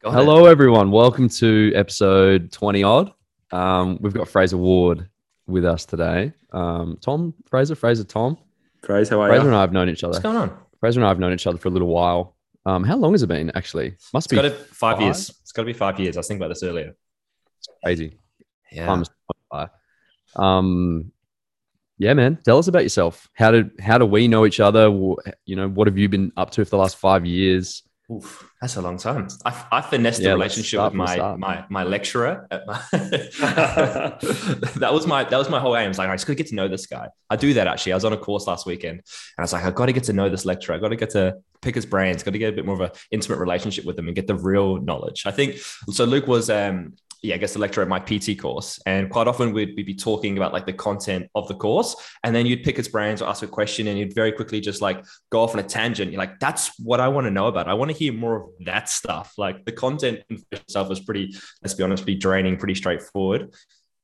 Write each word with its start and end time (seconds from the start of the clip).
Got 0.00 0.12
Hello, 0.14 0.46
everyone. 0.46 0.90
Welcome 0.92 1.28
to 1.30 1.72
episode 1.74 2.52
20 2.52 2.82
odd. 2.84 3.12
Um, 3.50 3.98
we've 4.00 4.14
got 4.14 4.28
Frazer 4.28 4.56
Ward 4.56 5.08
with 5.46 5.64
us 5.64 5.84
today. 5.84 6.32
Um, 6.52 6.98
Tom, 7.00 7.34
Frazer, 7.50 7.74
Frazer, 7.74 8.04
Tom. 8.04 8.38
Frazer, 8.84 9.16
how 9.16 9.22
are 9.22 9.28
Frazer 9.28 9.42
you? 9.42 9.48
and 9.48 9.56
I 9.56 9.60
have 9.60 9.72
known 9.72 9.88
each 9.88 10.04
other. 10.04 10.12
What's 10.12 10.22
going 10.22 10.36
on? 10.36 10.56
Frazer 10.80 11.00
and 11.00 11.06
I 11.06 11.08
have 11.08 11.18
known 11.18 11.32
each 11.32 11.46
other 11.46 11.58
for 11.58 11.68
a 11.68 11.70
little 11.72 11.88
while. 11.88 12.36
Um, 12.64 12.84
how 12.84 12.96
long 12.96 13.12
has 13.12 13.22
it 13.22 13.26
been, 13.26 13.50
actually? 13.56 13.96
Must 14.12 14.26
It's 14.26 14.28
be 14.28 14.36
got 14.36 14.42
to 14.42 14.50
five, 14.50 14.96
five? 14.96 15.00
years. 15.02 15.30
It's 15.42 15.52
got 15.52 15.62
to 15.62 15.66
be 15.66 15.72
five 15.72 15.98
years. 15.98 16.16
I 16.16 16.20
was 16.20 16.28
thinking 16.28 16.42
about 16.42 16.50
this 16.54 16.62
earlier. 16.62 16.94
crazy. 17.82 18.18
Yeah. 18.70 18.86
Time's 18.86 19.10
fly. 19.50 19.68
Um, 20.36 21.10
yeah, 21.98 22.14
man. 22.14 22.38
Tell 22.44 22.58
us 22.58 22.68
about 22.68 22.84
yourself. 22.84 23.28
How 23.32 23.50
did 23.50 23.72
how 23.80 23.98
do 23.98 24.04
we 24.06 24.28
know 24.28 24.46
each 24.46 24.60
other? 24.60 24.84
You 25.46 25.56
know, 25.56 25.68
what 25.68 25.88
have 25.88 25.98
you 25.98 26.08
been 26.08 26.30
up 26.36 26.50
to 26.52 26.64
for 26.64 26.70
the 26.70 26.76
last 26.76 26.96
five 26.98 27.26
years? 27.26 27.82
Oof, 28.10 28.50
that's 28.58 28.76
a 28.76 28.80
long 28.80 28.96
time. 28.96 29.28
I, 29.44 29.66
I 29.70 29.80
finessed 29.82 30.22
Yeah, 30.22 30.30
the 30.30 30.34
relationship 30.36 30.82
with 30.82 30.94
my, 30.94 31.36
my 31.36 31.64
my 31.68 31.82
lecturer. 31.84 32.46
At 32.50 32.66
my 32.66 32.80
that 34.76 34.90
was 34.92 35.06
my 35.06 35.24
that 35.24 35.36
was 35.36 35.50
my 35.50 35.60
whole 35.60 35.76
aim. 35.76 35.84
I 35.84 35.88
was 35.88 35.98
like, 35.98 36.08
I 36.08 36.14
just 36.14 36.26
got 36.26 36.32
to 36.32 36.36
get 36.36 36.46
to 36.46 36.54
know 36.54 36.68
this 36.68 36.86
guy. 36.86 37.08
I 37.28 37.36
do 37.36 37.52
that 37.54 37.66
actually. 37.66 37.92
I 37.92 37.96
was 37.96 38.06
on 38.06 38.14
a 38.14 38.16
course 38.16 38.46
last 38.46 38.64
weekend, 38.64 38.92
and 38.92 39.02
I 39.38 39.42
was 39.42 39.52
like, 39.52 39.64
I 39.64 39.70
got 39.70 39.86
to 39.86 39.92
get 39.92 40.04
to 40.04 40.14
know 40.14 40.30
this 40.30 40.46
lecturer. 40.46 40.74
I 40.76 40.78
got 40.78 40.88
to 40.88 40.96
get 40.96 41.10
to 41.10 41.36
pick 41.60 41.74
his 41.74 41.84
brains. 41.84 42.22
Got 42.22 42.30
to 42.30 42.38
get 42.38 42.54
a 42.54 42.56
bit 42.56 42.64
more 42.64 42.76
of 42.76 42.80
an 42.80 42.90
intimate 43.10 43.40
relationship 43.40 43.84
with 43.84 43.98
him 43.98 44.06
and 44.06 44.16
get 44.16 44.26
the 44.26 44.36
real 44.36 44.80
knowledge. 44.80 45.24
I 45.26 45.30
think 45.30 45.58
so. 45.58 46.04
Luke 46.06 46.26
was 46.26 46.48
um 46.48 46.94
yeah, 47.22 47.34
I 47.34 47.38
guess 47.38 47.54
the 47.54 47.58
lecturer 47.58 47.82
at 47.82 47.88
my 47.88 47.98
PT 47.98 48.38
course. 48.38 48.80
And 48.86 49.10
quite 49.10 49.26
often 49.26 49.52
we'd, 49.52 49.74
we'd 49.76 49.86
be 49.86 49.94
talking 49.94 50.36
about 50.36 50.52
like 50.52 50.66
the 50.66 50.72
content 50.72 51.28
of 51.34 51.48
the 51.48 51.54
course. 51.54 51.96
And 52.22 52.34
then 52.34 52.46
you'd 52.46 52.62
pick 52.62 52.76
his 52.76 52.88
brains 52.88 53.20
or 53.20 53.28
ask 53.28 53.42
a 53.42 53.48
question 53.48 53.88
and 53.88 53.98
you'd 53.98 54.14
very 54.14 54.32
quickly 54.32 54.60
just 54.60 54.80
like 54.80 55.04
go 55.30 55.40
off 55.40 55.54
on 55.54 55.60
a 55.60 55.64
tangent. 55.64 56.12
You're 56.12 56.18
like, 56.18 56.38
that's 56.38 56.78
what 56.78 57.00
I 57.00 57.08
want 57.08 57.26
to 57.26 57.30
know 57.30 57.46
about. 57.46 57.68
I 57.68 57.74
want 57.74 57.90
to 57.90 57.96
hear 57.96 58.12
more 58.12 58.36
of 58.36 58.48
that 58.66 58.88
stuff. 58.88 59.34
Like 59.36 59.64
the 59.64 59.72
content 59.72 60.20
itself 60.52 60.88
was 60.88 61.00
pretty, 61.00 61.34
let's 61.62 61.74
be 61.74 61.82
honest, 61.82 62.04
pretty 62.04 62.18
draining, 62.18 62.56
pretty 62.56 62.76
straightforward. 62.76 63.52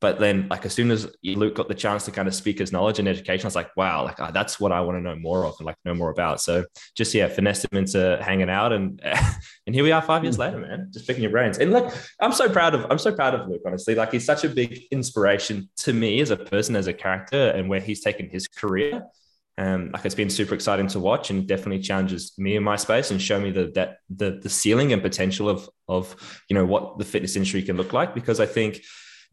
But 0.05 0.19
then, 0.19 0.48
like, 0.50 0.66
as 0.66 0.74
soon 0.74 0.91
as 0.91 1.10
Luke 1.24 1.55
got 1.55 1.69
the 1.69 1.74
chance 1.74 2.05
to 2.05 2.10
kind 2.10 2.28
of 2.28 2.34
speak 2.34 2.58
his 2.58 2.72
knowledge 2.72 2.98
and 2.98 3.08
education, 3.08 3.47
I 3.47 3.48
was 3.48 3.55
like, 3.55 3.74
wow, 3.74 4.05
like, 4.05 4.20
ah, 4.20 4.30
that's 4.30 4.61
what 4.61 4.70
I 4.70 4.83
want 4.83 4.98
to 4.98 5.00
know 5.00 5.16
more 5.16 5.46
of 5.46 5.55
and 5.58 5.64
like 5.64 5.77
know 5.86 5.94
more 5.94 6.11
about. 6.11 6.42
So 6.42 6.66
just, 6.94 7.14
yeah, 7.14 7.27
finessed 7.27 7.64
him 7.64 7.78
into 7.78 8.19
hanging 8.20 8.50
out. 8.50 8.74
And, 8.74 9.00
and 9.66 9.74
here 9.74 9.83
we 9.83 9.92
are 9.92 10.02
five 10.02 10.22
years 10.22 10.38
later, 10.38 10.58
man, 10.58 10.91
just 10.92 11.06
picking 11.06 11.22
your 11.22 11.33
brains. 11.33 11.56
And 11.56 11.72
like, 11.72 11.91
I'm 12.20 12.33
so 12.33 12.50
proud 12.50 12.74
of, 12.74 12.84
I'm 12.91 12.98
so 12.98 13.14
proud 13.14 13.33
of 13.33 13.48
Luke, 13.48 13.62
honestly. 13.66 13.94
Like, 13.94 14.12
he's 14.12 14.27
such 14.27 14.44
a 14.44 14.50
big 14.50 14.78
inspiration 14.91 15.70
to 15.78 15.94
me 15.94 16.20
as 16.20 16.28
a 16.28 16.36
person, 16.36 16.77
as 16.77 16.86
a 16.86 16.92
character, 16.92 17.48
and 17.52 17.70
where 17.70 17.80
he's 17.80 18.02
taken 18.02 18.28
his 18.28 18.46
career. 18.46 19.05
Um, 19.56 19.91
like 19.91 20.05
it's 20.05 20.14
been 20.14 20.28
super 20.28 20.55
exciting 20.55 20.89
to 20.89 21.00
watch 21.00 21.30
and 21.30 21.46
definitely 21.46 21.78
challenges 21.78 22.34
me 22.36 22.56
in 22.56 22.62
my 22.62 22.77
space 22.77 23.11
and 23.11 23.22
show 23.22 23.41
me 23.41 23.52
the 23.52 23.70
that 23.77 23.98
the 24.11 24.41
the 24.42 24.50
ceiling 24.50 24.92
and 24.92 25.00
potential 25.00 25.48
of 25.48 25.70
of 25.86 26.42
you 26.50 26.55
know 26.55 26.66
what 26.66 26.98
the 26.98 27.05
fitness 27.05 27.36
industry 27.36 27.62
can 27.62 27.77
look 27.77 27.92
like 27.92 28.16
because 28.16 28.41
I 28.41 28.46
think 28.46 28.80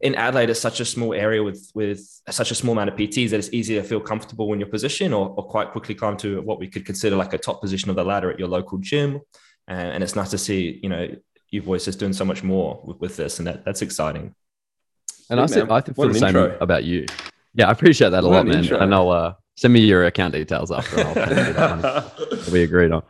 in 0.02 0.14
Adelaide 0.16 0.50
it's 0.50 0.60
such 0.60 0.80
a 0.80 0.84
small 0.84 1.14
area 1.14 1.42
with 1.42 1.70
with 1.74 2.00
such 2.30 2.50
a 2.50 2.54
small 2.54 2.72
amount 2.72 2.90
of 2.90 2.96
PTs 2.96 3.30
that 3.30 3.38
it's 3.38 3.52
easy 3.52 3.74
to 3.76 3.82
feel 3.82 4.00
comfortable 4.00 4.52
in 4.52 4.58
your 4.60 4.68
position 4.68 5.12
or, 5.12 5.28
or 5.36 5.44
quite 5.44 5.70
quickly 5.70 5.94
climb 5.94 6.16
to 6.18 6.42
what 6.42 6.58
we 6.58 6.66
could 6.68 6.84
consider 6.84 7.14
like 7.16 7.32
a 7.32 7.38
top 7.38 7.60
position 7.60 7.88
of 7.90 7.96
the 7.96 8.04
ladder 8.04 8.30
at 8.30 8.38
your 8.38 8.48
local 8.48 8.78
gym 8.78 9.20
uh, 9.70 9.72
and 9.94 10.02
it's 10.04 10.16
nice 10.16 10.30
to 10.30 10.38
see 10.38 10.80
you 10.82 10.88
know 10.88 11.08
you 11.50 11.62
boys 11.62 11.84
just 11.84 11.98
doing 11.98 12.12
so 12.12 12.24
much 12.24 12.42
more 12.42 12.80
with, 12.84 12.98
with 13.00 13.16
this 13.16 13.38
and 13.38 13.46
that 13.46 13.64
that's 13.64 13.82
exciting 13.82 14.34
And 15.30 15.38
I 15.40 15.44
Good, 15.46 15.54
said. 15.54 15.70
I 15.70 15.80
think 15.80 15.96
What 15.98 16.06
feel 16.06 16.12
the 16.14 16.18
same 16.18 16.36
intro. 16.36 16.58
about 16.60 16.84
you. 16.84 17.06
Yeah, 17.54 17.68
I 17.68 17.72
appreciate 17.72 18.10
that 18.10 18.24
a 18.24 18.26
What 18.26 18.34
lot, 18.34 18.46
an 18.46 18.48
man. 18.48 18.58
intro. 18.64 18.78
And 18.78 18.92
I'll 18.94 19.10
uh, 19.10 19.34
send 19.56 19.72
me 19.72 19.80
your 19.80 20.04
account 20.06 20.32
details 20.34 20.70
after. 20.70 20.98
I'll 21.00 21.14
send 21.28 21.46
you 21.48 21.52
that 21.54 21.70
one. 21.82 22.52
we 22.52 22.62
agreed 22.62 22.90
on. 22.92 23.02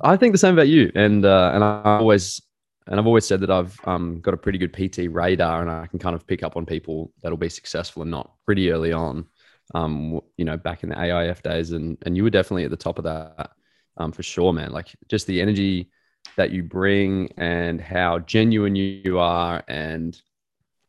I 0.00 0.16
think 0.16 0.32
the 0.32 0.38
same 0.44 0.54
about 0.58 0.68
you, 0.68 0.90
and 0.94 1.24
uh, 1.24 1.52
and 1.54 1.62
I 1.64 1.98
always 2.00 2.40
and 2.86 2.98
I've 2.98 3.06
always 3.06 3.26
said 3.26 3.40
that 3.40 3.50
I've 3.50 3.78
um, 3.84 4.20
got 4.20 4.34
a 4.34 4.36
pretty 4.36 4.58
good 4.58 4.72
PT 4.72 5.10
radar, 5.10 5.62
and 5.62 5.70
I 5.70 5.86
can 5.86 5.98
kind 5.98 6.14
of 6.14 6.26
pick 6.26 6.42
up 6.42 6.56
on 6.56 6.66
people 6.66 7.12
that'll 7.22 7.38
be 7.38 7.48
successful 7.48 8.02
and 8.02 8.10
not 8.10 8.32
pretty 8.44 8.70
early 8.70 8.92
on. 8.92 9.26
Um, 9.74 10.20
you 10.36 10.44
know, 10.44 10.56
back 10.56 10.82
in 10.82 10.90
the 10.90 10.96
AIF 10.96 11.42
days, 11.42 11.72
and 11.72 11.96
and 12.04 12.16
you 12.16 12.24
were 12.24 12.30
definitely 12.30 12.64
at 12.64 12.70
the 12.70 12.76
top 12.76 12.98
of 12.98 13.04
that 13.04 13.50
um, 13.96 14.12
for 14.12 14.22
sure, 14.22 14.52
man. 14.52 14.72
Like 14.72 14.88
just 15.08 15.26
the 15.26 15.40
energy 15.40 15.90
that 16.36 16.50
you 16.50 16.62
bring 16.62 17.30
and 17.36 17.80
how 17.80 18.18
genuine 18.20 18.76
you 18.76 19.18
are, 19.18 19.62
and 19.68 20.20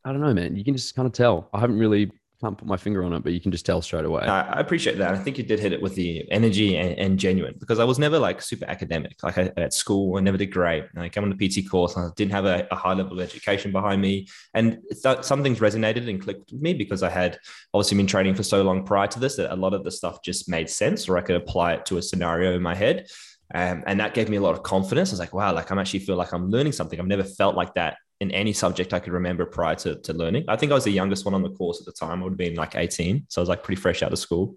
I 0.04 0.12
don't 0.12 0.22
know, 0.22 0.34
man. 0.34 0.56
You 0.56 0.64
can 0.64 0.76
just 0.76 0.96
kind 0.96 1.06
of 1.06 1.14
tell. 1.14 1.50
I 1.54 1.60
haven't 1.60 1.80
really 1.80 2.12
can't 2.44 2.58
put 2.58 2.68
my 2.68 2.78
finger 2.78 3.04
on 3.04 3.14
it, 3.14 3.24
but 3.24 3.32
you 3.32 3.40
can 3.40 3.52
just 3.52 3.66
tell 3.66 3.82
straight 3.82 4.04
away. 4.04 4.24
I 4.24 4.60
appreciate 4.60 4.98
that. 4.98 5.14
I 5.14 5.18
think 5.18 5.38
you 5.38 5.44
did 5.46 5.60
hit 5.60 5.72
it 5.72 5.82
with 5.82 5.96
the 5.96 6.30
energy 6.30 6.76
and, 6.76 6.98
and 7.00 7.18
genuine 7.18 7.56
because 7.58 7.80
I 7.80 7.86
was 7.86 7.98
never 7.98 8.20
like 8.20 8.42
super 8.42 8.66
academic. 8.66 9.16
Like 9.24 9.38
I, 9.38 9.52
at 9.56 9.74
school, 9.74 10.18
I 10.18 10.20
never 10.20 10.38
did 10.38 10.48
great. 10.48 10.86
I 10.98 11.08
came 11.08 11.24
on 11.24 11.36
the 11.36 11.48
PT 11.50 11.70
course, 11.70 11.96
and 11.96 12.06
I 12.06 12.10
didn't 12.16 12.34
have 12.34 12.46
a, 12.46 12.68
a 12.70 12.76
high 12.76 12.94
level 12.94 13.14
of 13.14 13.20
education 13.20 13.72
behind 13.72 14.02
me, 14.02 14.28
and 14.54 14.80
th- 15.02 15.24
some 15.24 15.42
things 15.42 15.60
resonated 15.60 16.10
and 16.10 16.22
clicked 16.22 16.52
with 16.52 16.62
me 16.62 16.74
because 16.74 17.02
I 17.02 17.10
had 17.10 17.40
obviously 17.74 17.98
been 17.98 18.08
training 18.08 18.36
for 18.36 18.44
so 18.44 18.62
long 18.62 18.86
prior 18.86 19.08
to 19.08 19.20
this 19.20 19.38
that 19.38 19.54
a 19.54 19.56
lot 19.56 19.74
of 19.74 19.86
the 19.86 19.92
stuff 19.92 20.22
just 20.22 20.50
made 20.50 20.70
sense, 20.70 21.08
or 21.08 21.18
I 21.18 21.22
could 21.22 21.38
apply 21.38 21.74
it 21.74 21.86
to 21.88 21.98
a 21.98 22.02
scenario 22.02 22.56
in 22.56 22.62
my 22.62 22.76
head. 22.76 23.08
Um, 23.56 23.84
and 23.86 24.00
that 24.00 24.16
gave 24.16 24.30
me 24.30 24.38
a 24.38 24.42
lot 24.42 24.56
of 24.56 24.64
confidence. 24.64 25.12
I 25.12 25.14
was 25.14 25.20
like, 25.20 25.34
wow, 25.34 25.54
like 25.54 25.70
I'm 25.70 25.78
actually 25.78 26.00
feel 26.00 26.16
like 26.16 26.34
I'm 26.34 26.50
learning 26.50 26.74
something. 26.74 27.00
I've 27.00 27.06
never 27.06 27.24
felt 27.24 27.56
like 27.56 27.76
that 27.76 27.98
in 28.24 28.32
any 28.32 28.54
subject 28.54 28.94
I 28.94 29.00
could 29.00 29.14
remember 29.14 29.46
prior 29.46 29.76
to, 29.76 29.96
to 29.96 30.14
learning. 30.14 30.46
I 30.48 30.56
think 30.56 30.72
I 30.72 30.76
was 30.76 30.86
the 30.86 30.92
youngest 30.92 31.26
one 31.26 31.34
on 31.34 31.44
the 31.44 31.50
course 31.52 31.80
at 31.82 31.86
the 31.86 31.92
time. 31.92 32.22
I 32.22 32.24
would 32.24 32.32
have 32.32 32.38
been 32.38 32.56
like 32.56 32.76
18. 32.76 33.26
So 33.28 33.40
I 33.40 33.44
was 33.44 33.50
like 33.50 33.64
pretty 33.64 33.82
fresh 33.82 34.02
out 34.02 34.14
of 34.14 34.18
school. 34.18 34.56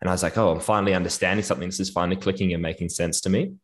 And 0.00 0.08
I 0.08 0.12
was 0.12 0.22
like, 0.22 0.36
oh, 0.36 0.52
I'm 0.52 0.60
finally 0.60 0.94
understanding 0.94 1.42
something. 1.42 1.66
This 1.66 1.80
is 1.80 1.90
finally 1.90 2.16
clicking 2.16 2.52
and 2.52 2.62
making 2.62 2.90
sense 2.90 3.22
to 3.22 3.30
me. 3.30 3.54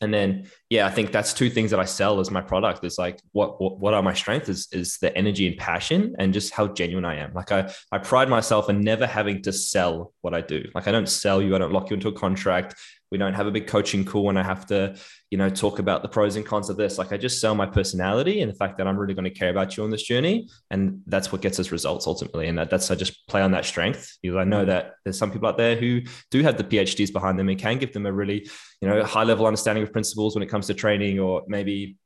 And 0.00 0.14
then, 0.14 0.48
yeah, 0.72 0.86
I 0.86 0.90
think 0.90 1.12
that's 1.12 1.34
two 1.34 1.50
things 1.50 1.70
that 1.72 1.80
I 1.80 1.84
sell 1.84 2.18
as 2.18 2.30
my 2.30 2.40
product. 2.40 2.82
Is 2.82 2.96
like 2.96 3.20
what, 3.32 3.60
what 3.60 3.78
what 3.78 3.92
are 3.92 4.02
my 4.02 4.14
strengths 4.14 4.48
is 4.48 4.68
is 4.72 4.96
the 5.02 5.14
energy 5.14 5.46
and 5.46 5.54
passion 5.58 6.16
and 6.18 6.32
just 6.32 6.50
how 6.54 6.66
genuine 6.66 7.04
I 7.04 7.16
am. 7.16 7.34
Like 7.34 7.52
I 7.52 7.70
I 7.92 7.98
pride 7.98 8.30
myself 8.30 8.70
in 8.70 8.80
never 8.80 9.06
having 9.06 9.42
to 9.42 9.52
sell 9.52 10.14
what 10.22 10.32
I 10.32 10.40
do. 10.40 10.64
Like 10.74 10.88
I 10.88 10.92
don't 10.92 11.10
sell 11.10 11.42
you. 11.42 11.54
I 11.54 11.58
don't 11.58 11.74
lock 11.74 11.90
you 11.90 11.94
into 11.96 12.08
a 12.08 12.12
contract. 12.12 12.74
We 13.12 13.18
don't 13.18 13.34
have 13.34 13.46
a 13.46 13.50
big 13.50 13.66
coaching 13.66 14.06
call 14.06 14.24
when 14.24 14.38
I 14.38 14.42
have 14.42 14.64
to, 14.68 14.96
you 15.30 15.36
know, 15.36 15.50
talk 15.50 15.78
about 15.78 16.00
the 16.00 16.08
pros 16.08 16.36
and 16.36 16.46
cons 16.46 16.70
of 16.70 16.78
this. 16.78 16.96
Like 16.96 17.12
I 17.12 17.18
just 17.18 17.42
sell 17.42 17.54
my 17.54 17.66
personality 17.66 18.40
and 18.40 18.50
the 18.50 18.56
fact 18.56 18.78
that 18.78 18.86
I'm 18.86 18.96
really 18.96 19.12
going 19.12 19.26
to 19.26 19.30
care 19.30 19.50
about 19.50 19.76
you 19.76 19.84
on 19.84 19.90
this 19.90 20.02
journey. 20.02 20.48
And 20.70 21.02
that's 21.06 21.30
what 21.30 21.42
gets 21.42 21.60
us 21.60 21.70
results 21.70 22.06
ultimately. 22.06 22.48
And 22.48 22.56
that, 22.56 22.70
that's, 22.70 22.90
I 22.90 22.94
just 22.94 23.26
play 23.28 23.42
on 23.42 23.50
that 23.50 23.66
strength 23.66 24.16
because 24.22 24.38
I 24.38 24.44
know 24.44 24.64
that 24.64 24.94
there's 25.04 25.18
some 25.18 25.30
people 25.30 25.46
out 25.46 25.58
there 25.58 25.76
who 25.76 26.00
do 26.30 26.42
have 26.42 26.56
the 26.56 26.64
PhDs 26.64 27.12
behind 27.12 27.38
them 27.38 27.50
and 27.50 27.58
can 27.58 27.76
give 27.76 27.92
them 27.92 28.06
a 28.06 28.12
really, 28.12 28.48
you 28.80 28.88
know, 28.88 29.04
high 29.04 29.24
level 29.24 29.44
understanding 29.44 29.84
of 29.84 29.92
principles 29.92 30.34
when 30.34 30.42
it 30.42 30.48
comes 30.48 30.61
to 30.66 30.74
training 30.74 31.18
or 31.18 31.42
maybe 31.46 31.96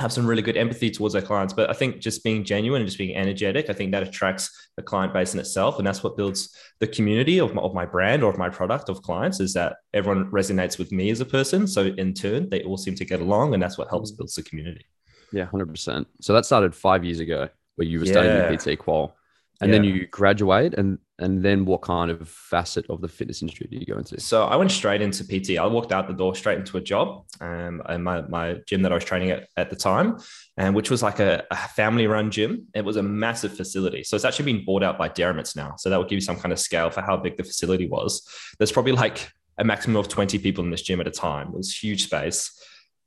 have 0.00 0.12
some 0.12 0.26
really 0.26 0.42
good 0.42 0.56
empathy 0.56 0.90
towards 0.90 1.12
their 1.14 1.22
clients. 1.22 1.54
But 1.54 1.70
I 1.70 1.72
think 1.72 2.00
just 2.00 2.24
being 2.24 2.44
genuine 2.44 2.82
and 2.82 2.88
just 2.88 2.98
being 2.98 3.16
energetic, 3.16 3.70
I 3.70 3.72
think 3.72 3.92
that 3.92 4.02
attracts 4.02 4.68
the 4.76 4.82
client 4.82 5.14
base 5.14 5.32
in 5.32 5.40
itself. 5.40 5.78
And 5.78 5.86
that's 5.86 6.02
what 6.02 6.16
builds 6.16 6.54
the 6.80 6.86
community 6.86 7.38
of 7.38 7.54
my, 7.54 7.62
of 7.62 7.72
my 7.72 7.86
brand 7.86 8.22
or 8.22 8.30
of 8.30 8.38
my 8.38 8.48
product 8.48 8.88
of 8.88 9.02
clients 9.02 9.40
is 9.40 9.54
that 9.54 9.76
everyone 9.94 10.30
resonates 10.30 10.78
with 10.78 10.92
me 10.92 11.10
as 11.10 11.20
a 11.20 11.24
person. 11.24 11.66
So 11.66 11.86
in 11.86 12.14
turn, 12.14 12.50
they 12.50 12.62
all 12.64 12.76
seem 12.76 12.94
to 12.96 13.04
get 13.04 13.20
along. 13.20 13.54
And 13.54 13.62
that's 13.62 13.78
what 13.78 13.88
helps 13.88 14.12
mm. 14.12 14.18
builds 14.18 14.34
the 14.34 14.42
community. 14.42 14.84
Yeah, 15.32 15.46
hundred 15.46 15.70
percent. 15.70 16.06
So 16.20 16.34
that 16.34 16.44
started 16.44 16.74
five 16.74 17.04
years 17.04 17.20
ago, 17.20 17.48
where 17.76 17.86
you 17.86 18.00
were 18.00 18.06
studying 18.06 18.36
Yeah. 18.36 18.50
your 18.50 18.58
PT 18.58 18.78
qual, 18.78 19.16
and 19.62 19.72
then 19.72 19.82
you 19.82 20.06
graduate, 20.06 20.74
and 20.74 20.98
and 21.22 21.42
then 21.42 21.64
what 21.64 21.82
kind 21.82 22.10
of 22.10 22.28
facet 22.28 22.84
of 22.90 23.00
the 23.00 23.08
fitness 23.08 23.42
industry 23.42 23.68
do 23.70 23.76
you 23.76 23.86
go 23.86 23.96
into? 23.96 24.20
So 24.20 24.44
I 24.44 24.56
went 24.56 24.72
straight 24.72 25.00
into 25.00 25.24
PT. 25.24 25.58
I 25.58 25.66
walked 25.66 25.92
out 25.92 26.08
the 26.08 26.14
door 26.14 26.34
straight 26.34 26.58
into 26.58 26.76
a 26.76 26.80
job, 26.80 27.24
um, 27.40 27.80
and 27.86 28.02
my, 28.02 28.22
my 28.22 28.56
gym 28.66 28.82
that 28.82 28.92
I 28.92 28.96
was 28.96 29.04
training 29.04 29.30
at 29.30 29.48
at 29.56 29.70
the 29.70 29.76
time, 29.76 30.18
and 30.56 30.74
which 30.74 30.90
was 30.90 31.02
like 31.02 31.20
a, 31.20 31.44
a 31.50 31.56
family 31.56 32.06
run 32.06 32.30
gym. 32.30 32.66
It 32.74 32.84
was 32.84 32.96
a 32.96 33.02
massive 33.02 33.56
facility. 33.56 34.02
So 34.02 34.16
it's 34.16 34.24
actually 34.24 34.52
been 34.52 34.64
bought 34.64 34.82
out 34.82 34.98
by 34.98 35.08
Dermot's 35.08 35.54
now. 35.54 35.76
So 35.78 35.88
that 35.88 35.96
will 35.96 36.04
give 36.04 36.16
you 36.16 36.20
some 36.20 36.38
kind 36.38 36.52
of 36.52 36.58
scale 36.58 36.90
for 36.90 37.00
how 37.00 37.16
big 37.16 37.36
the 37.36 37.44
facility 37.44 37.88
was. 37.88 38.26
There's 38.58 38.72
probably 38.72 38.92
like 38.92 39.30
a 39.58 39.64
maximum 39.64 39.96
of 39.96 40.08
20 40.08 40.38
people 40.38 40.64
in 40.64 40.70
this 40.70 40.82
gym 40.82 41.00
at 41.00 41.06
a 41.06 41.12
time. 41.12 41.48
It 41.48 41.56
was 41.56 41.76
huge 41.76 42.04
space. 42.04 42.50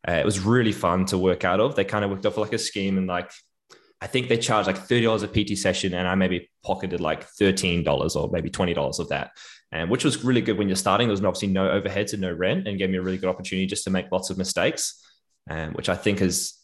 Uh, 0.08 0.14
it 0.14 0.26
was 0.26 0.40
really 0.40 0.72
fun 0.72 1.06
to 1.06 1.18
work 1.18 1.44
out 1.44 1.60
of. 1.60 1.76
They 1.76 1.84
kind 1.84 2.06
of 2.06 2.12
worked 2.12 2.26
off 2.26 2.38
like 2.38 2.54
a 2.54 2.60
scheme 2.60 2.98
and 2.98 3.08
like 3.08 3.32
I 4.02 4.08
think 4.08 4.28
they 4.28 4.38
charged 4.38 4.68
like 4.68 4.88
$30 4.88 5.24
a 5.24 5.28
PT 5.28 5.58
session 5.58 5.94
and 5.94 6.08
I 6.08 6.16
maybe 6.16 6.50
pocketed 6.64 7.00
like 7.00 7.28
$13 7.28 8.16
or 8.16 8.30
maybe 8.32 8.50
$20 8.50 9.00
of 9.00 9.10
that. 9.10 9.32
And 9.72 9.90
which 9.90 10.04
was 10.04 10.24
really 10.24 10.42
good 10.42 10.58
when 10.58 10.68
you're 10.68 10.76
starting. 10.76 11.08
There 11.08 11.14
was 11.14 11.24
obviously 11.24 11.48
no 11.48 11.68
overheads 11.68 12.14
and 12.14 12.22
no 12.22 12.32
rent 12.32 12.68
and 12.68 12.78
gave 12.78 12.90
me 12.90 12.98
a 12.98 13.02
really 13.02 13.18
good 13.18 13.30
opportunity 13.30 13.66
just 13.66 13.84
to 13.86 13.90
make 13.90 14.12
lots 14.12 14.30
of 14.30 14.38
mistakes. 14.38 15.02
Um, 15.50 15.74
which 15.74 15.90
I 15.90 15.96
think 15.96 16.22
is 16.22 16.56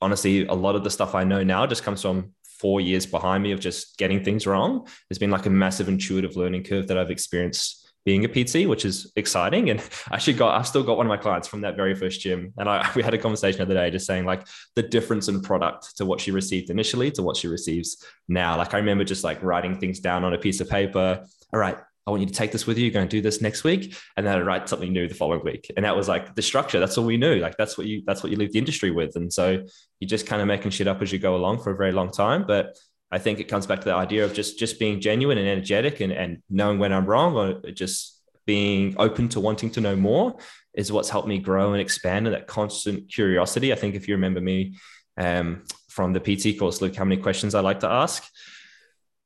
honestly 0.00 0.46
a 0.46 0.54
lot 0.54 0.74
of 0.74 0.82
the 0.82 0.90
stuff 0.90 1.14
I 1.14 1.22
know 1.22 1.44
now 1.44 1.64
just 1.66 1.84
comes 1.84 2.02
from 2.02 2.32
four 2.58 2.80
years 2.80 3.06
behind 3.06 3.42
me 3.42 3.52
of 3.52 3.60
just 3.60 3.98
getting 3.98 4.24
things 4.24 4.46
wrong. 4.46 4.86
There's 5.08 5.18
been 5.18 5.30
like 5.30 5.46
a 5.46 5.50
massive 5.50 5.88
intuitive 5.88 6.36
learning 6.36 6.64
curve 6.64 6.88
that 6.88 6.98
I've 6.98 7.10
experienced 7.10 7.85
being 8.06 8.24
a 8.24 8.28
PT, 8.28 8.68
which 8.68 8.84
is 8.84 9.12
exciting. 9.16 9.68
And 9.68 9.80
I 10.10 10.14
actually 10.14 10.34
got, 10.34 10.58
I've 10.58 10.66
still 10.66 10.84
got 10.84 10.96
one 10.96 11.04
of 11.04 11.10
my 11.10 11.16
clients 11.18 11.48
from 11.48 11.60
that 11.62 11.76
very 11.76 11.94
first 11.94 12.20
gym. 12.20 12.54
And 12.56 12.68
I, 12.68 12.90
we 12.96 13.02
had 13.02 13.12
a 13.12 13.18
conversation 13.18 13.58
the 13.58 13.64
other 13.64 13.74
day 13.74 13.90
just 13.90 14.06
saying 14.06 14.24
like 14.24 14.46
the 14.76 14.82
difference 14.82 15.28
in 15.28 15.42
product 15.42 15.98
to 15.98 16.06
what 16.06 16.20
she 16.20 16.30
received 16.30 16.70
initially 16.70 17.10
to 17.10 17.22
what 17.22 17.36
she 17.36 17.48
receives 17.48 18.02
now. 18.28 18.56
Like 18.56 18.72
I 18.72 18.78
remember 18.78 19.04
just 19.04 19.24
like 19.24 19.42
writing 19.42 19.78
things 19.78 20.00
down 20.00 20.24
on 20.24 20.32
a 20.32 20.38
piece 20.38 20.60
of 20.60 20.70
paper. 20.70 21.22
All 21.52 21.60
right, 21.60 21.76
I 22.06 22.10
want 22.10 22.20
you 22.20 22.28
to 22.28 22.32
take 22.32 22.52
this 22.52 22.66
with 22.66 22.78
you. 22.78 22.84
You're 22.84 22.92
going 22.92 23.08
to 23.08 23.16
do 23.16 23.20
this 23.20 23.40
next 23.42 23.64
week, 23.64 23.96
and 24.16 24.24
then 24.24 24.36
I'd 24.36 24.46
write 24.46 24.68
something 24.68 24.92
new 24.92 25.08
the 25.08 25.14
following 25.14 25.42
week. 25.44 25.72
And 25.76 25.84
that 25.84 25.96
was 25.96 26.08
like 26.08 26.36
the 26.36 26.42
structure. 26.42 26.78
That's 26.78 26.96
all 26.96 27.04
we 27.04 27.16
knew. 27.16 27.36
Like 27.36 27.56
that's 27.56 27.76
what 27.76 27.88
you 27.88 28.02
that's 28.06 28.22
what 28.22 28.30
you 28.30 28.38
leave 28.38 28.52
the 28.52 28.60
industry 28.60 28.92
with. 28.92 29.16
And 29.16 29.32
so 29.32 29.64
you're 29.98 30.08
just 30.08 30.26
kind 30.26 30.40
of 30.40 30.46
making 30.46 30.70
shit 30.70 30.86
up 30.86 31.02
as 31.02 31.12
you 31.12 31.18
go 31.18 31.34
along 31.34 31.62
for 31.62 31.72
a 31.72 31.76
very 31.76 31.90
long 31.90 32.12
time. 32.12 32.44
But 32.46 32.76
I 33.16 33.18
think 33.18 33.40
it 33.40 33.44
comes 33.44 33.66
back 33.66 33.80
to 33.80 33.86
the 33.86 33.94
idea 33.94 34.26
of 34.26 34.34
just 34.34 34.58
just 34.58 34.78
being 34.78 35.00
genuine 35.00 35.38
and 35.38 35.48
energetic 35.48 36.00
and, 36.00 36.12
and 36.12 36.42
knowing 36.50 36.78
when 36.78 36.92
I'm 36.92 37.06
wrong 37.06 37.34
or 37.34 37.70
just 37.70 38.20
being 38.44 38.94
open 38.98 39.30
to 39.30 39.40
wanting 39.40 39.70
to 39.70 39.80
know 39.80 39.96
more 39.96 40.36
is 40.74 40.92
what's 40.92 41.08
helped 41.08 41.26
me 41.26 41.38
grow 41.38 41.72
and 41.72 41.80
expand 41.80 42.26
and 42.26 42.34
that 42.36 42.46
constant 42.46 43.10
curiosity. 43.10 43.72
I 43.72 43.76
think 43.76 43.94
if 43.94 44.06
you 44.06 44.14
remember 44.16 44.42
me 44.42 44.76
um, 45.16 45.64
from 45.88 46.12
the 46.12 46.20
PT 46.20 46.58
course, 46.58 46.82
Luke, 46.82 46.94
how 46.94 47.04
many 47.04 47.20
questions 47.20 47.54
I 47.54 47.60
like 47.60 47.80
to 47.80 47.88
ask. 47.88 48.22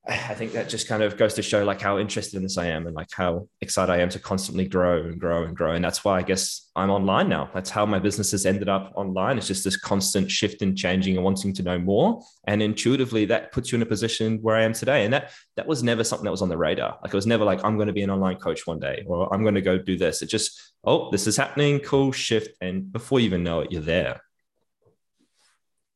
I 0.09 0.35
think 0.35 0.53
that 0.53 0.71
just 0.71 0.89
kind 0.89 1.03
of 1.03 1.19
goes 1.19 1.35
to 1.35 1.43
show 1.43 1.63
like 1.63 1.83
how 1.83 1.99
interested 1.99 2.39
in 2.39 2.43
this 2.43 2.57
I 2.57 2.67
am 2.67 2.87
and 2.87 2.97
like 2.97 3.09
how 3.13 3.49
excited 3.61 3.93
I 3.93 3.99
am 3.99 4.09
to 4.11 4.19
constantly 4.19 4.67
grow 4.67 5.03
and 5.03 5.21
grow 5.21 5.45
and 5.45 5.55
grow. 5.55 5.73
And 5.73 5.85
that's 5.85 6.03
why 6.03 6.19
I 6.19 6.23
guess 6.23 6.71
I'm 6.75 6.89
online 6.89 7.29
now. 7.29 7.51
That's 7.53 7.69
how 7.69 7.85
my 7.85 7.99
business 7.99 8.31
has 8.31 8.47
ended 8.47 8.71
up 8.71 8.93
online. 8.97 9.37
It's 9.37 9.47
just 9.47 9.63
this 9.63 9.77
constant 9.77 10.31
shift 10.31 10.63
and 10.63 10.77
changing 10.77 11.17
and 11.17 11.25
wanting 11.25 11.53
to 11.53 11.63
know 11.63 11.79
more. 11.79 12.23
And 12.47 12.63
intuitively 12.63 13.27
that 13.27 13.53
puts 13.53 13.71
you 13.71 13.77
in 13.77 13.83
a 13.83 13.87
position 13.87 14.39
where 14.41 14.57
I 14.57 14.63
am 14.63 14.73
today. 14.73 15.05
And 15.05 15.13
that 15.13 15.33
that 15.57 15.67
was 15.67 15.83
never 15.83 16.03
something 16.03 16.25
that 16.25 16.31
was 16.31 16.43
on 16.43 16.49
the 16.49 16.57
radar. 16.57 16.99
Like 17.03 17.13
it 17.13 17.17
was 17.17 17.27
never 17.27 17.45
like 17.45 17.63
I'm 17.63 17.77
going 17.77 17.89
to 17.89 17.93
be 17.93 18.03
an 18.03 18.11
online 18.11 18.37
coach 18.37 18.67
one 18.67 18.81
day 18.81 19.05
or 19.07 19.33
I'm 19.35 19.43
going 19.43 19.55
to 19.55 19.61
go 19.61 19.77
do 19.77 19.99
this. 19.99 20.23
It 20.23 20.31
just, 20.31 20.73
oh, 20.83 21.11
this 21.11 21.27
is 21.27 21.37
happening, 21.37 21.79
cool 21.79 22.11
shift. 22.11 22.57
And 22.63 22.91
before 22.91 23.21
you 23.21 23.27
even 23.27 23.45
know 23.45 23.61
it, 23.61 23.71
you're 23.71 23.83
there. 23.83 24.23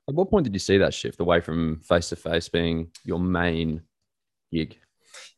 At 0.07 0.15
what 0.15 0.29
point 0.29 0.45
did 0.45 0.53
you 0.53 0.61
see 0.61 0.77
that 0.79 0.93
shift 0.93 1.21
away 1.21 1.41
from 1.41 1.81
face 1.81 2.11
to 2.11 2.17
face 2.17 2.51
being 2.51 2.91
your 3.05 3.19
main 3.19 3.81
gig? 4.55 4.79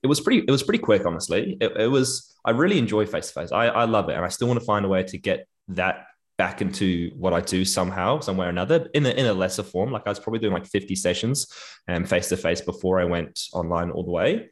It 0.03 0.07
was 0.07 0.21
pretty. 0.21 0.45
It 0.47 0.51
was 0.51 0.63
pretty 0.63 0.79
quick, 0.79 1.05
honestly. 1.05 1.57
It, 1.61 1.73
it 1.77 1.89
was. 1.89 2.35
I 2.45 2.51
really 2.51 2.79
enjoy 2.79 3.07
face 3.07 3.29
to 3.29 3.41
face. 3.41 3.51
I 3.53 3.85
love 3.85 4.09
it, 4.09 4.15
and 4.15 4.25
I 4.25 4.29
still 4.29 4.49
want 4.49 4.61
to 4.61 4.67
find 4.67 4.85
a 4.85 4.89
way 4.89 5.03
to 5.03 5.19
get 5.19 5.49
that 5.69 6.07
back 6.39 6.61
into 6.61 7.11
what 7.17 7.33
I 7.33 7.41
do 7.41 7.65
somehow, 7.65 8.21
somewhere 8.21 8.49
or 8.49 8.51
another, 8.51 8.89
in 8.95 9.07
a, 9.07 9.11
in 9.11 9.27
a 9.27 9.33
lesser 9.33 9.63
form. 9.63 9.91
Like 9.91 10.03
I 10.07 10.11
was 10.11 10.21
probably 10.21 10.41
doing 10.41 10.53
like 10.53 10.67
50 10.67 10.95
sessions 10.95 11.47
um, 11.89 11.97
and 11.97 12.09
face 12.09 12.29
to 12.29 12.37
face 12.37 12.61
before 12.61 13.01
I 13.01 13.05
went 13.05 13.41
online 13.53 13.91
all 13.91 14.05
the 14.05 14.11
way. 14.11 14.49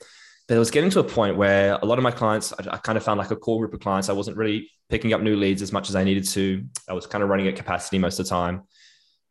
But 0.46 0.56
it 0.56 0.58
was 0.58 0.70
getting 0.70 0.90
to 0.90 1.00
a 1.00 1.05
point 1.05 1.37
where 1.37 1.78
a 1.81 1.87
lot 1.87 1.99
of 1.99 2.02
my 2.02 2.11
clients, 2.11 2.52
I, 2.52 2.75
I, 2.75 2.76
kind 2.78 2.99
of 2.99 3.05
found 3.05 3.19
like 3.19 3.31
a 3.31 3.37
core 3.37 3.61
group 3.61 3.75
of 3.75 3.81
clients. 3.81 4.08
I 4.08 4.12
wasn't 4.12 4.37
really 4.37 4.70
picking 4.90 5.12
up 5.12 5.22
new 5.22 5.37
leads 5.37 5.62
as 5.62 5.72
much 5.72 5.88
as 5.88 5.96
I 5.96 6.05
needed 6.05 6.26
to. 6.28 6.64
I 6.88 6.93
was 6.93 7.06
kind 7.06 7.25
of 7.25 7.31
running 7.31 7.49
at 7.49 7.56
capacity 7.56 7.99
most 7.99 8.19
of 8.19 8.26
the 8.26 8.31
time. 8.31 8.62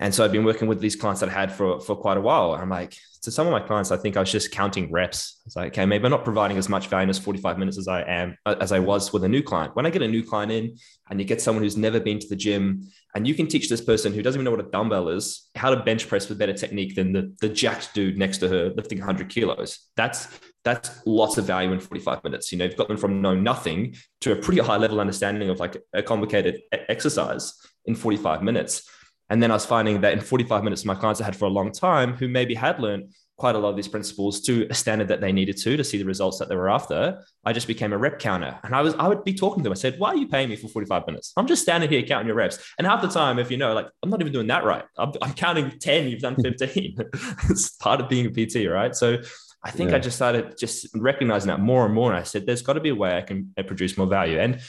And 0.04 0.14
so 0.14 0.26
I've 0.26 0.34
been 0.34 0.44
working 0.44 0.68
with 0.68 0.82
these 0.82 0.98
clients 0.98 1.22
that 1.22 1.30
I 1.30 1.32
had 1.32 1.50
for, 1.50 1.80
for 1.80 1.96
quite 1.96 2.18
a 2.18 2.22
while. 2.22 2.52
I'm 2.52 2.70
like, 2.70 2.94
to 3.22 3.32
some 3.32 3.48
of 3.48 3.54
my 3.54 3.62
clients, 3.62 3.90
I 3.90 3.96
think 3.96 4.18
I 4.18 4.20
was 4.20 4.30
just 4.30 4.52
counting 4.52 4.92
reps. 4.92 5.42
It's 5.46 5.56
like, 5.56 5.72
okay, 5.72 5.86
maybe 5.86 6.04
I'm 6.04 6.12
not 6.12 6.26
providing 6.26 6.58
as 6.58 6.68
much 6.68 6.88
value 6.88 7.10
as 7.10 7.18
45 7.18 7.58
minutes 7.58 7.78
as 7.78 7.88
I 7.88 8.02
am, 8.02 8.36
uh, 8.46 8.56
as 8.60 8.74
I 8.74 8.80
was 8.80 9.14
with 9.14 9.24
a 9.24 9.30
new 9.30 9.42
client. 9.42 9.78
When 9.78 9.86
I 9.86 9.90
get 9.90 10.02
a 10.02 10.08
new 10.10 10.22
client 10.22 10.52
in 10.52 10.76
and 11.10 11.22
you 11.22 11.26
get 11.26 11.40
someone 11.40 11.64
who's 11.64 11.78
never 11.78 12.02
been 12.02 12.20
to 12.20 12.28
the 12.28 12.36
gym 12.36 12.92
and 13.16 13.26
you 13.26 13.34
can 13.34 13.48
teach 13.48 13.70
this 13.70 13.80
person 13.80 14.12
who 14.12 14.22
doesn't 14.22 14.38
even 14.38 14.44
know 14.44 14.52
what 14.52 14.60
a 14.60 14.70
dumbbell 14.70 15.08
is, 15.08 15.50
how 15.56 15.74
to 15.74 15.82
bench 15.82 16.10
press 16.10 16.28
with 16.28 16.38
better 16.38 16.52
technique 16.52 16.96
than 16.96 17.14
the, 17.14 17.34
the 17.40 17.48
jacked 17.48 17.94
dude 17.94 18.18
next 18.18 18.40
to 18.40 18.50
her 18.50 18.74
lifting 18.76 18.98
100 18.98 19.30
kilos. 19.30 19.88
That's, 19.96 20.28
that's 20.66 21.00
lots 21.06 21.38
of 21.38 21.46
value 21.46 21.72
in 21.72 21.80
45 21.80 22.26
minutes. 22.26 22.52
You 22.52 22.58
know, 22.58 22.66
you've 22.66 22.76
got 22.76 22.90
them 22.90 22.98
from 22.98 23.22
know 23.22 23.36
nothing 23.36 23.96
to 24.20 24.34
a 24.34 24.36
pretty 24.36 24.60
high 24.60 24.76
level 24.76 25.00
understanding 25.00 25.50
of 25.50 25.62
like 25.62 25.78
a 25.94 26.04
complicated 26.04 26.60
exercise 26.74 27.54
in 27.86 27.96
45 27.96 28.44
minutes. 28.44 28.90
And 29.34 29.42
then 29.42 29.50
I 29.50 29.56
was 29.56 29.66
finding 29.66 30.02
that 30.02 30.14
in 30.14 30.22
45 30.22 30.64
minutes, 30.64 30.86
my 30.86 30.94
clients 30.94 31.20
I 31.20 31.26
had 31.26 31.36
for 31.36 31.46
a 31.46 31.50
long 31.50 31.72
time 31.72 32.14
who 32.14 32.28
maybe 32.28 32.54
had 32.54 32.80
learned 32.80 33.16
quite 33.36 33.56
a 33.56 33.58
lot 33.58 33.70
of 33.70 33.76
these 33.76 33.88
principles 33.88 34.40
to 34.42 34.68
a 34.70 34.76
standard 34.76 35.08
that 35.08 35.22
they 35.22 35.32
needed 35.32 35.58
to 35.58 35.76
to 35.76 35.84
see 35.84 35.98
the 35.98 36.06
results 36.06 36.38
that 36.38 36.50
they 36.50 36.56
were 36.56 36.70
after. 36.70 37.20
I 37.44 37.52
just 37.52 37.66
became 37.66 37.94
a 37.94 37.98
rep 37.98 38.20
counter. 38.20 38.60
And 38.64 38.76
I 38.76 38.82
was 38.82 38.94
I 38.94 39.08
would 39.08 39.24
be 39.24 39.34
talking 39.34 39.64
to 39.64 39.64
them. 39.64 39.72
I 39.72 39.76
said, 39.76 39.98
why 39.98 40.10
are 40.10 40.16
you 40.16 40.28
paying 40.28 40.50
me 40.50 40.56
for 40.56 40.68
45 40.68 41.08
minutes? 41.08 41.34
I'm 41.36 41.48
just 41.48 41.64
standing 41.64 41.90
here 41.90 42.04
counting 42.04 42.28
your 42.28 42.36
reps. 42.36 42.60
And 42.78 42.86
half 42.86 43.02
the 43.02 43.08
time, 43.08 43.40
if 43.40 43.50
you 43.50 43.58
know, 43.58 43.74
like 43.74 43.88
I'm 44.04 44.12
not 44.12 44.22
even 44.22 44.34
doing 44.34 44.46
that 44.48 44.66
right. 44.66 44.86
I'm, 45.00 45.12
I'm 45.20 45.34
counting 45.34 45.80
10, 45.80 46.10
you've 46.10 46.22
done 46.22 46.36
hmm. 46.36 46.44
15. 46.44 46.96
it's 47.50 47.72
part 47.78 48.02
of 48.02 48.10
being 48.10 48.28
a 48.28 48.30
PT, 48.30 48.70
right? 48.70 48.96
So 48.96 49.18
I 49.64 49.72
think 49.72 49.90
yeah. 49.90 49.96
I 49.96 50.00
just 50.00 50.16
started 50.16 50.60
just 50.60 50.90
recognizing 50.94 51.48
that 51.48 51.60
more 51.60 51.86
and 51.88 51.96
more. 51.96 52.12
And 52.12 52.20
I 52.20 52.24
said, 52.24 52.46
there's 52.46 52.62
got 52.62 52.74
to 52.74 52.82
be 52.82 52.90
a 52.90 52.96
way 52.96 53.18
I 53.18 53.22
can 53.22 53.52
produce 53.66 53.98
more 53.98 54.06
value. 54.06 54.40
And 54.40 54.60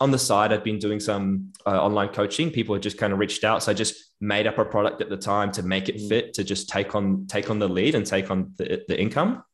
on 0.00 0.10
the 0.10 0.18
side, 0.18 0.52
I've 0.52 0.64
been 0.64 0.78
doing 0.78 1.00
some 1.00 1.52
uh, 1.66 1.82
online 1.82 2.08
coaching. 2.08 2.50
People 2.50 2.74
have 2.74 2.82
just 2.82 2.98
kind 2.98 3.12
of 3.12 3.18
reached 3.18 3.44
out, 3.44 3.62
so 3.62 3.70
I 3.70 3.74
just 3.74 3.94
made 4.20 4.46
up 4.46 4.58
a 4.58 4.64
product 4.64 5.00
at 5.00 5.08
the 5.08 5.16
time 5.16 5.52
to 5.52 5.62
make 5.62 5.88
it 5.88 5.96
mm. 5.96 6.08
fit 6.08 6.34
to 6.34 6.44
just 6.44 6.68
take 6.68 6.94
on 6.94 7.26
take 7.26 7.50
on 7.50 7.58
the 7.58 7.68
lead 7.68 7.94
and 7.94 8.06
take 8.06 8.30
on 8.30 8.52
the, 8.56 8.82
the 8.88 9.00
income, 9.00 9.44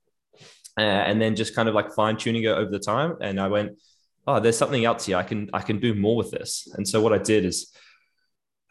uh, 0.79 0.81
and 0.81 1.21
then 1.21 1.37
just 1.37 1.55
kind 1.55 1.69
of 1.69 1.75
like 1.75 1.93
fine 1.93 2.17
tuning 2.17 2.45
it 2.45 2.49
over 2.49 2.71
the 2.71 2.79
time. 2.79 3.17
And 3.21 3.41
I 3.41 3.49
went, 3.49 3.79
oh, 4.27 4.41
there's 4.41 4.57
something 4.57 4.85
else 4.85 5.07
here. 5.07 5.17
I 5.17 5.23
can 5.23 5.51
I 5.53 5.61
can 5.61 5.79
do 5.79 5.95
more 5.95 6.17
with 6.17 6.31
this. 6.31 6.69
And 6.75 6.87
so 6.87 7.01
what 7.01 7.13
I 7.13 7.19
did 7.19 7.45
is. 7.45 7.73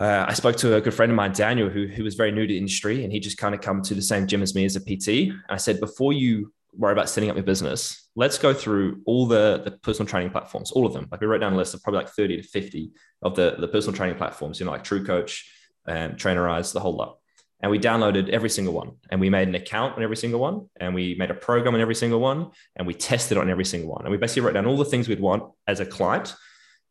Uh, 0.01 0.23
I 0.29 0.31
spoke 0.31 0.55
to 0.55 0.77
a 0.77 0.79
good 0.79 0.93
friend 0.93 1.11
of 1.11 1.17
mine, 1.17 1.33
Daniel, 1.33 1.67
who, 1.67 1.85
who 1.85 2.05
was 2.05 2.15
very 2.15 2.31
new 2.31 2.47
to 2.47 2.57
industry, 2.57 3.03
and 3.03 3.11
he 3.11 3.19
just 3.19 3.37
kind 3.37 3.53
of 3.53 3.59
come 3.59 3.81
to 3.81 3.93
the 3.93 4.01
same 4.01 4.27
gym 4.27 4.41
as 4.41 4.55
me 4.55 4.63
as 4.63 4.77
a 4.77 4.79
PT. 4.79 5.27
And 5.27 5.41
I 5.49 5.57
said, 5.57 5.81
before 5.81 6.13
you 6.13 6.53
worry 6.73 6.93
about 6.93 7.09
setting 7.09 7.29
up 7.29 7.35
your 7.35 7.43
business, 7.43 8.09
let's 8.15 8.37
go 8.37 8.53
through 8.53 9.01
all 9.05 9.25
the, 9.25 9.61
the 9.63 9.71
personal 9.71 10.07
training 10.07 10.31
platforms, 10.31 10.71
all 10.71 10.85
of 10.85 10.93
them. 10.93 11.07
Like 11.11 11.21
we 11.21 11.27
wrote 11.27 11.41
down 11.41 11.53
a 11.53 11.57
list 11.57 11.73
of 11.73 11.83
probably 11.83 11.99
like 11.99 12.09
30 12.09 12.37
to 12.37 12.43
50 12.43 12.91
of 13.21 13.35
the, 13.35 13.55
the 13.59 13.67
personal 13.67 13.95
training 13.95 14.17
platforms, 14.17 14.59
you 14.59 14.65
know, 14.65 14.71
like 14.71 14.83
True 14.83 15.03
Coach, 15.03 15.51
um, 15.87 16.11
Trainerize, 16.11 16.73
the 16.73 16.79
whole 16.79 16.95
lot. 16.95 17.17
And 17.61 17.69
we 17.69 17.79
downloaded 17.79 18.29
every 18.29 18.49
single 18.49 18.73
one 18.73 18.91
and 19.09 19.19
we 19.19 19.29
made 19.29 19.47
an 19.47 19.55
account 19.55 19.97
on 19.97 20.03
every 20.03 20.15
single 20.15 20.39
one 20.39 20.69
and 20.79 20.95
we 20.95 21.15
made 21.15 21.29
a 21.29 21.33
program 21.33 21.75
on 21.75 21.81
every 21.81 21.95
single 21.95 22.19
one 22.19 22.51
and 22.77 22.87
we 22.87 22.93
tested 22.93 23.37
on 23.37 23.49
every 23.49 23.65
single 23.65 23.91
one. 23.91 24.03
And 24.03 24.11
we 24.11 24.17
basically 24.17 24.43
wrote 24.43 24.53
down 24.53 24.65
all 24.65 24.77
the 24.77 24.85
things 24.85 25.09
we'd 25.09 25.19
want 25.19 25.43
as 25.67 25.81
a 25.81 25.85
client 25.85 26.35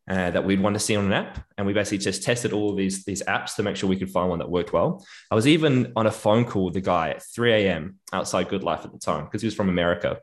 uh, 0.09 0.31
that 0.31 0.43
we'd 0.43 0.59
want 0.59 0.73
to 0.73 0.79
see 0.79 0.95
on 0.95 1.05
an 1.05 1.13
app. 1.13 1.39
And 1.57 1.67
we 1.67 1.73
basically 1.73 1.99
just 1.99 2.23
tested 2.23 2.51
all 2.51 2.71
of 2.71 2.77
these, 2.77 3.05
these 3.05 3.21
apps 3.23 3.55
to 3.55 3.63
make 3.63 3.75
sure 3.75 3.87
we 3.87 3.95
could 3.95 4.09
find 4.09 4.29
one 4.29 4.39
that 4.39 4.49
worked 4.49 4.73
well. 4.73 5.05
I 5.29 5.35
was 5.35 5.47
even 5.47 5.93
on 5.95 6.07
a 6.07 6.11
phone 6.11 6.45
call 6.45 6.65
with 6.65 6.73
the 6.73 6.81
guy 6.81 7.11
at 7.11 7.23
3 7.23 7.53
a.m. 7.53 7.99
outside 8.11 8.49
Good 8.49 8.63
Life 8.63 8.85
at 8.85 8.91
the 8.91 8.97
time 8.97 9.25
because 9.25 9.41
he 9.41 9.45
was 9.45 9.53
from 9.53 9.69
America. 9.69 10.19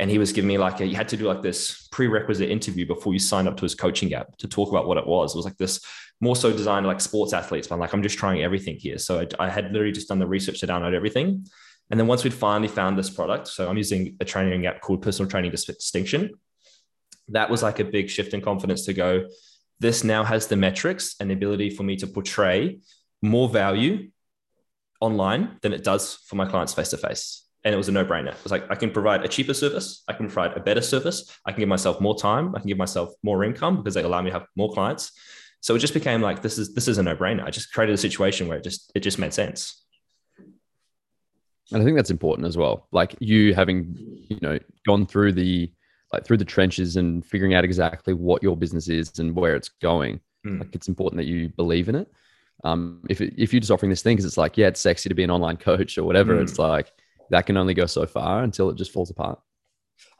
And 0.00 0.10
he 0.10 0.18
was 0.18 0.32
giving 0.32 0.48
me 0.48 0.58
like 0.58 0.80
a, 0.80 0.86
you 0.86 0.96
had 0.96 1.08
to 1.10 1.16
do 1.16 1.24
like 1.24 1.40
this 1.40 1.86
prerequisite 1.92 2.50
interview 2.50 2.84
before 2.84 3.12
you 3.12 3.20
signed 3.20 3.46
up 3.46 3.56
to 3.58 3.62
his 3.62 3.76
coaching 3.76 4.12
app 4.12 4.36
to 4.38 4.48
talk 4.48 4.70
about 4.70 4.88
what 4.88 4.98
it 4.98 5.06
was. 5.06 5.34
It 5.34 5.38
was 5.38 5.44
like 5.44 5.58
this 5.58 5.80
more 6.20 6.34
so 6.34 6.50
designed 6.50 6.86
like 6.86 7.00
sports 7.00 7.32
athletes, 7.32 7.68
but 7.68 7.76
I'm 7.76 7.80
like, 7.80 7.92
I'm 7.92 8.02
just 8.02 8.18
trying 8.18 8.42
everything 8.42 8.76
here. 8.76 8.98
So 8.98 9.20
I, 9.20 9.46
I 9.46 9.48
had 9.48 9.70
literally 9.70 9.92
just 9.92 10.08
done 10.08 10.18
the 10.18 10.26
research 10.26 10.58
to 10.60 10.66
download 10.66 10.94
everything. 10.94 11.46
And 11.90 12.00
then 12.00 12.08
once 12.08 12.24
we'd 12.24 12.34
finally 12.34 12.68
found 12.68 12.98
this 12.98 13.10
product, 13.10 13.46
so 13.46 13.68
I'm 13.68 13.76
using 13.76 14.16
a 14.18 14.24
training 14.24 14.66
app 14.66 14.80
called 14.80 15.02
Personal 15.02 15.30
Training 15.30 15.52
Distinction 15.52 16.30
that 17.32 17.50
was 17.50 17.62
like 17.62 17.80
a 17.80 17.84
big 17.84 18.08
shift 18.08 18.34
in 18.34 18.40
confidence 18.40 18.84
to 18.86 18.92
go, 18.92 19.26
this 19.80 20.04
now 20.04 20.22
has 20.24 20.46
the 20.46 20.56
metrics 20.56 21.16
and 21.18 21.28
the 21.28 21.34
ability 21.34 21.70
for 21.70 21.82
me 21.82 21.96
to 21.96 22.06
portray 22.06 22.78
more 23.20 23.48
value 23.48 24.10
online 25.00 25.58
than 25.62 25.72
it 25.72 25.82
does 25.82 26.14
for 26.26 26.36
my 26.36 26.46
clients 26.46 26.72
face 26.72 26.90
to 26.90 26.96
face. 26.96 27.44
And 27.64 27.74
it 27.74 27.78
was 27.78 27.88
a 27.88 27.92
no 27.92 28.04
brainer. 28.04 28.32
It 28.32 28.42
was 28.42 28.52
like, 28.52 28.70
I 28.70 28.74
can 28.74 28.90
provide 28.90 29.24
a 29.24 29.28
cheaper 29.28 29.54
service. 29.54 30.02
I 30.08 30.12
can 30.12 30.26
provide 30.26 30.56
a 30.56 30.60
better 30.60 30.80
service. 30.80 31.36
I 31.44 31.52
can 31.52 31.60
give 31.60 31.68
myself 31.68 32.00
more 32.00 32.16
time. 32.16 32.54
I 32.54 32.58
can 32.58 32.68
give 32.68 32.78
myself 32.78 33.12
more 33.22 33.44
income 33.44 33.76
because 33.76 33.94
they 33.94 34.02
allow 34.02 34.20
me 34.20 34.30
to 34.30 34.38
have 34.38 34.46
more 34.56 34.72
clients. 34.72 35.12
So 35.60 35.74
it 35.76 35.78
just 35.78 35.94
became 35.94 36.20
like, 36.20 36.42
this 36.42 36.58
is, 36.58 36.74
this 36.74 36.88
is 36.88 36.98
a 36.98 37.02
no 37.04 37.14
brainer. 37.14 37.44
I 37.44 37.50
just 37.50 37.72
created 37.72 37.94
a 37.94 37.98
situation 37.98 38.48
where 38.48 38.58
it 38.58 38.64
just, 38.64 38.90
it 38.96 39.00
just 39.00 39.18
made 39.18 39.32
sense. 39.32 39.84
And 41.72 41.80
I 41.80 41.84
think 41.84 41.96
that's 41.96 42.10
important 42.10 42.48
as 42.48 42.56
well. 42.56 42.88
Like 42.90 43.14
you 43.20 43.54
having, 43.54 43.96
you 44.28 44.38
know, 44.42 44.58
gone 44.84 45.06
through 45.06 45.32
the 45.32 45.72
like 46.12 46.24
through 46.24 46.36
the 46.36 46.44
trenches 46.44 46.96
and 46.96 47.24
figuring 47.24 47.54
out 47.54 47.64
exactly 47.64 48.14
what 48.14 48.42
your 48.42 48.56
business 48.56 48.88
is 48.88 49.18
and 49.18 49.34
where 49.34 49.56
it's 49.56 49.68
going. 49.68 50.20
Mm. 50.46 50.60
Like 50.60 50.74
it's 50.74 50.88
important 50.88 51.18
that 51.18 51.26
you 51.26 51.48
believe 51.50 51.88
in 51.88 51.94
it. 51.94 52.12
Um, 52.64 53.00
if 53.08 53.20
it, 53.20 53.34
if 53.36 53.52
you're 53.52 53.60
just 53.60 53.72
offering 53.72 53.90
this 53.90 54.02
thing 54.02 54.16
because 54.16 54.26
it's 54.26 54.36
like, 54.36 54.56
yeah, 54.56 54.68
it's 54.68 54.80
sexy 54.80 55.08
to 55.08 55.14
be 55.14 55.24
an 55.24 55.30
online 55.30 55.56
coach 55.56 55.98
or 55.98 56.04
whatever, 56.04 56.36
mm. 56.36 56.42
it's 56.42 56.58
like 56.58 56.92
that 57.30 57.46
can 57.46 57.56
only 57.56 57.74
go 57.74 57.86
so 57.86 58.06
far 58.06 58.42
until 58.42 58.68
it 58.70 58.76
just 58.76 58.92
falls 58.92 59.10
apart. 59.10 59.40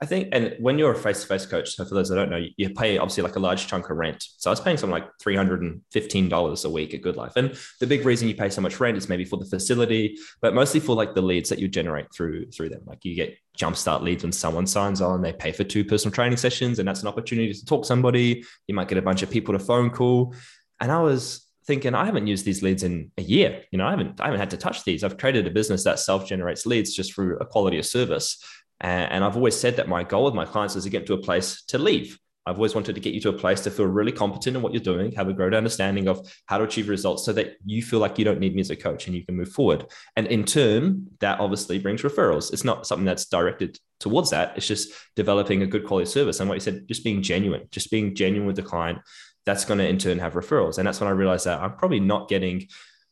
I 0.00 0.06
think, 0.06 0.28
and 0.32 0.56
when 0.58 0.78
you're 0.78 0.92
a 0.92 0.96
face-to-face 0.96 1.46
coach, 1.46 1.76
so 1.76 1.84
for 1.84 1.94
those 1.94 2.08
that 2.08 2.16
don't 2.16 2.30
know, 2.30 2.44
you 2.56 2.70
pay 2.70 2.98
obviously 2.98 3.22
like 3.22 3.36
a 3.36 3.40
large 3.40 3.66
chunk 3.68 3.88
of 3.88 3.96
rent. 3.96 4.24
So 4.36 4.50
I 4.50 4.52
was 4.52 4.60
paying 4.60 4.76
something 4.76 4.92
like 4.92 5.08
three 5.20 5.36
hundred 5.36 5.62
and 5.62 5.80
fifteen 5.92 6.28
dollars 6.28 6.64
a 6.64 6.70
week 6.70 6.92
at 6.92 7.02
Good 7.02 7.16
Life, 7.16 7.36
and 7.36 7.56
the 7.80 7.86
big 7.86 8.04
reason 8.04 8.28
you 8.28 8.34
pay 8.34 8.50
so 8.50 8.60
much 8.60 8.80
rent 8.80 8.96
is 8.96 9.08
maybe 9.08 9.24
for 9.24 9.36
the 9.36 9.44
facility, 9.44 10.16
but 10.40 10.54
mostly 10.54 10.80
for 10.80 10.96
like 10.96 11.14
the 11.14 11.22
leads 11.22 11.48
that 11.50 11.58
you 11.58 11.68
generate 11.68 12.12
through 12.12 12.50
through 12.50 12.70
them. 12.70 12.82
Like 12.84 13.04
you 13.04 13.14
get 13.14 13.36
jumpstart 13.56 14.02
leads 14.02 14.24
when 14.24 14.32
someone 14.32 14.66
signs 14.66 15.00
on, 15.00 15.22
they 15.22 15.32
pay 15.32 15.52
for 15.52 15.64
two 15.64 15.84
personal 15.84 16.12
training 16.12 16.38
sessions, 16.38 16.78
and 16.78 16.88
that's 16.88 17.02
an 17.02 17.08
opportunity 17.08 17.52
to 17.52 17.64
talk 17.64 17.82
to 17.82 17.86
somebody. 17.86 18.44
You 18.66 18.74
might 18.74 18.88
get 18.88 18.98
a 18.98 19.02
bunch 19.02 19.22
of 19.22 19.30
people 19.30 19.52
to 19.52 19.60
phone 19.60 19.90
call, 19.90 20.34
and 20.80 20.90
I 20.90 21.00
was 21.00 21.46
thinking 21.64 21.94
I 21.94 22.04
haven't 22.04 22.26
used 22.26 22.44
these 22.44 22.62
leads 22.62 22.82
in 22.82 23.12
a 23.18 23.22
year. 23.22 23.62
You 23.70 23.78
know, 23.78 23.86
I 23.86 23.90
haven't 23.90 24.20
I 24.20 24.24
haven't 24.24 24.40
had 24.40 24.50
to 24.50 24.56
touch 24.56 24.84
these. 24.84 25.04
I've 25.04 25.18
created 25.18 25.46
a 25.46 25.50
business 25.50 25.84
that 25.84 26.00
self 26.00 26.26
generates 26.26 26.66
leads 26.66 26.94
just 26.94 27.14
through 27.14 27.38
a 27.38 27.46
quality 27.46 27.78
of 27.78 27.86
service. 27.86 28.42
And 28.82 29.24
I've 29.24 29.36
always 29.36 29.58
said 29.58 29.76
that 29.76 29.88
my 29.88 30.02
goal 30.02 30.24
with 30.24 30.34
my 30.34 30.44
clients 30.44 30.76
is 30.76 30.84
to 30.84 30.90
get 30.90 31.06
to 31.06 31.14
a 31.14 31.18
place 31.18 31.62
to 31.68 31.78
leave. 31.78 32.18
I've 32.44 32.56
always 32.56 32.74
wanted 32.74 32.96
to 32.96 33.00
get 33.00 33.14
you 33.14 33.20
to 33.20 33.28
a 33.28 33.32
place 33.32 33.60
to 33.60 33.70
feel 33.70 33.86
really 33.86 34.10
competent 34.10 34.56
in 34.56 34.62
what 34.62 34.72
you're 34.72 34.82
doing, 34.82 35.12
have 35.12 35.28
a 35.28 35.32
greater 35.32 35.56
understanding 35.56 36.08
of 36.08 36.28
how 36.46 36.58
to 36.58 36.64
achieve 36.64 36.88
results 36.88 37.24
so 37.24 37.32
that 37.34 37.54
you 37.64 37.82
feel 37.82 38.00
like 38.00 38.18
you 38.18 38.24
don't 38.24 38.40
need 38.40 38.56
me 38.56 38.60
as 38.60 38.70
a 38.70 38.76
coach 38.76 39.06
and 39.06 39.14
you 39.14 39.24
can 39.24 39.36
move 39.36 39.50
forward. 39.50 39.86
And 40.16 40.26
in 40.26 40.44
turn, 40.44 41.06
that 41.20 41.38
obviously 41.38 41.78
brings 41.78 42.02
referrals. 42.02 42.52
It's 42.52 42.64
not 42.64 42.84
something 42.84 43.04
that's 43.04 43.26
directed 43.26 43.78
towards 44.00 44.30
that. 44.30 44.56
It's 44.56 44.66
just 44.66 44.90
developing 45.14 45.62
a 45.62 45.68
good 45.68 45.86
quality 45.86 46.10
service. 46.10 46.40
And 46.40 46.48
what 46.48 46.56
you 46.56 46.60
said, 46.60 46.88
just 46.88 47.04
being 47.04 47.22
genuine, 47.22 47.68
just 47.70 47.92
being 47.92 48.12
genuine 48.16 48.48
with 48.48 48.56
the 48.56 48.62
client, 48.62 48.98
that's 49.46 49.64
going 49.64 49.78
to 49.78 49.86
in 49.86 49.98
turn 49.98 50.18
have 50.18 50.34
referrals. 50.34 50.78
And 50.78 50.86
that's 50.86 51.00
when 51.00 51.08
I 51.08 51.12
realized 51.12 51.46
that 51.46 51.60
I'm 51.60 51.76
probably 51.76 52.00
not 52.00 52.28
getting 52.28 52.66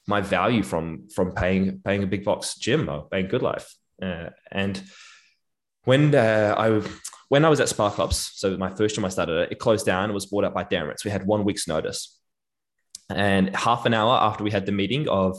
my 0.09 0.21
value 0.21 0.65
from 0.65 1.09
from 1.15 1.33
paying 1.33 1.81
paying 1.85 2.03
a 2.03 2.07
big 2.07 2.25
box 2.25 2.57
gym 2.57 2.89
or 2.89 3.09
paying 3.09 3.29
Good 3.29 3.43
Life. 3.43 3.73
Uh, 4.03 4.31
and 4.51 4.83
when 5.91 6.15
uh, 6.15 6.55
I 6.57 6.89
when 7.31 7.45
I 7.45 7.49
was 7.49 7.59
at 7.59 7.69
Spark 7.69 7.95
Clubs, 7.95 8.31
so 8.37 8.57
my 8.57 8.71
first 8.71 8.95
time 8.95 9.05
I 9.05 9.09
started 9.09 9.37
it, 9.43 9.53
it 9.53 9.59
closed 9.59 9.85
down. 9.85 10.09
It 10.09 10.13
was 10.13 10.27
bought 10.27 10.45
up 10.45 10.55
by 10.55 10.63
Ritz. 10.63 11.05
We 11.05 11.11
had 11.11 11.27
one 11.27 11.43
week's 11.43 11.67
notice, 11.67 12.17
and 13.09 13.55
half 13.57 13.87
an 13.87 13.95
hour 13.95 14.15
after 14.29 14.45
we 14.45 14.53
had 14.53 14.67
the 14.67 14.73
meeting 14.73 15.09
of, 15.09 15.37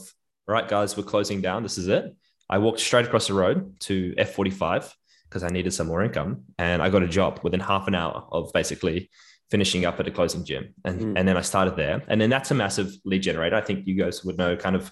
right, 0.48 0.68
guys, 0.68 0.98
we're 0.98 1.04
closing 1.04 1.40
down. 1.40 1.64
This 1.64 1.78
is 1.78 1.88
it. 1.88 2.04
I 2.50 2.58
walked 2.58 2.82
straight 2.82 3.06
across 3.06 3.28
the 3.28 3.34
road 3.34 3.80
to 3.88 4.14
F45 4.18 4.92
because 5.30 5.44
I 5.44 5.48
needed 5.48 5.74
some 5.74 5.88
more 5.88 6.04
income, 6.04 6.44
and 6.58 6.82
I 6.82 6.90
got 6.90 7.02
a 7.02 7.08
job 7.08 7.40
within 7.44 7.62
half 7.62 7.88
an 7.88 7.96
hour 7.96 8.28
of 8.30 8.52
basically 8.52 9.10
finishing 9.50 9.86
up 9.86 10.02
at 10.02 10.08
a 10.08 10.12
closing 10.12 10.44
gym. 10.44 10.74
And, 10.84 11.00
mm. 11.00 11.14
and 11.18 11.26
then 11.26 11.38
I 11.38 11.42
started 11.42 11.78
there. 11.78 12.04
And 12.10 12.20
then 12.20 12.30
that's 12.30 12.52
a 12.52 12.56
massive 12.56 12.90
lead 13.06 13.22
generator. 13.22 13.56
I 13.56 13.62
think 13.62 13.88
you 13.88 13.96
guys 13.96 14.24
would 14.26 14.38
know 14.38 14.58
kind 14.58 14.76
of 14.76 14.92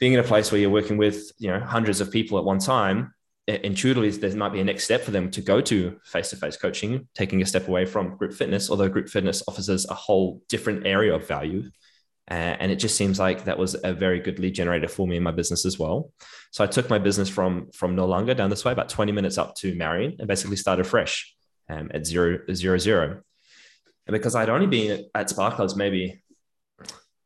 being 0.00 0.14
in 0.14 0.20
a 0.20 0.24
place 0.24 0.50
where 0.50 0.60
you're 0.60 0.78
working 0.78 0.96
with, 0.96 1.30
you 1.38 1.48
know, 1.50 1.60
hundreds 1.60 2.00
of 2.00 2.10
people 2.10 2.38
at 2.38 2.44
one 2.44 2.60
time, 2.60 3.12
intuitively 3.56 4.10
there 4.10 4.34
might 4.36 4.52
be 4.52 4.60
a 4.60 4.64
next 4.64 4.84
step 4.84 5.02
for 5.02 5.10
them 5.10 5.30
to 5.30 5.40
go 5.40 5.60
to 5.60 5.98
face-to-face 6.04 6.56
coaching, 6.56 7.08
taking 7.14 7.42
a 7.42 7.46
step 7.46 7.68
away 7.68 7.84
from 7.84 8.16
group 8.16 8.32
fitness, 8.32 8.70
although 8.70 8.88
group 8.88 9.08
fitness 9.08 9.42
offers 9.48 9.86
a 9.86 9.94
whole 9.94 10.42
different 10.48 10.86
area 10.86 11.14
of 11.14 11.26
value. 11.26 11.70
Uh, 12.30 12.56
and 12.60 12.70
it 12.70 12.76
just 12.76 12.96
seems 12.96 13.18
like 13.18 13.44
that 13.44 13.58
was 13.58 13.76
a 13.82 13.92
very 13.92 14.20
good 14.20 14.38
lead 14.38 14.54
generator 14.54 14.86
for 14.86 15.06
me 15.06 15.16
in 15.16 15.22
my 15.22 15.32
business 15.32 15.66
as 15.66 15.78
well. 15.78 16.12
So 16.52 16.62
I 16.62 16.68
took 16.68 16.88
my 16.88 16.98
business 16.98 17.28
from 17.28 17.70
from 17.72 17.96
Noarlunga 17.96 18.36
down 18.36 18.50
this 18.50 18.64
way, 18.64 18.70
about 18.70 18.88
20 18.88 19.10
minutes 19.10 19.36
up 19.36 19.56
to 19.56 19.74
Marion, 19.74 20.16
and 20.18 20.28
basically 20.28 20.56
started 20.56 20.86
fresh 20.86 21.34
um, 21.68 21.90
at 21.92 22.06
zero 22.06 22.38
zero 22.52 22.78
zero. 22.78 23.22
And 24.06 24.12
because 24.12 24.34
I'd 24.34 24.48
only 24.48 24.66
been 24.66 25.06
at 25.14 25.30
Spark 25.30 25.56
Clubs 25.56 25.74
maybe, 25.74 26.22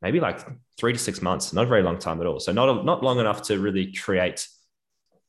maybe 0.01 0.21
like 0.21 0.47
three 0.79 0.93
to 0.93 0.99
six 0.99 1.21
months, 1.21 1.53
not 1.53 1.65
a 1.65 1.69
very 1.69 1.83
long 1.83 1.99
time 1.99 2.21
at 2.21 2.27
all. 2.27 2.41
So 2.41 2.53
not, 2.53 2.69
a, 2.69 2.83
not 2.83 3.03
long 3.03 3.21
enough 3.21 3.43
to 3.43 3.59
really 3.59 3.93
create 3.93 4.47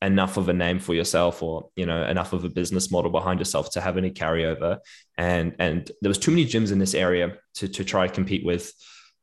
enough 0.02 0.38
of 0.38 0.50
a 0.50 0.54
name 0.54 0.80
for 0.80 0.94
yourself 0.94 1.42
or 1.42 1.70
you 1.76 1.86
know 1.86 2.06
enough 2.06 2.34
of 2.34 2.44
a 2.44 2.50
business 2.50 2.92
model 2.92 3.10
behind 3.12 3.40
yourself 3.40 3.72
to 3.72 3.82
have 3.82 3.98
any 3.98 4.12
carryover 4.12 4.78
and 5.18 5.56
and 5.60 5.92
there 6.02 6.10
was 6.10 6.18
too 6.18 6.32
many 6.32 6.46
gyms 6.46 6.72
in 6.72 6.80
this 6.80 6.94
area 6.94 7.38
to, 7.54 7.68
to 7.68 7.84
try 7.84 8.06
to 8.06 8.14
compete 8.14 8.46
with 8.46 8.72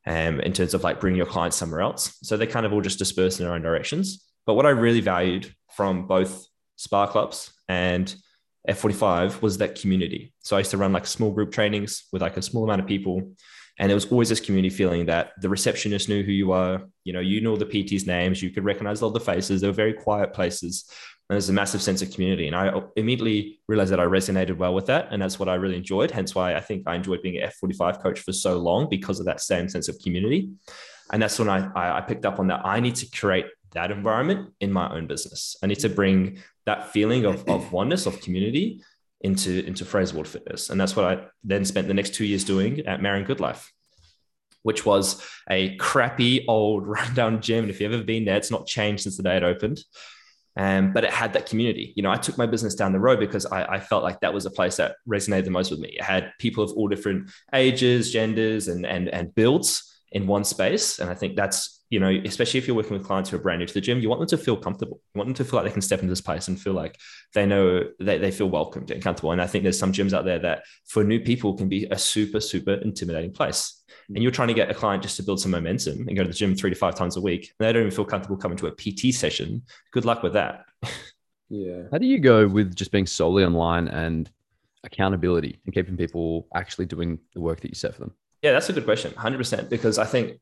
um, 0.06 0.40
in 0.40 0.52
terms 0.52 0.74
of 0.74 0.82
like 0.82 0.98
bringing 0.98 1.18
your 1.18 1.26
clients 1.26 1.56
somewhere 1.56 1.82
else 1.82 2.18
so 2.22 2.36
they 2.36 2.46
kind 2.46 2.66
of 2.66 2.72
all 2.72 2.80
just 2.80 2.98
dispersed 2.98 3.38
in 3.38 3.46
their 3.46 3.54
own 3.54 3.62
directions 3.62 4.26
but 4.46 4.54
what 4.54 4.66
i 4.66 4.70
really 4.70 5.00
valued 5.00 5.54
from 5.70 6.06
both 6.06 6.46
spark 6.76 7.10
clubs 7.10 7.52
and 7.68 8.14
F45 8.68 9.42
was 9.42 9.58
that 9.58 9.80
community. 9.80 10.32
So 10.40 10.56
I 10.56 10.60
used 10.60 10.70
to 10.70 10.76
run 10.76 10.92
like 10.92 11.06
small 11.06 11.32
group 11.32 11.52
trainings 11.52 12.04
with 12.12 12.22
like 12.22 12.36
a 12.36 12.42
small 12.42 12.64
amount 12.64 12.80
of 12.80 12.86
people. 12.86 13.32
And 13.82 13.90
it 13.90 13.94
was 13.96 14.06
always 14.12 14.28
this 14.28 14.38
community 14.38 14.72
feeling 14.72 15.06
that 15.06 15.32
the 15.40 15.48
receptionist 15.48 16.08
knew 16.08 16.22
who 16.22 16.30
you 16.30 16.52
are. 16.52 16.84
You 17.02 17.12
know, 17.12 17.18
you 17.18 17.40
know 17.40 17.56
the 17.56 17.66
PT's 17.66 18.06
names, 18.06 18.40
you 18.40 18.50
could 18.50 18.64
recognize 18.64 19.02
all 19.02 19.10
the 19.10 19.18
faces. 19.18 19.60
They 19.60 19.66
were 19.66 19.72
very 19.72 19.92
quiet 19.92 20.32
places. 20.32 20.84
And 21.28 21.34
there's 21.34 21.48
a 21.48 21.52
massive 21.52 21.82
sense 21.82 22.00
of 22.00 22.12
community. 22.12 22.46
And 22.46 22.54
I 22.54 22.80
immediately 22.94 23.58
realized 23.66 23.90
that 23.90 23.98
I 23.98 24.04
resonated 24.04 24.56
well 24.56 24.72
with 24.72 24.86
that. 24.86 25.08
And 25.10 25.20
that's 25.20 25.40
what 25.40 25.48
I 25.48 25.54
really 25.54 25.76
enjoyed. 25.76 26.12
Hence 26.12 26.32
why 26.32 26.54
I 26.54 26.60
think 26.60 26.84
I 26.86 26.94
enjoyed 26.94 27.22
being 27.22 27.42
an 27.42 27.50
F45 27.50 28.00
coach 28.00 28.20
for 28.20 28.32
so 28.32 28.56
long 28.56 28.88
because 28.88 29.18
of 29.18 29.26
that 29.26 29.40
same 29.40 29.68
sense 29.68 29.88
of 29.88 29.98
community. 29.98 30.50
And 31.12 31.20
that's 31.20 31.40
when 31.40 31.48
I, 31.48 31.68
I 31.74 32.02
picked 32.02 32.24
up 32.24 32.38
on 32.38 32.46
that. 32.46 32.64
I 32.64 32.78
need 32.78 32.94
to 32.96 33.10
create 33.10 33.46
that 33.72 33.90
environment 33.90 34.52
in 34.60 34.72
my 34.72 34.94
own 34.94 35.08
business. 35.08 35.56
I 35.60 35.66
need 35.66 35.80
to 35.80 35.88
bring 35.88 36.38
that 36.66 36.92
feeling 36.92 37.24
of, 37.24 37.48
of 37.48 37.72
oneness, 37.72 38.06
of 38.06 38.20
community 38.20 38.80
into, 39.22 39.64
into 39.64 39.84
Frazer 39.84 40.14
Ward 40.14 40.28
Fitness. 40.28 40.70
And 40.70 40.80
that's 40.80 40.94
what 40.94 41.04
I 41.06 41.24
then 41.44 41.64
spent 41.64 41.88
the 41.88 41.94
next 41.94 42.14
two 42.14 42.26
years 42.26 42.44
doing 42.44 42.80
at 42.80 43.00
Marion 43.00 43.24
Good 43.24 43.40
Life, 43.40 43.72
which 44.62 44.84
was 44.84 45.24
a 45.48 45.76
crappy 45.76 46.44
old 46.46 46.86
rundown 46.86 47.40
gym. 47.40 47.64
And 47.64 47.70
if 47.70 47.80
you've 47.80 47.92
ever 47.92 48.04
been 48.04 48.24
there, 48.24 48.36
it's 48.36 48.50
not 48.50 48.66
changed 48.66 49.04
since 49.04 49.16
the 49.16 49.22
day 49.22 49.36
it 49.36 49.42
opened. 49.42 49.80
Um, 50.54 50.92
but 50.92 51.04
it 51.04 51.10
had 51.10 51.32
that 51.32 51.46
community. 51.46 51.94
You 51.96 52.02
know, 52.02 52.10
I 52.10 52.16
took 52.16 52.36
my 52.36 52.44
business 52.44 52.74
down 52.74 52.92
the 52.92 53.00
road 53.00 53.18
because 53.18 53.46
I, 53.46 53.64
I, 53.64 53.80
felt 53.80 54.02
like 54.02 54.20
that 54.20 54.34
was 54.34 54.44
a 54.44 54.50
place 54.50 54.76
that 54.76 54.96
resonated 55.08 55.44
the 55.44 55.50
most 55.50 55.70
with 55.70 55.80
me. 55.80 55.94
It 55.96 56.02
had 56.02 56.32
people 56.38 56.62
of 56.62 56.72
all 56.72 56.88
different 56.88 57.30
ages, 57.54 58.12
genders, 58.12 58.68
and 58.68 58.84
and 58.84 59.08
and 59.08 59.34
builds 59.34 59.98
in 60.10 60.26
one 60.26 60.44
space, 60.44 60.98
and 60.98 61.08
I 61.08 61.14
think 61.14 61.36
that's 61.36 61.81
you 61.92 62.00
know, 62.00 62.08
especially 62.24 62.56
if 62.56 62.66
you're 62.66 62.74
working 62.74 62.94
with 62.96 63.06
clients 63.06 63.28
who 63.28 63.36
are 63.36 63.38
brand 63.38 63.60
new 63.60 63.66
to 63.66 63.74
the 63.74 63.80
gym, 63.80 64.00
you 64.00 64.08
want 64.08 64.18
them 64.18 64.28
to 64.28 64.38
feel 64.38 64.56
comfortable. 64.56 65.02
You 65.14 65.18
want 65.18 65.28
them 65.28 65.34
to 65.34 65.44
feel 65.44 65.58
like 65.58 65.66
they 65.68 65.72
can 65.74 65.82
step 65.82 66.00
into 66.00 66.10
this 66.10 66.22
place 66.22 66.48
and 66.48 66.58
feel 66.58 66.72
like 66.72 66.98
they 67.34 67.44
know 67.44 67.84
that 68.00 68.22
they 68.22 68.30
feel 68.30 68.48
welcomed 68.48 68.90
and 68.90 69.02
comfortable. 69.02 69.32
And 69.32 69.42
I 69.42 69.46
think 69.46 69.62
there's 69.62 69.78
some 69.78 69.92
gyms 69.92 70.14
out 70.14 70.24
there 70.24 70.38
that 70.38 70.62
for 70.86 71.04
new 71.04 71.20
people 71.20 71.54
can 71.54 71.68
be 71.68 71.86
a 71.90 71.98
super, 71.98 72.40
super 72.40 72.72
intimidating 72.76 73.30
place. 73.30 73.84
And 74.08 74.22
you're 74.22 74.32
trying 74.32 74.48
to 74.48 74.54
get 74.54 74.70
a 74.70 74.74
client 74.74 75.02
just 75.02 75.18
to 75.18 75.22
build 75.22 75.38
some 75.38 75.50
momentum 75.50 76.08
and 76.08 76.16
go 76.16 76.22
to 76.22 76.28
the 76.28 76.34
gym 76.34 76.54
three 76.54 76.70
to 76.70 76.76
five 76.76 76.94
times 76.94 77.18
a 77.18 77.20
week. 77.20 77.52
And 77.60 77.68
they 77.68 77.72
don't 77.74 77.82
even 77.82 77.94
feel 77.94 78.06
comfortable 78.06 78.38
coming 78.38 78.56
to 78.56 78.68
a 78.68 78.72
PT 78.72 79.14
session. 79.14 79.60
Good 79.90 80.06
luck 80.06 80.22
with 80.22 80.32
that. 80.32 80.64
Yeah. 81.50 81.82
How 81.92 81.98
do 81.98 82.06
you 82.06 82.20
go 82.20 82.48
with 82.48 82.74
just 82.74 82.90
being 82.90 83.06
solely 83.06 83.44
online 83.44 83.88
and 83.88 84.30
accountability 84.82 85.60
and 85.66 85.74
keeping 85.74 85.98
people 85.98 86.48
actually 86.54 86.86
doing 86.86 87.18
the 87.34 87.42
work 87.42 87.60
that 87.60 87.68
you 87.68 87.74
set 87.74 87.92
for 87.92 88.00
them? 88.00 88.14
Yeah, 88.40 88.52
that's 88.52 88.70
a 88.70 88.72
good 88.72 88.86
question. 88.86 89.12
100%. 89.12 89.68
Because 89.68 89.98
I 89.98 90.06
think 90.06 90.40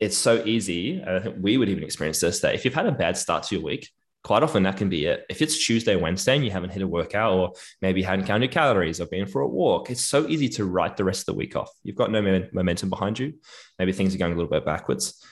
it's 0.00 0.16
so 0.16 0.42
easy. 0.44 1.02
I 1.04 1.18
think 1.20 1.36
we 1.40 1.56
would 1.56 1.68
even 1.68 1.84
experience 1.84 2.20
this 2.20 2.40
that 2.40 2.54
if 2.54 2.64
you've 2.64 2.74
had 2.74 2.86
a 2.86 2.92
bad 2.92 3.16
start 3.16 3.42
to 3.44 3.56
your 3.56 3.64
week, 3.64 3.90
quite 4.24 4.42
often 4.42 4.62
that 4.64 4.76
can 4.76 4.88
be 4.88 5.06
it. 5.06 5.24
If 5.30 5.42
it's 5.42 5.64
Tuesday, 5.64 5.96
Wednesday, 5.96 6.36
and 6.36 6.44
you 6.44 6.50
haven't 6.50 6.70
hit 6.70 6.82
a 6.82 6.86
workout, 6.86 7.32
or 7.32 7.52
maybe 7.80 8.02
hadn't 8.02 8.26
counted 8.26 8.50
calories 8.50 9.00
or 9.00 9.06
been 9.06 9.26
for 9.26 9.42
a 9.42 9.48
walk, 9.48 9.90
it's 9.90 10.04
so 10.04 10.26
easy 10.28 10.48
to 10.50 10.64
write 10.64 10.96
the 10.96 11.04
rest 11.04 11.22
of 11.22 11.26
the 11.26 11.38
week 11.38 11.56
off. 11.56 11.70
You've 11.82 11.96
got 11.96 12.10
no 12.10 12.20
momentum 12.52 12.90
behind 12.90 13.18
you. 13.18 13.34
Maybe 13.78 13.92
things 13.92 14.14
are 14.14 14.18
going 14.18 14.32
a 14.32 14.36
little 14.36 14.50
bit 14.50 14.64
backwards. 14.64 15.24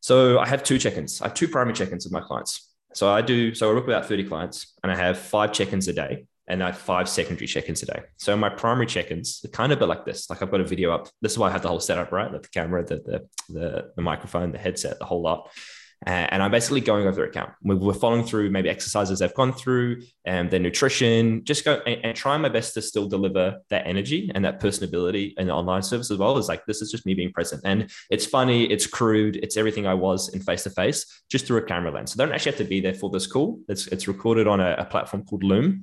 So 0.00 0.38
I 0.38 0.46
have 0.46 0.62
two 0.62 0.78
check-ins. 0.78 1.20
I 1.20 1.26
have 1.26 1.34
two 1.34 1.48
primary 1.48 1.74
check-ins 1.74 2.04
with 2.04 2.12
my 2.12 2.20
clients. 2.20 2.72
So 2.94 3.10
I 3.10 3.20
do. 3.20 3.54
So 3.54 3.70
I 3.70 3.74
work 3.74 3.86
with 3.86 3.94
about 3.94 4.08
thirty 4.08 4.24
clients, 4.24 4.74
and 4.82 4.90
I 4.90 4.96
have 4.96 5.18
five 5.18 5.52
check-ins 5.52 5.88
a 5.88 5.92
day 5.92 6.26
and 6.50 6.62
I 6.62 6.66
have 6.66 6.78
five 6.78 7.08
secondary 7.08 7.46
check-ins 7.46 7.82
a 7.82 7.86
day. 7.86 8.00
So 8.18 8.36
my 8.36 8.50
primary 8.50 8.86
check-ins 8.94 9.28
are 9.44 9.48
kind 9.48 9.72
of 9.72 9.78
a 9.78 9.80
bit 9.80 9.88
like 9.88 10.04
this. 10.04 10.28
Like 10.28 10.42
I've 10.42 10.50
got 10.50 10.60
a 10.60 10.64
video 10.64 10.88
up. 10.96 11.08
This 11.22 11.32
is 11.32 11.38
why 11.38 11.48
I 11.48 11.52
have 11.52 11.62
the 11.62 11.68
whole 11.68 11.80
setup, 11.80 12.10
right? 12.12 12.30
Like 12.30 12.42
the 12.42 12.48
camera, 12.48 12.84
the 12.84 12.96
the 12.96 13.18
the, 13.56 13.92
the 13.96 14.02
microphone, 14.02 14.52
the 14.52 14.58
headset, 14.58 14.98
the 14.98 15.08
whole 15.10 15.22
lot. 15.22 15.48
and 16.06 16.42
I'm 16.42 16.50
basically 16.50 16.80
going 16.80 17.06
over 17.06 17.16
their 17.16 17.26
account. 17.26 17.50
We're 17.62 17.92
following 17.92 18.24
through 18.24 18.50
maybe 18.50 18.70
exercises 18.70 19.18
they've 19.18 19.34
gone 19.34 19.52
through 19.52 20.02
and 20.24 20.50
their 20.50 20.60
nutrition. 20.60 21.44
Just 21.44 21.64
go 21.64 21.82
and, 21.86 22.04
and 22.04 22.16
trying 22.16 22.40
my 22.40 22.48
best 22.48 22.72
to 22.74 22.82
still 22.82 23.06
deliver 23.06 23.58
that 23.68 23.86
energy 23.86 24.30
and 24.34 24.44
that 24.46 24.60
personability 24.60 25.34
in 25.36 25.48
the 25.48 25.52
online 25.52 25.82
service 25.82 26.10
as 26.10 26.16
well. 26.16 26.38
Is 26.38 26.48
like 26.48 26.64
this 26.64 26.80
is 26.80 26.90
just 26.90 27.04
me 27.04 27.14
being 27.14 27.32
present, 27.32 27.62
and 27.64 27.90
it's 28.10 28.24
funny, 28.24 28.64
it's 28.64 28.86
crude, 28.86 29.36
it's 29.36 29.56
everything 29.56 29.86
I 29.86 29.94
was 29.94 30.30
in 30.34 30.40
face 30.40 30.62
to 30.64 30.70
face, 30.70 31.22
just 31.30 31.46
through 31.46 31.58
a 31.58 31.62
camera 31.62 31.90
lens. 31.90 32.12
So 32.12 32.16
they 32.16 32.24
don't 32.24 32.34
actually 32.34 32.52
have 32.52 32.58
to 32.58 32.64
be 32.64 32.80
there 32.80 32.94
for 32.94 33.10
this 33.10 33.26
call. 33.26 33.60
It's 33.68 33.86
it's 33.88 34.08
recorded 34.08 34.46
on 34.46 34.60
a, 34.60 34.76
a 34.78 34.84
platform 34.86 35.24
called 35.24 35.44
Loom 35.44 35.82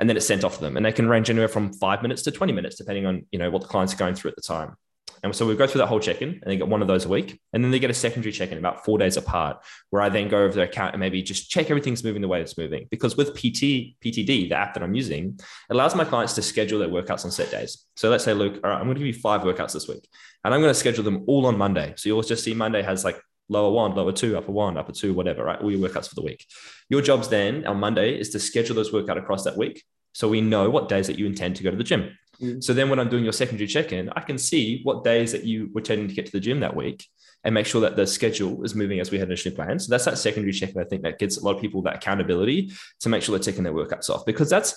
and 0.00 0.08
then 0.08 0.16
it's 0.16 0.26
sent 0.26 0.42
off 0.42 0.56
to 0.56 0.60
them. 0.62 0.76
And 0.76 0.84
they 0.84 0.92
can 0.92 1.08
range 1.08 1.30
anywhere 1.30 1.48
from 1.48 1.72
five 1.74 2.02
minutes 2.02 2.22
to 2.22 2.32
20 2.32 2.52
minutes, 2.52 2.76
depending 2.76 3.06
on 3.06 3.26
you 3.30 3.38
know 3.38 3.50
what 3.50 3.62
the 3.62 3.68
client's 3.68 3.94
are 3.94 3.98
going 3.98 4.14
through 4.14 4.30
at 4.30 4.36
the 4.36 4.42
time. 4.42 4.74
And 5.22 5.36
so 5.36 5.46
we 5.46 5.54
go 5.54 5.66
through 5.66 5.80
that 5.80 5.88
whole 5.88 6.00
check-in 6.00 6.30
and 6.30 6.42
they 6.46 6.56
get 6.56 6.66
one 6.66 6.80
of 6.80 6.88
those 6.88 7.04
a 7.04 7.08
week. 7.08 7.38
And 7.52 7.62
then 7.62 7.70
they 7.70 7.78
get 7.78 7.90
a 7.90 7.94
secondary 7.94 8.32
check-in 8.32 8.56
about 8.56 8.86
four 8.86 8.96
days 8.96 9.18
apart, 9.18 9.58
where 9.90 10.00
I 10.00 10.08
then 10.08 10.28
go 10.28 10.38
over 10.42 10.54
their 10.54 10.64
account 10.64 10.94
and 10.94 11.00
maybe 11.00 11.22
just 11.22 11.50
check 11.50 11.68
everything's 11.68 12.02
moving 12.02 12.22
the 12.22 12.28
way 12.28 12.40
it's 12.40 12.56
moving. 12.56 12.88
Because 12.90 13.18
with 13.18 13.34
PT, 13.34 13.96
PTD, 14.02 14.48
the 14.48 14.54
app 14.54 14.72
that 14.74 14.82
I'm 14.82 14.94
using, 14.94 15.38
it 15.38 15.74
allows 15.74 15.94
my 15.94 16.04
clients 16.04 16.32
to 16.34 16.42
schedule 16.42 16.78
their 16.78 16.88
workouts 16.88 17.26
on 17.26 17.30
set 17.30 17.50
days. 17.50 17.84
So 17.96 18.08
let's 18.08 18.24
say, 18.24 18.32
Luke, 18.32 18.60
all 18.64 18.70
right, 18.70 18.78
I'm 18.78 18.84
going 18.84 18.94
to 18.94 19.00
give 19.00 19.14
you 19.14 19.20
five 19.20 19.42
workouts 19.42 19.74
this 19.74 19.86
week. 19.86 20.08
And 20.42 20.54
I'm 20.54 20.60
going 20.60 20.72
to 20.72 20.78
schedule 20.78 21.04
them 21.04 21.24
all 21.26 21.44
on 21.44 21.58
Monday. 21.58 21.92
So 21.96 22.08
you'll 22.08 22.22
just 22.22 22.42
see 22.42 22.54
Monday 22.54 22.80
has 22.80 23.04
like 23.04 23.20
lower 23.50 23.70
one, 23.70 23.94
lower 23.94 24.12
two, 24.12 24.38
upper 24.38 24.52
one, 24.52 24.78
upper 24.78 24.92
two, 24.92 25.12
whatever, 25.12 25.44
right? 25.44 25.60
All 25.60 25.70
your 25.70 25.86
workouts 25.86 26.08
for 26.08 26.14
the 26.14 26.22
week. 26.22 26.46
Your 26.88 27.02
jobs 27.02 27.28
then 27.28 27.66
on 27.66 27.78
Monday 27.78 28.18
is 28.18 28.30
to 28.30 28.40
schedule 28.40 28.76
those 28.76 28.92
workout 28.92 29.18
across 29.18 29.44
that 29.44 29.56
week. 29.56 29.84
So 30.12 30.28
we 30.28 30.40
know 30.40 30.70
what 30.70 30.88
days 30.88 31.06
that 31.08 31.18
you 31.18 31.26
intend 31.26 31.56
to 31.56 31.62
go 31.62 31.70
to 31.70 31.76
the 31.76 31.84
gym. 31.84 32.16
Mm. 32.40 32.62
So 32.62 32.72
then 32.72 32.88
when 32.88 32.98
I'm 32.98 33.10
doing 33.10 33.24
your 33.24 33.32
secondary 33.32 33.66
check-in, 33.66 34.08
I 34.10 34.20
can 34.20 34.38
see 34.38 34.80
what 34.82 35.04
days 35.04 35.32
that 35.32 35.44
you 35.44 35.70
were 35.74 35.82
tending 35.82 36.08
to 36.08 36.14
get 36.14 36.26
to 36.26 36.32
the 36.32 36.40
gym 36.40 36.60
that 36.60 36.74
week 36.74 37.06
and 37.44 37.54
make 37.54 37.66
sure 37.66 37.80
that 37.80 37.96
the 37.96 38.06
schedule 38.06 38.62
is 38.64 38.74
moving 38.74 39.00
as 39.00 39.10
we 39.10 39.18
had 39.18 39.28
initially 39.28 39.54
planned. 39.54 39.82
So 39.82 39.90
that's 39.90 40.04
that 40.04 40.18
secondary 40.18 40.52
check-in. 40.52 40.80
I 40.80 40.84
think 40.84 41.02
that 41.02 41.18
gives 41.18 41.38
a 41.38 41.44
lot 41.44 41.56
of 41.56 41.60
people 41.60 41.82
that 41.82 41.96
accountability 41.96 42.72
to 43.00 43.08
make 43.08 43.22
sure 43.22 43.36
they're 43.36 43.42
taking 43.42 43.64
their 43.64 43.72
workouts 43.72 44.10
off 44.10 44.24
because 44.26 44.50
that's 44.50 44.74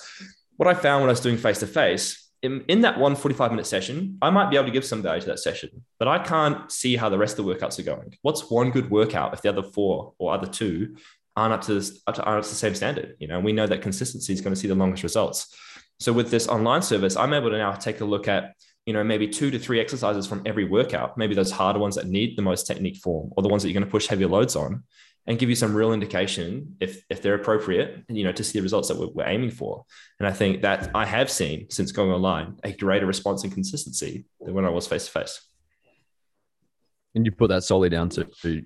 what 0.56 0.68
I 0.68 0.74
found 0.74 1.02
when 1.02 1.10
I 1.10 1.12
was 1.12 1.20
doing 1.20 1.36
face-to-face. 1.36 2.23
In, 2.44 2.62
in 2.68 2.82
that 2.82 2.98
one 2.98 3.16
45 3.16 3.52
minute 3.52 3.66
session, 3.66 4.18
I 4.20 4.28
might 4.28 4.50
be 4.50 4.56
able 4.56 4.66
to 4.66 4.70
give 4.70 4.84
some 4.84 5.00
value 5.00 5.22
to 5.22 5.26
that 5.28 5.38
session, 5.38 5.70
but 5.98 6.08
I 6.08 6.18
can't 6.18 6.70
see 6.70 6.94
how 6.94 7.08
the 7.08 7.16
rest 7.16 7.38
of 7.38 7.46
the 7.46 7.54
workouts 7.54 7.78
are 7.78 7.84
going. 7.84 8.14
What's 8.20 8.50
one 8.50 8.70
good 8.70 8.90
workout 8.90 9.32
if 9.32 9.40
the 9.40 9.48
other 9.48 9.62
four 9.62 10.12
or 10.18 10.34
other 10.34 10.46
two 10.46 10.96
aren't 11.36 11.54
up 11.54 11.62
to, 11.62 11.74
this, 11.74 12.02
aren't 12.06 12.18
up 12.18 12.42
to 12.42 12.48
the 12.48 12.54
same 12.54 12.74
standard. 12.74 13.16
You 13.18 13.28
know, 13.28 13.40
we 13.40 13.54
know 13.54 13.66
that 13.66 13.80
consistency 13.80 14.34
is 14.34 14.42
going 14.42 14.54
to 14.54 14.60
see 14.60 14.68
the 14.68 14.74
longest 14.74 15.02
results. 15.02 15.56
So 16.00 16.12
with 16.12 16.30
this 16.30 16.46
online 16.46 16.82
service, 16.82 17.16
I'm 17.16 17.32
able 17.32 17.48
to 17.48 17.56
now 17.56 17.72
take 17.72 18.02
a 18.02 18.04
look 18.04 18.28
at, 18.28 18.54
you 18.84 18.92
know, 18.92 19.02
maybe 19.02 19.26
two 19.26 19.50
to 19.50 19.58
three 19.58 19.80
exercises 19.80 20.26
from 20.26 20.42
every 20.44 20.66
workout, 20.66 21.16
maybe 21.16 21.34
those 21.34 21.50
harder 21.50 21.78
ones 21.78 21.94
that 21.94 22.08
need 22.08 22.36
the 22.36 22.42
most 22.42 22.66
technique 22.66 22.98
form 22.98 23.30
or 23.36 23.42
the 23.42 23.48
ones 23.48 23.62
that 23.62 23.70
you're 23.70 23.80
going 23.80 23.86
to 23.86 23.90
push 23.90 24.06
heavier 24.06 24.28
loads 24.28 24.54
on. 24.54 24.84
And 25.26 25.38
give 25.38 25.48
you 25.48 25.54
some 25.54 25.74
real 25.74 25.92
indication 25.92 26.76
if 26.80 27.02
if 27.08 27.22
they're 27.22 27.34
appropriate, 27.34 28.04
you 28.08 28.24
know, 28.24 28.32
to 28.32 28.44
see 28.44 28.58
the 28.58 28.62
results 28.62 28.88
that 28.88 28.98
we're, 28.98 29.08
we're 29.08 29.26
aiming 29.26 29.50
for. 29.50 29.84
And 30.18 30.28
I 30.28 30.32
think 30.32 30.62
that 30.62 30.90
I 30.94 31.06
have 31.06 31.30
seen 31.30 31.70
since 31.70 31.92
going 31.92 32.10
online 32.10 32.58
a 32.62 32.72
greater 32.72 33.06
response 33.06 33.44
and 33.44 33.52
consistency 33.52 34.26
than 34.40 34.54
when 34.54 34.64
I 34.64 34.70
was 34.70 34.86
face 34.86 35.06
to 35.06 35.12
face. 35.12 35.40
And 37.14 37.24
you 37.24 37.32
put 37.32 37.48
that 37.48 37.62
solely 37.62 37.88
down 37.88 38.08
to 38.10 38.64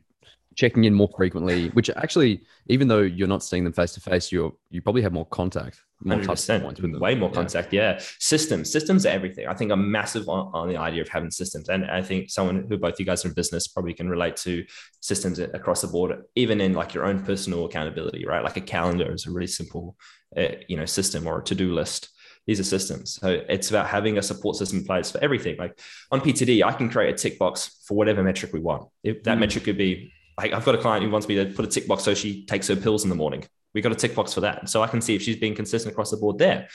checking 0.59 0.85
in 0.85 0.93
more 0.93 1.09
frequently, 1.17 1.69
which 1.69 1.89
actually, 1.91 2.43
even 2.67 2.89
though 2.89 2.99
you're 3.01 3.29
not 3.29 3.45
seeing 3.45 3.63
them 3.63 3.73
face 3.73 3.93
to 3.93 4.01
face, 4.01 4.33
you're 4.33 4.53
you 4.71 4.83
probably 4.83 5.03
have 5.03 5.13
more 5.13 5.27
contact, 5.27 5.81
more 6.01 6.21
touch 6.21 6.45
points 6.49 6.81
with 6.81 6.91
them. 6.93 7.01
Way 7.01 7.15
more 7.15 7.29
yeah. 7.29 7.35
contact. 7.35 7.73
Yeah. 7.73 8.01
Systems. 8.19 8.71
Systems 8.71 9.07
are 9.07 9.11
everything. 9.11 9.47
I 9.47 9.55
think 9.55 9.71
I'm 9.71 9.89
massive 9.89 10.29
on, 10.29 10.51
on, 10.53 10.69
the 10.69 10.77
idea 10.77 11.01
of 11.01 11.09
having 11.09 11.31
systems. 11.31 11.69
And 11.69 11.89
I 11.89 12.03
think 12.03 12.29
someone 12.29 12.67
who 12.69 12.77
both 12.77 12.99
you 12.99 13.07
guys 13.07 13.25
are 13.25 13.29
in 13.29 13.35
business 13.35 13.69
probably 13.69 13.95
can 13.95 14.09
relate 14.09 14.37
to 14.39 14.65
systems 15.01 15.39
across 15.39 15.83
the 15.83 15.87
board, 15.87 16.25
even 16.35 16.61
in 16.61 16.75
like 16.75 16.93
your 16.93 17.07
own 17.07 17.25
personal 17.25 17.65
accountability, 17.65 18.27
right? 18.27 18.43
Like 18.43 18.57
a 18.57 18.61
calendar 18.61 19.13
is 19.13 19.27
a 19.27 19.31
really 19.31 19.47
simple 19.47 19.97
uh, 20.37 20.49
you 20.67 20.77
know, 20.77 20.87
system 20.87 21.29
or 21.29 21.39
a 21.39 21.45
to-do 21.45 21.73
list 21.73 22.11
these 22.47 22.59
are 22.59 22.65
systems. 22.65 23.19
So 23.21 23.43
it's 23.47 23.69
about 23.69 23.89
having 23.89 24.17
a 24.17 24.23
support 24.23 24.57
system 24.57 24.79
in 24.79 24.87
place 24.87 25.11
for 25.11 25.23
everything. 25.23 25.57
Like 25.59 25.79
on 26.11 26.23
PTD, 26.23 26.65
I 26.65 26.73
can 26.73 26.89
create 26.89 27.15
a 27.15 27.19
tick 27.19 27.39
box 27.39 27.83
for 27.87 27.95
whatever 27.95 28.23
metric 28.23 28.55
we 28.55 28.61
want. 28.61 28.89
If 29.05 29.23
that 29.25 29.37
mm. 29.37 29.41
metric 29.41 29.65
could 29.65 29.77
be 29.77 30.15
like 30.39 30.53
I've 30.53 30.65
got 30.65 30.77
a 30.77 30.79
client 30.79 31.05
who 31.05 31.11
wants 31.11 31.29
me 31.29 31.35
to 31.35 31.47
put 31.47 31.65
a 31.65 31.69
tick 31.69 31.87
box 31.89 32.05
so 32.05 32.15
she 32.15 32.47
takes 32.47 32.69
her 32.69 32.77
pills 32.77 33.03
in 33.03 33.11
the 33.11 33.17
morning. 33.17 33.45
We 33.75 33.83
got 33.83 33.93
a 33.93 33.97
tick 33.97 34.15
box 34.15 34.33
for 34.33 34.41
that, 34.43 34.69
so 34.69 34.83
I 34.83 34.87
can 34.87 35.01
see 35.01 35.15
if 35.15 35.23
she's 35.23 35.37
being 35.37 35.55
consistent 35.55 35.93
across 35.93 36.11
the 36.11 36.17
board 36.17 36.39
there. 36.39 36.69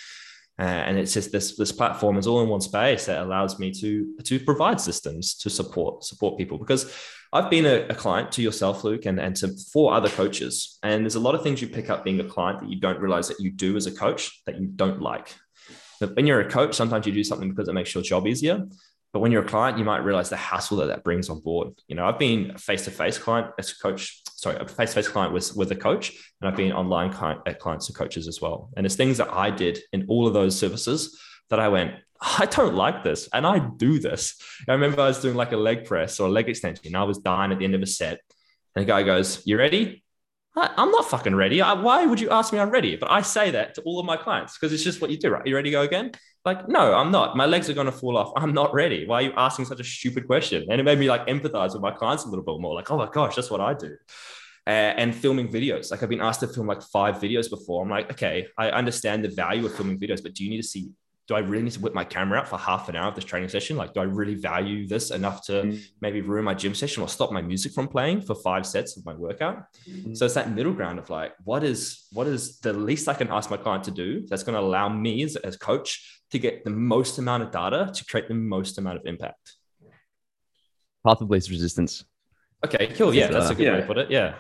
Uh, 0.60 0.62
and 0.62 1.00
it's 1.00 1.14
just 1.14 1.32
this 1.32 1.58
this 1.58 1.72
platform 1.72 2.18
is 2.18 2.28
all 2.28 2.44
in 2.44 2.50
one 2.50 2.62
space 2.62 3.08
that 3.08 3.24
allows 3.24 3.58
me 3.58 3.72
to 3.72 4.14
to 4.24 4.40
provide 4.40 4.80
systems 4.80 5.36
to 5.36 5.50
support 5.50 6.04
support 6.04 6.38
people 6.38 6.60
because 6.60 6.94
I've 7.32 7.50
been 7.50 7.66
a, 7.66 7.88
a, 7.88 7.96
client 7.96 8.32
to 8.34 8.44
yourself, 8.44 8.84
Luke, 8.84 9.08
and, 9.08 9.20
and 9.20 9.36
to 9.38 9.48
four 9.74 9.92
other 9.92 10.10
coaches. 10.10 10.78
And 10.84 11.04
there's 11.04 11.16
a 11.16 11.20
lot 11.20 11.34
of 11.34 11.42
things 11.42 11.64
you 11.64 11.68
pick 11.68 11.90
up 11.90 12.04
being 12.04 12.20
a 12.20 12.24
client 12.24 12.60
that 12.60 12.70
you 12.70 12.80
don't 12.80 13.00
realize 13.00 13.28
that 13.30 13.40
you 13.40 13.50
do 13.50 13.76
as 13.76 13.88
a 13.88 13.92
coach 13.92 14.44
that 14.46 14.62
you 14.62 14.68
don't 14.68 15.02
like. 15.02 15.34
But 16.00 16.16
when 16.16 16.28
you're 16.28 16.42
a 16.42 16.50
coach, 16.50 16.76
sometimes 16.76 17.08
you 17.08 17.12
do 17.12 17.24
something 17.24 17.50
because 17.50 17.68
it 17.68 17.74
makes 17.74 17.96
your 17.96 18.04
job 18.04 18.28
easier. 18.28 18.68
But 19.14 19.20
when 19.20 19.32
you're 19.32 19.44
a 19.44 19.48
client, 19.48 19.78
you 19.78 19.86
might 19.86 20.04
realize 20.04 20.30
the 20.30 20.36
hassle 20.36 20.78
that 20.78 20.88
that 20.88 21.04
brings 21.04 21.30
on 21.30 21.40
board. 21.40 21.70
You 21.88 21.96
know, 21.96 22.06
I've 22.06 22.18
been 22.18 22.58
face 22.58 22.86
to 22.86 22.92
face 22.92 23.20
client 23.20 23.52
as 23.60 23.72
a 23.72 23.76
coach, 23.76 24.24
sorry, 24.26 24.58
a 24.58 24.68
face 24.68 24.90
to 24.90 24.96
face 24.96 25.08
client 25.08 25.32
with, 25.32 25.56
with 25.56 25.72
a 25.72 25.76
coach, 25.76 26.12
and 26.42 26.50
I've 26.50 26.58
been 26.58 26.74
online 26.74 27.14
client, 27.14 27.42
at 27.46 27.60
clients 27.60 27.88
and 27.88 27.96
coaches 27.96 28.28
as 28.28 28.42
well. 28.42 28.72
And 28.76 28.88
it's 28.88 28.96
things 28.96 29.18
that 29.18 29.32
I 29.32 29.52
did 29.52 29.80
in 29.94 30.08
all 30.10 30.28
of 30.28 30.34
those 30.34 30.58
services 30.58 31.20
that 31.52 31.60
I 31.60 31.68
went, 31.68 31.94
I 32.40 32.48
don't 32.48 32.74
like 32.74 33.04
this. 33.04 33.30
And 33.32 33.46
I 33.46 33.60
do 33.60 34.00
this. 34.00 34.36
I 34.68 34.74
remember 34.74 35.02
I 35.02 35.08
was 35.08 35.22
doing 35.22 35.36
like 35.36 35.52
a 35.52 35.58
leg 35.58 35.86
press 35.86 36.20
or 36.20 36.28
a 36.28 36.32
leg 36.32 36.50
extension. 36.50 36.96
I 36.96 37.04
was 37.04 37.20
dying 37.20 37.52
at 37.52 37.60
the 37.60 37.66
end 37.66 37.76
of 37.76 37.82
a 37.84 37.88
set. 37.88 38.20
And 38.76 38.84
the 38.84 38.88
guy 38.88 39.04
goes, 39.04 39.44
You 39.46 39.58
ready? 39.58 40.03
I'm 40.56 40.92
not 40.92 41.10
fucking 41.10 41.36
ready. 41.36 41.60
why 41.62 42.06
would 42.06 42.20
you 42.20 42.30
ask 42.30 42.54
me 42.54 42.60
I'm 42.60 42.70
ready? 42.70 42.96
But 42.96 43.12
I 43.12 43.22
say 43.22 43.52
that 43.52 43.74
to 43.76 43.82
all 43.82 44.00
of 44.00 44.06
my 44.06 44.18
clients 44.18 44.58
because 44.58 44.72
it's 44.72 44.84
just 44.84 45.02
what 45.02 45.10
you 45.10 45.18
do, 45.18 45.30
right? 45.30 45.46
You 45.46 45.56
ready 45.56 45.72
to 45.72 45.74
go 45.74 45.82
again? 45.82 46.12
Like, 46.46 46.68
no, 46.68 46.94
I'm 46.94 47.10
not. 47.10 47.36
My 47.36 47.46
legs 47.46 47.70
are 47.70 47.74
going 47.74 47.86
to 47.86 47.92
fall 47.92 48.18
off. 48.18 48.34
I'm 48.36 48.54
not 48.54 48.74
ready. 48.74 49.08
Why 49.08 49.16
are 49.16 49.22
you 49.24 49.34
asking 49.36 49.66
such 49.66 49.80
a 49.80 49.84
stupid 49.84 50.28
question? 50.28 50.66
And 50.70 50.80
it 50.80 50.84
made 50.84 51.00
me 51.00 51.10
like 51.10 51.26
empathize 51.28 51.74
with 51.74 51.82
my 51.82 51.92
clients 51.92 52.26
a 52.26 52.28
little 52.28 52.44
bit 52.44 52.60
more. 52.60 52.76
Like, 52.76 52.92
oh 52.92 52.98
my 52.98 53.10
gosh, 53.10 53.36
that's 53.36 53.50
what 53.50 53.62
I 53.62 53.74
do. 53.74 53.96
Uh, 54.68 54.70
and 54.70 55.16
filming 55.16 55.48
videos. 55.48 55.90
Like 55.90 56.04
I've 56.04 56.10
been 56.10 56.22
asked 56.22 56.42
to 56.42 56.48
film 56.48 56.68
like 56.68 56.82
five 56.84 57.16
videos 57.16 57.50
before. 57.50 57.82
I'm 57.82 57.90
like, 57.90 58.12
okay, 58.12 58.48
I 58.58 58.70
understand 58.70 59.26
the 59.26 59.30
value 59.30 59.66
of 59.66 59.76
filming 59.76 60.00
videos, 60.00 60.22
but 60.22 60.34
do 60.34 60.44
you 60.44 60.50
need 60.50 60.62
to 60.62 60.68
see 60.68 60.92
do 61.28 61.36
I 61.36 61.40
really 61.40 61.64
need 61.64 61.72
to 61.74 61.80
whip 61.80 61.94
my 61.94 62.04
camera 62.04 62.40
out 62.40 62.50
for 62.50 62.58
half 62.58 62.90
an 62.90 62.98
hour 62.98 63.08
of 63.08 63.16
this 63.16 63.24
training 63.24 63.48
session? 63.48 63.78
Like, 63.78 63.94
do 63.94 64.02
I 64.02 64.04
really 64.04 64.36
value 64.36 64.88
this 64.88 65.10
enough 65.10 65.46
to 65.46 65.54
mm. 65.54 65.82
maybe 66.02 66.20
ruin 66.20 66.44
my 66.44 66.54
gym 66.54 66.76
session 66.76 67.02
or 67.02 67.08
stop 67.08 67.32
my 67.32 67.42
music 67.42 67.72
from 67.72 67.88
playing 67.88 68.22
for 68.22 68.36
five 68.36 68.66
sets 68.66 68.98
of 68.98 69.06
my 69.06 69.14
workout? 69.14 69.64
Mm. 69.90 70.18
So 70.18 70.26
it's 70.26 70.34
that 70.34 70.52
middle 70.52 70.74
ground 70.74 71.00
of 71.00 71.10
like, 71.10 71.34
what 71.46 71.64
is 71.64 72.08
what 72.12 72.28
is 72.28 72.60
the 72.60 72.74
least 72.74 73.08
I 73.08 73.14
can 73.14 73.30
ask 73.30 73.50
my 73.50 73.58
client 73.58 73.86
to 73.86 73.92
do 73.92 74.26
that's 74.28 74.44
going 74.44 74.56
to 74.56 74.60
allow 74.60 74.90
me 74.90 75.24
as, 75.24 75.38
as 75.38 75.56
coach 75.56 76.22
to 76.32 76.40
get 76.40 76.66
the 76.66 76.72
most 76.72 77.18
amount 77.18 77.44
of 77.44 77.52
data 77.52 77.90
to 77.94 78.06
create 78.06 78.28
the 78.28 78.34
most 78.34 78.78
amount 78.78 78.98
of 78.98 79.06
impact? 79.06 79.54
Path 81.08 81.22
of 81.22 81.30
least 81.30 81.50
resistance. 81.50 82.04
Okay, 82.66 82.88
cool. 82.96 83.14
Yeah, 83.14 83.28
that's 83.28 83.50
a 83.50 83.56
good 83.56 83.64
yeah. 83.64 83.74
way 83.74 83.82
to 83.82 83.88
put 83.88 83.98
it. 83.98 84.12
Yeah. 84.12 84.36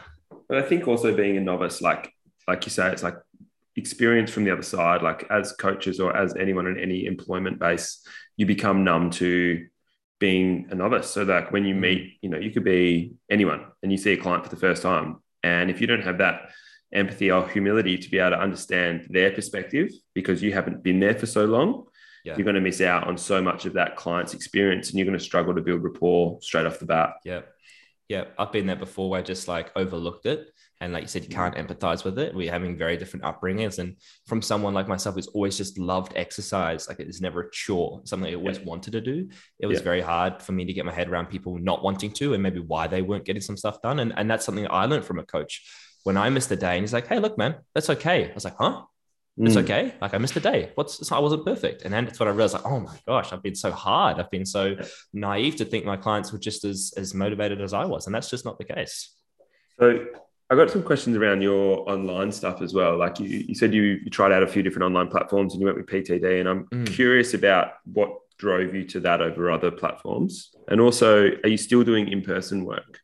But 0.49 0.57
I 0.57 0.61
think 0.63 0.87
also 0.87 1.15
being 1.15 1.37
a 1.37 1.41
novice, 1.41 1.81
like 1.81 2.13
like 2.45 2.65
you 2.65 2.71
say, 2.71 2.91
it's 2.91 3.03
like 3.03 3.15
experience 3.75 4.31
from 4.31 4.43
the 4.43 4.51
other 4.51 4.61
side, 4.61 5.01
like 5.01 5.25
as 5.29 5.53
coaches 5.53 5.99
or 5.99 6.15
as 6.15 6.35
anyone 6.35 6.67
in 6.67 6.79
any 6.79 7.05
employment 7.05 7.59
base, 7.59 8.05
you 8.37 8.45
become 8.45 8.83
numb 8.83 9.09
to 9.11 9.65
being 10.19 10.67
a 10.69 10.75
novice. 10.75 11.09
So 11.09 11.25
that 11.25 11.51
when 11.51 11.65
you 11.65 11.75
mm. 11.75 11.79
meet, 11.79 12.17
you 12.21 12.29
know, 12.29 12.37
you 12.37 12.51
could 12.51 12.63
be 12.63 13.13
anyone 13.29 13.65
and 13.81 13.91
you 13.91 13.97
see 13.97 14.13
a 14.13 14.17
client 14.17 14.43
for 14.43 14.49
the 14.49 14.61
first 14.61 14.81
time. 14.81 15.17
And 15.43 15.69
if 15.69 15.81
you 15.81 15.87
don't 15.87 16.03
have 16.03 16.19
that 16.19 16.51
empathy 16.93 17.31
or 17.31 17.47
humility 17.49 17.97
to 17.97 18.09
be 18.09 18.19
able 18.19 18.31
to 18.31 18.39
understand 18.39 19.07
their 19.09 19.31
perspective 19.31 19.89
because 20.13 20.41
you 20.41 20.53
haven't 20.53 20.83
been 20.83 20.99
there 20.99 21.15
for 21.15 21.25
so 21.25 21.45
long, 21.45 21.85
yeah. 22.23 22.35
you're 22.37 22.45
going 22.45 22.55
to 22.55 22.61
miss 22.61 22.81
out 22.81 23.07
on 23.07 23.17
so 23.17 23.41
much 23.41 23.65
of 23.65 23.73
that 23.73 23.95
client's 23.95 24.33
experience 24.33 24.89
and 24.89 24.97
you're 24.97 25.05
going 25.05 25.17
to 25.17 25.23
struggle 25.23 25.53
to 25.55 25.61
build 25.61 25.83
rapport 25.83 26.39
straight 26.41 26.65
off 26.65 26.79
the 26.79 26.85
bat. 26.85 27.15
Yeah. 27.25 27.41
Yeah. 28.07 28.25
I've 28.37 28.51
been 28.51 28.67
there 28.67 28.75
before 28.75 29.09
where 29.09 29.19
I 29.19 29.23
just 29.23 29.47
like 29.47 29.71
overlooked 29.75 30.25
it 30.25 30.47
and 30.81 30.91
like 30.91 31.03
you 31.03 31.07
said, 31.07 31.23
you 31.23 31.29
can't 31.29 31.55
empathize 31.55 32.03
with 32.03 32.19
it. 32.19 32.35
We're 32.35 32.51
having 32.51 32.77
very 32.77 32.97
different 32.97 33.23
upbringings. 33.23 33.79
And 33.79 33.95
from 34.25 34.41
someone 34.41 34.73
like 34.73 34.87
myself 34.87 35.15
who's 35.15 35.27
always 35.27 35.57
just 35.57 35.79
loved 35.79 36.13
exercise, 36.15 36.89
like 36.89 36.99
it's 36.99 37.21
never 37.21 37.41
a 37.41 37.51
chore, 37.51 38.01
something 38.03 38.31
I 38.31 38.35
always 38.35 38.59
yeah. 38.59 38.65
wanted 38.65 38.91
to 38.91 39.01
do. 39.01 39.29
It 39.59 39.67
was 39.67 39.79
yeah. 39.79 39.83
very 39.83 40.01
hard 40.01 40.41
for 40.41 40.51
me 40.51 40.65
to 40.65 40.73
get 40.73 40.85
my 40.85 40.93
head 40.93 41.09
around 41.09 41.27
people 41.27 41.57
not 41.57 41.83
wanting 41.83 42.11
to 42.13 42.33
and 42.33 42.43
maybe 42.43 42.59
why 42.59 42.87
they 42.87 43.01
weren't 43.01 43.25
getting 43.25 43.41
some 43.41 43.57
stuff 43.57 43.81
done. 43.81 43.99
And, 43.99 44.13
and 44.17 44.29
that's 44.29 44.45
something 44.45 44.67
I 44.69 44.85
learned 44.85 45.05
from 45.05 45.19
a 45.19 45.25
coach 45.25 45.65
when 46.03 46.17
I 46.17 46.29
missed 46.29 46.51
a 46.51 46.57
day 46.57 46.73
and 46.73 46.81
he's 46.81 46.93
like, 46.93 47.07
Hey, 47.07 47.19
look, 47.19 47.37
man, 47.37 47.55
that's 47.73 47.89
okay. 47.89 48.29
I 48.29 48.33
was 48.33 48.43
like, 48.43 48.57
huh? 48.57 48.81
It's 49.37 49.55
mm. 49.55 49.63
okay. 49.63 49.95
Like 49.99 50.13
I 50.13 50.19
missed 50.19 50.35
a 50.35 50.39
day. 50.39 50.71
What's 50.75 51.11
I 51.11 51.17
wasn't 51.17 51.45
perfect. 51.45 51.81
And 51.83 51.93
then 51.93 52.07
it's 52.07 52.19
what 52.19 52.27
I 52.29 52.31
realized 52.31 52.53
like, 52.53 52.65
oh 52.65 52.79
my 52.79 52.95
gosh, 53.07 53.33
I've 53.33 53.41
been 53.41 53.55
so 53.55 53.71
hard. 53.71 54.19
I've 54.19 54.29
been 54.29 54.45
so 54.45 54.75
naive 55.11 55.55
to 55.55 55.65
think 55.65 55.85
my 55.85 55.97
clients 55.97 56.31
were 56.31 56.37
just 56.37 56.65
as 56.65 56.93
as 56.97 57.15
motivated 57.15 57.59
as 57.59 57.73
I 57.73 57.85
was. 57.85 58.05
And 58.05 58.13
that's 58.13 58.29
just 58.29 58.45
not 58.45 58.59
the 58.59 58.65
case. 58.65 59.15
So 59.79 60.05
I 60.49 60.55
got 60.55 60.69
some 60.69 60.83
questions 60.83 61.17
around 61.17 61.41
your 61.41 61.89
online 61.89 62.31
stuff 62.31 62.61
as 62.61 62.73
well. 62.73 62.97
Like 62.97 63.19
you, 63.19 63.27
you 63.27 63.55
said, 63.55 63.73
you, 63.73 63.81
you 64.03 64.09
tried 64.09 64.31
out 64.31 64.43
a 64.43 64.47
few 64.47 64.61
different 64.61 64.85
online 64.85 65.07
platforms 65.07 65.53
and 65.53 65.61
you 65.61 65.65
went 65.65 65.77
with 65.77 65.87
PTD, 65.87 66.39
and 66.39 66.49
I'm 66.49 66.65
mm. 66.65 66.87
curious 66.87 67.33
about 67.33 67.73
what 67.85 68.17
drove 68.37 68.75
you 68.75 68.83
to 68.85 68.99
that 68.99 69.21
over 69.21 69.49
other 69.49 69.71
platforms. 69.71 70.51
And 70.67 70.81
also, 70.81 71.29
are 71.43 71.47
you 71.47 71.57
still 71.57 71.83
doing 71.83 72.09
in 72.09 72.21
person 72.21 72.65
work? 72.65 72.99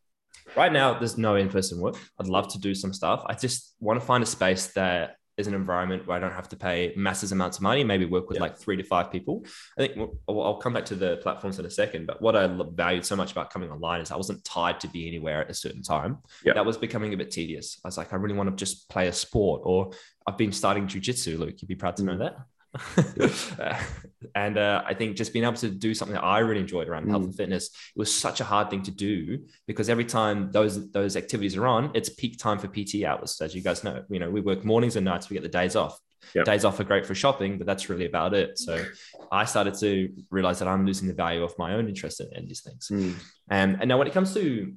Right 0.56 0.72
now, 0.72 0.98
there's 0.98 1.18
no 1.18 1.36
in 1.36 1.50
person 1.50 1.80
work. 1.80 1.96
I'd 2.20 2.28
love 2.28 2.52
to 2.54 2.60
do 2.60 2.74
some 2.76 2.94
stuff. 2.94 3.24
I 3.26 3.36
just 3.36 3.76
want 3.80 4.00
to 4.00 4.06
find 4.06 4.24
a 4.24 4.28
space 4.28 4.68
that 4.74 5.16
is 5.40 5.48
an 5.48 5.54
environment 5.54 6.06
where 6.06 6.18
I 6.18 6.20
don't 6.20 6.34
have 6.34 6.50
to 6.50 6.58
pay 6.58 6.94
massive 6.96 7.32
amounts 7.32 7.58
of 7.58 7.64
money, 7.64 7.84
maybe 7.84 8.06
work 8.06 8.28
with 8.28 8.36
yeah. 8.36 8.44
like 8.44 8.58
three 8.58 8.76
to 8.76 8.84
five 8.84 9.10
people. 9.12 9.46
I 9.78 9.88
think 9.88 10.10
I'll 10.28 10.58
come 10.58 10.74
back 10.74 10.86
to 10.86 10.96
the 10.96 11.18
platforms 11.18 11.58
in 11.58 11.66
a 11.66 11.70
second, 11.70 12.06
but 12.06 12.22
what 12.22 12.36
I 12.36 12.48
valued 12.74 13.06
so 13.06 13.16
much 13.16 13.32
about 13.32 13.50
coming 13.50 13.72
online 13.72 14.02
is 14.02 14.12
I 14.12 14.18
wasn't 14.18 14.44
tied 14.44 14.80
to 14.82 14.88
be 14.90 15.08
anywhere 15.08 15.42
at 15.42 15.50
a 15.50 15.54
certain 15.54 15.82
time. 15.82 16.18
Yeah. 16.44 16.54
That 16.54 16.66
was 16.66 16.78
becoming 16.78 17.14
a 17.14 17.18
bit 17.18 17.32
tedious. 17.32 17.80
I 17.84 17.88
was 17.88 17.98
like, 17.98 18.12
I 18.14 18.18
really 18.18 18.36
want 18.36 18.50
to 18.50 18.56
just 18.56 18.90
play 18.90 19.08
a 19.08 19.14
sport, 19.14 19.62
or 19.64 19.92
I've 20.28 20.38
been 20.38 20.52
starting 20.52 20.86
jujitsu, 20.86 21.40
Luke. 21.40 21.62
You'd 21.62 21.68
be 21.68 21.76
proud 21.76 21.96
to 21.98 22.04
know 22.04 22.16
mm. 22.16 22.20
that. 22.20 22.36
and 24.36 24.58
uh, 24.58 24.84
I 24.86 24.94
think 24.94 25.16
just 25.16 25.34
being 25.34 25.46
able 25.46 25.56
to 25.56 25.70
do 25.70 25.94
something 25.94 26.14
that 26.14 26.24
I 26.24 26.40
really 26.40 26.62
enjoyed 26.62 26.88
around 26.88 27.06
mm. 27.06 27.10
health 27.10 27.24
and 27.24 27.36
fitness, 27.36 27.68
it 27.68 28.00
was 28.00 28.14
such 28.14 28.42
a 28.42 28.44
hard 28.44 28.70
thing 28.70 28.84
to 28.84 28.92
do 28.92 29.40
because 29.66 29.90
every 29.90 30.06
time 30.06 30.52
those 30.52 30.92
those 30.92 31.16
activities 31.16 31.58
are 31.58 31.68
on, 31.68 31.92
it's 31.94 32.10
peak 32.10 32.38
time 32.38 32.60
for 32.60 32.68
PT 32.68 33.04
hours. 33.04 33.42
As 33.42 33.56
you 33.56 33.62
guys 33.62 33.84
know, 33.84 34.04
you 34.10 34.20
know 34.20 34.30
we 34.30 34.42
work 34.42 34.64
mornings 34.64 34.96
and 34.96 35.06
nights. 35.06 35.30
We 35.30 35.36
get 35.36 35.44
the 35.44 35.50
days 35.50 35.76
off. 35.76 36.00
Yep. 36.36 36.46
Days 36.46 36.66
off 36.66 36.80
are 36.80 36.84
great 36.84 37.06
for 37.06 37.16
shopping, 37.16 37.58
but 37.58 37.66
that's 37.66 37.90
really 37.90 38.06
about 38.06 38.36
it. 38.36 38.60
So 38.60 38.84
I 39.32 39.46
started 39.46 39.74
to 39.80 40.14
realize 40.30 40.60
that 40.60 40.68
I'm 40.68 40.86
losing 40.86 41.08
the 41.08 41.14
value 41.14 41.44
of 41.44 41.58
my 41.58 41.74
own 41.74 41.88
interest 41.88 42.22
in, 42.22 42.28
in 42.34 42.46
these 42.48 42.62
things. 42.62 42.88
Mm. 42.92 43.16
Um, 43.50 43.78
and 43.80 43.88
now 43.88 43.98
when 43.98 44.06
it 44.06 44.14
comes 44.14 44.34
to 44.36 44.74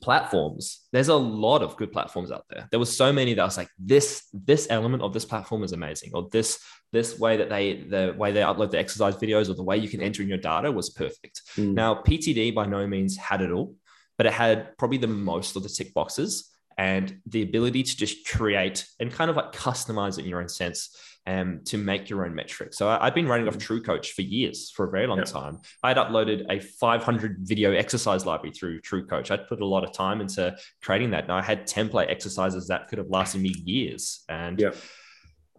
platforms. 0.00 0.86
There's 0.92 1.08
a 1.08 1.16
lot 1.16 1.62
of 1.62 1.76
good 1.76 1.92
platforms 1.92 2.30
out 2.30 2.44
there. 2.50 2.68
There 2.70 2.80
was 2.80 2.94
so 2.94 3.12
many 3.12 3.34
that 3.34 3.42
i 3.42 3.44
was 3.44 3.56
like 3.56 3.70
this 3.78 4.28
this 4.32 4.66
element 4.70 5.02
of 5.02 5.12
this 5.12 5.24
platform 5.24 5.62
is 5.62 5.72
amazing 5.72 6.10
or 6.14 6.28
this 6.30 6.60
this 6.92 7.18
way 7.18 7.36
that 7.36 7.48
they 7.48 7.82
the 7.82 8.14
way 8.16 8.32
they 8.32 8.40
upload 8.40 8.70
the 8.70 8.78
exercise 8.78 9.16
videos 9.16 9.48
or 9.48 9.54
the 9.54 9.62
way 9.62 9.76
you 9.76 9.88
can 9.88 10.00
enter 10.00 10.22
in 10.22 10.28
your 10.28 10.38
data 10.38 10.70
was 10.70 10.90
perfect. 10.90 11.42
Mm. 11.56 11.74
now 11.74 11.94
ptd 11.94 12.54
by 12.54 12.66
no 12.66 12.86
means 12.86 13.16
had 13.16 13.40
it 13.42 13.50
all 13.50 13.74
but 14.16 14.26
it 14.26 14.32
had 14.32 14.76
probably 14.78 14.98
the 14.98 15.06
most 15.06 15.56
of 15.56 15.62
the 15.62 15.68
tick 15.68 15.94
boxes 15.94 16.50
and 16.76 17.20
the 17.26 17.42
ability 17.42 17.82
to 17.82 17.96
just 17.96 18.26
create 18.26 18.86
and 19.00 19.12
kind 19.12 19.30
of 19.30 19.36
like 19.36 19.52
customize 19.52 20.18
it 20.18 20.22
in 20.22 20.30
your 20.30 20.40
own 20.40 20.48
sense 20.48 20.96
um, 21.28 21.60
to 21.66 21.76
make 21.76 22.08
your 22.08 22.24
own 22.24 22.34
metrics. 22.34 22.78
So 22.78 22.88
I, 22.88 23.04
have 23.04 23.14
been 23.14 23.28
running 23.28 23.46
off 23.48 23.58
True 23.58 23.82
Coach 23.82 24.12
for 24.12 24.22
years, 24.22 24.70
for 24.70 24.86
a 24.86 24.90
very 24.90 25.06
long 25.06 25.22
time. 25.24 25.58
I 25.82 25.88
had 25.88 25.98
uploaded 25.98 26.46
a 26.48 26.58
500 26.58 27.36
video 27.40 27.72
exercise 27.72 28.24
library 28.24 28.54
through 28.54 28.80
True 28.80 29.06
Coach. 29.06 29.30
I'd 29.30 29.46
put 29.46 29.60
a 29.60 29.66
lot 29.66 29.84
of 29.84 29.92
time 29.92 30.22
into 30.22 30.56
creating 30.80 31.10
that. 31.10 31.24
And 31.24 31.32
I 31.32 31.42
had 31.42 31.66
template 31.66 32.10
exercises 32.10 32.68
that 32.68 32.88
could 32.88 32.96
have 32.96 33.10
lasted 33.10 33.42
me 33.42 33.52
years. 33.62 34.24
And 34.30 34.62
uh, 34.62 34.70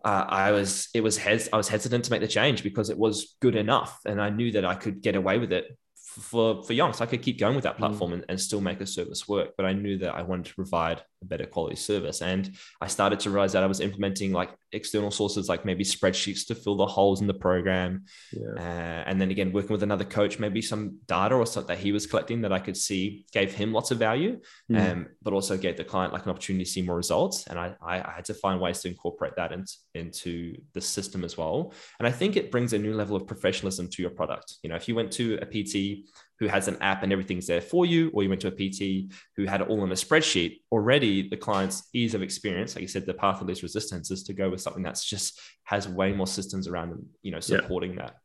I 0.04 0.54
was, 0.54 0.90
it 0.96 1.02
was, 1.02 1.18
hes- 1.18 1.50
I 1.54 1.58
was 1.58 1.68
hesitant 1.68 2.06
to 2.06 2.12
make 2.12 2.22
the 2.22 2.28
change 2.28 2.64
because 2.64 2.90
it 2.90 2.98
was 2.98 3.36
good 3.40 3.56
enough. 3.56 4.00
And 4.08 4.20
I 4.20 4.32
knew 4.32 4.52
that 4.54 4.66
I 4.66 4.74
could 4.74 5.04
get 5.04 5.16
away 5.16 5.38
with 5.38 5.54
it 5.54 5.78
for 6.10 6.64
for 6.64 6.74
young. 6.74 6.94
So 6.94 7.04
I 7.04 7.08
could 7.08 7.22
keep 7.22 7.40
going 7.40 7.56
with 7.56 7.64
that 7.64 7.76
mm. 7.76 7.80
platform 7.80 8.12
mm. 8.12 8.16
and, 8.16 8.26
and 8.30 8.42
still 8.42 8.62
make 8.62 8.82
a 8.82 8.88
service 8.88 9.28
work. 9.28 9.52
But 9.58 9.66
I 9.66 9.74
knew 9.74 9.98
that 10.00 10.16
I 10.16 10.22
wanted 10.22 10.48
to 10.48 10.56
provide 10.56 11.02
a 11.22 11.26
better 11.26 11.46
quality 11.46 11.76
service. 11.76 12.22
And 12.22 12.52
I 12.82 12.88
started 12.88 13.20
to 13.22 13.30
realize 13.30 13.54
that 13.54 13.64
I 13.64 13.68
was 13.68 13.80
implementing 13.80 14.32
like 14.32 14.52
external 14.72 15.12
sources, 15.12 15.50
like 15.50 15.66
maybe 15.66 15.84
spreadsheets 15.84 16.46
to 16.48 16.56
fill 16.56 16.76
the 16.76 16.86
holes 16.86 17.22
in 17.22 17.28
the 17.28 17.34
program. 17.34 18.06
Yeah. 18.32 18.54
Uh, 18.58 19.04
and 19.08 19.20
then 19.20 19.32
again, 19.32 19.52
working 19.52 19.72
with 19.72 19.84
another 19.84 20.06
coach, 20.06 20.40
maybe 20.40 20.62
some 20.62 21.00
data 21.08 21.36
or 21.36 21.46
something 21.46 21.76
that 21.76 21.82
he 21.82 21.92
was 21.92 22.06
collecting 22.06 22.42
that 22.42 22.54
I 22.54 22.60
could 22.60 22.78
see 22.78 23.26
gave 23.32 23.54
him 23.54 23.74
lots 23.74 23.92
of 23.92 23.98
value, 23.98 24.40
mm. 24.72 24.92
um, 24.92 25.08
but 25.22 25.34
also 25.34 25.58
gave 25.58 25.78
the 25.78 25.84
client 25.84 26.14
like 26.14 26.26
an 26.26 26.32
opportunity 26.32 26.66
to 26.66 26.70
see 26.70 26.82
more 26.82 26.96
results. 26.96 27.48
And 27.48 27.60
I, 27.60 27.76
I, 27.82 28.00
I 28.00 28.12
had 28.16 28.26
to 28.26 28.34
find 28.34 28.60
ways 28.60 28.80
to 28.82 28.88
incorporate 28.88 29.36
that 29.36 29.52
into, 29.52 29.74
into 29.96 30.56
the 30.74 30.82
system 30.82 31.24
as 31.24 31.38
well. 31.38 31.74
And 32.00 32.08
I 32.08 32.12
think 32.12 32.36
it 32.36 32.52
brings 32.52 32.74
a 32.74 32.80
new 32.80 32.94
level 32.94 33.16
of 33.16 33.26
professionalism 33.28 33.90
to 33.90 34.02
your 34.02 34.12
product. 34.12 34.56
You 34.64 34.70
know, 34.70 34.76
if 34.76 34.88
you 34.88 34.96
went 34.96 35.12
to 35.14 35.40
a 35.42 35.46
PT 35.46 36.10
who 36.40 36.48
has 36.48 36.68
an 36.68 36.78
app 36.82 37.04
and 37.04 37.12
everything's 37.12 37.48
there 37.48 37.62
for 37.62 37.86
you, 37.86 38.10
or 38.14 38.24
you 38.24 38.30
went 38.30 38.42
to 38.42 38.48
a 38.48 38.52
PT 38.52 39.12
who 39.36 39.46
had 39.46 39.62
it 39.62 39.68
all 39.68 39.84
in 39.84 39.92
a 39.92 39.96
spreadsheet, 39.96 40.62
already 40.72 41.28
the 41.28 41.38
client's 41.38 41.90
ease 41.94 42.14
of 42.14 42.22
experience, 42.22 42.76
like 42.76 42.82
you 42.82 42.88
said, 42.88 43.06
the 43.06 43.14
path 43.14 43.42
of 43.42 43.48
least 43.48 43.64
resistance 43.64 44.10
is 44.12 44.24
to 44.24 44.34
go 44.34 44.50
with 44.50 44.62
something 44.62 44.84
that's 44.84 45.06
just 45.06 45.40
has 45.64 45.88
way 45.88 46.14
more 46.14 46.28
systems 46.28 46.68
around 46.68 46.90
them, 46.92 47.08
you 47.22 47.32
know, 47.32 47.40
supporting 47.40 47.94
yeah. 47.94 48.04
that. 48.04 48.16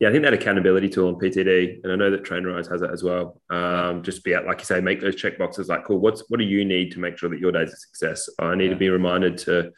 Yeah, 0.00 0.08
I 0.08 0.12
think 0.12 0.24
that 0.24 0.32
accountability 0.32 0.88
tool 0.88 1.08
on 1.08 1.16
PTD, 1.16 1.84
and 1.84 1.92
I 1.92 1.96
know 1.96 2.10
that 2.10 2.24
Trainerize 2.24 2.70
has 2.70 2.82
it 2.82 2.90
as 2.90 3.02
well. 3.02 3.40
Um, 3.50 4.02
just 4.02 4.24
be 4.24 4.34
at, 4.34 4.46
like 4.46 4.58
you 4.58 4.64
say, 4.64 4.80
make 4.80 5.00
those 5.00 5.14
check 5.14 5.38
boxes. 5.38 5.68
Like, 5.68 5.84
cool. 5.84 5.98
What's 5.98 6.24
what 6.28 6.38
do 6.38 6.44
you 6.44 6.64
need 6.64 6.90
to 6.92 7.00
make 7.00 7.18
sure 7.18 7.28
that 7.28 7.38
your 7.38 7.52
day's 7.52 7.72
a 7.72 7.76
success? 7.76 8.28
I 8.38 8.54
need 8.54 8.64
yeah. 8.64 8.70
to 8.70 8.76
be 8.76 8.88
reminded 8.88 9.38
to 9.38 9.72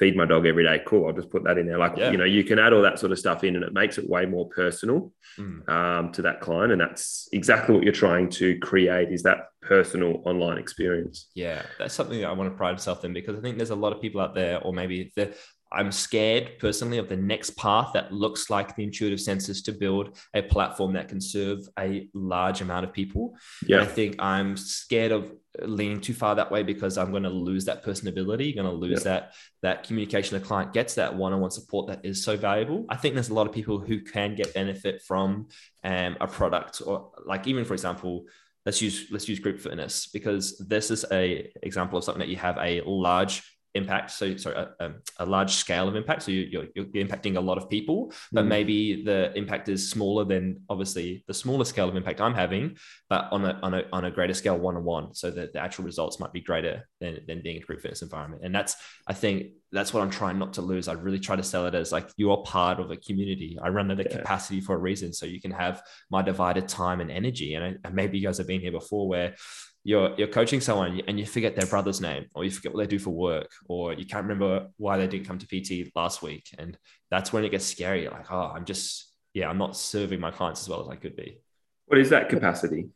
feed 0.00 0.16
my 0.16 0.24
dog 0.24 0.46
every 0.46 0.64
day. 0.64 0.80
Cool. 0.86 1.06
I'll 1.06 1.12
just 1.12 1.30
put 1.30 1.44
that 1.44 1.58
in 1.58 1.66
there. 1.66 1.76
Like, 1.76 1.98
yeah. 1.98 2.10
you 2.10 2.16
know, 2.16 2.24
you 2.24 2.42
can 2.42 2.58
add 2.58 2.72
all 2.72 2.80
that 2.80 2.98
sort 2.98 3.12
of 3.12 3.18
stuff 3.18 3.44
in 3.44 3.54
and 3.54 3.62
it 3.62 3.74
makes 3.74 3.98
it 3.98 4.08
way 4.08 4.24
more 4.24 4.48
personal 4.48 5.12
mm. 5.38 5.68
um, 5.68 6.10
to 6.12 6.22
that 6.22 6.40
client. 6.40 6.72
And 6.72 6.80
that's 6.80 7.28
exactly 7.32 7.74
what 7.74 7.84
you're 7.84 7.92
trying 7.92 8.30
to 8.30 8.58
create 8.60 9.12
is 9.12 9.22
that 9.24 9.50
personal 9.60 10.22
online 10.24 10.56
experience. 10.56 11.28
Yeah. 11.34 11.62
That's 11.78 11.92
something 11.92 12.18
that 12.22 12.28
I 12.28 12.32
want 12.32 12.50
to 12.50 12.56
pride 12.56 12.72
myself 12.72 13.04
in 13.04 13.12
because 13.12 13.38
I 13.38 13.42
think 13.42 13.58
there's 13.58 13.70
a 13.70 13.76
lot 13.76 13.92
of 13.92 14.00
people 14.00 14.22
out 14.22 14.34
there, 14.34 14.58
or 14.62 14.72
maybe 14.72 15.12
the 15.16 15.34
I'm 15.72 15.92
scared 15.92 16.58
personally 16.58 16.98
of 16.98 17.08
the 17.08 17.16
next 17.16 17.56
path 17.56 17.90
that 17.94 18.12
looks 18.12 18.50
like 18.50 18.74
the 18.74 18.82
intuitive 18.82 19.20
senses 19.20 19.62
to 19.62 19.72
build 19.72 20.18
a 20.34 20.42
platform 20.42 20.94
that 20.94 21.08
can 21.08 21.20
serve 21.20 21.68
a 21.78 22.08
large 22.12 22.60
amount 22.60 22.84
of 22.84 22.92
people. 22.92 23.36
Yeah. 23.64 23.82
I 23.82 23.86
think 23.86 24.16
I'm 24.18 24.56
scared 24.56 25.12
of 25.12 25.32
leaning 25.62 26.00
too 26.00 26.14
far 26.14 26.34
that 26.34 26.50
way 26.50 26.62
because 26.62 26.98
I'm 26.98 27.10
going 27.10 27.22
to 27.24 27.30
lose 27.30 27.64
that 27.66 27.84
personability, 27.84 28.54
going 28.54 28.68
to 28.68 28.72
lose 28.72 29.04
yeah. 29.04 29.10
that 29.10 29.34
that 29.62 29.84
communication 29.84 30.38
the 30.38 30.44
client 30.44 30.72
gets, 30.72 30.94
that 30.94 31.14
one-on-one 31.14 31.50
support 31.50 31.86
that 31.88 32.04
is 32.04 32.24
so 32.24 32.36
valuable. 32.36 32.86
I 32.88 32.96
think 32.96 33.14
there's 33.14 33.30
a 33.30 33.34
lot 33.34 33.46
of 33.46 33.52
people 33.52 33.78
who 33.78 34.00
can 34.00 34.34
get 34.34 34.54
benefit 34.54 35.02
from 35.02 35.48
um, 35.84 36.16
a 36.20 36.26
product 36.26 36.82
or 36.84 37.12
like 37.24 37.46
even 37.46 37.64
for 37.64 37.74
example, 37.74 38.24
let's 38.66 38.82
use 38.82 39.06
let's 39.10 39.28
use 39.28 39.38
group 39.38 39.60
fitness 39.60 40.08
because 40.08 40.58
this 40.58 40.90
is 40.90 41.04
a 41.12 41.50
example 41.62 41.98
of 41.98 42.04
something 42.04 42.20
that 42.20 42.28
you 42.28 42.36
have 42.36 42.58
a 42.58 42.82
large 42.82 43.42
impact 43.74 44.10
so 44.10 44.36
sorry 44.36 44.66
a, 44.80 44.90
a, 45.18 45.26
large 45.26 45.52
scale 45.52 45.86
of 45.86 45.94
impact. 45.94 46.22
So 46.22 46.32
you, 46.32 46.60
are 46.60 46.66
you're 46.74 47.06
impacting 47.06 47.36
a 47.36 47.40
lot 47.40 47.56
of 47.56 47.70
people 47.70 48.12
but 48.32 48.44
mm. 48.44 48.48
maybe 48.48 49.04
the 49.04 49.32
impact 49.36 49.68
is 49.68 49.88
smaller 49.88 50.24
than 50.24 50.62
obviously 50.68 51.24
the 51.28 51.34
smaller 51.34 51.64
scale 51.64 51.88
of 51.88 51.94
impact 51.94 52.20
i'm 52.20 52.34
having 52.34 52.76
but 53.08 53.28
on 53.30 53.44
a 53.44 53.58
on 53.62 53.74
a, 53.74 53.82
on 53.92 54.04
a 54.06 54.10
greater 54.10 54.34
scale 54.34 54.58
one-on-one 54.58 55.14
so 55.14 55.30
that 55.30 55.52
the 55.52 55.60
actual 55.60 55.84
results 55.84 56.18
might 56.18 56.32
be 56.32 56.40
greater 56.40 56.88
than, 57.00 57.20
than 57.26 57.42
being 57.42 57.58
a 57.58 57.60
group 57.60 57.80
fitness 57.80 58.02
environment. 58.02 58.42
And 58.44 58.54
that's 58.54 58.76
i 59.06 59.12
think 59.12 59.52
that's 59.72 59.94
what 59.94 60.02
i'm 60.02 60.10
trying 60.10 60.38
not 60.38 60.54
to 60.54 60.62
lose. 60.62 60.88
I 60.88 60.94
really 60.94 61.20
try 61.20 61.36
to 61.36 61.42
sell 61.42 61.66
it 61.66 61.74
as 61.74 61.92
like 61.92 62.10
you're 62.16 62.42
part 62.42 62.80
of 62.80 62.90
a 62.90 62.96
community. 62.96 63.58
I 63.62 63.68
run 63.68 63.90
at 63.90 64.00
a 64.00 64.02
yeah. 64.02 64.16
capacity 64.18 64.60
for 64.60 64.74
a 64.74 64.78
reason 64.78 65.12
so 65.12 65.26
you 65.26 65.40
can 65.40 65.52
have 65.52 65.82
my 66.10 66.22
divided 66.22 66.68
time 66.68 67.00
and 67.00 67.10
energy. 67.10 67.54
And, 67.54 67.64
I, 67.64 67.74
and 67.84 67.94
maybe 67.94 68.18
you 68.18 68.26
guys 68.26 68.38
have 68.38 68.46
been 68.46 68.60
here 68.60 68.72
before 68.72 69.08
where 69.08 69.36
you're 69.82 70.14
you're 70.16 70.28
coaching 70.28 70.60
someone 70.60 71.00
and 71.08 71.18
you 71.18 71.24
forget 71.24 71.56
their 71.56 71.66
brother's 71.66 72.00
name 72.00 72.26
or 72.34 72.44
you 72.44 72.50
forget 72.50 72.74
what 72.74 72.80
they 72.80 72.86
do 72.86 72.98
for 72.98 73.10
work 73.10 73.50
or 73.66 73.94
you 73.94 74.04
can't 74.04 74.24
remember 74.24 74.68
why 74.76 74.98
they 74.98 75.06
didn't 75.06 75.26
come 75.26 75.38
to 75.38 75.46
PT 75.46 75.90
last 75.94 76.22
week. 76.22 76.54
And 76.58 76.76
that's 77.10 77.32
when 77.32 77.44
it 77.44 77.50
gets 77.50 77.64
scary. 77.64 78.02
You're 78.02 78.12
like 78.12 78.30
oh 78.30 78.52
I'm 78.54 78.64
just 78.64 79.12
yeah 79.32 79.48
I'm 79.48 79.58
not 79.58 79.76
serving 79.76 80.20
my 80.20 80.30
clients 80.30 80.62
as 80.62 80.68
well 80.68 80.82
as 80.82 80.88
I 80.88 80.96
could 80.96 81.16
be. 81.16 81.40
What 81.86 81.98
is 81.98 82.10
that 82.10 82.28
capacity? 82.28 82.88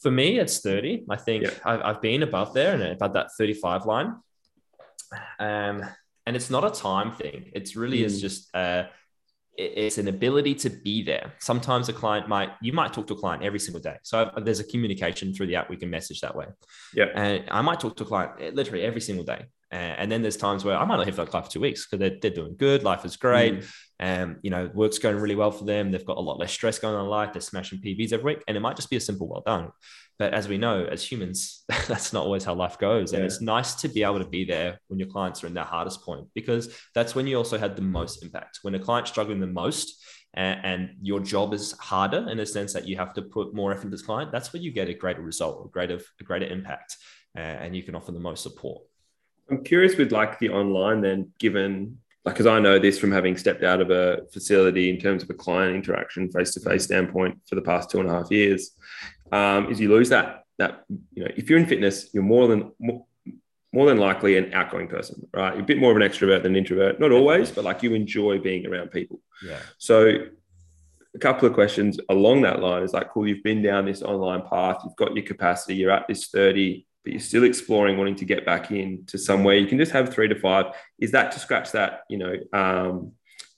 For 0.00 0.10
me 0.10 0.38
it's 0.38 0.60
30 0.60 1.06
I 1.10 1.16
think. 1.16 1.44
I've, 1.64 1.82
I've 1.82 2.02
been 2.02 2.22
above 2.22 2.54
there 2.54 2.74
and 2.74 2.82
above 2.82 3.14
that 3.14 3.32
35 3.36 3.86
line. 3.86 4.14
Um 5.40 5.84
and 6.24 6.36
it's 6.36 6.50
not 6.50 6.64
a 6.64 6.70
time 6.70 7.12
thing. 7.12 7.50
It's 7.52 7.74
really 7.74 7.98
mm. 7.98 8.04
is 8.04 8.20
just 8.20 8.54
uh 8.54 8.84
it's 9.56 9.98
an 9.98 10.08
ability 10.08 10.54
to 10.54 10.70
be 10.70 11.02
there. 11.02 11.34
Sometimes 11.38 11.88
a 11.88 11.92
client 11.92 12.28
might, 12.28 12.50
you 12.62 12.72
might 12.72 12.92
talk 12.92 13.06
to 13.08 13.14
a 13.14 13.16
client 13.16 13.42
every 13.42 13.58
single 13.58 13.80
day. 13.80 13.96
So 14.02 14.30
there's 14.38 14.60
a 14.60 14.64
communication 14.64 15.34
through 15.34 15.48
the 15.48 15.56
app. 15.56 15.68
We 15.68 15.76
can 15.76 15.90
message 15.90 16.20
that 16.20 16.34
way. 16.34 16.46
Yeah. 16.94 17.06
And 17.14 17.44
I 17.50 17.60
might 17.60 17.78
talk 17.78 17.96
to 17.96 18.04
a 18.04 18.06
client 18.06 18.32
eh, 18.40 18.50
literally 18.54 18.82
every 18.82 19.00
single 19.00 19.24
day. 19.24 19.44
And 19.70 20.12
then 20.12 20.20
there's 20.20 20.36
times 20.36 20.66
where 20.66 20.76
I 20.76 20.84
might 20.84 20.96
not 20.96 21.06
have 21.06 21.16
that 21.16 21.28
client 21.28 21.46
for 21.46 21.52
two 21.52 21.60
weeks 21.60 21.86
because 21.86 21.98
they're, 21.98 22.18
they're 22.20 22.30
doing 22.30 22.56
good. 22.58 22.82
Life 22.82 23.06
is 23.06 23.16
great. 23.16 23.54
Mm. 23.54 23.74
And, 24.00 24.36
you 24.42 24.50
know, 24.50 24.70
work's 24.74 24.98
going 24.98 25.16
really 25.16 25.34
well 25.34 25.50
for 25.50 25.64
them. 25.64 25.90
They've 25.90 26.04
got 26.04 26.18
a 26.18 26.20
lot 26.20 26.38
less 26.38 26.52
stress 26.52 26.78
going 26.78 26.94
on 26.94 27.04
in 27.04 27.10
life. 27.10 27.32
They're 27.32 27.40
smashing 27.40 27.80
PBs 27.80 28.12
every 28.12 28.34
week. 28.34 28.44
And 28.46 28.56
it 28.56 28.60
might 28.60 28.76
just 28.76 28.90
be 28.90 28.96
a 28.96 29.00
simple 29.00 29.28
well 29.28 29.42
done. 29.46 29.70
But 30.22 30.34
as 30.34 30.46
we 30.46 30.56
know, 30.56 30.84
as 30.84 31.02
humans, 31.04 31.64
that's 31.88 32.12
not 32.12 32.24
always 32.24 32.44
how 32.44 32.54
life 32.54 32.78
goes. 32.78 33.12
And 33.12 33.24
it's 33.24 33.40
nice 33.40 33.74
to 33.82 33.88
be 33.88 34.04
able 34.04 34.20
to 34.20 34.24
be 34.24 34.44
there 34.44 34.78
when 34.86 35.00
your 35.00 35.08
clients 35.08 35.42
are 35.42 35.48
in 35.48 35.54
their 35.54 35.64
hardest 35.64 36.04
point 36.04 36.28
because 36.32 36.72
that's 36.94 37.16
when 37.16 37.26
you 37.26 37.36
also 37.36 37.58
had 37.58 37.74
the 37.74 37.82
most 37.82 38.22
impact. 38.22 38.60
When 38.62 38.76
a 38.76 38.78
client's 38.78 39.10
struggling 39.10 39.40
the 39.40 39.48
most, 39.48 40.00
and, 40.32 40.60
and, 40.64 40.90
your 41.02 41.18
job 41.18 41.52
is 41.52 41.72
harder 41.72 42.24
in 42.30 42.38
the 42.38 42.46
sense 42.46 42.72
that 42.72 42.86
you 42.86 42.96
have 42.98 43.12
to 43.14 43.22
put 43.22 43.52
more 43.52 43.72
effort 43.72 43.86
into 43.86 43.96
this 43.96 44.06
client, 44.06 44.30
that's 44.30 44.52
where 44.52 44.62
you 44.62 44.70
get 44.70 44.88
a 44.88 44.94
greater 44.94 45.22
result, 45.22 45.66
a 45.66 45.68
greater, 45.68 45.98
a 46.20 46.24
greater 46.24 46.46
impact, 46.46 46.96
uh, 47.36 47.40
and 47.40 47.74
you 47.74 47.82
can 47.82 47.96
offer 47.96 48.12
the 48.12 48.20
most 48.20 48.44
support. 48.44 48.80
I'm 49.50 49.64
curious 49.64 49.96
with 49.96 50.12
like 50.12 50.38
the 50.38 50.50
online 50.50 51.00
then, 51.00 51.32
given 51.40 51.98
like 52.24 52.36
because 52.36 52.46
I 52.46 52.60
know 52.60 52.78
this 52.78 52.98
from 52.98 53.10
having 53.10 53.36
stepped 53.36 53.64
out 53.64 53.80
of 53.80 53.90
a 53.90 54.20
facility 54.32 54.88
in 54.88 54.98
terms 54.98 55.24
of 55.24 55.30
a 55.30 55.34
client 55.34 55.74
interaction 55.74 56.30
face 56.30 56.52
to 56.52 56.60
face 56.60 56.84
standpoint 56.84 57.40
for 57.48 57.56
the 57.56 57.62
past 57.62 57.90
two 57.90 57.98
and 57.98 58.08
a 58.08 58.12
half 58.12 58.30
years, 58.30 58.70
um, 59.32 59.70
is 59.70 59.80
you 59.80 59.88
lose 59.88 60.10
that 60.10 60.44
that 60.58 60.84
you 60.88 61.24
know 61.24 61.30
if 61.36 61.48
you're 61.48 61.58
in 61.58 61.66
fitness, 61.66 62.10
you're 62.12 62.22
more 62.22 62.46
than 62.46 62.72
more, 62.78 63.04
more 63.72 63.86
than 63.86 63.98
likely 63.98 64.36
an 64.36 64.52
outgoing 64.52 64.86
person, 64.86 65.26
right? 65.32 65.54
You're 65.54 65.62
a 65.62 65.66
bit 65.66 65.78
more 65.78 65.90
of 65.90 65.96
an 65.96 66.02
extrovert 66.02 66.42
than 66.42 66.52
an 66.52 66.56
introvert. 66.56 67.00
Not 67.00 67.10
always, 67.10 67.50
but 67.50 67.64
like 67.64 67.82
you 67.82 67.94
enjoy 67.94 68.38
being 68.38 68.66
around 68.66 68.90
people. 68.90 69.20
Yeah. 69.44 69.58
So 69.78 70.26
a 71.14 71.18
couple 71.18 71.48
of 71.48 71.54
questions 71.54 71.98
along 72.08 72.42
that 72.42 72.60
line 72.60 72.82
is 72.82 72.92
like, 72.92 73.10
cool, 73.10 73.26
you've 73.26 73.42
been 73.42 73.62
down 73.62 73.86
this 73.86 74.02
online 74.02 74.42
path, 74.42 74.82
you've 74.84 74.96
got 74.96 75.14
your 75.14 75.24
capacity, 75.24 75.74
you're 75.74 75.90
at 75.90 76.06
this 76.06 76.28
30, 76.28 76.86
but 77.02 77.12
you're 77.12 77.20
still 77.20 77.44
exploring 77.44 77.96
wanting 77.96 78.16
to 78.16 78.24
get 78.24 78.46
back 78.46 78.70
in 78.70 79.04
to 79.06 79.18
somewhere. 79.18 79.56
You 79.56 79.66
can 79.66 79.78
just 79.78 79.92
have 79.92 80.12
three 80.12 80.28
to 80.28 80.38
five. 80.38 80.66
Is 80.98 81.10
that 81.12 81.32
to 81.32 81.38
scratch 81.38 81.72
that, 81.72 82.02
you 82.08 82.18
know, 82.18 82.34
um, 82.52 83.12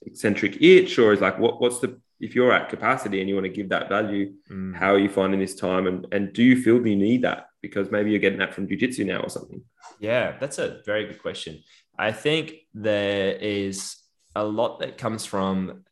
eccentric 0.05 0.61
itch, 0.61 0.97
or 0.97 1.13
is 1.13 1.21
like 1.21 1.37
what 1.39 1.59
what's 1.59 1.79
the 1.79 1.99
if 2.19 2.35
you're 2.35 2.53
at 2.53 2.69
capacity 2.69 3.19
and 3.19 3.29
you 3.29 3.35
want 3.35 3.45
to 3.45 3.51
give 3.51 3.69
that 3.69 3.89
value, 3.89 4.33
mm. 4.49 4.75
how 4.75 4.93
are 4.93 4.99
you 4.99 5.09
finding 5.09 5.39
this 5.39 5.55
time? 5.55 5.87
And 5.87 6.07
and 6.11 6.33
do 6.33 6.43
you 6.43 6.61
feel 6.61 6.85
you 6.85 6.95
need 6.95 7.23
that? 7.23 7.47
Because 7.61 7.91
maybe 7.91 8.11
you're 8.11 8.19
getting 8.19 8.39
that 8.39 8.53
from 8.53 8.67
jujitsu 8.67 9.05
now 9.05 9.19
or 9.19 9.29
something. 9.29 9.61
Yeah, 9.99 10.37
that's 10.39 10.57
a 10.57 10.81
very 10.85 11.05
good 11.05 11.21
question. 11.21 11.63
I 11.97 12.11
think 12.11 12.53
there 12.73 13.33
is 13.33 13.97
a 14.35 14.43
lot 14.43 14.79
that 14.79 14.97
comes 14.97 15.25
from 15.25 15.83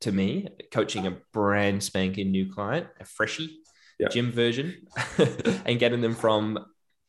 to 0.00 0.12
me 0.12 0.48
coaching 0.72 1.06
a 1.06 1.16
brand 1.32 1.82
spanking 1.82 2.30
new 2.30 2.50
client, 2.50 2.86
a 3.00 3.04
freshie 3.04 3.58
yeah. 3.98 4.08
gym 4.08 4.32
version, 4.32 4.86
and 5.66 5.78
getting 5.78 6.00
them 6.00 6.14
from 6.14 6.58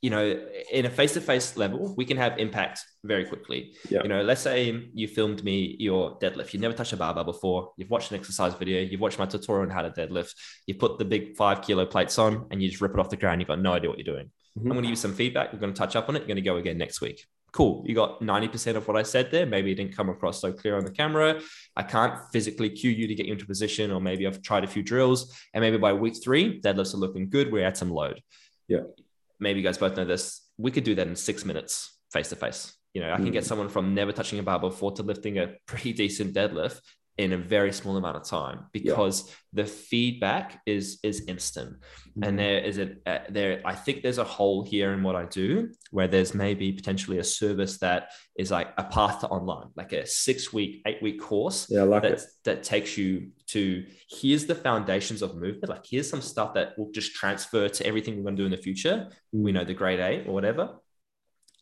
you 0.02 0.10
know, 0.10 0.40
in 0.72 0.86
a 0.88 0.90
face-to-face 0.90 1.58
level, 1.58 1.94
we 1.96 2.06
can 2.06 2.18
have 2.18 2.40
impact 2.40 2.84
very 3.04 3.24
quickly. 3.24 3.76
Yeah. 3.88 4.02
You 4.02 4.10
know, 4.10 4.24
let's 4.24 4.42
say 4.42 4.90
you 4.94 5.08
filmed 5.08 5.44
me 5.44 5.76
your 5.80 6.18
deadlift. 6.18 6.54
You've 6.54 6.62
never 6.64 6.74
touched 6.74 6.94
a 6.94 6.98
barbell 6.98 7.24
before. 7.24 7.72
You've 7.78 7.92
watched 7.92 8.10
an 8.10 8.18
exercise 8.18 8.56
video. 8.56 8.82
You've 8.82 9.00
watched 9.00 9.20
my 9.20 9.28
tutorial 9.28 9.70
on 9.70 9.70
how 9.70 9.84
to 9.84 9.92
deadlift. 9.92 10.34
You 10.66 10.74
put 10.74 10.98
the 10.98 11.06
big 11.06 11.36
five 11.36 11.62
kilo 11.62 11.86
plates 11.86 12.18
on 12.18 12.48
and 12.50 12.64
you 12.64 12.70
just 12.70 12.82
rip 12.82 12.94
it 12.94 13.00
off 13.00 13.12
the 13.12 13.18
ground. 13.18 13.42
You've 13.42 13.48
got 13.50 13.62
no 13.62 13.74
idea 13.74 13.90
what 13.90 14.00
you're 14.00 14.16
doing. 14.16 14.32
Mm-hmm. 14.58 14.72
I'm 14.72 14.74
going 14.74 14.78
to 14.78 14.88
give 14.88 14.90
you 14.90 14.96
some 14.96 15.14
feedback. 15.14 15.54
We're 15.54 15.60
going 15.60 15.74
to 15.74 15.78
touch 15.78 15.96
up 15.96 16.10
on 16.10 16.16
it. 16.16 16.20
You're 16.20 16.28
going 16.28 16.36
to 16.38 16.42
go 16.42 16.58
again 16.58 16.80
next 16.80 17.00
week. 17.00 17.24
Cool. 17.54 17.84
You 17.86 17.94
got 17.94 18.22
90% 18.22 18.78
of 18.78 18.88
what 18.88 18.98
I 18.98 19.04
said 19.04 19.30
there. 19.30 19.46
Maybe 19.46 19.72
it 19.72 19.76
didn't 19.76 19.96
come 19.96 20.10
across 20.10 20.42
so 20.42 20.52
clear 20.52 20.78
on 20.78 20.86
the 20.86 20.92
camera. 20.92 21.40
I 21.76 21.84
can't 21.84 22.18
physically 22.32 22.72
cue 22.72 22.90
you 22.90 23.08
to 23.08 23.14
get 23.14 23.28
you 23.28 23.34
into 23.34 23.46
position, 23.46 23.92
or 23.92 24.02
maybe 24.02 24.26
I've 24.26 24.42
tried 24.42 24.64
a 24.64 24.68
few 24.68 24.82
drills. 24.82 25.38
And 25.54 25.62
maybe 25.62 25.78
by 25.78 25.94
week 25.94 26.16
three, 26.24 26.60
deadlifts 26.60 26.96
are 26.96 26.98
looking 26.98 27.30
good. 27.30 27.52
We're 27.52 27.66
at 27.66 27.78
some 27.78 27.92
load. 27.92 28.20
Yeah 28.68 28.80
maybe 29.42 29.60
you 29.60 29.66
guys 29.66 29.78
both 29.78 29.98
know 29.98 30.06
this. 30.06 30.42
We 30.58 30.72
could 30.72 30.86
do 30.86 30.96
that 30.96 31.08
in 31.08 31.16
six 31.16 31.44
minutes 31.44 31.98
face 32.14 32.30
to 32.30 32.36
face. 32.36 32.74
You 32.94 33.02
know, 33.02 33.12
I 33.12 33.18
can 33.18 33.32
get 33.32 33.44
hmm. 33.44 33.48
someone 33.48 33.70
from 33.70 33.94
never 33.94 34.12
touching 34.12 34.40
a 34.40 34.44
bar 34.44 34.60
before 34.60 34.92
to 34.94 35.04
lifting 35.04 35.38
a 35.40 35.54
pretty 35.66 35.94
decent 35.94 36.34
deadlift 36.36 36.80
in 37.22 37.30
a 37.34 37.38
very 37.56 37.72
small 37.80 37.96
amount 37.98 38.18
of 38.18 38.24
time 38.40 38.58
because 38.72 39.18
the 39.54 39.66
feedback 39.66 40.48
is 40.66 40.86
is 41.10 41.18
instant 41.34 41.74
Mm-hmm. 42.12 42.24
and 42.28 42.34
there 42.44 42.60
is 42.70 42.78
a 42.86 42.88
uh, 43.12 43.20
there 43.38 43.62
i 43.64 43.74
think 43.84 43.96
there's 44.04 44.18
a 44.18 44.30
hole 44.38 44.60
here 44.74 44.90
in 44.96 45.02
what 45.08 45.16
i 45.16 45.24
do 45.42 45.48
where 45.96 46.10
there's 46.14 46.34
maybe 46.46 46.68
potentially 46.82 47.20
a 47.20 47.24
service 47.24 47.74
that 47.86 48.02
is 48.44 48.52
like 48.58 48.70
a 48.78 48.84
path 48.84 49.22
to 49.22 49.28
online 49.38 49.70
like 49.82 49.94
a 49.94 50.06
six 50.06 50.52
week 50.58 50.82
eight 50.88 51.02
week 51.02 51.22
course 51.22 51.60
Yeah, 51.70 51.84
like 51.84 52.02
that, 52.04 52.12
it. 52.12 52.24
that 52.48 52.60
takes 52.74 52.92
you 52.98 53.10
to 53.54 53.62
here's 54.18 54.46
the 54.52 54.56
foundations 54.68 55.22
of 55.22 55.30
movement 55.46 55.70
like 55.76 55.86
here's 55.90 56.10
some 56.14 56.22
stuff 56.34 56.50
that 56.58 56.68
will 56.78 56.92
just 57.00 57.10
transfer 57.22 57.70
to 57.78 57.82
everything 57.90 58.12
we're 58.18 58.24
going 58.30 58.36
to 58.36 58.42
do 58.44 58.50
in 58.52 58.56
the 58.58 58.66
future 58.70 58.98
Mm. 59.34 59.44
we 59.46 59.52
know 59.56 59.64
the 59.64 59.74
grade 59.82 60.02
A 60.10 60.14
or 60.28 60.34
whatever. 60.34 60.64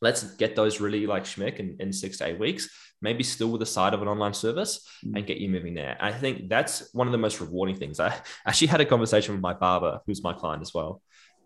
Let's 0.01 0.23
get 0.41 0.55
those 0.55 0.79
really 0.85 1.05
like 1.13 1.25
schmick 1.25 1.57
in, 1.63 1.75
in 1.83 1.91
six 1.93 2.17
to 2.19 2.27
eight 2.27 2.39
weeks, 2.39 2.63
maybe 3.01 3.23
still 3.23 3.49
with 3.49 3.59
the 3.59 3.65
side 3.65 3.93
of 3.93 4.01
an 4.01 4.07
online 4.07 4.33
service 4.33 4.87
Mm. 5.05 5.15
and 5.17 5.25
get 5.27 5.37
you 5.37 5.49
moving 5.49 5.73
there. 5.73 5.97
I 5.99 6.11
think 6.11 6.49
that's 6.49 6.93
one 6.93 7.07
of 7.07 7.11
the 7.11 7.17
most 7.17 7.39
rewarding 7.41 7.75
things. 7.77 7.99
I 8.07 8.13
actually 8.45 8.67
had 8.67 8.81
a 8.81 8.85
conversation 8.85 9.33
with 9.35 9.41
my 9.41 9.53
barber, 9.53 9.99
who's 10.05 10.23
my 10.23 10.33
client 10.33 10.61
as 10.61 10.73
well, 10.73 11.01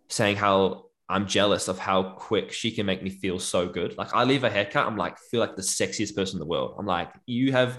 saying 0.09 0.37
how 0.37 0.85
I'm 1.09 1.27
jealous 1.27 1.67
of 1.67 1.77
how 1.77 2.01
quick 2.17 2.53
she 2.53 2.71
can 2.71 2.85
make 2.85 3.03
me 3.03 3.09
feel 3.09 3.37
so 3.37 3.67
good. 3.67 3.97
Like 3.97 4.15
I 4.15 4.23
leave 4.23 4.45
a 4.45 4.49
haircut, 4.49 4.87
I'm 4.87 4.95
like 4.97 5.17
feel 5.29 5.41
like 5.41 5.55
the 5.57 5.61
sexiest 5.61 6.15
person 6.15 6.37
in 6.37 6.39
the 6.39 6.45
world. 6.45 6.75
I'm 6.79 6.85
like, 6.85 7.09
you 7.27 7.51
have 7.51 7.71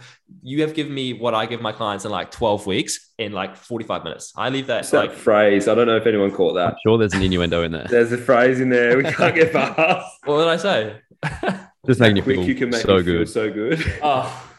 you 0.43 0.61
have 0.61 0.75
given 0.75 0.93
me 0.95 1.15
what 1.15 1.35
I 1.35 1.47
give 1.47 1.61
my 1.63 1.73
clients 1.73 2.05
in 2.05 2.11
like 2.13 2.31
12 2.31 2.67
weeks 2.67 3.13
in 3.19 3.33
like 3.33 3.57
45 3.57 4.05
minutes. 4.05 4.33
I 4.37 4.51
leave 4.51 4.67
that 4.69 4.81
It's 4.81 4.91
that 4.91 4.99
like 5.09 5.13
phrase. 5.15 5.69
I 5.69 5.75
don't 5.75 5.87
know 5.87 5.97
if 5.97 6.07
anyone 6.07 6.31
caught 6.33 6.51
I'm 6.51 6.73
that. 6.73 6.77
sure 6.87 6.99
there's 6.99 7.15
an 7.15 7.23
innuendo 7.23 7.63
in 7.63 7.73
there. 7.73 7.87
There's 7.89 8.13
a 8.13 8.19
phrase 8.19 8.61
in 8.61 8.69
there 8.69 8.99
we 8.99 9.05
can't 9.05 9.35
get 9.35 9.53
past. 9.59 10.07
what 10.27 10.39
did 10.39 10.49
I 10.49 10.57
say? 10.59 11.01
Just 11.87 12.01
making 12.01 12.17
you 12.17 12.23
feel 12.23 12.43
you 12.45 12.55
can 12.55 12.71
make 12.71 12.81
so 12.83 12.97
feel 12.97 13.03
good. 13.03 13.29
so 13.29 13.53
good. 13.53 13.83
oh, 14.03 14.51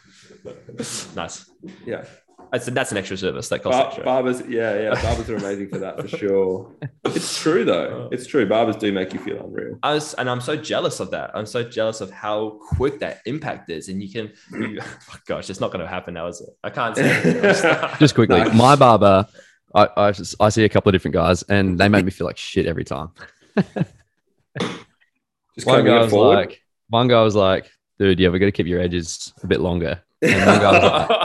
nice. 1.15 1.49
Yeah. 1.85 2.05
That's 2.51 2.67
that's 2.67 2.91
an 2.91 2.97
extra 2.97 3.17
service 3.17 3.49
that 3.49 3.63
costs 3.63 3.77
Bar- 3.79 3.87
extra. 3.87 4.03
barbers, 4.05 4.41
yeah, 4.47 4.79
yeah. 4.79 5.01
Barbers 5.01 5.29
are 5.29 5.35
amazing 5.35 5.67
for 5.69 5.79
that 5.79 5.99
for 5.99 6.07
sure. 6.17 6.71
It's 7.03 7.41
true 7.41 7.65
though. 7.65 8.05
Oh. 8.05 8.09
It's 8.13 8.27
true. 8.27 8.45
Barbers 8.45 8.77
do 8.77 8.93
make 8.93 9.11
you 9.13 9.19
feel 9.19 9.43
unreal. 9.43 9.77
I 9.83 9.95
was, 9.95 10.13
and 10.13 10.29
I'm 10.29 10.39
so 10.39 10.55
jealous 10.55 10.99
of 11.01 11.11
that. 11.11 11.31
I'm 11.33 11.47
so 11.47 11.63
jealous 11.63 11.99
of 12.01 12.11
how 12.11 12.59
quick 12.77 12.99
that 12.99 13.21
impact 13.25 13.71
is. 13.71 13.89
And 13.89 14.01
you 14.01 14.09
can, 14.09 14.31
you, 14.53 14.79
oh 14.81 15.17
gosh, 15.25 15.49
it's 15.49 15.59
not 15.59 15.71
going 15.71 15.83
to 15.83 15.89
happen 15.89 16.13
now, 16.13 16.27
is 16.27 16.39
it? 16.39 16.49
I 16.63 16.69
can't 16.69 16.95
say. 16.95 17.21
it. 17.23 17.99
Just 17.99 18.15
quickly, 18.15 18.41
No. 18.43 18.51
my 18.51 18.75
barber, 18.75 19.27
I, 19.73 19.89
I, 19.97 20.11
just- 20.11 20.35
I 20.39 20.49
see 20.49 20.63
a 20.63 20.69
couple 20.69 20.89
of 20.89 20.93
different 20.93 21.15
guys 21.15 21.41
and 21.43 21.77
they 21.77 21.89
make 21.89 22.05
me 22.05 22.11
feel 22.11 22.27
like 22.27 22.37
shit 22.37 22.67
every 22.67 22.85
time. 22.85 23.09
Just 23.57 25.65
One 25.65 25.77
combing 25.77 25.85
guy 25.93 25.99
it 25.99 26.03
was 26.03 26.11
forward. 26.11 26.35
like, 26.35 26.61
one 26.89 27.07
guy 27.07 27.21
was 27.21 27.35
like, 27.35 27.69
dude, 27.99 28.19
you 28.19 28.27
ever 28.27 28.39
got 28.39 28.45
to 28.45 28.51
keep 28.51 28.67
your 28.67 28.79
edges 28.81 29.33
a 29.43 29.47
bit 29.47 29.59
longer? 29.61 30.01
And 30.21 30.45
one 30.45 30.59
guy 30.59 30.71
was 30.71 30.83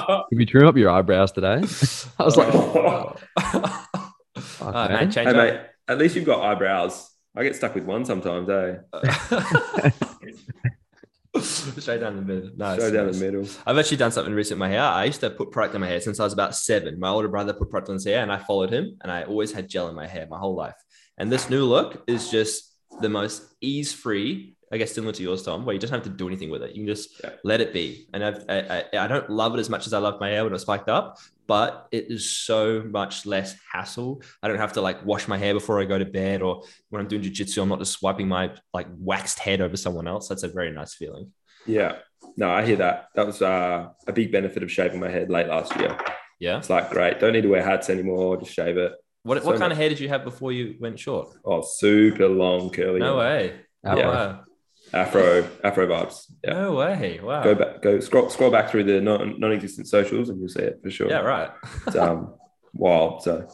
like, 0.08 0.24
can 0.30 0.40
you 0.40 0.46
trim 0.46 0.66
up 0.66 0.76
your 0.76 0.90
eyebrows 0.90 1.32
today? 1.32 1.56
I 2.18 2.24
was 2.24 2.36
like, 2.36 2.48
Oh. 2.54 3.14
fuck, 3.38 4.62
All 4.66 4.72
right, 4.72 4.90
man. 4.90 5.08
man, 5.08 5.10
hey 5.26 5.32
mate, 5.32 5.60
at 5.88 5.98
least 5.98 6.16
you've 6.16 6.24
got 6.26 6.42
eyebrows. 6.42 7.08
I 7.36 7.42
get 7.44 7.54
stuck 7.56 7.74
with 7.74 7.84
one 7.84 8.04
sometimes, 8.04 8.48
eh? 8.48 8.76
Straight 11.40 12.00
down 12.00 12.16
the 12.16 12.22
middle. 12.22 12.50
Nice, 12.56 12.78
Go 12.80 12.90
down 12.90 13.06
nice. 13.06 13.18
the 13.18 13.24
middle. 13.24 13.46
I've 13.64 13.78
actually 13.78 13.98
done 13.98 14.10
something 14.10 14.34
recent 14.34 14.56
with 14.58 14.68
my 14.68 14.74
hair. 14.74 14.82
I 14.82 15.04
used 15.04 15.20
to 15.20 15.30
put 15.30 15.52
product 15.52 15.76
in 15.76 15.80
my 15.80 15.86
hair 15.86 16.00
since 16.00 16.18
I 16.18 16.24
was 16.24 16.32
about 16.32 16.56
seven. 16.56 16.98
My 16.98 17.08
older 17.08 17.28
brother 17.28 17.52
put 17.52 17.70
product 17.70 17.88
in 17.88 17.94
his 17.94 18.04
hair 18.04 18.20
and 18.22 18.32
I 18.32 18.38
followed 18.38 18.70
him 18.72 18.96
and 19.02 19.12
I 19.12 19.22
always 19.22 19.52
had 19.52 19.68
gel 19.68 19.88
in 19.88 19.94
my 19.94 20.08
hair 20.08 20.26
my 20.28 20.38
whole 20.38 20.56
life. 20.56 20.74
And 21.18 21.30
this 21.30 21.48
new 21.48 21.64
look 21.64 22.02
is 22.08 22.30
just 22.30 22.74
the 23.00 23.08
most 23.08 23.42
ease 23.60 23.92
free, 23.92 24.56
I 24.72 24.78
guess, 24.78 24.92
similar 24.92 25.12
to 25.12 25.22
yours, 25.22 25.42
Tom, 25.42 25.64
where 25.64 25.74
you 25.74 25.80
just 25.80 25.90
don't 25.92 26.02
have 26.04 26.12
to 26.12 26.16
do 26.16 26.28
anything 26.28 26.48
with 26.48 26.62
it. 26.62 26.70
You 26.76 26.84
can 26.84 26.86
just 26.86 27.20
Yeah. 27.24 27.30
let 27.42 27.60
it 27.60 27.72
be. 27.72 28.06
And 28.14 28.24
I've, 28.24 28.44
I, 28.48 28.84
I, 28.92 28.98
I 29.04 29.08
don't 29.08 29.28
love 29.28 29.54
it 29.54 29.58
as 29.60 29.68
much 29.68 29.86
as 29.88 29.92
I 29.92 29.98
love 29.98 30.20
my 30.20 30.28
hair 30.28 30.44
when 30.44 30.52
it's 30.54 30.62
spiked 30.62 30.88
up, 30.88 31.18
but 31.48 31.88
it 31.90 32.06
is 32.08 32.30
so 32.30 32.82
much 32.88 33.26
less 33.26 33.56
hassle. 33.72 34.22
I 34.42 34.48
don't 34.48 34.58
have 34.58 34.74
to 34.74 34.80
like 34.80 35.04
wash 35.04 35.26
my 35.26 35.36
hair 35.38 35.54
before 35.54 35.80
I 35.80 35.86
go 35.86 35.98
to 35.98 36.04
bed 36.04 36.40
or 36.40 36.62
when 36.90 37.02
I'm 37.02 37.08
doing 37.08 37.22
jujitsu, 37.22 37.62
I'm 37.62 37.68
not 37.68 37.80
just 37.80 37.92
swiping 37.98 38.28
my 38.28 38.52
like 38.72 38.86
waxed 38.96 39.40
head 39.40 39.60
over 39.60 39.76
someone 39.76 40.06
else. 40.06 40.28
That's 40.28 40.44
a 40.44 40.48
very 40.48 40.70
nice 40.70 40.94
feeling. 40.94 41.32
Yeah. 41.66 41.96
No, 42.36 42.48
I 42.50 42.64
hear 42.64 42.76
that. 42.76 43.08
That 43.16 43.26
was 43.26 43.42
uh, 43.42 43.88
a 44.06 44.12
big 44.12 44.30
benefit 44.30 44.62
of 44.62 44.70
shaving 44.70 45.00
my 45.00 45.08
head 45.10 45.30
late 45.30 45.48
last 45.48 45.74
year. 45.76 45.98
Yeah. 46.38 46.58
It's 46.58 46.70
like, 46.70 46.90
great. 46.90 47.18
Don't 47.18 47.32
need 47.32 47.42
to 47.42 47.48
wear 47.48 47.62
hats 47.64 47.90
anymore. 47.90 48.36
Just 48.36 48.52
shave 48.52 48.76
it. 48.78 48.92
What, 49.24 49.42
So 49.42 49.46
what 49.48 49.52
kind 49.58 49.70
much- 49.70 49.72
of 49.72 49.78
hair 49.78 49.88
did 49.88 49.98
you 49.98 50.08
have 50.08 50.22
before 50.22 50.52
you 50.52 50.76
went 50.80 50.98
short? 50.98 51.36
Oh, 51.44 51.60
super 51.62 52.28
long 52.28 52.70
curly. 52.70 53.00
No 53.00 53.18
hair. 53.18 53.38
way. 53.38 53.60
Yeah. 53.84 53.94
Oh, 53.94 54.08
wow. 54.10 54.40
Afro, 54.92 55.48
Afro 55.62 55.86
vibes. 55.86 56.26
Yeah. 56.44 56.54
No 56.54 56.74
way. 56.74 57.20
Wow. 57.22 57.42
Go 57.42 57.54
back, 57.54 57.82
go 57.82 58.00
scroll, 58.00 58.30
scroll 58.30 58.50
back 58.50 58.70
through 58.70 58.84
the 58.84 59.00
non, 59.00 59.38
non-existent 59.38 59.88
socials, 59.88 60.28
and 60.28 60.38
you'll 60.38 60.48
see 60.48 60.62
it 60.62 60.80
for 60.82 60.90
sure. 60.90 61.08
Yeah, 61.08 61.20
right. 61.20 61.50
It's 61.86 61.96
um, 61.96 62.34
wild. 62.74 63.22
So 63.22 63.48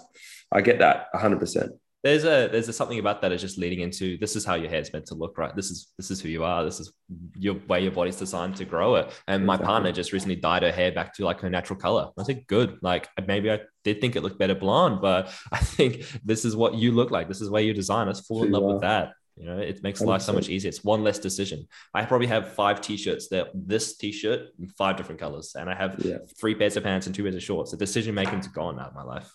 I 0.53 0.61
get 0.61 0.79
that 0.79 1.09
100. 1.13 1.39
percent 1.39 1.73
there's 2.07 2.23
a 2.25 2.49
there's 2.53 2.69
a 2.69 2.73
something 2.73 3.01
about 3.01 3.21
that 3.21 3.33
is 3.33 3.41
just 3.41 3.59
leading 3.59 3.81
into 3.81 4.17
this 4.19 4.37
is 4.37 4.45
how 4.45 4.55
your 4.55 4.71
hair's 4.71 4.93
meant 4.93 5.07
to 5.07 5.17
look, 5.17 5.37
right? 5.39 5.57
This 5.57 5.73
is 5.73 5.89
this 5.99 6.13
is 6.13 6.21
who 6.21 6.29
you 6.29 6.45
are. 6.45 6.65
This 6.65 6.79
is 6.79 6.93
your 7.35 7.55
way 7.67 7.83
your 7.83 7.91
body's 7.91 8.15
designed 8.15 8.55
to 8.57 8.65
grow 8.65 8.95
it. 8.95 9.13
And 9.27 9.45
my 9.45 9.55
Exactly. 9.55 9.67
partner 9.67 9.93
just 9.93 10.13
recently 10.13 10.37
dyed 10.37 10.63
her 10.63 10.71
hair 10.71 10.93
back 10.93 11.15
to 11.15 11.25
like 11.25 11.41
her 11.41 11.51
natural 11.51 11.79
color. 11.81 12.11
I 12.17 12.23
said, 12.23 12.47
good. 12.47 12.79
Like 12.81 13.09
maybe 13.27 13.51
I 13.51 13.59
did 13.83 14.01
think 14.01 14.15
it 14.15 14.23
looked 14.23 14.39
better 14.39 14.55
blonde, 14.55 15.01
but 15.03 15.33
I 15.53 15.59
think 15.59 16.07
this 16.25 16.45
is 16.45 16.55
what 16.55 16.75
you 16.75 16.93
look 16.93 17.11
like. 17.11 17.27
This 17.27 17.41
is 17.41 17.51
where 17.51 17.63
you 17.63 17.75
design. 17.75 18.07
Let's 18.07 18.21
fall 18.21 18.45
in 18.45 18.53
love 18.53 18.63
with 18.63 18.83
that. 18.83 19.13
You 19.37 19.45
know, 19.45 19.59
it 19.59 19.83
makes 19.83 20.01
life 20.01 20.23
so 20.23 20.33
much 20.33 20.49
easier. 20.49 20.71
It's 20.71 20.83
one 20.83 21.05
less 21.05 21.19
decision. 21.19 21.69
I 21.93 22.07
probably 22.07 22.27
have 22.29 22.55
five 22.55 22.81
t-shirts 22.81 23.29
that 23.29 23.49
this 23.55 23.97
t-shirt 23.97 24.49
in 24.59 24.67
five 24.69 24.97
different 24.97 25.21
colors, 25.21 25.55
and 25.55 25.69
I 25.69 25.75
have 25.75 25.97
Yeah. 26.03 26.19
three 26.41 26.55
pairs 26.55 26.77
of 26.79 26.85
pants 26.85 27.07
and 27.07 27.15
two 27.15 27.23
pairs 27.23 27.35
of 27.35 27.43
shorts. 27.43 27.71
The 27.71 27.77
decision 27.77 28.15
making's 28.15 28.49
gone 28.49 28.79
out 28.81 28.89
of 28.89 28.95
my 28.95 29.03
life. 29.03 29.31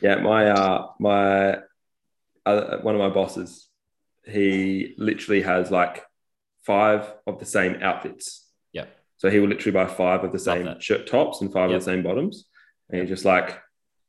Yeah, 0.00 0.16
my 0.16 0.50
uh, 0.50 0.86
my 1.00 1.58
uh, 2.46 2.78
one 2.82 2.94
of 2.94 3.00
my 3.00 3.08
bosses, 3.08 3.68
he 4.24 4.94
literally 4.98 5.42
has 5.42 5.70
like 5.72 6.04
five 6.62 7.12
of 7.26 7.40
the 7.40 7.46
same 7.46 7.82
outfits. 7.82 8.48
Yeah. 8.72 8.86
So 9.16 9.30
he 9.30 9.40
will 9.40 9.48
literally 9.48 9.72
buy 9.72 9.86
five 9.86 10.22
of 10.22 10.30
the 10.30 10.38
same 10.38 10.78
shirt 10.80 11.08
tops 11.08 11.40
and 11.40 11.52
five 11.52 11.70
Yep. 11.70 11.76
of 11.78 11.84
the 11.84 11.90
same 11.90 12.02
bottoms, 12.04 12.46
and 12.88 13.00
he 13.00 13.06
just 13.08 13.24
like 13.24 13.58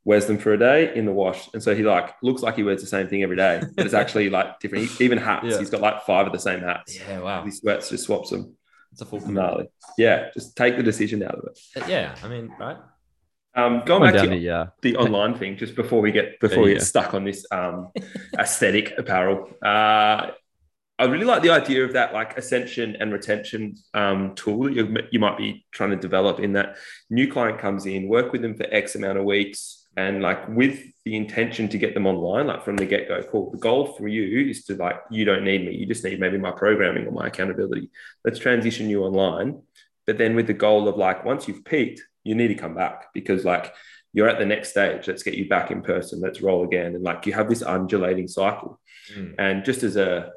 wears 0.06 0.28
them 0.28 0.38
for 0.38 0.54
a 0.54 0.58
day 0.58 0.96
in 0.96 1.06
the 1.06 1.12
wash. 1.12 1.50
And 1.54 1.62
so 1.62 1.76
he 1.76 1.84
like 1.84 2.16
looks 2.22 2.42
like 2.44 2.56
he 2.56 2.64
wears 2.64 2.80
the 2.82 2.88
same 2.88 3.08
thing 3.08 3.24
every 3.24 3.36
day, 3.36 3.62
but 3.76 3.86
it's 3.86 3.94
actually 4.02 4.30
like 4.30 4.60
different. 4.60 4.86
He, 4.88 5.04
even 5.04 5.18
hats, 5.18 5.46
Yeah. 5.48 5.58
he's 5.60 5.70
got 5.70 5.82
like 5.82 6.04
five 6.06 6.28
of 6.28 6.32
the 6.32 6.40
same 6.40 6.62
hats. 6.62 6.98
Yeah, 6.98 7.20
wow. 7.20 7.44
He 7.44 7.52
sweats, 7.52 7.90
just 7.90 8.06
swaps 8.06 8.30
them. 8.30 8.56
It's 8.92 9.02
a 9.02 9.06
full 9.06 9.20
commitment. 9.20 9.48
Gnarly. 9.48 9.68
Yeah, 9.98 10.30
just 10.34 10.56
take 10.56 10.78
the 10.78 10.84
decision 10.84 11.22
out 11.24 11.36
of 11.36 11.50
it. 11.50 11.90
Yeah, 11.90 12.16
I 12.24 12.28
mean, 12.30 12.54
right? 12.58 12.78
Um, 13.56 13.84
going 13.86 14.04
back 14.04 14.14
down 14.14 14.26
to 14.26 14.30
the, 14.32 14.50
uh, 14.50 14.66
the 14.82 14.98
online 14.98 15.38
thing 15.38 15.58
just 15.58 15.76
before 15.76 16.02
we 16.02 16.12
get 16.12 16.40
before 16.42 16.64
we 16.64 16.74
get 16.74 16.82
stuck 16.82 17.14
on 17.14 17.24
this 17.24 17.46
um, 17.52 17.92
aesthetic 18.40 18.98
apparel. 18.98 19.50
Uh, 19.64 20.32
I 20.98 21.06
really 21.06 21.26
like 21.26 21.42
the 21.42 21.50
idea 21.50 21.84
of 21.84 21.94
that 21.94 22.14
like 22.14 22.38
ascension 22.38 22.96
and 23.00 23.12
retention 23.12 23.76
um, 23.94 24.34
tool 24.36 24.64
that 24.64 24.74
you, 24.74 24.96
you 25.12 25.20
might 25.20 25.38
be 25.38 25.66
trying 25.72 25.90
to 25.90 25.98
develop 25.98 26.40
in 26.40 26.54
that 26.54 26.78
new 27.10 27.30
client 27.32 27.60
comes 27.60 27.86
in, 27.86 28.08
work 28.08 28.32
with 28.32 28.42
them 28.42 28.56
for 28.56 28.66
X 28.72 28.96
amount 28.96 29.18
of 29.18 29.26
weeks, 29.26 29.85
and 29.98 30.22
like 30.22 30.48
with 30.50 30.82
the 31.06 31.16
intention 31.16 31.70
to 31.70 31.78
get 31.78 31.94
them 31.94 32.08
online, 32.08 32.48
like 32.48 32.64
from 32.64 32.76
the 32.76 32.86
get 32.86 33.08
go. 33.08 33.22
Cool. 33.24 33.52
The 33.52 33.58
goal 33.58 33.86
for 33.86 34.08
you 34.08 34.50
is 34.50 34.66
to 34.66 34.76
like, 34.76 34.98
you 35.10 35.24
don't 35.24 35.44
need 35.44 35.66
me. 35.66 35.76
You 35.76 35.86
just 35.86 36.04
need 36.04 36.20
maybe 36.20 36.38
my 36.38 36.52
programming 36.52 37.08
or 37.08 37.12
my 37.12 37.28
accountability. 37.28 37.90
Let's 38.24 38.40
transition 38.40 38.90
you 38.90 39.04
online. 39.04 39.62
But 40.06 40.18
then 40.18 40.36
with 40.36 40.48
the 40.48 40.54
goal 40.54 40.88
of 40.88 40.98
like, 40.98 41.24
once 41.24 41.48
you've 41.48 41.64
peaked, 41.64 42.02
you 42.24 42.36
need 42.36 42.50
to 42.50 42.56
come 42.56 42.76
back 42.76 43.14
because 43.14 43.46
like 43.46 43.74
you're 44.14 44.28
at 44.28 44.40
the 44.40 44.46
next 44.46 44.70
stage. 44.72 45.08
Let's 45.08 45.24
get 45.24 45.36
you 45.36 45.48
back 45.48 45.72
in 45.72 45.82
person. 45.82 46.22
Let's 46.22 46.42
roll 46.42 46.64
again. 46.64 46.96
And 46.96 47.04
like 47.04 47.26
you 47.26 47.34
have 47.34 47.50
this 47.50 47.62
undulating 47.62 48.28
cycle. 48.28 48.80
Mm. 49.14 49.36
And 49.38 49.66
just 49.66 49.84
as 49.84 49.96
a, 49.96 50.32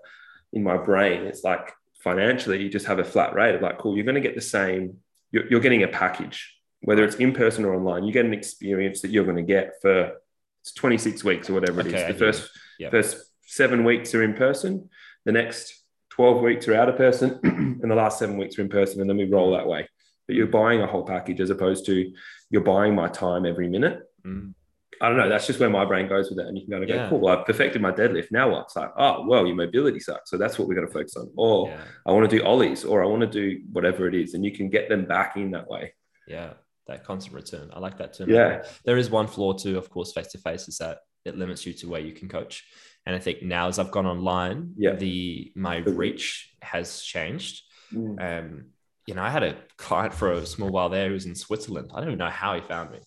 in 0.52 0.62
my 0.62 0.76
brain, 0.76 1.22
it's 1.22 1.44
like 1.44 1.72
financially, 2.02 2.62
you 2.62 2.68
just 2.68 2.86
have 2.86 2.98
a 2.98 3.04
flat 3.04 3.34
rate 3.34 3.54
of 3.54 3.62
like, 3.62 3.78
cool, 3.78 3.96
you're 3.96 4.04
going 4.04 4.14
to 4.14 4.20
get 4.20 4.34
the 4.34 4.40
same, 4.40 4.98
you're, 5.30 5.46
you're 5.48 5.60
getting 5.60 5.82
a 5.82 5.88
package, 5.88 6.57
whether 6.82 7.04
it's 7.04 7.16
in 7.16 7.32
person 7.32 7.64
or 7.64 7.74
online, 7.74 8.04
you 8.04 8.12
get 8.12 8.24
an 8.24 8.32
experience 8.34 9.00
that 9.02 9.10
you're 9.10 9.24
going 9.24 9.36
to 9.36 9.42
get 9.42 9.74
for 9.82 10.12
it's 10.60 10.72
26 10.72 11.24
weeks 11.24 11.48
or 11.50 11.54
whatever 11.54 11.80
it 11.80 11.86
Okay, 11.88 12.02
I 12.04 12.08
is. 12.08 12.14
The 12.14 12.18
first, 12.18 12.50
Yeah. 12.78 12.90
first 12.90 13.16
seven 13.42 13.84
weeks 13.84 14.14
are 14.14 14.22
in 14.22 14.34
person. 14.34 14.88
The 15.24 15.32
next 15.32 15.82
12 16.10 16.42
weeks 16.42 16.68
are 16.68 16.74
out 16.74 16.88
of 16.88 16.96
person. 16.96 17.38
and 17.42 17.90
the 17.90 17.94
last 17.94 18.18
seven 18.18 18.36
weeks 18.38 18.58
are 18.58 18.62
in 18.62 18.68
person. 18.68 19.00
And 19.00 19.08
then 19.08 19.16
we 19.16 19.24
roll 19.24 19.52
that 19.52 19.66
way. 19.66 19.88
But 20.26 20.36
you're 20.36 20.46
buying 20.46 20.80
a 20.82 20.86
whole 20.86 21.04
package 21.04 21.40
as 21.40 21.50
opposed 21.50 21.86
to 21.86 22.12
you're 22.50 22.62
buying 22.62 22.94
my 22.94 23.08
time 23.08 23.46
every 23.46 23.68
minute. 23.68 24.00
Mm. 24.26 24.54
I 25.00 25.08
don't 25.08 25.16
know. 25.16 25.28
That's 25.28 25.46
just 25.46 25.60
where 25.60 25.70
my 25.70 25.84
brain 25.84 26.08
goes 26.08 26.28
with 26.28 26.40
it. 26.40 26.46
And 26.46 26.58
you 26.58 26.66
can 26.66 26.80
go, 26.86 26.92
Yeah. 26.92 27.08
cool. 27.08 27.28
I've 27.28 27.46
perfected 27.46 27.80
my 27.80 27.92
deadlift. 27.92 28.32
Now 28.32 28.50
what? 28.50 28.64
It's 28.64 28.76
like, 28.76 28.90
oh, 28.96 29.24
well, 29.26 29.46
your 29.46 29.54
mobility 29.54 30.00
sucks. 30.00 30.28
So 30.30 30.36
that's 30.36 30.58
what 30.58 30.66
we're 30.66 30.74
going 30.74 30.88
to 30.88 30.92
focus 30.92 31.16
on. 31.16 31.30
Or 31.36 31.68
Yeah, 31.68 31.80
I 32.04 32.12
want 32.12 32.28
to 32.28 32.36
do 32.36 32.42
ollies 32.42 32.84
or 32.84 33.02
I 33.02 33.06
want 33.06 33.20
to 33.22 33.28
do 33.28 33.60
whatever 33.72 34.08
it 34.08 34.14
is. 34.14 34.34
And 34.34 34.44
you 34.44 34.50
can 34.52 34.68
get 34.70 34.88
them 34.88 35.04
back 35.06 35.36
in 35.36 35.52
that 35.52 35.68
way. 35.68 35.94
yeah, 36.26 36.54
that 36.88 37.04
constant 37.04 37.34
return. 37.34 37.70
I 37.72 37.78
like 37.78 37.98
that 37.98 38.14
term. 38.16 38.30
Yeah. 38.30 38.64
There 38.84 38.96
is 38.96 39.10
one 39.10 39.26
flaw 39.26 39.52
too, 39.52 39.78
of 39.78 39.88
course, 39.90 40.12
face 40.12 40.28
to 40.28 40.38
face 40.38 40.68
is 40.68 40.78
that 40.78 40.98
it 41.24 41.36
limits 41.36 41.64
you 41.66 41.72
to 41.74 41.88
where 41.88 42.00
you 42.00 42.12
can 42.12 42.28
coach. 42.28 42.64
And 43.06 43.14
I 43.14 43.18
think 43.18 43.42
now 43.42 43.68
as 43.68 43.78
I've 43.78 43.90
gone 43.90 44.06
online, 44.06 44.72
Yeah. 44.76 44.94
the 44.94 45.52
my 45.54 45.78
reach 45.78 46.50
has 46.62 47.02
changed. 47.02 47.62
Mm. 47.92 48.20
Um, 48.20 48.64
you 49.06 49.14
know, 49.14 49.22
I 49.22 49.30
had 49.30 49.42
a 49.42 49.56
client 49.76 50.12
for 50.12 50.32
a 50.32 50.44
small 50.44 50.70
while 50.70 50.88
there 50.90 51.08
who 51.08 51.14
was 51.14 51.24
in 51.26 51.34
Switzerland. 51.34 51.90
I 51.94 52.00
don't 52.00 52.08
even 52.08 52.18
know 52.18 52.28
how 52.28 52.54
he 52.54 52.60
found 52.60 52.90
me. 52.90 52.98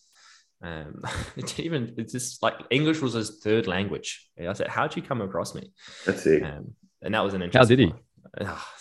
Um, 0.64 1.02
it 1.36 1.48
didn't 1.48 1.66
even, 1.66 1.94
it's 1.98 2.14
just 2.14 2.42
like 2.42 2.56
English 2.70 3.02
was 3.02 3.14
his 3.14 3.40
third 3.44 3.68
language. 3.68 4.28
I 4.40 4.54
said, 4.54 4.68
How'd 4.68 4.96
you 4.96 5.02
come 5.02 5.22
across 5.22 5.54
me? 5.54 5.72
That's 6.06 6.26
it. 6.26 6.44
Um, 6.44 6.76
and 7.02 7.14
that 7.14 7.22
was 7.24 7.34
an 7.34 7.42
interesting. 7.42 7.62
How 7.62 7.68
did 7.68 7.80
he? 7.80 7.94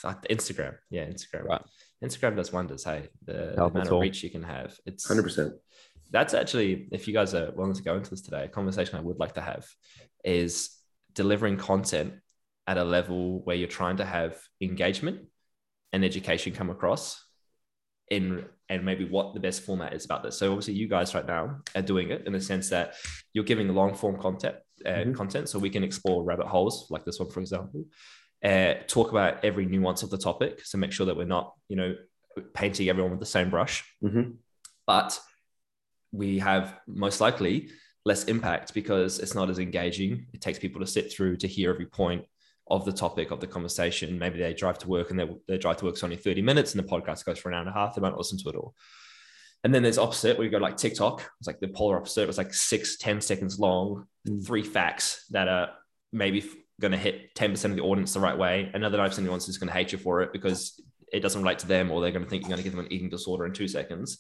One. 0.04 0.16
Instagram. 0.30 0.76
Yeah, 0.90 1.06
Instagram. 1.06 1.44
Right. 1.44 1.62
Instagram 2.04 2.36
does 2.36 2.52
wonders. 2.52 2.84
Hey, 2.84 3.08
the, 3.24 3.32
the 3.32 3.54
Help 3.56 3.74
amount 3.74 3.88
of 3.88 3.92
all. 3.94 4.00
reach 4.00 4.22
you 4.22 4.30
can 4.30 4.42
have. 4.42 4.74
It's 4.86 5.06
100%. 5.06 5.52
that's 6.10 6.34
actually, 6.34 6.88
if 6.92 7.06
you 7.06 7.14
guys 7.14 7.34
are 7.34 7.52
willing 7.52 7.74
to 7.74 7.82
go 7.82 7.96
into 7.96 8.10
this 8.10 8.22
today, 8.22 8.44
a 8.44 8.48
conversation 8.48 8.96
I 8.96 9.00
would 9.00 9.18
like 9.18 9.34
to 9.34 9.40
have 9.40 9.66
is 10.24 10.70
delivering 11.14 11.56
content 11.56 12.14
at 12.66 12.78
a 12.78 12.84
level 12.84 13.42
where 13.44 13.56
you're 13.56 13.68
trying 13.68 13.96
to 13.98 14.04
have 14.04 14.38
engagement 14.60 15.26
and 15.92 16.04
education 16.04 16.52
come 16.52 16.70
across 16.70 17.24
in 18.10 18.44
and 18.68 18.84
maybe 18.84 19.04
what 19.04 19.34
the 19.34 19.40
best 19.40 19.62
format 19.62 19.92
is 19.92 20.04
about 20.04 20.22
this. 20.22 20.38
So 20.38 20.50
obviously 20.50 20.74
you 20.74 20.88
guys 20.88 21.14
right 21.14 21.26
now 21.26 21.58
are 21.74 21.82
doing 21.82 22.10
it 22.10 22.26
in 22.26 22.32
the 22.32 22.40
sense 22.40 22.68
that 22.70 22.94
you're 23.32 23.44
giving 23.44 23.68
long 23.74 23.94
form 23.94 24.16
content 24.20 24.56
uh, 24.86 24.90
Mhm. 24.90 25.14
content 25.14 25.48
so 25.48 25.58
we 25.58 25.70
can 25.70 25.84
explore 25.84 26.24
rabbit 26.24 26.46
holes 26.46 26.86
like 26.90 27.04
this 27.04 27.18
one 27.20 27.30
for 27.30 27.40
example. 27.40 27.84
Uh, 28.42 28.74
talk 28.86 29.10
about 29.10 29.44
every 29.44 29.66
nuance 29.66 30.02
of 30.02 30.08
the 30.10 30.16
topic 30.16 30.64
so 30.64 30.78
make 30.78 30.92
sure 30.92 31.04
that 31.06 31.16
we're 31.16 31.24
not 31.26 31.52
you 31.68 31.76
know 31.76 31.94
painting 32.54 32.88
everyone 32.88 33.10
with 33.10 33.20
the 33.20 33.26
same 33.26 33.50
brush 33.50 33.84
Mhm. 34.02 34.36
but 34.86 35.20
we 36.12 36.38
have 36.38 36.74
most 36.86 37.20
likely 37.20 37.68
less 38.06 38.24
impact 38.24 38.72
because 38.72 39.18
it's 39.18 39.34
not 39.34 39.50
as 39.50 39.58
engaging. 39.58 40.26
It 40.32 40.40
takes 40.40 40.58
people 40.58 40.80
to 40.80 40.86
sit 40.86 41.12
through 41.12 41.36
to 41.36 41.46
hear 41.46 41.70
every 41.70 41.84
point 41.86 42.24
of 42.68 42.84
the 42.86 42.92
topic 42.92 43.30
of 43.30 43.40
the 43.40 43.46
conversation. 43.46 44.18
Maybe 44.18 44.38
they 44.38 44.54
drive 44.54 44.78
to 44.78 44.88
work 44.88 45.10
and 45.10 45.18
their, 45.18 45.28
their 45.46 45.58
drive 45.58 45.76
to 45.78 45.84
work 45.84 45.94
is 45.96 46.02
only 46.02 46.16
30 46.16 46.40
minutes 46.42 46.74
and 46.74 46.82
the 46.82 46.88
podcast 46.88 47.24
goes 47.26 47.38
for 47.38 47.50
an 47.50 47.54
hour 47.56 47.60
and 47.60 47.68
a 47.68 47.72
half. 47.74 47.94
They 47.94 48.00
won't 48.00 48.16
listen 48.16 48.38
to 48.38 48.48
it 48.48 48.56
all. 48.56 48.74
And 49.62 49.74
then 49.74 49.82
there's 49.82 49.98
opposite 49.98 50.38
where 50.38 50.46
you 50.46 50.50
go 50.50 50.56
like 50.58 50.78
TikTok. 50.78 51.30
It's 51.38 51.46
like 51.46 51.60
the 51.60 51.68
polar 51.68 51.98
opposite. 51.98 52.22
It 52.22 52.26
was 52.26 52.38
like 52.38 52.54
six, 52.54 52.96
ten 52.96 53.20
seconds 53.20 53.58
long, 53.60 54.06
Mm. 54.26 54.44
three 54.46 54.62
facts 54.64 55.26
that 55.30 55.46
are 55.48 55.70
maybe 56.12 56.42
going 56.80 56.92
to 56.92 56.98
hit 56.98 57.34
10% 57.34 57.64
of 57.66 57.76
the 57.76 57.82
audience 57.82 58.14
the 58.14 58.20
right 58.20 58.36
way. 58.36 58.70
Another 58.74 58.98
9% 58.98 59.06
of 59.06 59.16
the 59.16 59.22
audience 59.28 59.48
is 59.48 59.58
going 59.58 59.68
to 59.68 59.74
hate 59.74 59.92
you 59.92 59.98
for 59.98 60.22
it 60.22 60.32
because 60.32 60.80
it 61.12 61.20
doesn't 61.20 61.42
relate 61.42 61.58
to 61.60 61.66
them 61.66 61.90
or 61.90 62.00
they're 62.00 62.12
going 62.12 62.24
to 62.24 62.30
think 62.30 62.42
you're 62.42 62.50
going 62.50 62.58
to 62.58 62.64
give 62.64 62.74
them 62.74 62.84
an 62.84 62.92
eating 62.92 63.08
disorder 63.08 63.44
in 63.46 63.52
two 63.52 63.68
seconds. 63.68 64.18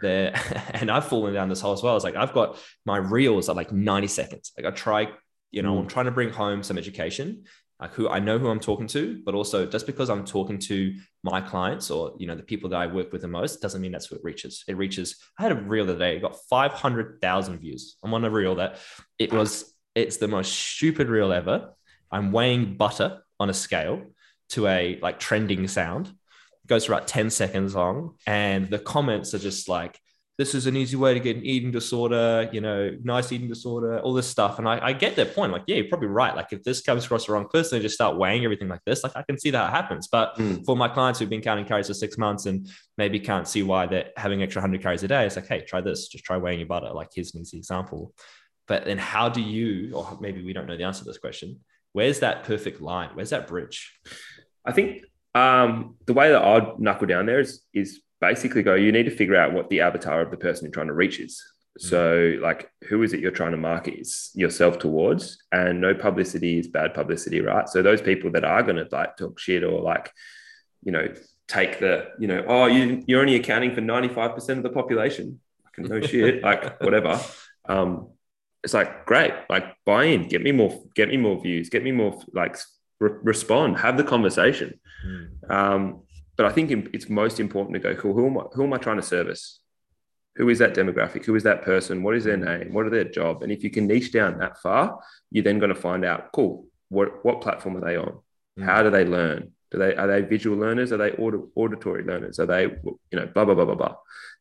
There, 0.00 0.34
and 0.74 0.90
I've 0.90 1.06
fallen 1.06 1.34
down 1.34 1.48
this 1.48 1.60
hole 1.60 1.72
as 1.72 1.82
well. 1.82 1.96
It's 1.96 2.04
like 2.04 2.16
I've 2.16 2.32
got 2.32 2.58
my 2.84 2.96
reels 2.96 3.48
are 3.48 3.54
like 3.54 3.72
90 3.72 4.06
seconds. 4.08 4.52
Like 4.56 4.66
I 4.66 4.70
try, 4.70 5.08
you 5.50 5.62
know, 5.62 5.74
Mm. 5.74 5.80
I'm 5.80 5.88
trying 5.88 6.06
to 6.06 6.12
bring 6.12 6.30
home 6.30 6.62
some 6.62 6.78
education, 6.78 7.44
like 7.80 7.94
who 7.94 8.08
I 8.08 8.20
know 8.20 8.38
who 8.38 8.48
I'm 8.48 8.60
talking 8.60 8.86
to, 8.88 9.22
but 9.24 9.34
also 9.34 9.66
just 9.66 9.86
because 9.86 10.10
I'm 10.10 10.24
talking 10.24 10.58
to 10.60 10.94
my 11.22 11.40
clients 11.40 11.90
or 11.90 12.14
you 12.18 12.26
know 12.26 12.34
the 12.34 12.42
people 12.42 12.70
that 12.70 12.76
I 12.76 12.86
work 12.86 13.12
with 13.12 13.22
the 13.22 13.28
most 13.28 13.60
doesn't 13.60 13.80
mean 13.80 13.92
that's 13.92 14.06
who 14.06 14.16
it 14.16 14.24
reaches. 14.24 14.64
It 14.68 14.76
reaches. 14.76 15.16
I 15.38 15.42
had 15.42 15.52
a 15.52 15.56
reel 15.56 15.86
the 15.86 15.92
other 15.92 15.98
day, 15.98 16.16
it 16.16 16.20
got 16.20 16.36
500,000 16.48 17.58
views. 17.58 17.96
I'm 18.02 18.14
on 18.14 18.24
a 18.24 18.30
reel 18.30 18.56
that 18.56 18.78
it 19.18 19.32
was. 19.32 19.74
It's 19.94 20.18
the 20.18 20.28
most 20.28 20.52
stupid 20.52 21.08
reel 21.08 21.32
ever. 21.32 21.74
I'm 22.10 22.32
weighing 22.32 22.76
butter 22.76 23.22
on 23.38 23.50
a 23.50 23.54
scale 23.54 24.02
to 24.50 24.66
a 24.66 24.98
like 25.00 25.18
trending 25.18 25.68
sound. 25.68 26.08
It 26.08 26.66
goes 26.66 26.84
for 26.86 26.92
about 26.92 27.06
10 27.08 27.30
seconds 27.30 27.74
long. 27.74 28.16
And 28.26 28.68
the 28.68 28.78
comments 28.78 29.32
are 29.34 29.38
just 29.38 29.68
like, 29.68 29.98
this 30.38 30.54
is 30.54 30.66
an 30.66 30.74
easy 30.74 30.96
way 30.96 31.12
to 31.12 31.20
get 31.20 31.36
an 31.36 31.44
eating 31.44 31.70
disorder, 31.70 32.48
you 32.50 32.62
know, 32.62 32.96
nice 33.02 33.30
eating 33.30 33.48
disorder, 33.48 34.00
all 34.00 34.14
this 34.14 34.26
stuff. 34.26 34.58
And 34.58 34.66
I, 34.66 34.86
I 34.86 34.92
get 34.94 35.14
their 35.14 35.26
point. 35.26 35.52
Like, 35.52 35.64
yeah, 35.66 35.76
you're 35.76 35.88
probably 35.88 36.08
right. 36.08 36.34
Like, 36.34 36.50
if 36.52 36.62
this 36.62 36.80
comes 36.80 37.04
across 37.04 37.26
the 37.26 37.32
wrong 37.34 37.46
person, 37.52 37.76
they 37.78 37.82
just 37.82 37.94
start 37.94 38.16
weighing 38.16 38.42
everything 38.44 38.68
like 38.68 38.80
this. 38.86 39.04
Like, 39.04 39.12
I 39.16 39.22
can 39.22 39.38
see 39.38 39.50
that 39.50 39.70
happens. 39.70 40.08
But 40.08 40.36
Mm. 40.38 40.64
for 40.64 40.74
my 40.76 40.88
clients 40.88 41.18
who've 41.18 41.28
been 41.28 41.42
counting 41.42 41.66
calories 41.66 41.88
for 41.88 41.94
six 41.94 42.16
months 42.16 42.46
and 42.46 42.70
maybe 42.96 43.20
can't 43.20 43.46
see 43.46 43.62
why 43.62 43.84
they're 43.84 44.08
having 44.16 44.42
extra 44.42 44.60
100 44.62 44.80
calories 44.80 45.02
a 45.02 45.08
day, 45.08 45.26
it's 45.26 45.36
like, 45.36 45.46
hey, 45.46 45.60
try 45.60 45.82
this. 45.82 46.08
Just 46.08 46.24
try 46.24 46.38
weighing 46.38 46.60
your 46.60 46.68
butter. 46.68 46.90
Like, 46.90 47.08
here's 47.14 47.34
an 47.34 47.42
easy 47.42 47.58
example. 47.58 48.14
But 48.66 48.86
then 48.86 48.96
how 48.96 49.28
do 49.28 49.42
you, 49.42 49.92
or 49.94 50.16
maybe 50.22 50.42
we 50.42 50.54
don't 50.54 50.66
know 50.66 50.76
the 50.76 50.84
answer 50.84 51.00
to 51.00 51.04
this 51.10 51.18
question, 51.18 51.60
where's 51.92 52.20
that 52.20 52.44
perfect 52.44 52.80
line? 52.80 53.10
Where's 53.14 53.30
that 53.30 53.46
bridge? 53.46 53.98
I 54.64 54.72
think 54.72 55.02
um, 55.34 55.96
the 56.06 56.12
way 56.12 56.30
that 56.30 56.42
I'd 56.42 56.78
knuckle 56.78 57.06
down 57.06 57.26
there 57.26 57.40
is 57.40 57.62
is 57.72 58.00
basically 58.20 58.62
go. 58.62 58.74
You 58.74 58.92
need 58.92 59.04
to 59.04 59.10
figure 59.10 59.36
out 59.36 59.52
what 59.52 59.70
the 59.70 59.80
avatar 59.80 60.20
of 60.20 60.30
the 60.30 60.36
person 60.36 60.64
you're 60.64 60.72
trying 60.72 60.88
to 60.88 60.94
reach 60.94 61.20
is. 61.20 61.42
So, 61.78 62.36
like, 62.42 62.70
who 62.88 63.02
is 63.02 63.12
it 63.12 63.20
you're 63.20 63.30
trying 63.30 63.52
to 63.52 63.56
market 63.56 64.06
yourself 64.34 64.78
towards? 64.78 65.38
And 65.52 65.80
no 65.80 65.94
publicity 65.94 66.58
is 66.58 66.68
bad 66.68 66.94
publicity, 66.94 67.40
right? 67.40 67.68
So 67.68 67.80
those 67.80 68.02
people 68.02 68.30
that 68.32 68.44
are 68.44 68.62
going 68.62 68.76
to 68.76 68.88
like 68.90 69.16
talk 69.16 69.38
shit 69.38 69.62
or 69.62 69.80
like, 69.80 70.10
you 70.82 70.92
know, 70.92 71.08
take 71.46 71.78
the, 71.78 72.08
you 72.18 72.26
know, 72.26 72.44
oh, 72.46 72.66
you 72.66 73.02
you're 73.06 73.20
only 73.20 73.36
accounting 73.36 73.74
for 73.74 73.80
ninety 73.80 74.08
five 74.08 74.34
percent 74.34 74.58
of 74.58 74.62
the 74.64 74.70
population. 74.70 75.40
Fucking 75.64 75.88
no 75.88 76.00
shit, 76.06 76.42
like 76.42 76.80
whatever. 76.80 77.20
Um, 77.68 78.08
it's 78.62 78.74
like 78.74 79.06
great, 79.06 79.32
like 79.48 79.64
buy 79.84 80.04
in, 80.04 80.28
get 80.28 80.42
me 80.42 80.52
more, 80.52 80.82
get 80.94 81.08
me 81.08 81.16
more 81.16 81.40
views, 81.40 81.68
get 81.68 81.82
me 81.82 81.92
more 81.92 82.20
like 82.32 82.56
re- 82.98 83.18
respond, 83.22 83.78
have 83.78 83.96
the 83.96 84.04
conversation. 84.04 84.78
Mm. 85.06 85.50
Um, 85.50 86.02
but 86.36 86.46
I 86.46 86.50
think 86.50 86.70
it's 86.92 87.08
most 87.08 87.40
important 87.40 87.74
to 87.74 87.80
go, 87.80 87.94
cool, 87.94 88.14
who 88.14 88.26
am 88.26 88.38
I, 88.38 88.42
who 88.52 88.64
am 88.64 88.72
I 88.72 88.78
trying 88.78 88.96
to 88.96 89.02
service? 89.02 89.60
Who 90.36 90.48
is 90.48 90.58
that 90.58 90.74
demographic? 90.74 91.24
Who 91.24 91.34
is 91.34 91.42
that 91.42 91.62
person? 91.62 92.02
What 92.02 92.16
is 92.16 92.24
their 92.24 92.36
name? 92.36 92.72
What 92.72 92.86
are 92.86 92.90
their 92.90 93.04
job? 93.04 93.42
And 93.42 93.52
if 93.52 93.62
you 93.64 93.70
can 93.70 93.86
niche 93.86 94.12
down 94.12 94.38
that 94.38 94.58
far, 94.58 95.00
you're 95.30 95.44
then 95.44 95.58
going 95.58 95.74
to 95.74 95.80
find 95.80 96.04
out, 96.04 96.32
cool, 96.32 96.66
what, 96.88 97.24
what 97.24 97.40
platform 97.40 97.76
are 97.76 97.84
they 97.84 97.96
on? 97.96 98.20
Mm. 98.58 98.64
How 98.64 98.82
do 98.82 98.90
they 98.90 99.04
learn? 99.04 99.52
Do 99.70 99.78
they 99.78 99.94
are 99.94 100.06
they 100.06 100.22
visual 100.22 100.58
learners? 100.58 100.92
Are 100.92 100.96
they 100.96 101.12
aud- 101.12 101.48
auditory 101.54 102.02
learners? 102.02 102.40
Are 102.40 102.46
they 102.46 102.64
you 102.64 102.98
know 103.12 103.26
blah 103.26 103.44
blah 103.44 103.54
blah 103.54 103.64
blah 103.64 103.76
blah? 103.76 103.94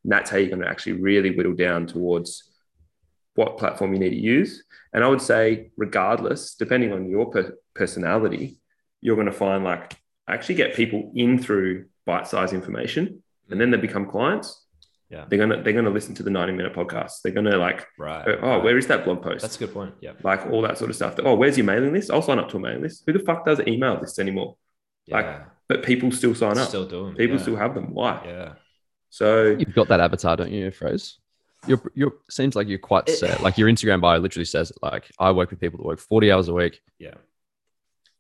And 0.04 0.12
that's 0.12 0.30
how 0.30 0.38
you're 0.38 0.50
going 0.50 0.62
to 0.62 0.68
actually 0.68 0.94
really 0.94 1.36
whittle 1.36 1.54
down 1.54 1.86
towards 1.86 2.49
what 3.36 3.58
platform 3.58 3.94
you 3.94 4.00
need 4.00 4.10
to 4.12 4.20
use. 4.20 4.64
And 4.94 5.04
I 5.04 5.08
would 5.08 5.22
say, 5.22 5.72
regardless, 5.78 6.56
depending 6.56 6.92
on 6.94 7.10
your 7.10 7.28
per- 7.30 7.56
personality, 7.76 8.60
you're 9.02 9.16
going 9.16 9.28
to 9.28 9.32
find 9.34 9.64
like 9.64 9.96
actually 10.28 10.56
get 10.56 10.76
people 10.76 11.12
in 11.16 11.42
through 11.42 11.86
bite-sized 12.06 12.54
information, 12.54 13.22
and 13.50 13.60
then 13.62 13.72
they 13.72 13.78
become 13.78 14.06
clients. 14.06 14.66
Yeah. 15.12 15.26
they're 15.28 15.40
gonna 15.40 15.64
they're 15.64 15.74
gonna 15.74 15.90
listen 15.90 16.14
to 16.16 16.24
the 16.24 16.30
90 16.30 16.54
minute 16.54 16.74
podcast. 16.76 17.24
They're 17.24 17.32
gonna 17.34 17.58
like, 17.58 17.88
Right. 17.98 18.24
go, 18.24 18.38
oh, 18.44 18.48
right. 18.50 18.64
where 18.64 18.78
is 18.78 18.86
that 18.88 19.06
blog 19.06 19.24
post? 19.24 19.42
That's 19.42 19.56
a 19.56 19.60
good 19.60 19.74
point. 19.74 19.96
Yeah. 20.02 20.12
like 20.24 20.46
all 20.52 20.62
that 20.62 20.78
sort 20.78 20.92
of 20.92 20.96
stuff. 20.96 21.16
Oh, 21.24 21.34
where's 21.34 21.58
your 21.58 21.66
mailing 21.66 21.94
list? 21.94 22.12
I'll 22.12 22.22
sign 22.22 22.38
up 22.38 22.48
to 22.50 22.58
a 22.58 22.60
mailing 22.60 22.84
list. 22.84 23.02
Who 23.08 23.14
the 23.14 23.20
fuck 23.20 23.44
does 23.44 23.60
email 23.66 23.98
lists 24.00 24.20
anymore? 24.20 24.56
Like, 25.08 25.26
Yeah. 25.26 25.44
But 25.68 25.82
people 25.82 26.12
still 26.12 26.36
sign 26.36 26.60
up. 26.60 26.68
Still 26.68 26.86
doing. 26.86 27.16
people 27.16 27.38
yeah. 27.38 27.42
still 27.42 27.56
have 27.56 27.74
them. 27.74 27.92
Why? 27.92 28.22
Yeah. 28.24 28.54
So 29.10 29.46
You've 29.58 29.74
got 29.74 29.88
that 29.88 30.00
avatar, 30.00 30.36
don't 30.38 30.52
you, 30.52 30.70
Phrase? 30.70 31.18
You're, 31.68 31.82
you're 31.94 32.14
seems 32.30 32.56
like 32.56 32.68
you're 32.68 32.80
quite 32.80 33.10
set. 33.10 33.42
Like 33.42 33.58
your 33.58 33.70
Instagram 33.70 34.02
bio 34.02 34.20
literally 34.20 34.46
says 34.46 34.72
it. 34.72 34.78
Like 34.82 35.12
I 35.20 35.32
work 35.32 35.50
with 35.50 35.60
people 35.60 35.78
that 35.78 35.86
work 35.86 36.00
40 36.00 36.32
hours 36.32 36.48
a 36.48 36.54
week. 36.54 36.82
Yeah. 36.98 37.16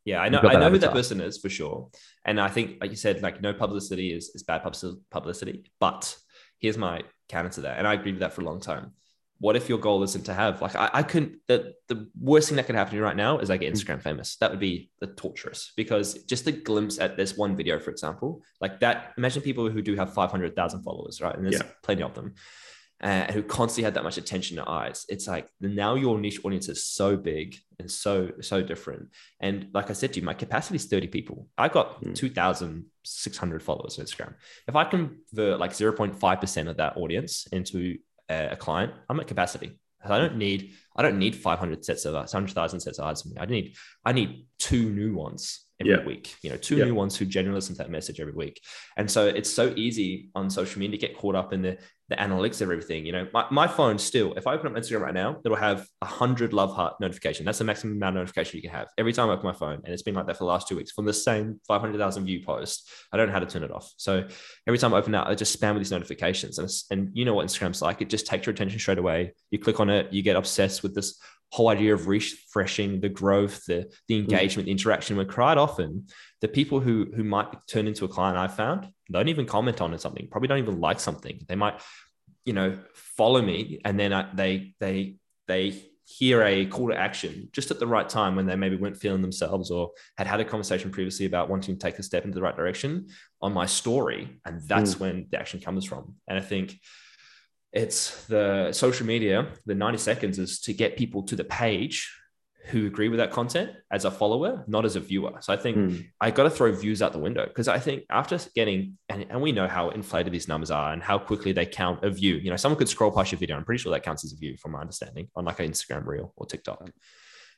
Yeah, 0.06 0.22
I 0.22 0.30
know. 0.30 0.40
I 0.40 0.54
know 0.54 0.72
who 0.72 0.80
that 0.80 0.94
person 0.94 1.22
is 1.22 1.38
for 1.38 1.50
sure. 1.50 1.90
And 2.26 2.40
I 2.40 2.48
think, 2.48 2.78
like 2.82 2.90
you 2.90 2.96
said, 2.96 3.22
like 3.22 3.42
no 3.42 3.54
publicity 3.54 4.12
is, 4.12 4.30
is 4.34 4.44
bad 4.44 4.64
publicity. 5.12 5.66
But 5.80 6.18
here's 6.60 6.78
my 6.78 7.04
counter 7.28 7.50
to 7.50 7.62
that, 7.62 7.78
and 7.78 7.88
I 7.88 7.94
agree 7.94 8.12
with 8.12 8.22
that 8.22 8.34
for 8.34 8.42
a 8.42 8.46
long 8.46 8.60
time. 8.60 8.94
What 9.42 9.56
if 9.56 9.70
your 9.70 9.78
goal 9.78 10.04
isn't 10.04 10.26
to 10.26 10.34
have 10.34 10.62
like 10.62 10.76
I, 10.76 10.90
I 10.94 11.04
couldn't 11.04 11.40
the 11.48 11.74
the 11.88 12.10
worst 12.20 12.50
thing 12.50 12.58
that 12.58 12.66
could 12.66 12.76
happen 12.76 12.92
to 12.92 12.98
you 12.98 13.04
right 13.04 13.16
now 13.16 13.40
is 13.40 13.50
I 13.50 13.58
get 13.58 13.70
hmm. 13.70 13.76
Instagram 13.76 14.02
famous. 14.02 14.36
That 14.38 14.52
would 14.52 14.60
be 14.60 14.90
the 15.00 15.08
torturous 15.08 15.74
because 15.78 16.16
just 16.24 16.48
a 16.48 16.52
glimpse 16.52 17.00
at 17.00 17.16
this 17.16 17.38
one 17.38 17.56
video, 17.56 17.80
for 17.80 17.92
example, 17.92 18.42
like 18.60 18.80
that. 18.80 19.14
Imagine 19.18 19.42
people 19.42 19.70
who 19.70 19.82
do 19.82 19.96
have 19.96 20.14
five 20.14 20.32
hundred 20.32 20.56
thousand 20.56 20.84
followers, 20.84 21.22
right? 21.22 21.36
And 21.36 21.46
there's 21.46 21.62
Yeah. 21.62 21.70
plenty 21.84 22.04
of 22.04 22.16
them 22.16 22.34
uh, 23.02 23.32
who 23.32 23.42
constantly 23.42 23.84
had 23.86 23.94
that 23.94 24.04
much 24.04 24.18
attention 24.18 24.60
and 24.60 24.68
eyes. 24.68 25.06
It's 25.10 25.28
like 25.28 25.48
now 25.62 25.96
your 25.96 26.18
niche 26.20 26.40
audience 26.44 26.68
is 26.70 26.86
so 26.86 27.16
big 27.16 27.56
and 27.80 27.90
so 27.90 28.32
so 28.42 28.62
different. 28.62 29.10
And 29.40 29.68
like 29.74 29.90
I 29.90 29.94
said 29.94 30.14
to 30.14 30.20
you, 30.20 30.26
my 30.26 30.34
capacity 30.34 30.76
is 30.76 30.86
30 30.86 31.08
people. 31.08 31.48
I've 31.58 31.72
got 31.72 32.02
Mm. 32.04 32.14
2,600 32.16 33.64
followers 33.64 33.98
on 34.00 34.06
Instagram. 34.06 34.34
If 34.68 34.76
I 34.76 34.84
convert 34.86 35.60
like 35.60 35.72
0.5% 35.72 36.68
of 36.70 36.78
that 36.78 36.98
audience 36.98 37.48
into 37.52 37.98
a, 38.30 38.56
client, 38.56 38.94
I'm 39.10 39.20
at 39.20 39.28
capacity. 39.28 39.80
I 40.04 40.18
don't 40.18 40.38
need 40.38 40.74
I 40.96 41.02
don't 41.02 41.18
need 41.20 41.36
500 41.36 41.84
sets 41.86 42.06
of 42.06 42.14
100,000 42.16 42.80
sets 42.80 43.00
of 43.00 43.26
me. 43.26 43.38
I 43.40 43.46
need 43.46 43.76
I 44.06 44.12
need 44.14 44.46
two 44.58 44.90
new 44.90 45.14
ones 45.16 45.66
every 45.80 45.94
Yeah. 45.94 46.06
week. 46.06 46.36
You 46.44 46.50
know, 46.52 46.58
two 46.58 46.78
Yeah. 46.78 46.86
new 46.86 46.96
ones 46.96 47.16
who 47.18 47.26
genuinely 47.26 47.58
listen 47.58 47.76
to 47.76 47.80
that 47.84 47.90
message 47.92 48.20
every 48.20 48.34
week. 48.34 48.62
And 48.98 49.10
so 49.10 49.26
it's 49.28 49.50
so 49.50 49.74
easy 49.76 50.30
on 50.36 50.50
social 50.50 50.80
media 50.80 50.98
to 50.98 51.08
get 51.08 51.18
caught 51.18 51.36
up 51.36 51.54
in 51.54 51.62
the 51.62 51.78
the 52.10 52.16
analytics 52.16 52.56
of 52.62 52.64
everything. 52.64 53.06
You 53.06 53.12
know, 53.12 53.28
my, 53.34 53.46
my 53.52 53.68
phone 53.68 53.98
still, 54.00 54.34
if 54.34 54.48
I 54.48 54.54
open 54.54 54.68
up 54.68 54.74
Instagram 54.74 55.02
right 55.02 55.14
now, 55.14 55.40
it'll 55.46 55.58
have 55.58 55.88
a 56.02 56.06
hundred 56.06 56.54
love 56.54 56.76
heart 56.76 56.96
notification. 57.00 57.46
That's 57.46 57.60
the 57.60 57.64
maximum 57.64 57.98
amount 57.98 58.18
of 58.18 58.22
notification 58.22 58.58
you 58.58 58.64
can 58.64 58.72
have 58.72 58.88
every 58.98 59.14
time 59.14 59.30
I 59.30 59.34
open 59.34 59.46
my 59.46 59.54
phone. 59.54 59.82
And 59.84 59.94
it's 59.94 60.02
been 60.02 60.16
like 60.16 60.26
that 60.26 60.36
for 60.36 60.44
the 60.44 60.50
last 60.50 60.68
two 60.68 60.76
weeks 60.76 60.92
from 60.92 61.06
the 61.06 61.14
same 61.14 61.60
500,000 61.68 62.26
view 62.26 62.44
post. 62.44 62.90
I 63.14 63.18
don't 63.18 63.28
know 63.28 63.34
how 63.34 63.40
to 63.40 63.46
turn 63.46 63.64
it 63.64 63.72
off. 63.72 63.94
So 63.98 64.28
every 64.68 64.80
time 64.80 64.94
I 64.94 64.98
open 64.98 65.12
that, 65.12 65.28
I 65.28 65.36
just 65.36 65.60
spam 65.60 65.74
with 65.74 65.82
these 65.82 65.92
notifications. 65.92 66.58
And, 66.58 66.70
and 66.90 67.16
you 67.16 67.26
know 67.26 67.36
what 67.36 67.46
Instagram's 67.46 67.82
like. 67.82 68.02
It 68.02 68.10
just 68.10 68.26
takes 68.26 68.48
your 68.48 68.54
attention 68.54 68.80
straight 68.80 68.98
away. 68.98 69.34
You 69.52 69.60
click 69.60 69.80
on 69.80 69.90
it, 69.90 70.12
you 70.12 70.24
get 70.24 70.36
obsessed 70.36 70.82
with 70.82 70.96
this 70.96 71.20
whole 71.52 71.70
idea 71.70 71.94
of 71.94 72.08
refreshing 72.08 73.02
the 73.02 73.10
growth, 73.10 73.66
the, 73.66 73.92
the 74.08 74.16
mm. 74.16 74.20
engagement, 74.20 74.66
the 74.66 74.72
interaction, 74.72 75.18
where 75.18 75.26
quite 75.26 75.58
often 75.58 76.08
the 76.42 76.48
people 76.48 76.80
who 76.80 77.08
who 77.16 77.24
might 77.24 77.48
turn 77.68 77.88
into 77.88 78.06
a 78.06 78.08
client 78.08 78.38
I've 78.38 78.56
found 78.56 78.88
don't 79.12 79.30
even 79.30 79.46
comment 79.46 79.82
on 79.82 79.98
something, 79.98 80.28
probably 80.30 80.48
don't 80.48 80.60
even 80.60 80.80
like 80.80 81.00
something. 81.00 81.40
They 81.48 81.56
might, 81.56 81.82
you 82.46 82.54
know, 82.54 82.78
follow 82.94 83.42
me 83.42 83.82
and 83.84 84.00
then 84.00 84.14
I, 84.14 84.30
they 84.34 84.76
they 84.80 85.16
they 85.48 85.82
hear 86.06 86.42
a 86.44 86.66
call 86.66 86.90
to 86.90 86.96
action 86.96 87.50
just 87.52 87.70
at 87.70 87.80
the 87.80 87.86
right 87.86 88.10
time 88.10 88.36
when 88.36 88.48
they 88.48 88.56
maybe 88.56 88.76
weren't 88.76 88.98
feeling 88.98 89.22
themselves 89.22 89.70
or 89.70 89.92
had 90.18 90.26
had 90.26 90.40
a 90.40 90.46
conversation 90.46 90.90
previously 90.90 91.28
about 91.28 91.50
wanting 91.50 91.76
to 91.76 91.80
take 91.80 92.00
a 92.00 92.04
step 92.04 92.26
into 92.26 92.34
the 92.34 92.42
right 92.42 92.56
direction 92.56 93.08
on 93.44 93.54
my 93.54 93.68
story 93.68 94.40
and 94.44 94.60
that's 94.68 94.96
mm. 94.96 95.02
when 95.02 95.28
the 95.30 95.40
action 95.40 95.60
comes 95.60 95.86
from 95.86 96.16
and 96.28 96.36
i 96.36 96.42
think 96.42 96.80
it's 97.72 98.26
the 98.26 98.72
social 98.72 99.06
media 99.06 99.48
the 99.66 99.76
90 99.76 99.98
seconds 100.00 100.40
is 100.40 100.60
to 100.62 100.74
get 100.74 100.98
people 100.98 101.24
to 101.24 101.36
the 101.36 101.44
page 101.44 102.12
who 102.70 102.86
agree 102.86 103.10
with 103.10 103.18
that 103.18 103.32
content 103.32 103.72
as 103.92 104.06
a 104.06 104.12
follower, 104.12 104.64
not 104.68 104.86
as 104.86 104.96
a 104.96 105.00
viewer. 105.00 105.34
So 105.42 105.52
I 105.52 105.58
think 105.58 105.78
mm. 105.78 106.06
I 106.22 106.30
got 106.30 106.44
to 106.44 106.50
throw 106.50 106.72
views 106.72 107.02
out 107.02 107.14
the 107.14 107.20
window 107.20 107.46
because 107.46 107.68
I 107.68 107.80
think 107.80 108.04
after 108.10 108.40
getting, 108.54 108.98
and, 109.08 109.26
and 109.30 109.42
we 109.42 109.52
know 109.52 109.68
how 109.68 109.90
inflated 109.90 110.32
these 110.32 110.48
numbers 110.48 110.70
are 110.70 110.94
and 110.94 111.02
how 111.02 111.18
quickly 111.18 111.52
they 111.52 111.66
count 111.66 112.04
a 112.04 112.12
view. 112.12 112.36
You 112.36 112.52
know, 112.52 112.58
someone 112.58 112.78
could 112.78 112.90
scroll 112.90 113.12
past 113.12 113.32
your 113.32 113.40
video. 113.40 113.58
I'm 113.58 113.66
pretty 113.66 113.82
sure 113.82 113.92
that 113.92 114.04
counts 114.04 114.24
as 114.24 114.34
a 114.34 114.36
view 114.36 114.56
from 114.58 114.74
my 114.74 114.82
understanding 114.82 115.30
on 115.36 115.46
like 115.46 115.60
an 115.60 115.72
Instagram 115.72 116.06
reel 116.06 116.32
or 116.36 116.46
TikTok. 116.46 116.88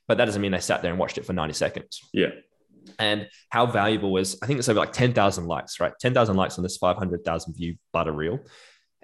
But 0.07 0.17
that 0.17 0.25
doesn't 0.25 0.41
mean 0.41 0.51
they 0.51 0.59
sat 0.59 0.81
there 0.81 0.91
and 0.91 0.99
watched 0.99 1.17
it 1.17 1.25
for 1.25 1.33
90 1.33 1.53
seconds. 1.53 2.01
Yeah. 2.13 2.29
And 2.97 3.27
how 3.49 3.65
valuable 3.65 4.11
was, 4.11 4.37
I 4.41 4.45
think 4.45 4.59
it's 4.59 4.69
over 4.69 4.79
like 4.79 4.93
10,000 4.93 5.45
likes, 5.45 5.79
right? 5.79 5.93
10,000 5.99 6.35
likes 6.35 6.57
on 6.57 6.63
this 6.63 6.77
500,000 6.77 7.53
view 7.53 7.75
butter 7.91 8.11
reel. 8.11 8.39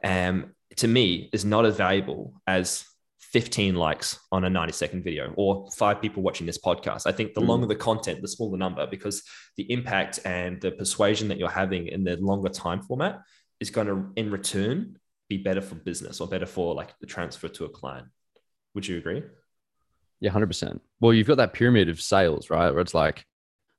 Um, 0.04 0.54
to 0.76 0.88
me 0.88 1.30
is 1.34 1.46
not 1.46 1.66
as 1.66 1.78
valuable 1.78 2.34
as 2.46 2.86
15 3.32 3.76
likes 3.76 4.20
on 4.32 4.46
a 4.46 4.50
90 4.50 4.74
second 4.74 5.04
video 5.04 5.34
or 5.36 5.70
five 5.72 6.02
people 6.02 6.24
watching 6.24 6.46
this 6.46 6.58
podcast. 6.58 7.04
I 7.06 7.12
think 7.12 7.34
the 7.34 7.42
mm. 7.42 7.48
longer 7.48 7.68
the 7.68 7.76
content, 7.76 8.22
the 8.22 8.28
smaller 8.28 8.58
number, 8.58 8.88
because 8.88 9.24
the 9.58 9.72
impact 9.72 10.20
and 10.26 10.62
the 10.62 10.72
persuasion 10.72 11.28
that 11.30 11.38
you're 11.38 11.50
having 11.50 11.88
in 11.88 12.04
the 12.04 12.18
longer 12.18 12.50
time 12.50 12.82
format 12.82 13.22
is 13.60 13.70
going 13.70 13.88
to, 13.88 14.12
in 14.16 14.32
return, 14.32 14.98
be 15.30 15.38
better 15.38 15.62
for 15.62 15.76
business 15.76 16.22
or 16.22 16.28
better 16.28 16.46
for 16.46 16.74
like 16.74 16.98
the 17.00 17.08
transfer 17.08 17.48
to 17.50 17.66
a 17.66 17.70
client. 17.70 18.08
Would 18.76 18.88
you 18.88 18.98
agree? 18.98 19.24
Yeah, 20.20 20.32
100%. 20.32 20.80
Well, 21.00 21.14
you've 21.14 21.28
got 21.28 21.38
that 21.38 21.54
pyramid 21.54 21.90
of 21.90 22.02
sales, 22.02 22.50
right? 22.50 22.72
Where 22.72 22.82
it's 22.82 22.94
like 22.94 23.26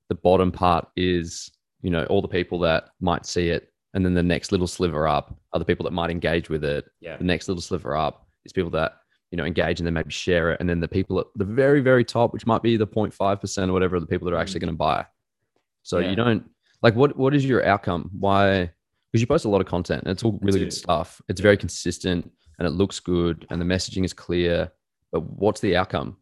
the 0.09 0.15
bottom 0.15 0.51
part 0.51 0.87
is, 0.95 1.51
you 1.81 1.89
know, 1.89 2.05
all 2.05 2.21
the 2.21 2.27
people 2.27 2.59
that 2.59 2.89
might 2.99 3.25
see 3.25 3.49
it. 3.49 3.68
And 3.93 4.05
then 4.05 4.13
the 4.13 4.23
next 4.23 4.51
little 4.51 4.67
sliver 4.67 5.07
up 5.07 5.35
are 5.53 5.59
the 5.59 5.65
people 5.65 5.83
that 5.85 5.91
might 5.91 6.11
engage 6.11 6.49
with 6.49 6.63
it. 6.63 6.85
Yeah. 7.01 7.17
The 7.17 7.23
next 7.23 7.47
little 7.47 7.61
sliver 7.61 7.95
up 7.95 8.27
is 8.45 8.53
people 8.53 8.71
that 8.71 8.99
you 9.31 9.37
know 9.37 9.45
engage 9.45 9.79
and 9.79 9.85
then 9.85 9.93
maybe 9.93 10.11
share 10.11 10.51
it 10.51 10.59
and 10.59 10.67
then 10.67 10.79
the 10.79 10.87
people 10.87 11.19
at 11.19 11.27
the 11.35 11.45
very 11.45 11.81
very 11.81 12.03
top 12.03 12.33
which 12.33 12.45
might 12.45 12.63
be 12.63 12.77
the 12.77 12.87
0.5% 12.87 13.69
or 13.69 13.73
whatever 13.73 13.95
are 13.95 13.99
the 13.99 14.07
people 14.07 14.25
that 14.25 14.35
are 14.35 14.39
actually 14.39 14.59
mm. 14.59 14.63
going 14.63 14.73
to 14.73 14.77
buy 14.77 15.05
so 15.83 15.99
yeah. 15.99 16.09
you 16.09 16.15
don't 16.15 16.49
like 16.81 16.95
what 16.95 17.15
what 17.17 17.35
is 17.35 17.45
your 17.45 17.65
outcome 17.65 18.09
why 18.17 18.71
because 19.11 19.21
you 19.21 19.27
post 19.27 19.45
a 19.45 19.49
lot 19.49 19.61
of 19.61 19.67
content 19.67 20.03
and 20.03 20.11
it's 20.11 20.23
all 20.23 20.39
really 20.41 20.59
good 20.59 20.73
stuff 20.73 21.21
it's 21.29 21.41
very 21.41 21.57
consistent 21.57 22.29
and 22.57 22.67
it 22.67 22.71
looks 22.71 22.99
good 22.99 23.45
and 23.49 23.61
the 23.61 23.65
messaging 23.65 24.03
is 24.03 24.13
clear 24.13 24.71
but 25.11 25.21
what's 25.21 25.61
the 25.61 25.75
outcome 25.75 26.17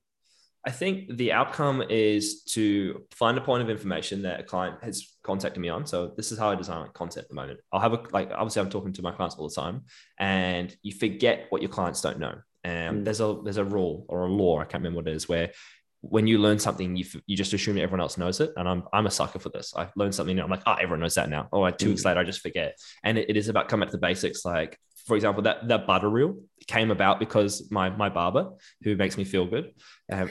I 0.68 0.72
think 0.72 1.15
the 1.15 1.32
outcome 1.32 1.82
is 1.89 2.43
to 2.55 3.03
find 3.11 3.38
a 3.38 3.41
point 3.41 3.63
of 3.63 3.70
information 3.70 4.24
that 4.24 4.41
a 4.41 4.43
client 4.43 4.84
has 4.84 5.15
contacted 5.24 5.61
me 5.61 5.70
on. 5.70 5.86
So 5.86 6.11
this 6.18 6.34
is 6.34 6.38
how 6.38 6.49
I 6.49 6.55
design 6.55 6.89
content 6.93 7.24
at 7.24 7.30
the 7.30 7.36
moment. 7.36 7.61
I'll 7.72 7.80
have 7.80 7.93
a 7.93 8.03
like 8.11 8.32
obviously 8.34 8.61
I'm 8.61 8.70
talking 8.70 8.91
to 8.91 9.01
my 9.01 9.13
clients 9.13 9.38
all 9.38 9.47
the 9.47 9.55
time, 9.55 9.86
and 10.20 10.76
you 10.82 10.91
forget 10.91 11.45
what 11.49 11.61
your 11.61 11.72
clients 11.72 12.01
don't 12.01 12.20
know. 12.20 12.36
And 12.65 12.97
mm. 12.97 13.05
There's 13.05 13.22
a 13.22 13.39
there's 13.45 13.55
a 13.55 13.63
rule 13.63 14.05
or 14.09 14.26
a 14.26 14.30
law 14.30 14.59
I 14.59 14.65
can't 14.65 14.84
remember 14.84 14.97
what 14.97 15.07
it 15.07 15.15
is 15.15 15.30
where 15.30 15.51
when 16.01 16.28
you 16.28 16.38
learn 16.38 16.59
something, 16.59 16.97
you 16.97 17.05
you 17.28 17.38
just 17.38 17.53
assume 17.53 17.78
everyone 17.78 18.01
else 18.01 18.18
knows 18.18 18.41
it, 18.41 18.51
and 18.57 18.68
I'm 18.68 18.84
I'm 18.91 19.07
a 19.07 19.11
sucker 19.11 19.39
for 19.39 19.49
this. 19.49 19.74
I 19.74 19.88
learned 19.95 20.15
something, 20.15 20.38
I'm 20.38 20.49
like, 20.49 20.63
oh, 20.65 20.74
everyone 20.74 20.99
knows 20.99 21.15
that 21.15 21.30
now. 21.30 21.47
Oh, 21.53 21.70
two 21.72 21.86
mm. 21.86 21.89
weeks 21.89 22.03
later, 22.03 22.20
I 22.20 22.26
just 22.26 22.41
forget. 22.41 22.78
And 23.05 23.18
it, 23.18 23.30
it 23.30 23.38
is 23.38 23.47
about 23.47 23.70
coming 23.70 23.86
back 23.86 23.91
to 23.91 23.97
the 23.97 24.01
basics. 24.01 24.43
Like, 24.43 24.78
for 25.05 25.15
example, 25.15 25.43
that 25.43 25.68
that 25.70 25.88
butter 25.88 26.09
reel 26.09 26.36
came 26.68 26.91
about 26.91 27.20
because 27.20 27.70
my 27.72 27.89
my 27.89 28.09
barber, 28.09 28.51
who 28.84 28.95
makes 28.95 29.18
me 29.18 29.24
feel 29.24 29.45
good, 29.45 29.74
um, 30.11 30.30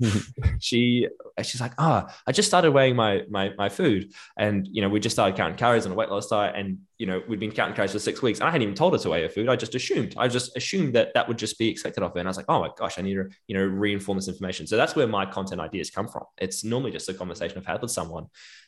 she 0.60 1.08
she's 1.42 1.60
like, 1.60 1.72
ah, 1.78 2.06
oh, 2.08 2.14
I 2.26 2.32
just 2.32 2.48
started 2.48 2.72
weighing 2.72 2.96
my 2.96 3.22
my 3.30 3.52
my 3.56 3.68
food, 3.68 4.12
and 4.36 4.68
you 4.70 4.82
know, 4.82 4.88
we 4.88 5.00
just 5.00 5.14
started 5.14 5.36
counting 5.36 5.56
calories 5.56 5.86
on 5.86 5.92
a 5.92 5.94
weight 5.94 6.10
loss 6.10 6.28
diet, 6.28 6.54
and 6.56 6.78
you 6.98 7.06
know, 7.06 7.22
we'd 7.28 7.40
been 7.40 7.52
counting 7.52 7.74
calories 7.74 7.92
for 7.92 7.98
six 7.98 8.22
weeks, 8.22 8.40
and 8.40 8.48
I 8.48 8.50
hadn't 8.50 8.62
even 8.62 8.74
told 8.74 8.92
her 8.92 8.98
to 8.98 9.10
weigh 9.10 9.22
her 9.22 9.28
food. 9.28 9.48
I 9.48 9.56
just 9.56 9.74
assumed, 9.74 10.14
I 10.16 10.28
just 10.28 10.56
assumed 10.56 10.94
that 10.94 11.14
that 11.14 11.26
would 11.28 11.38
just 11.38 11.58
be 11.58 11.68
expected 11.68 12.02
of 12.02 12.12
her, 12.12 12.18
and 12.18 12.28
I 12.28 12.30
was 12.30 12.36
like, 12.36 12.46
oh 12.48 12.60
my 12.60 12.70
gosh, 12.76 12.98
I 12.98 13.02
need 13.02 13.14
to 13.14 13.28
you 13.46 13.56
know 13.56 13.66
reinform 13.66 14.16
this 14.16 14.28
information. 14.28 14.66
So 14.66 14.76
that's 14.76 14.94
where 14.96 15.06
my 15.06 15.26
content 15.26 15.60
ideas 15.60 15.90
come 15.90 16.08
from. 16.08 16.24
It's 16.38 16.64
normally 16.64 16.92
just 16.92 17.08
a 17.08 17.14
conversation 17.14 17.58
I've 17.58 17.66
had 17.66 17.82
with 17.82 17.90
someone, 17.90 18.26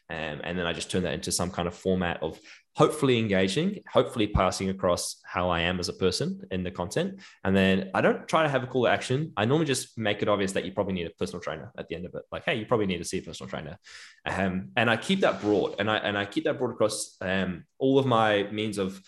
um, 0.09 0.41
and 0.45 0.57
then 0.57 0.67
I 0.67 0.73
just 0.73 0.91
turn 0.91 1.03
that 1.03 1.15
into 1.15 1.33
some 1.33 1.51
kind 1.51 1.67
of 1.67 1.75
format 1.75 2.23
of 2.23 2.39
hopefully 2.77 3.19
engaging, 3.19 3.81
hopefully 3.91 4.27
passing 4.27 4.69
across 4.69 5.17
how 5.25 5.49
I 5.49 5.63
am 5.63 5.81
as 5.81 5.89
a 5.89 5.95
person 5.95 6.43
in 6.51 6.63
the 6.63 6.71
content. 6.71 7.21
And 7.43 7.57
then 7.57 7.91
I 7.93 8.03
don't 8.03 8.29
try 8.29 8.45
to 8.45 8.49
have 8.49 8.63
a 8.63 8.67
call 8.67 8.85
to 8.85 8.91
action. 8.91 9.33
I 9.37 9.47
normally 9.47 9.67
just 9.67 9.99
make 9.99 10.23
it 10.23 10.29
obvious 10.29 10.53
that 10.53 10.65
you 10.65 10.73
probably 10.73 10.93
need 10.93 11.07
a 11.07 11.11
personal 11.11 11.41
trainer 11.41 11.73
at 11.77 11.89
the 11.89 11.97
end 11.97 12.07
of 12.07 12.15
it. 12.15 12.23
Like, 12.31 12.45
hey, 12.45 12.55
you 12.57 12.67
probably 12.67 12.87
need 12.87 12.99
to 12.99 13.05
see 13.05 13.19
a 13.19 13.23
personal 13.23 13.51
trainer. 13.51 13.79
Um, 14.27 14.69
and 14.77 14.89
I 14.89 14.97
keep 14.97 15.21
that 15.21 15.41
broad 15.41 15.77
and 15.79 15.91
I 15.91 15.97
and 15.97 16.17
I 16.17 16.25
keep 16.25 16.45
that 16.45 16.59
broad 16.59 16.73
across 16.73 17.17
um, 17.21 17.65
all 17.79 17.99
of 17.99 18.07
my 18.07 18.45
means 18.53 18.79
of, 18.79 19.01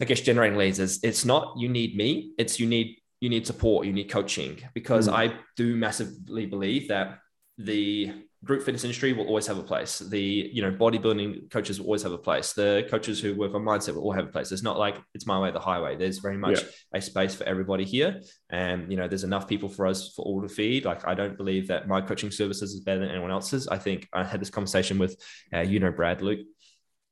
I 0.00 0.04
guess, 0.04 0.20
generating 0.20 0.58
leads. 0.58 0.78
Is 0.78 1.00
it's 1.02 1.24
not 1.24 1.54
you 1.56 1.68
need 1.68 1.96
me, 1.96 2.34
it's 2.38 2.60
you 2.60 2.66
need 2.66 2.98
you 3.20 3.30
need 3.30 3.46
support, 3.46 3.86
you 3.86 3.92
need 3.92 4.10
coaching 4.10 4.58
because 4.74 5.08
mm. 5.08 5.12
I 5.12 5.34
do 5.56 5.74
massively 5.74 6.46
believe 6.46 6.88
that 6.88 7.18
the 7.58 8.12
group 8.42 8.62
fitness 8.62 8.84
industry 8.84 9.12
will 9.12 9.26
always 9.26 9.46
have 9.46 9.58
a 9.58 9.62
place. 9.62 9.98
The 9.98 10.20
you 10.20 10.62
know 10.62 10.70
bodybuilding 10.70 11.50
coaches 11.50 11.78
will 11.78 11.86
always 11.86 12.02
have 12.02 12.12
a 12.12 12.18
place. 12.18 12.52
The 12.52 12.86
coaches 12.90 13.20
who 13.20 13.36
work 13.36 13.54
on 13.54 13.62
mindset 13.62 13.94
will 13.94 14.02
all 14.02 14.12
have 14.12 14.26
a 14.26 14.30
place. 14.30 14.50
It's 14.50 14.62
not 14.62 14.78
like 14.78 14.96
it's 15.14 15.26
my 15.26 15.38
way, 15.38 15.50
the 15.50 15.60
highway. 15.60 15.96
There's 15.96 16.18
very 16.18 16.38
much 16.38 16.62
yeah. 16.62 16.68
a 16.94 17.02
space 17.02 17.34
for 17.34 17.44
everybody 17.44 17.84
here, 17.84 18.22
and 18.48 18.90
you 18.90 18.96
know 18.96 19.08
there's 19.08 19.24
enough 19.24 19.46
people 19.46 19.68
for 19.68 19.86
us 19.86 20.12
for 20.14 20.24
all 20.24 20.40
to 20.40 20.48
feed. 20.48 20.84
Like 20.84 21.06
I 21.06 21.14
don't 21.14 21.36
believe 21.36 21.68
that 21.68 21.86
my 21.86 22.00
coaching 22.00 22.30
services 22.30 22.72
is 22.72 22.80
better 22.80 23.00
than 23.00 23.10
anyone 23.10 23.30
else's. 23.30 23.68
I 23.68 23.78
think 23.78 24.08
I 24.12 24.24
had 24.24 24.40
this 24.40 24.50
conversation 24.50 24.98
with 24.98 25.20
uh, 25.54 25.60
you 25.60 25.80
know 25.80 25.92
Brad 25.92 26.22
Luke. 26.22 26.40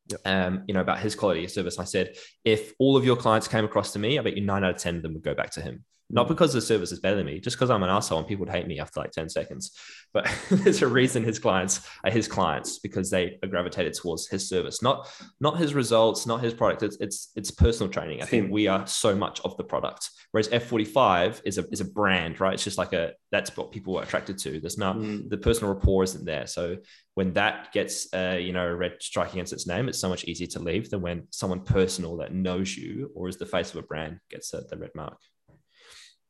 Yep. 0.09 0.21
Um, 0.25 0.65
you 0.67 0.73
know 0.73 0.81
about 0.81 1.01
his 1.01 1.15
quality 1.15 1.45
of 1.45 1.51
service. 1.51 1.79
I 1.79 1.85
said, 1.85 2.15
if 2.43 2.73
all 2.79 2.97
of 2.97 3.05
your 3.05 3.17
clients 3.17 3.47
came 3.47 3.67
across 3.67 3.93
to 3.93 3.99
me, 3.99 4.19
I 4.19 4.23
bet 4.23 4.35
you 4.35 4.43
nine 4.43 4.65
out 4.65 4.77
of 4.77 4.81
ten 4.81 4.97
of 4.97 5.03
them 5.03 5.13
would 5.13 5.23
go 5.23 5.35
back 5.35 5.51
to 5.51 5.61
him 5.61 5.85
not 6.11 6.29
because 6.29 6.53
the 6.53 6.61
service 6.61 6.91
is 6.93 7.01
better 7.01 7.17
than 7.17 7.27
me, 7.27 7.39
just 7.39 7.57
because 7.57 7.71
I'm 7.71 7.83
an 7.83 7.91
asshole 7.91 8.19
and 8.19 8.27
people 8.27 8.47
would 8.47 8.55
hate 8.55 8.67
me 8.67 8.81
after 8.81 9.01
like 9.01 9.11
10 9.11 9.29
seconds. 9.29 9.73
But 10.13 10.31
there's 10.51 10.83
a 10.83 10.89
reason 10.89 11.23
his 11.23 11.39
clients 11.39 11.87
are 12.03 12.11
his 12.11 12.27
clients 12.27 12.79
because 12.79 13.11
they 13.11 13.39
are 13.43 13.49
gravitated 13.49 13.95
towards 13.95 14.27
his 14.29 14.49
service, 14.49 14.83
not 14.83 15.09
not 15.41 15.59
his 15.59 15.75
results, 15.75 16.27
not 16.27 16.43
his 16.43 16.55
product. 16.55 16.83
It's 16.83 16.97
it's 17.01 17.33
it's 17.37 17.51
personal 17.51 17.93
training. 17.93 18.23
I 18.23 18.27
think 18.27 18.51
we 18.51 18.69
are 18.69 18.87
so 18.87 19.15
much 19.15 19.41
of 19.41 19.57
the 19.57 19.65
product. 19.65 20.11
Whereas 20.33 20.49
F45 20.49 21.43
is 21.45 21.59
a 21.59 21.65
is 21.71 21.81
a 21.81 21.85
brand, 21.85 22.41
right? 22.41 22.55
It's 22.55 22.65
just 22.65 22.79
like 22.79 22.95
a 22.95 23.13
that's 23.31 23.55
what 23.57 23.71
people 23.71 23.99
are 23.99 24.03
attracted 24.03 24.39
to. 24.39 24.61
There's 24.61 24.79
not 24.79 24.97
mm. 24.97 25.29
the 25.29 25.39
personal 25.39 25.75
rapport 25.75 26.05
isn't 26.05 26.25
there. 26.25 26.47
So 26.47 26.79
when 27.15 27.35
that 27.35 27.73
gets 27.73 28.13
uh, 28.15 28.39
you 28.41 28.53
know 28.53 28.67
a 28.67 28.75
red 28.75 28.97
strike 29.01 29.33
against 29.33 29.53
its 29.53 29.67
name, 29.67 29.89
it's 29.89 29.99
so 29.99 30.09
much 30.09 30.25
easier 30.25 30.47
to 30.49 30.61
leave 30.61 30.89
than 30.89 31.03
when 31.03 31.27
someone 31.31 31.61
personal 31.61 32.17
that 32.19 32.33
knows 32.33 32.77
you 32.77 33.11
or 33.15 33.29
is 33.29 33.37
the 33.37 33.47
face 33.47 33.71
of 33.71 33.77
a 33.77 33.87
brand 33.87 34.21
gets 34.31 34.55
a, 34.55 34.63
the 34.63 34.79
red 34.79 34.91
mark. 34.95 35.19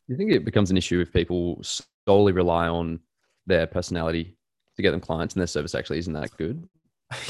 You 0.08 0.16
think 0.16 0.32
it 0.32 0.44
becomes 0.44 0.70
an 0.70 0.76
issue 0.76 1.00
if 1.00 1.12
people 1.12 1.62
solely 2.06 2.32
rely 2.32 2.66
on 2.66 3.00
their 3.46 3.66
personality 3.66 4.36
to 4.76 4.82
get 4.82 4.92
them 4.92 5.00
clients 5.00 5.34
and 5.34 5.40
their 5.40 5.46
service 5.46 5.74
actually 5.74 5.98
isn't 5.98 6.14
that 6.14 6.36
good? 6.36 6.68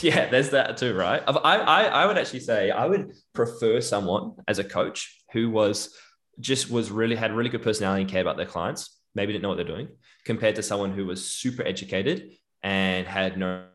Yeah, 0.01 0.29
there's 0.29 0.51
that 0.51 0.76
too, 0.76 0.93
right? 0.95 1.22
I, 1.29 1.57
I, 1.57 1.83
I 1.85 2.07
would 2.07 2.18
actually 2.18 2.41
say 2.41 2.72
I 2.72 2.87
would 2.87 3.12
prefer 3.33 3.81
someone 3.81 4.33
as 4.49 4.59
a 4.59 4.64
coach 4.64 5.22
who 5.33 5.51
was 5.51 5.95
just 6.41 6.68
was 6.68 6.91
really 6.91 7.14
had 7.14 7.33
really 7.33 7.49
good 7.49 7.62
personality 7.62 8.03
and 8.03 8.11
cared 8.11 8.26
about 8.26 8.37
their 8.37 8.47
clients, 8.47 8.99
maybe 9.14 9.33
didn't 9.33 9.43
know 9.43 9.51
what 9.51 9.57
they're 9.57 9.64
doing, 9.64 9.87
compared 10.24 10.57
to 10.57 10.64
someone 10.64 10.91
who 10.91 11.07
was 11.07 11.31
super 11.31 11.62
educated 11.64 12.33
and 12.62 13.07
had 13.07 13.39
no 13.39 13.66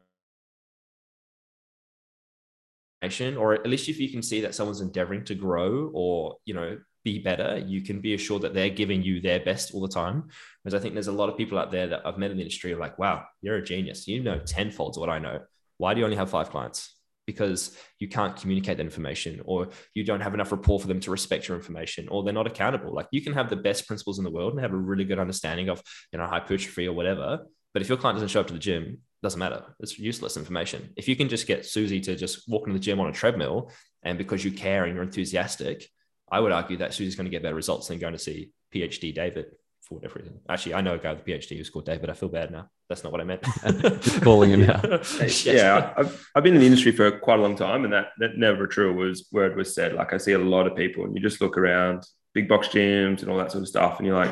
or 3.38 3.54
at 3.54 3.68
least 3.68 3.89
if 3.89 3.99
you 3.99 4.10
can 4.10 4.22
see 4.22 4.41
that 4.41 4.56
someone's 4.56 4.80
endeavoring 4.80 5.26
to 5.26 5.36
grow 5.36 5.91
or 5.93 6.38
you 6.45 6.54
know 6.54 6.78
be 7.04 7.20
better, 7.20 7.64
you 7.66 7.82
can 7.82 7.99
be 7.99 8.14
assured 8.14 8.43
that 8.43 8.54
they're 8.54 8.70
giving 8.70 9.04
you 9.04 9.22
their 9.22 9.39
best 9.39 9.74
all 9.74 9.82
the 9.82 9.88
time. 9.88 10.30
Because 10.64 10.74
I 10.74 10.82
think 10.82 10.93
there's 10.93 11.08
a 11.08 11.12
lot 11.12 11.30
of 11.30 11.38
people 11.38 11.60
out 11.60 11.72
there 11.72 11.88
that 11.88 12.06
I've 12.06 12.18
met 12.18 12.32
in 12.32 12.38
the 12.38 12.43
industry 12.43 12.74
are 12.74 12.80
like, 12.80 12.97
wow, 12.97 13.26
you're 13.41 13.58
a 13.58 13.64
genius. 13.64 14.08
You 14.08 14.24
know 14.24 14.39
tenfold 14.39 14.97
what 14.97 15.10
I 15.10 15.20
know. 15.20 15.39
Why 15.78 15.93
do 15.93 15.99
you 15.99 16.06
only 16.06 16.18
have 16.18 16.30
five 16.30 16.49
clients? 16.49 16.95
Because 17.26 17.78
you 17.99 18.10
can't 18.10 18.36
communicate 18.36 18.78
that 18.78 18.84
information, 18.84 19.41
or 19.45 19.70
you 19.93 20.04
don't 20.04 20.22
have 20.22 20.34
enough 20.34 20.51
rapport 20.51 20.80
for 20.80 20.88
them 20.88 20.99
to 21.01 21.12
respect 21.12 21.47
your 21.47 21.58
information, 21.58 22.10
or 22.10 22.24
they're 22.24 22.34
not 22.34 22.47
accountable. 22.47 22.93
Like 22.93 23.08
you 23.12 23.22
can 23.22 23.34
have 23.34 23.49
the 23.49 23.56
best 23.56 23.88
principles 23.88 24.18
in 24.18 24.26
the 24.26 24.32
world 24.32 24.54
and 24.54 24.62
have 24.62 24.74
a 24.74 24.78
really 24.78 25.06
good 25.06 25.20
understanding 25.20 25.70
of, 25.70 25.82
you 26.12 26.20
know, 26.20 26.26
hypertrophy 26.26 26.88
or 26.88 26.93
whatever. 26.93 27.45
But 27.74 27.82
if 27.82 27.89
your 27.89 27.97
client 27.97 28.18
doesn't 28.18 28.28
show 28.28 28.41
up 28.41 28.47
to 28.47 28.54
the 28.54 28.60
gym, 28.60 28.99
doesn't 29.24 29.39
matter. 29.39 29.64
It's 29.80 29.97
useless 29.97 30.36
information. 30.36 30.89
If 30.97 31.08
you 31.08 31.16
can 31.16 31.30
just 31.30 31.47
get 31.47 31.66
Susie 31.66 32.01
to 32.01 32.16
just 32.16 32.47
walk 32.47 32.68
into 32.68 32.78
the 32.78 32.84
gym 32.84 32.99
on 32.99 33.08
a 33.08 33.14
treadmill, 33.14 33.72
and 34.04 34.18
because 34.18 34.43
you 34.43 34.51
care 34.51 34.84
and 34.84 34.93
you're 34.93 35.04
enthusiastic, 35.04 35.88
I 36.34 36.39
would 36.39 36.51
argue 36.51 36.77
that 36.77 36.93
Susie's 36.93 37.15
going 37.15 37.25
to 37.25 37.31
get 37.31 37.43
better 37.43 37.55
results 37.55 37.88
than 37.88 37.99
going 37.99 38.13
to 38.13 38.19
see 38.19 38.51
PhD 38.73 39.13
David 39.13 39.45
afford 39.84 40.03
everything. 40.05 40.39
Actually, 40.49 40.75
I 40.75 40.81
know 40.81 40.95
a 40.95 40.97
guy 40.97 41.13
with 41.13 41.21
a 41.21 41.29
PhD 41.29 41.57
who's 41.57 41.69
called 41.69 41.86
David. 41.86 42.09
I 42.09 42.13
feel 42.13 42.29
bad 42.29 42.51
now. 42.51 42.69
That's 42.89 43.03
not 43.03 43.11
what 43.11 43.21
I 43.21 43.25
meant. 43.25 43.43
Just 44.01 44.21
calling 44.21 44.49
him 44.49 44.69
out. 44.69 44.86
yeah, 45.45 45.93
I've, 45.95 46.29
I've 46.36 46.43
been 46.43 46.55
in 46.55 46.59
the 46.61 46.65
industry 46.65 46.91
for 46.91 47.11
quite 47.19 47.39
a 47.39 47.41
long 47.41 47.55
time, 47.55 47.84
and 47.84 47.93
that 47.93 48.07
that 48.19 48.38
never 48.38 48.65
true 48.67 48.93
was 48.93 49.27
word 49.31 49.55
was 49.55 49.73
said. 49.75 49.93
Like 49.93 50.13
I 50.13 50.17
see 50.17 50.34
a 50.34 50.39
lot 50.39 50.67
of 50.67 50.75
people, 50.75 51.05
and 51.05 51.15
you 51.15 51.21
just 51.21 51.41
look 51.41 51.57
around 51.57 52.03
big 52.34 52.47
box 52.47 52.67
gyms 52.69 53.21
and 53.21 53.29
all 53.29 53.38
that 53.38 53.51
sort 53.51 53.61
of 53.61 53.67
stuff, 53.67 53.99
and 53.99 54.07
you're 54.07 54.15
like, 54.15 54.31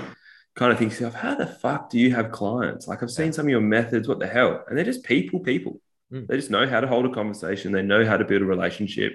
kind 0.55 0.71
of 0.71 0.79
think 0.79 0.91
to 0.93 1.03
yourself, 1.03 1.21
how 1.21 1.35
the 1.35 1.45
fuck 1.47 1.89
do 1.89 1.99
you 1.99 2.13
have 2.15 2.31
clients? 2.31 2.87
Like 2.87 3.03
I've 3.03 3.11
seen 3.11 3.27
Yeah. 3.27 3.31
some 3.33 3.45
of 3.45 3.51
your 3.51 3.61
methods. 3.61 4.07
What 4.07 4.19
the 4.19 4.27
hell? 4.27 4.63
And 4.67 4.77
they're 4.77 4.85
just 4.85 5.03
people, 5.03 5.39
people. 5.39 5.79
Mm. 6.11 6.27
They 6.27 6.35
just 6.35 6.49
know 6.49 6.67
how 6.67 6.81
to 6.81 6.87
hold 6.87 7.05
a 7.05 7.13
conversation. 7.13 7.71
They 7.71 7.83
know 7.83 8.05
how 8.05 8.17
to 8.17 8.25
build 8.25 8.41
a 8.41 8.45
relationship. 8.45 9.13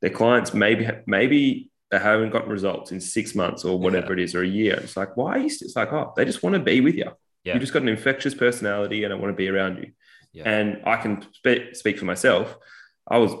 Their 0.00 0.10
clients 0.10 0.54
maybe 0.54 0.88
maybe 1.06 1.69
they 1.90 1.98
haven't 1.98 2.30
gotten 2.30 2.50
results 2.50 2.92
in 2.92 3.00
six 3.00 3.34
months 3.34 3.64
or 3.64 3.78
whatever 3.78 4.12
it 4.12 4.20
is 4.20 4.34
or 4.34 4.42
a 4.42 4.48
year. 4.48 4.74
It's 4.74 4.96
like 4.96 5.16
why 5.16 5.36
are 5.36 5.38
you? 5.38 5.46
It's 5.46 5.76
like 5.76 5.92
oh, 5.92 6.12
they 6.16 6.24
just 6.24 6.42
want 6.42 6.54
to 6.54 6.60
be 6.60 6.80
with 6.80 6.94
you. 6.94 7.10
Yeah. 7.44 7.54
You 7.54 7.60
just 7.60 7.72
got 7.72 7.82
an 7.82 7.88
infectious 7.88 8.34
personality, 8.34 9.04
and 9.04 9.12
I 9.12 9.16
want 9.16 9.32
to 9.32 9.36
be 9.36 9.48
around 9.48 9.78
you. 9.78 9.92
Yeah. 10.32 10.48
And 10.48 10.82
I 10.86 10.96
can 10.96 11.24
spe- 11.32 11.74
speak 11.74 11.98
for 11.98 12.04
myself. 12.04 12.56
I 13.08 13.18
was 13.18 13.32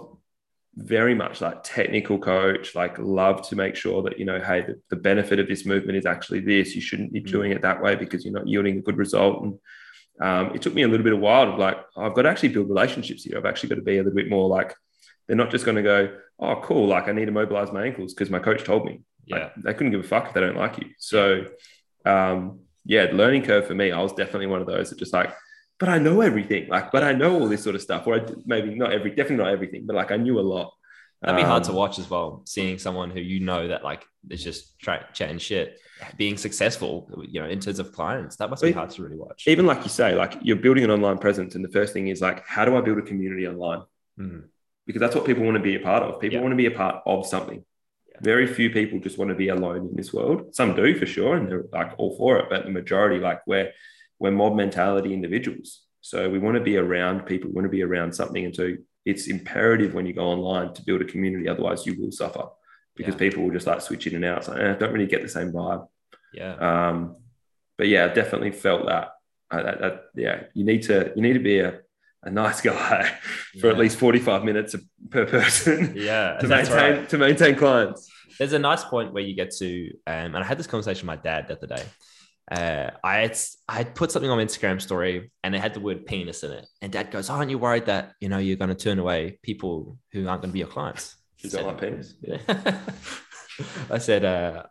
very 0.76 1.14
much 1.14 1.40
like 1.40 1.62
technical 1.62 2.18
coach, 2.18 2.74
like 2.74 2.98
love 2.98 3.46
to 3.48 3.56
make 3.56 3.76
sure 3.76 4.02
that, 4.02 4.18
you 4.18 4.24
know, 4.24 4.40
hey, 4.40 4.62
the, 4.62 4.80
the 4.88 4.96
benefit 4.96 5.38
of 5.38 5.48
this 5.48 5.66
movement 5.66 5.98
is 5.98 6.06
actually 6.06 6.40
this. 6.40 6.74
You 6.74 6.80
shouldn't 6.80 7.12
be 7.12 7.20
Mm. 7.20 7.30
doing 7.30 7.52
it 7.52 7.62
that 7.62 7.82
way 7.82 7.94
because 7.94 8.24
you're 8.24 8.32
not 8.32 8.48
yielding 8.48 8.78
a 8.78 8.80
good 8.80 8.96
result. 8.96 9.42
And 9.42 9.58
um, 10.20 10.54
it 10.54 10.62
took 10.62 10.74
me 10.74 10.82
a 10.82 10.88
little 10.88 11.04
bit 11.04 11.12
of 11.12 11.20
while 11.20 11.52
of 11.52 11.58
like, 11.58 11.76
I've 11.96 12.14
got 12.14 12.22
to 12.22 12.28
actually 12.30 12.50
build 12.50 12.68
relationships 12.68 13.24
here. 13.24 13.36
I've 13.36 13.46
actually 13.46 13.68
got 13.68 13.74
to 13.76 13.82
be 13.82 13.98
a 13.98 14.02
little 14.02 14.16
bit 14.16 14.30
more 14.30 14.48
like, 14.48 14.74
they're 15.30 15.36
not 15.44 15.52
just 15.52 15.64
going 15.64 15.76
to 15.76 15.82
go, 15.82 16.16
oh, 16.40 16.56
cool. 16.64 16.88
Like 16.88 17.06
I 17.06 17.12
need 17.12 17.26
to 17.26 17.30
mobilize 17.30 17.70
my 17.70 17.84
ankles 17.86 18.14
because 18.14 18.30
my 18.30 18.40
coach 18.40 18.64
told 18.64 18.84
me. 18.84 19.02
yeah. 19.26 19.36
Like, 19.36 19.52
they 19.62 19.74
couldn't 19.74 19.92
give 19.92 20.00
a 20.00 20.02
fuck 20.02 20.26
if 20.26 20.34
they 20.34 20.40
don't 20.40 20.56
like 20.56 20.76
you. 20.78 20.88
So, 20.98 21.46
um, 22.04 22.60
yeah, 22.84 23.06
the 23.06 23.12
learning 23.12 23.42
curve 23.44 23.64
for 23.68 23.76
me, 23.76 23.92
I 23.92 24.02
was 24.02 24.12
definitely 24.12 24.48
one 24.48 24.60
of 24.60 24.66
those 24.66 24.90
that 24.90 24.98
just 24.98 25.12
like, 25.12 25.32
but 25.78 25.88
I 25.88 25.98
know 25.98 26.20
everything. 26.20 26.68
Like, 26.68 26.90
but 26.90 27.04
I 27.04 27.12
know 27.12 27.38
all 27.38 27.48
this 27.48 27.62
sort 27.62 27.76
of 27.76 27.82
stuff. 27.82 28.08
Or 28.08 28.16
I, 28.16 28.20
maybe 28.44 28.74
not 28.74 28.92
every, 28.92 29.10
definitely 29.10 29.44
not 29.44 29.52
everything, 29.52 29.86
but 29.86 29.94
like 29.94 30.10
I 30.10 30.16
knew 30.16 30.40
a 30.40 30.42
lot. 30.42 30.72
That'd 31.22 31.36
be 31.36 31.42
hard 31.42 31.64
to 31.64 31.70
Um, 31.70 31.76
watch 31.76 31.98
as 31.98 32.08
well. 32.10 32.42
Seeing 32.46 32.78
someone 32.78 33.10
who 33.10 33.20
you 33.20 33.40
know 33.40 33.68
that 33.68 33.84
like 33.84 34.02
is 34.30 34.42
just 34.42 34.78
try, 34.80 35.04
chatting 35.12 35.38
shit, 35.38 35.78
being 36.16 36.38
successful, 36.38 37.10
you 37.28 37.40
know, 37.42 37.46
in 37.46 37.60
terms 37.60 37.78
of 37.78 37.92
clients, 37.92 38.36
that 38.36 38.48
must 38.48 38.62
be 38.62 38.72
hard 38.72 38.88
to 38.90 39.02
really 39.02 39.18
watch. 39.18 39.44
Even 39.46 39.66
like 39.66 39.82
you 39.84 39.90
say, 39.90 40.14
like 40.14 40.32
you're 40.40 40.56
building 40.56 40.82
an 40.82 40.90
online 40.90 41.18
presence, 41.18 41.54
and 41.56 41.62
the 41.62 41.68
first 41.68 41.92
thing 41.92 42.08
is 42.08 42.22
like, 42.22 42.46
how 42.46 42.64
do 42.64 42.74
I 42.74 42.80
build 42.80 42.96
a 42.98 43.02
community 43.02 43.46
online? 43.46 43.82
Mm. 44.18 44.44
Because 44.90 45.00
that's 45.06 45.14
what 45.14 45.24
people 45.24 45.44
want 45.44 45.56
to 45.56 45.62
be 45.62 45.76
a 45.76 45.80
part 45.80 46.02
of. 46.02 46.20
People 46.20 46.34
Yeah. 46.38 46.42
want 46.42 46.52
to 46.52 46.56
be 46.56 46.66
a 46.66 46.70
part 46.82 46.96
of 47.06 47.24
something. 47.24 47.64
Yeah. 48.10 48.16
Very 48.32 48.46
few 48.46 48.70
people 48.70 48.98
just 48.98 49.18
want 49.18 49.28
to 49.30 49.36
be 49.36 49.48
alone 49.48 49.82
in 49.90 49.94
this 49.94 50.12
world. 50.12 50.52
Some 50.54 50.74
do 50.74 50.94
for 50.96 51.06
sure, 51.06 51.36
and 51.36 51.48
they're 51.48 51.66
like 51.72 51.92
all 51.98 52.16
for 52.16 52.38
it. 52.40 52.46
But 52.50 52.64
the 52.64 52.70
majority, 52.80 53.18
like 53.20 53.40
we're 53.46 53.70
we're 54.18 54.32
mob 54.32 54.54
mentality 54.56 55.14
individuals. 55.14 55.68
So 56.00 56.28
we 56.28 56.38
want 56.38 56.56
to 56.56 56.62
be 56.70 56.76
around 56.76 57.24
people. 57.24 57.48
We 57.50 57.54
want 57.54 57.66
to 57.66 57.70
be 57.78 57.82
around 57.82 58.10
something, 58.20 58.44
and 58.44 58.54
so 58.60 58.74
it's 59.06 59.28
imperative 59.28 59.94
when 59.94 60.06
you 60.06 60.12
go 60.12 60.26
online 60.26 60.74
to 60.74 60.82
build 60.84 61.00
a 61.02 61.04
community. 61.12 61.48
Otherwise, 61.48 61.86
you 61.86 61.94
will 62.00 62.10
suffer 62.10 62.44
because 62.96 63.14
Yeah. 63.14 63.18
people 63.24 63.44
will 63.44 63.52
just 63.58 63.66
like 63.68 63.80
switch 63.80 64.06
in 64.08 64.16
and 64.16 64.24
out. 64.24 64.38
It's 64.38 64.48
like, 64.48 64.60
eh, 64.60 64.74
don't 64.74 64.92
really 64.92 65.06
get 65.14 65.22
the 65.22 65.28
same 65.38 65.52
vibe. 65.52 65.86
Yeah. 66.34 66.54
Um, 66.68 67.16
but 67.78 67.86
yeah, 67.88 68.06
I 68.06 68.08
definitely 68.08 68.50
felt 68.50 68.86
that. 68.86 69.06
Uh, 69.52 69.62
that, 69.62 69.78
that. 69.80 69.94
Yeah, 70.14 70.36
you 70.54 70.64
need 70.64 70.82
to 70.90 70.96
you 71.16 71.22
need 71.22 71.34
to 71.34 71.46
be 71.52 71.58
a, 71.60 71.70
a 72.22 72.30
nice 72.30 72.60
guy 72.60 73.10
for 73.60 73.70
at 73.70 73.78
least 73.78 73.98
forty 73.98 74.18
five 74.18 74.44
minutes 74.44 74.74
per 75.10 75.26
person 75.26 75.92
Yeah. 75.96 76.38
to 76.38 76.48
maintain 76.48 76.76
right. 76.76 77.08
to 77.08 77.18
maintain 77.18 77.56
clients. 77.56 78.10
There's 78.38 78.52
a 78.52 78.58
nice 78.58 78.84
point 78.84 79.12
where 79.12 79.22
you 79.22 79.34
get 79.34 79.50
to, 79.56 79.90
um, 80.06 80.34
and 80.34 80.38
I 80.38 80.44
had 80.44 80.58
this 80.58 80.66
conversation 80.66 81.06
with 81.06 81.18
my 81.18 81.22
dad 81.22 81.48
the 81.48 81.56
other 81.58 81.66
day. 81.66 81.84
Uh, 82.50 82.90
I 83.04 83.18
had 83.18 83.38
I 83.68 83.74
had 83.74 83.94
put 83.94 84.10
something 84.10 84.30
on 84.30 84.38
my 84.38 84.44
Instagram 84.44 84.80
story 84.80 85.30
and 85.44 85.54
it 85.54 85.60
had 85.60 85.72
the 85.74 85.80
word 85.80 86.04
penis 86.06 86.42
in 86.42 86.52
it, 86.52 86.66
and 86.82 86.90
Dad 86.90 87.10
goes, 87.10 87.30
"Aren't 87.30 87.50
you 87.50 87.58
worried 87.58 87.86
that 87.86 88.12
you 88.20 88.28
know 88.28 88.38
you're 88.38 88.56
going 88.56 88.70
to 88.70 88.74
turn 88.74 88.98
away 88.98 89.38
people 89.42 89.98
who 90.12 90.26
aren't 90.26 90.42
going 90.42 90.50
to 90.50 90.52
be 90.52 90.58
your 90.58 90.68
clients?" 90.68 91.16
You 91.38 91.50
don't 91.50 91.66
like 91.66 91.80
penis. 91.80 92.14
Yeah. 92.22 92.38
I 93.90 93.98
said, 93.98 94.24
uh, 94.24 94.64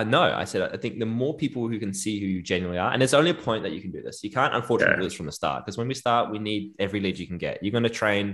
I 0.00 0.04
know. 0.04 0.22
I 0.42 0.44
said, 0.44 0.60
I 0.74 0.76
think 0.82 0.98
the 0.98 1.06
more 1.22 1.34
people 1.44 1.62
who 1.70 1.78
can 1.84 1.92
see 2.02 2.14
who 2.20 2.26
you 2.34 2.42
genuinely 2.52 2.78
are, 2.84 2.90
and 2.92 2.98
there's 3.00 3.14
only 3.20 3.30
a 3.38 3.40
point 3.48 3.62
that 3.64 3.72
you 3.72 3.80
can 3.80 3.92
do 3.98 4.02
this. 4.02 4.16
You 4.22 4.30
can't, 4.38 4.54
unfortunately, 4.54 4.94
Yeah. 4.96 5.02
do 5.02 5.08
this 5.08 5.14
from 5.20 5.26
the 5.30 5.32
start 5.42 5.58
because 5.64 5.78
when 5.80 5.88
we 5.88 5.94
start, 5.94 6.30
we 6.34 6.38
need 6.50 6.62
every 6.78 7.00
lead 7.04 7.18
you 7.18 7.26
can 7.26 7.38
get. 7.46 7.54
You're 7.62 7.72
going 7.78 7.90
to 7.92 7.96
train 8.02 8.26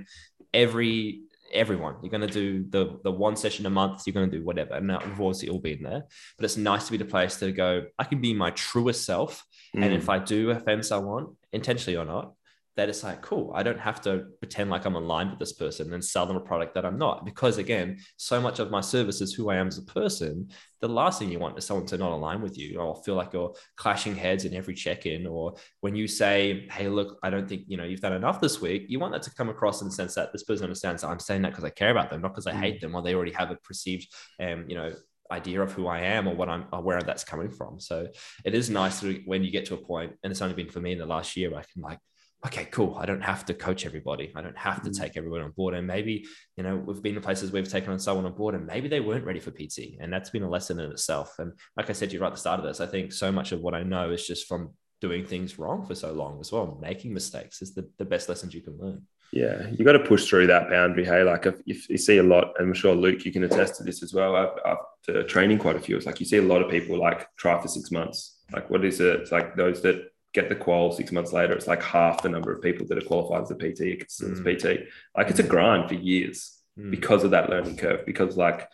every 0.53 1.23
everyone. 1.55 1.95
You're 2.03 2.11
going 2.11 2.27
to 2.27 2.35
do 2.43 2.65
the 2.75 2.99
the 3.05 3.13
one 3.13 3.37
session 3.37 3.67
a 3.67 3.71
month. 3.71 3.97
You're 4.07 4.15
going 4.15 4.31
to 4.31 4.39
do 4.39 4.45
whatever. 4.45 4.75
And 4.75 4.87
now 4.87 4.99
we've 5.05 5.21
obviously 5.21 5.49
all 5.51 5.59
been 5.71 5.83
there, 5.83 6.03
but 6.37 6.45
it's 6.47 6.57
nice 6.57 6.87
to 6.87 6.93
be 6.93 6.99
the 6.99 7.05
place 7.05 7.37
to 7.41 7.53
go. 7.53 7.71
I 7.99 8.05
can 8.05 8.21
be 8.21 8.33
my 8.35 8.51
truest 8.53 9.05
self, 9.05 9.45
and 9.75 9.85
Mm. 9.93 9.97
if 10.03 10.09
I 10.09 10.19
do 10.19 10.51
offend 10.51 10.85
someone, 10.87 11.25
intentionally 11.53 11.97
or 11.99 12.07
not, 12.07 12.33
that 12.77 12.89
it's 12.89 13.05
like, 13.05 13.21
cool, 13.21 13.53
I 13.55 13.63
don't 13.63 13.79
have 13.79 14.01
to 14.03 14.25
pretend 14.41 14.71
like 14.71 14.87
I'm 14.87 14.95
aligned 14.95 15.31
with 15.31 15.39
this 15.39 15.53
person 15.53 15.93
and 15.93 16.03
sell 16.03 16.25
them 16.25 16.37
a 16.37 16.41
product 16.41 16.75
that 16.75 16.87
I'm 16.87 16.99
not. 16.99 17.25
Because 17.25 17.59
again, 17.59 17.99
so 18.17 18.41
much 18.41 18.61
of 18.61 18.71
my 18.71 18.81
service 18.81 19.21
is 19.21 19.35
who 19.35 19.51
I 19.51 19.57
am 19.57 19.69
as 19.69 19.77
a 19.77 19.83
person. 19.83 20.49
The 20.81 20.89
last 20.89 21.19
thing 21.19 21.31
you 21.31 21.39
want 21.39 21.59
is 21.59 21.67
someone 21.67 21.87
to 21.87 21.99
not 21.99 22.13
align 22.13 22.41
with 22.41 22.57
you 22.59 22.81
or 22.81 23.03
feel 23.05 23.15
like 23.15 23.35
you're 23.35 23.55
clashing 23.77 24.17
heads 24.17 24.47
in 24.47 24.55
every 24.55 24.75
check-in. 24.75 25.27
Or 25.27 25.55
when 25.81 25.95
you 25.95 26.09
say, 26.09 26.67
hey, 26.73 26.89
look, 26.89 27.19
I 27.23 27.29
don't 27.29 27.47
think, 27.47 27.65
you 27.69 27.77
know, 27.77 27.85
you've 27.85 28.01
done 28.01 28.15
enough 28.15 28.41
this 28.41 28.61
week, 28.61 28.87
you 28.89 28.99
want 28.99 29.13
that 29.13 29.23
to 29.25 29.35
come 29.35 29.51
across 29.51 29.83
in 29.83 29.89
the 29.89 29.95
sense 29.95 30.15
that 30.15 30.33
this 30.33 30.45
person 30.45 30.65
understands 30.65 31.03
that 31.03 31.09
I'm 31.09 31.21
saying 31.21 31.43
that 31.43 31.51
because 31.51 31.65
I 31.65 31.71
care 31.71 31.91
about 31.91 32.09
them, 32.09 32.23
not 32.23 32.33
because 32.33 32.47
I 32.47 32.55
hate 32.55 32.81
them 32.81 32.95
or 32.95 33.03
they 33.03 33.15
already 33.15 33.33
have 33.33 33.51
a 33.51 33.57
perceived 33.57 34.09
um, 34.41 34.65
you 34.67 34.77
know, 34.77 34.93
idea 35.31 35.61
of 35.61 35.73
who 35.73 35.87
I 35.87 36.01
am 36.01 36.27
or 36.27 36.35
what 36.35 36.49
I'm 36.49 36.67
or 36.73 36.83
where 36.83 37.01
that's 37.01 37.25
coming 37.25 37.51
from. 37.51 37.81
So 37.81 38.07
it 38.45 38.55
is 38.55 38.71
nice 38.71 39.01
to, 39.01 39.21
when 39.25 39.45
you 39.45 39.51
get 39.51 39.67
to 39.67 39.75
a 39.75 39.79
point, 39.79 40.13
and 40.23 40.31
it's 40.31 40.43
only 40.43 40.55
been 40.55 40.69
for 40.69 40.81
me 40.81 40.93
in 40.93 40.99
the 40.99 41.07
last 41.07 41.37
year, 41.37 41.51
I 41.55 41.63
can 41.73 41.83
like, 41.83 41.99
okay, 42.45 42.65
cool. 42.67 42.97
I 42.99 43.07
don't 43.07 43.23
have 43.23 43.45
to 43.47 43.55
coach 43.55 43.87
everybody. 43.87 44.33
I 44.35 44.43
don't 44.43 44.59
have 44.59 44.83
to 44.83 44.91
Mm. 44.91 44.99
take 44.99 45.17
everyone 45.17 45.43
on 45.43 45.53
board. 45.53 45.75
And 45.75 45.87
maybe, 45.87 46.27
you 46.57 46.65
know, 46.65 46.77
we've 46.77 47.03
been 47.03 47.15
in 47.17 47.23
places 47.23 47.53
we've 47.53 47.69
taken 47.69 47.93
on 47.93 47.99
someone 48.01 48.27
on 48.27 48.35
board 48.35 48.55
and 48.57 48.67
maybe 48.67 48.89
they 48.89 49.01
weren't 49.01 49.25
ready 49.25 49.39
for 49.39 49.53
PT. 49.53 49.97
And 50.01 50.13
that's 50.13 50.31
been 50.31 50.43
a 50.43 50.51
lesson 50.51 50.81
in 50.81 50.91
itself. 50.91 51.39
And 51.39 51.53
like 51.77 51.89
I 51.89 51.93
said 51.93 52.11
to 52.11 52.15
you 52.15 52.21
right 52.21 52.29
at 52.29 52.35
the 52.35 52.41
start 52.41 52.59
of 52.59 52.67
this, 52.67 52.81
I 52.81 52.87
think 52.87 53.13
so 53.13 53.31
much 53.31 53.53
of 53.53 53.61
what 53.61 53.75
I 53.75 53.85
know 53.85 54.11
is 54.11 54.27
just 54.27 54.49
from 54.49 54.71
doing 55.01 55.25
things 55.25 55.59
wrong 55.59 55.87
for 55.87 55.95
so 55.95 56.13
long 56.13 56.41
as 56.41 56.51
well. 56.51 56.79
Making 56.83 57.15
mistakes 57.15 57.63
is 57.63 57.75
the, 57.75 57.89
the 57.99 58.05
best 58.05 58.29
lessons 58.29 58.55
you 58.55 58.61
can 58.61 58.77
learn. 58.79 59.03
Yeah, 59.33 59.69
you 59.71 59.85
got 59.85 59.93
to 59.93 60.01
push 60.01 60.27
through 60.27 60.49
that 60.49 60.69
boundary. 60.69 61.07
Hey, 61.07 61.23
like 61.23 61.47
if, 61.47 61.55
if 61.67 61.89
you 61.89 61.97
see 61.97 62.19
a 62.19 62.23
lot, 62.23 62.53
and 62.59 62.69
I'm 62.69 62.75
sure 62.75 62.95
Luke, 62.95 63.25
you 63.25 63.33
can 63.33 63.45
attest 63.45 63.77
to 63.77 63.83
this 63.83 64.03
as 64.03 64.13
well. 64.13 64.37
I've, 64.37 64.59
I've 64.67 65.27
training 65.27 65.59
quite 65.59 65.77
a 65.77 65.81
few. 65.81 65.97
It's 65.97 66.07
like 66.07 66.21
you 66.21 66.27
see 66.27 66.37
a 66.37 66.43
lot 66.43 66.61
of 66.63 66.71
people 66.71 66.99
like 66.99 67.27
try 67.37 67.61
for 67.61 67.67
six 67.67 67.91
months. 67.91 68.41
Like, 68.53 68.69
what 68.69 68.85
is 68.85 69.01
it? 69.01 69.21
It's 69.21 69.33
like 69.33 69.57
those 69.57 69.81
that 69.83 70.12
get 70.33 70.49
the 70.49 70.55
qual 70.55 70.93
six 70.93 71.13
months 71.13 71.33
later. 71.33 71.53
It's 71.53 71.67
like 71.67 71.83
half 71.83 72.23
the 72.23 72.29
number 72.29 72.53
of 72.53 72.63
people 72.63 72.87
that 72.87 72.99
are 72.99 73.03
qualified 73.07 73.43
as 73.43 73.51
a 73.51 73.55
PT. 73.55 74.03
As 74.03 74.21
Mm. 74.41 74.45
PT, 74.45 74.89
like 75.17 75.29
it's 75.31 75.39
a 75.41 75.43
grind 75.43 75.89
for 75.89 75.95
years 75.95 76.59
Mm. 76.79 76.91
because 76.91 77.23
of 77.25 77.33
that 77.33 77.51
learning 77.51 77.77
curve. 77.77 78.07
Because 78.07 78.37
like 78.37 78.67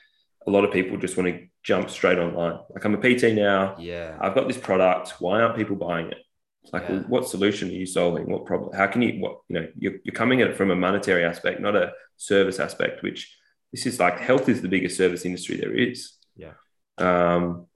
a 0.47 0.51
lot 0.51 0.65
of 0.65 0.73
people 0.73 0.97
just 0.99 1.17
want 1.17 1.29
to 1.29 1.47
jump 1.65 1.91
straight 1.91 2.19
online. 2.19 2.59
Like 2.71 2.85
I'm 2.85 2.95
a 2.95 2.99
PT 2.99 3.35
now. 3.35 3.77
Yeah. 3.79 4.17
I've 4.21 4.35
got 4.35 4.47
this 4.47 4.57
product. 4.59 5.15
Why 5.21 5.41
aren't 5.41 5.57
people 5.57 5.75
buying 5.77 6.07
it? 6.09 6.19
It's 6.63 6.73
like, 6.73 6.85
Yeah. 6.85 6.93
well, 6.97 7.05
what 7.09 7.29
solution 7.29 7.69
are 7.69 7.73
you 7.73 7.87
solving? 7.87 8.31
What 8.31 8.47
problem? 8.47 8.73
How 8.77 8.87
can 8.87 9.03
you, 9.03 9.21
what, 9.21 9.41
you 9.49 9.55
know, 9.61 9.69
you're, 9.77 9.95
you're 10.05 10.15
coming 10.15 10.41
at 10.43 10.49
it 10.51 10.57
from 10.57 10.71
a 10.71 10.77
monetary 10.77 11.25
aspect, 11.25 11.61
not 11.61 11.75
a 11.75 11.93
service 12.17 12.61
aspect, 12.61 13.03
which 13.03 13.35
this 13.73 13.85
is 13.85 13.99
like 13.99 14.19
health 14.19 14.49
is 14.49 14.63
the 14.63 14.69
biggest 14.69 14.97
service 14.97 15.25
industry 15.25 15.57
there 15.57 15.75
is. 15.75 16.13
Yeah. 16.37 16.53
Um, 16.99 17.67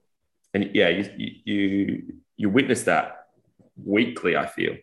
and 0.53 0.71
yeah, 0.73 0.89
you, 0.89 1.09
you, 1.17 1.31
you, 1.53 2.03
you 2.37 2.49
witness 2.49 2.83
that 2.83 3.22
weekly, 3.75 4.35
I 4.37 4.45
feel. 4.45 4.75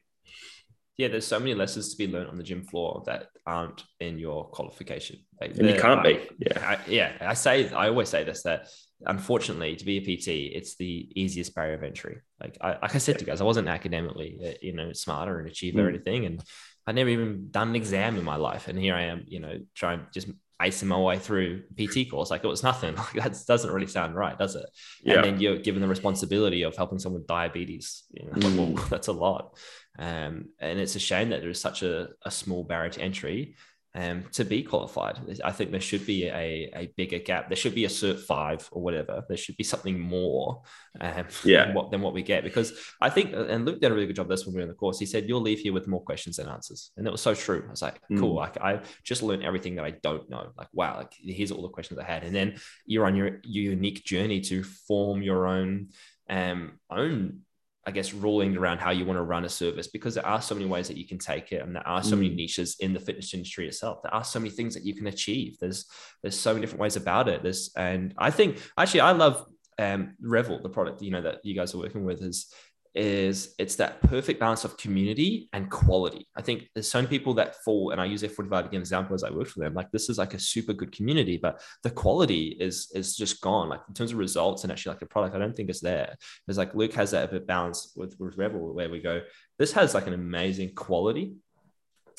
yeah, 0.97 1.09
there's 1.09 1.27
so 1.27 1.39
many 1.39 1.55
lessons 1.55 1.91
to 1.93 1.97
be 1.99 2.13
learned 2.13 2.29
on 2.29 2.37
the 2.37 2.43
gym 2.43 2.63
floor 2.63 3.03
that 3.07 3.29
aren't 3.47 3.85
in 4.01 4.19
your 4.19 4.45
qualification. 4.51 5.17
Like, 5.41 5.57
And 5.57 5.69
you 5.69 5.75
can't 5.81 6.03
be. 6.05 6.21
Yeah. 6.39 6.59
I, 6.59 6.91
yeah, 6.91 7.13
I 7.21 7.35
say, 7.35 7.71
I 7.71 7.89
always 7.89 8.09
say 8.11 8.23
this 8.25 8.43
that 8.43 8.69
unfortunately, 9.07 9.77
to 9.77 9.85
be 9.85 9.97
a 9.97 10.01
PT, 10.03 10.29
it's 10.55 10.77
the 10.77 11.11
easiest 11.15 11.55
barrier 11.55 11.75
of 11.75 11.83
entry. 11.83 12.21
Like 12.41 12.59
I, 12.61 12.73
like 12.83 12.95
I 12.95 12.99
said 12.99 13.15
to 13.19 13.21
you 13.25 13.27
guys, 13.27 13.41
I 13.41 13.45
wasn't 13.45 13.69
academically, 13.69 14.39
uh, 14.47 14.51
you 14.61 14.75
know, 14.75 14.93
smarter 14.93 15.39
and 15.39 15.49
achiever 15.49 15.81
or 15.81 15.91
Mm. 15.91 15.95
anything, 15.95 16.27
and 16.27 16.43
I'd 16.87 16.95
never 16.97 17.09
even 17.11 17.49
done 17.51 17.69
an 17.71 17.77
exam 17.77 18.17
in 18.17 18.25
my 18.25 18.37
life, 18.37 18.69
and 18.69 18.79
here 18.79 18.95
I 18.95 19.05
am, 19.05 19.25
you 19.27 19.41
know, 19.41 19.59
trying 19.75 20.01
just 20.13 20.29
acing 20.61 20.89
my 20.89 20.99
way 20.99 21.19
through 21.19 21.63
PT 21.79 22.11
course. 22.11 22.31
Like 22.31 22.45
it 22.45 22.49
was 22.49 22.63
nothing. 22.63 22.95
Like 23.15 23.15
that 23.25 23.37
doesn't 23.47 23.71
really 23.73 23.87
sound 23.87 24.15
right, 24.15 24.39
does 24.39 24.57
it? 24.57 24.67
Yeah. 25.03 25.15
and 25.17 25.25
then 25.25 25.41
you're 25.41 25.59
given 25.59 25.81
the 25.83 25.89
responsibility 25.89 26.63
of 26.63 26.77
helping 26.77 26.99
someone 26.99 27.21
with 27.23 27.27
diabetes. 27.29 28.05
You 28.13 28.27
know, 28.27 28.33
Mm. 28.33 28.57
well, 28.75 28.85
that's 28.91 29.09
a 29.09 29.13
lot. 29.13 29.57
Um, 29.99 30.51
and 30.61 30.79
it's 30.79 30.95
a 30.97 31.01
shame 31.01 31.31
that 31.31 31.41
there 31.41 31.51
is 31.51 31.61
such 31.61 31.83
a, 31.83 32.09
a 32.25 32.31
small 32.31 32.65
barrier 32.65 32.91
to 32.91 33.01
entry 33.03 33.57
um, 33.95 34.25
to 34.33 34.45
be 34.45 34.63
qualified. 34.63 35.19
I 35.45 35.51
think 35.51 35.73
there 35.73 35.81
should 35.81 36.07
be 36.07 36.27
a, 36.27 36.71
a 36.75 36.93
bigger 36.97 37.19
gap. 37.19 37.49
There 37.49 37.57
should 37.57 37.75
be 37.75 37.87
a 37.87 37.89
cert 37.89 38.21
five 38.21 38.69
or 38.71 38.83
whatever. 38.83 39.25
There 39.27 39.37
should 39.37 39.57
be 39.57 39.65
something 39.65 39.99
more 39.99 40.63
um, 41.01 41.27
Yeah. 41.45 41.67
than, 41.67 41.75
what, 41.75 41.91
than 41.91 42.01
what 42.01 42.15
we 42.15 42.23
get. 42.23 42.45
Because 42.45 42.73
I 43.01 43.11
think, 43.11 43.33
and 43.35 43.65
Luke 43.65 43.81
did 43.81 43.91
a 43.91 43.95
really 43.95 44.07
good 44.07 44.17
job 44.17 44.27
of 44.27 44.31
this 44.31 44.47
when 44.47 44.55
we 44.55 44.59
were 44.59 44.63
in 44.63 44.69
the 44.69 44.75
course. 44.75 45.01
He 45.01 45.07
said, 45.07 45.29
You'll 45.29 45.41
leave 45.41 45.59
here 45.59 45.73
with 45.73 45.89
more 45.89 46.03
questions 46.03 46.37
than 46.37 46.49
answers. 46.49 46.93
And 46.97 47.07
it 47.07 47.11
was 47.11 47.21
so 47.21 47.35
true. 47.35 47.65
I 47.67 47.71
was 47.71 47.83
like, 47.83 48.01
Cool. 48.17 48.35
Mm. 48.35 48.37
Like, 48.37 48.61
I 48.61 48.81
just 49.03 49.25
learned 49.25 49.43
everything 49.43 49.75
that 49.77 49.85
I 49.85 49.93
don't 50.03 50.31
know. 50.31 50.53
Like, 50.57 50.69
wow, 50.73 50.99
like 50.99 51.13
here's 51.19 51.51
all 51.51 51.63
the 51.63 51.69
questions 51.69 51.99
I 51.99 52.05
had. 52.05 52.23
And 52.23 52.35
then 52.35 52.57
you're 52.87 53.07
on 53.07 53.17
your, 53.17 53.41
your 53.43 53.73
unique 53.73 54.05
journey 54.05 54.41
to 54.43 54.63
form 54.63 55.21
your 55.23 55.49
own 55.49 55.89
um, 56.29 56.79
own 56.91 57.41
I 57.87 57.93
guess, 57.93 58.13
ruling 58.13 58.57
around 58.57 58.79
how 58.79 58.91
you 58.91 59.07
want 59.07 59.17
to 59.17 59.23
run 59.23 59.45
a 59.45 59.49
service 59.49 59.87
because 59.87 60.15
there 60.15 60.27
are 60.27 60.43
so 60.43 60.55
many 60.55 60.67
ways 60.67 60.89
that 60.89 60.99
you 60.99 61.07
can 61.07 61.19
take 61.19 61.51
it, 61.53 61.63
and 61.63 61.75
there 61.75 61.87
are 61.87 62.03
so 62.03 62.15
mm. 62.15 62.21
many 62.21 62.35
niches 62.35 62.77
in 62.81 62.93
the 62.93 63.01
fitness 63.01 63.33
industry 63.33 63.67
itself. 63.67 64.03
There 64.03 64.15
are 64.15 64.25
so 64.25 64.39
many 64.39 64.51
things 64.51 64.75
that 64.75 64.85
you 64.85 64.95
can 64.95 65.07
achieve. 65.07 65.57
There's 65.59 65.87
there's 66.23 66.39
so 66.39 66.53
many 66.53 66.61
different 66.61 66.83
ways 66.83 66.97
about 66.97 67.29
it. 67.29 67.43
There's 67.43 67.73
and 67.77 68.15
I 68.19 68.31
think 68.31 68.59
actually 68.77 69.01
I 69.01 69.13
love 69.13 69.47
um, 69.79 70.15
Revel, 70.21 70.61
the 70.63 70.69
product 70.69 71.01
you 71.01 71.11
know 71.11 71.23
that 71.23 71.41
you 71.43 71.55
guys 71.55 71.75
are 71.75 71.79
working 71.79 72.05
with, 72.05 72.23
is 72.23 72.53
is 72.95 73.55
it's 73.59 73.77
that 73.77 74.03
perfect 74.03 74.41
balance 74.41 74.65
of 74.65 74.77
community 74.77 75.49
and 75.53 75.71
quality. 75.71 76.27
I 76.37 76.43
think 76.43 76.69
there's 76.75 76.91
some 76.91 77.07
people 77.07 77.35
that 77.35 77.63
fall, 77.63 77.91
and 77.91 78.01
I 78.01 78.05
use 78.05 78.23
F45 78.23 78.67
again 78.67 78.81
example 78.81 79.15
as 79.15 79.23
I 79.23 79.31
work 79.31 79.47
for 79.47 79.61
them. 79.61 79.75
Like 79.75 79.93
this 79.93 80.09
is 80.09 80.19
like 80.19 80.35
a 80.35 80.41
super 80.41 80.73
good 80.73 80.91
community, 80.91 81.37
but 81.37 81.63
the 81.85 81.91
quality 81.91 82.57
is 82.59 82.91
is 82.95 83.17
just 83.17 83.41
gone. 83.41 83.69
Like 83.69 83.83
in 83.89 83.95
terms 83.95 84.13
of 84.13 84.19
results 84.19 84.65
and 84.65 84.73
actually 84.73 84.91
like 84.91 85.01
the 85.01 85.07
product, 85.07 85.37
I 85.37 85.39
don't 85.39 85.55
think 85.55 85.71
it's 85.71 85.81
there. 85.81 86.17
It's 86.49 86.59
like 86.59 86.75
Luke 86.75 86.93
has 86.95 87.13
that 87.13 87.29
a 87.29 87.33
bit 87.33 87.47
balance 87.47 87.93
with, 87.97 88.17
with 88.19 88.37
Rebel 88.37 88.75
where 88.75 88.91
we 88.91 89.01
go, 89.01 89.23
this 89.59 89.73
has 89.73 89.95
like 89.95 90.09
an 90.09 90.15
amazing 90.15 90.75
quality. 90.75 91.35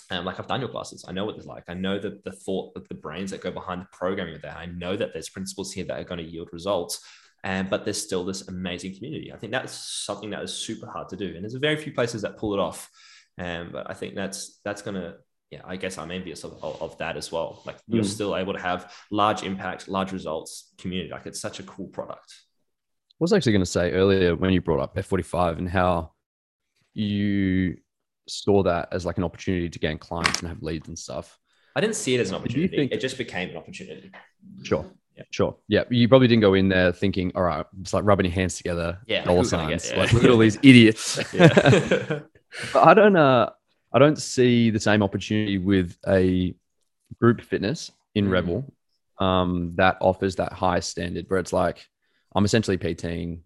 And 0.09 0.25
like 0.25 0.39
I've 0.39 0.47
done 0.47 0.59
your 0.61 0.69
classes, 0.69 1.05
I 1.07 1.13
know 1.13 1.25
what 1.25 1.37
it's 1.37 1.45
like. 1.45 1.63
I 1.69 1.73
know 1.73 1.97
that 1.97 2.23
the 2.23 2.33
thought 2.33 2.73
of 2.75 2.87
the 2.89 2.95
brains 2.95 3.31
that 3.31 3.41
go 3.41 3.51
behind 3.51 3.81
the 3.81 3.87
programming 3.93 4.35
of 4.35 4.41
that. 4.41 4.57
I 4.57 4.65
know 4.65 4.97
that 4.97 5.13
there's 5.13 5.29
principles 5.29 5.71
here 5.71 5.85
that 5.85 5.99
are 5.99 6.03
going 6.03 6.23
to 6.23 6.29
yield 6.29 6.49
results 6.51 7.01
and 7.43 7.69
but 7.69 7.85
there's 7.85 8.01
still 8.01 8.23
this 8.25 8.47
amazing 8.47 8.95
community. 8.95 9.31
I 9.33 9.37
think 9.37 9.51
that's 9.51 9.73
something 9.73 10.29
that 10.31 10.43
is 10.43 10.53
super 10.53 10.87
hard 10.87 11.09
to 11.09 11.17
do, 11.17 11.33
and 11.35 11.43
there's 11.43 11.55
a 11.55 11.59
very 11.59 11.77
few 11.77 11.93
places 11.93 12.21
that 12.21 12.37
pull 12.37 12.53
it 12.53 12.59
off. 12.59 12.89
Um, 13.37 13.69
but 13.71 13.89
I 13.89 13.93
think 13.93 14.15
that's 14.15 14.59
that's 14.63 14.81
gonna 14.81 15.15
yeah, 15.51 15.61
I 15.65 15.75
guess 15.75 15.97
I'm 15.97 16.11
envious 16.11 16.45
of, 16.45 16.63
of, 16.63 16.81
of 16.81 16.97
that 16.99 17.17
as 17.17 17.29
well. 17.31 17.61
Like 17.65 17.77
you're 17.87 18.03
mm. 18.03 18.07
still 18.07 18.37
able 18.37 18.53
to 18.53 18.59
have 18.59 18.93
large 19.11 19.43
impact, 19.43 19.89
large 19.89 20.13
results, 20.13 20.73
community. 20.77 21.11
Like 21.11 21.25
it's 21.25 21.41
such 21.41 21.59
a 21.59 21.63
cool 21.63 21.87
product. 21.87 22.33
I 23.11 23.19
was 23.19 23.33
actually 23.33 23.51
going 23.51 23.63
to 23.63 23.69
say 23.69 23.91
earlier 23.91 24.35
when 24.35 24.53
you 24.53 24.61
brought 24.61 24.79
up 24.79 24.95
F45 24.95 25.57
and 25.57 25.69
how 25.69 26.13
you 26.93 27.77
saw 28.29 28.63
that 28.63 28.89
as 28.93 29.05
like 29.05 29.17
an 29.17 29.25
opportunity 29.25 29.69
to 29.69 29.77
gain 29.77 29.97
clients 29.97 30.39
and 30.39 30.47
have 30.47 30.63
leads 30.63 30.87
and 30.87 30.97
stuff. 30.97 31.37
I 31.75 31.81
didn't 31.81 31.95
see 31.95 32.15
it 32.15 32.21
as 32.21 32.29
an 32.29 32.35
opportunity. 32.35 32.75
Think- 32.75 32.93
it 32.93 33.01
just 33.01 33.17
became 33.17 33.49
an 33.49 33.57
opportunity. 33.57 34.11
Sure. 34.63 34.85
Yeah. 35.21 35.25
Sure. 35.31 35.55
Yeah. 35.67 35.83
You 35.89 36.07
probably 36.07 36.27
didn't 36.27 36.41
go 36.41 36.53
in 36.53 36.69
there 36.69 36.91
thinking, 36.91 37.31
all 37.35 37.43
right, 37.43 37.65
it's 37.81 37.93
like 37.93 38.03
rubbing 38.05 38.25
your 38.25 38.33
hands 38.33 38.57
together. 38.57 38.99
Yeah. 39.07 39.23
Dollar 39.23 39.43
signs. 39.43 39.83
Get, 39.83 39.93
yeah. 39.93 40.01
Like 40.01 40.13
look 40.13 40.23
at 40.23 40.29
all 40.29 40.37
these 40.37 40.57
idiots. 40.57 41.19
I 42.75 42.93
don't 42.93 43.15
uh 43.15 43.49
I 43.93 43.99
don't 43.99 44.17
see 44.17 44.69
the 44.69 44.79
same 44.79 45.03
opportunity 45.03 45.57
with 45.57 45.97
a 46.07 46.55
group 47.19 47.41
fitness 47.41 47.91
in 48.15 48.27
mm. 48.27 48.31
Revel 48.31 48.73
um, 49.19 49.73
that 49.75 49.97
offers 50.01 50.35
that 50.37 50.53
high 50.53 50.79
standard 50.79 51.25
where 51.27 51.39
it's 51.39 51.53
like 51.53 51.85
I'm 52.33 52.45
essentially 52.45 52.77
PTing, 52.77 53.41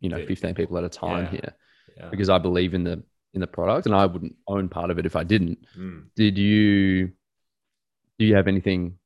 you 0.00 0.08
know, 0.08 0.24
15 0.26 0.54
people 0.54 0.76
at 0.78 0.84
a 0.84 0.88
time 0.88 1.24
yeah. 1.24 1.30
here 1.30 1.54
yeah. 1.96 2.08
because 2.10 2.28
I 2.28 2.38
believe 2.38 2.74
in 2.74 2.84
the 2.84 3.02
in 3.32 3.40
the 3.40 3.46
product 3.46 3.86
and 3.86 3.94
I 3.94 4.06
wouldn't 4.06 4.34
own 4.48 4.68
part 4.68 4.90
of 4.90 4.98
it 4.98 5.06
if 5.06 5.14
I 5.14 5.24
didn't. 5.24 5.64
Mm. 5.78 6.06
Did 6.16 6.38
you 6.38 7.12
do 8.18 8.24
you 8.24 8.34
have 8.34 8.48
anything 8.48 8.98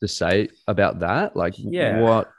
to 0.00 0.08
say 0.08 0.48
about 0.66 1.00
that? 1.00 1.36
Like, 1.36 1.54
yeah. 1.56 2.00
what? 2.00 2.30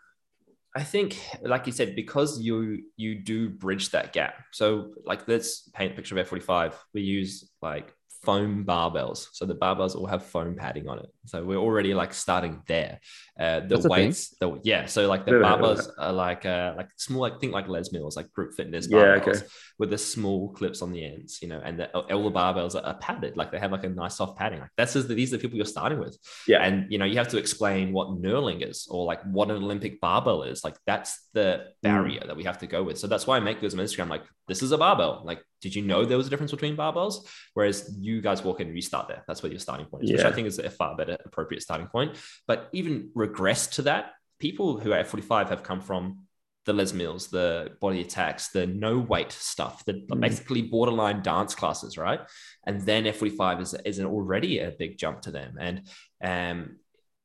I 0.76 0.84
think, 0.84 1.20
like 1.42 1.66
you 1.66 1.74
said, 1.74 1.96
because 1.96 2.40
you 2.40 2.84
you 2.98 3.16
do 3.16 3.50
bridge 3.50 3.90
that 3.92 4.14
gap. 4.14 4.36
So, 4.52 4.94
like, 5.06 5.28
let's 5.28 5.68
paint 5.70 5.94
a 5.94 5.96
picture 5.96 6.18
of 6.18 6.30
F45. 6.30 6.74
We 6.94 7.02
use 7.02 7.50
like 7.62 7.94
foam 8.24 8.66
barbells. 8.66 9.28
So 9.34 9.46
the 9.46 9.56
barbells 9.56 9.96
all 9.96 10.06
have 10.06 10.24
foam 10.26 10.56
padding 10.56 10.88
on 10.88 11.00
it. 11.00 11.10
So 11.26 11.44
we're 11.44 11.58
already 11.58 11.94
like 11.94 12.14
starting 12.14 12.62
there. 12.68 13.00
Uh, 13.40 13.62
the 13.62 13.68
That's 13.68 13.88
weights, 13.88 14.36
the, 14.40 14.60
yeah. 14.64 14.86
So 14.86 15.08
like 15.08 15.26
the 15.26 15.34
barbells 15.34 15.88
are 15.98 16.14
like 16.14 16.46
uh, 16.46 16.74
like 16.78 16.90
small, 16.98 17.22
like 17.22 17.40
think 17.40 17.54
like 17.54 17.68
Les 17.68 17.92
Mills, 17.92 18.16
like 18.16 18.32
group 18.34 18.54
fitness 18.54 18.88
barbells 18.88 19.26
yeah, 19.26 19.32
okay. 19.32 19.46
With 19.80 19.92
the 19.92 19.98
small 19.98 20.50
clips 20.54 20.82
on 20.82 20.92
the 20.92 21.06
ends, 21.06 21.40
you 21.42 21.48
know, 21.48 21.62
and 21.64 21.80
the, 21.80 21.96
all 21.96 22.24
the 22.24 22.32
barbells 22.32 22.76
are, 22.76 22.84
are, 22.84 22.96
padded, 22.96 23.38
like 23.38 23.52
they 23.52 23.60
have 23.60 23.72
like 23.72 23.84
a 23.84 23.90
nice 23.90 24.16
soft 24.16 24.38
padding. 24.38 24.60
Like 24.60 24.72
that's 24.76 24.94
just 24.94 25.08
the, 25.08 25.14
these 25.14 25.32
are 25.34 25.38
the 25.38 25.42
people 25.42 25.58
you're 25.58 25.66
starting 25.66 26.00
with. 26.00 26.18
Yeah. 26.48 26.64
And 26.64 26.92
you 26.92 26.98
know, 26.98 27.06
you 27.06 27.18
have 27.18 27.28
to 27.30 27.38
explain 27.38 27.94
what 27.94 28.10
knurling 28.10 28.68
is 28.68 28.88
or 28.90 29.06
like 29.06 29.22
what 29.24 29.52
an 29.52 29.58
Olympic 29.58 30.02
barbell 30.02 30.44
is. 30.44 30.64
Like 30.64 30.76
that's 30.88 31.28
the 31.34 31.42
mm. 31.42 31.72
barrier 31.84 32.22
mm. 32.22 32.28
that 32.28 32.36
we 32.36 32.44
have 32.44 32.58
to 32.60 32.68
go 32.68 32.82
with. 32.84 32.98
So 32.98 33.06
that's 33.06 33.28
why 33.28 33.38
I 33.38 33.40
make 33.40 33.62
those 33.62 33.76
on 33.76 33.80
Instagram. 33.80 34.10
Like 34.10 34.24
this 34.48 34.64
is 34.64 34.72
a 34.72 34.78
barbell. 34.78 35.22
Like, 35.24 35.44
did 35.62 35.76
you 35.76 35.84
know 35.84 36.06
there 36.06 36.18
was 36.18 36.28
a 36.28 36.30
difference 36.30 36.52
between 36.52 36.76
barbells? 36.76 37.28
Whereas 37.54 37.96
you 38.00 38.22
guys 38.22 38.44
walk 38.44 38.60
in 38.60 38.68
and 38.68 38.76
you 38.76 38.82
start 38.82 39.08
there. 39.08 39.24
That's 39.28 39.44
where 39.44 39.52
your 39.52 39.60
starting 39.60 39.86
point 39.86 40.06
is, 40.06 40.10
yeah. 40.10 40.18
which 40.18 40.26
I 40.26 40.32
think 40.32 40.48
is 40.48 40.60
a 40.60 40.70
far 40.70 40.96
better 40.96 41.18
appropriate 41.24 41.62
starting 41.62 41.88
point. 41.88 42.16
But 42.48 42.70
even 42.74 43.12
regress 43.14 43.68
to 43.68 43.84
that, 43.84 44.14
people 44.40 44.80
who 44.80 44.92
are 44.92 44.98
at 44.98 45.08
45 45.08 45.50
have 45.50 45.64
come 45.64 45.82
from 45.82 46.27
the 46.68 46.74
Les 46.74 46.94
Mills, 46.94 47.28
the 47.28 47.72
body 47.82 48.02
attacks, 48.02 48.50
the 48.50 48.68
no 48.68 49.00
weight 49.00 49.32
stuff, 49.32 49.84
the 49.86 49.94
mm. 49.94 50.20
basically 50.20 50.62
borderline 50.62 51.24
dance 51.24 51.56
classes, 51.56 51.98
right? 51.98 52.20
And 52.68 52.82
then 52.82 53.06
F45 53.06 53.62
is, 53.62 53.74
is 53.86 54.00
already 54.02 54.60
a 54.60 54.72
big 54.78 54.98
jump 54.98 55.22
to 55.22 55.32
them. 55.32 55.58
And 55.60 55.82
um, 56.22 56.76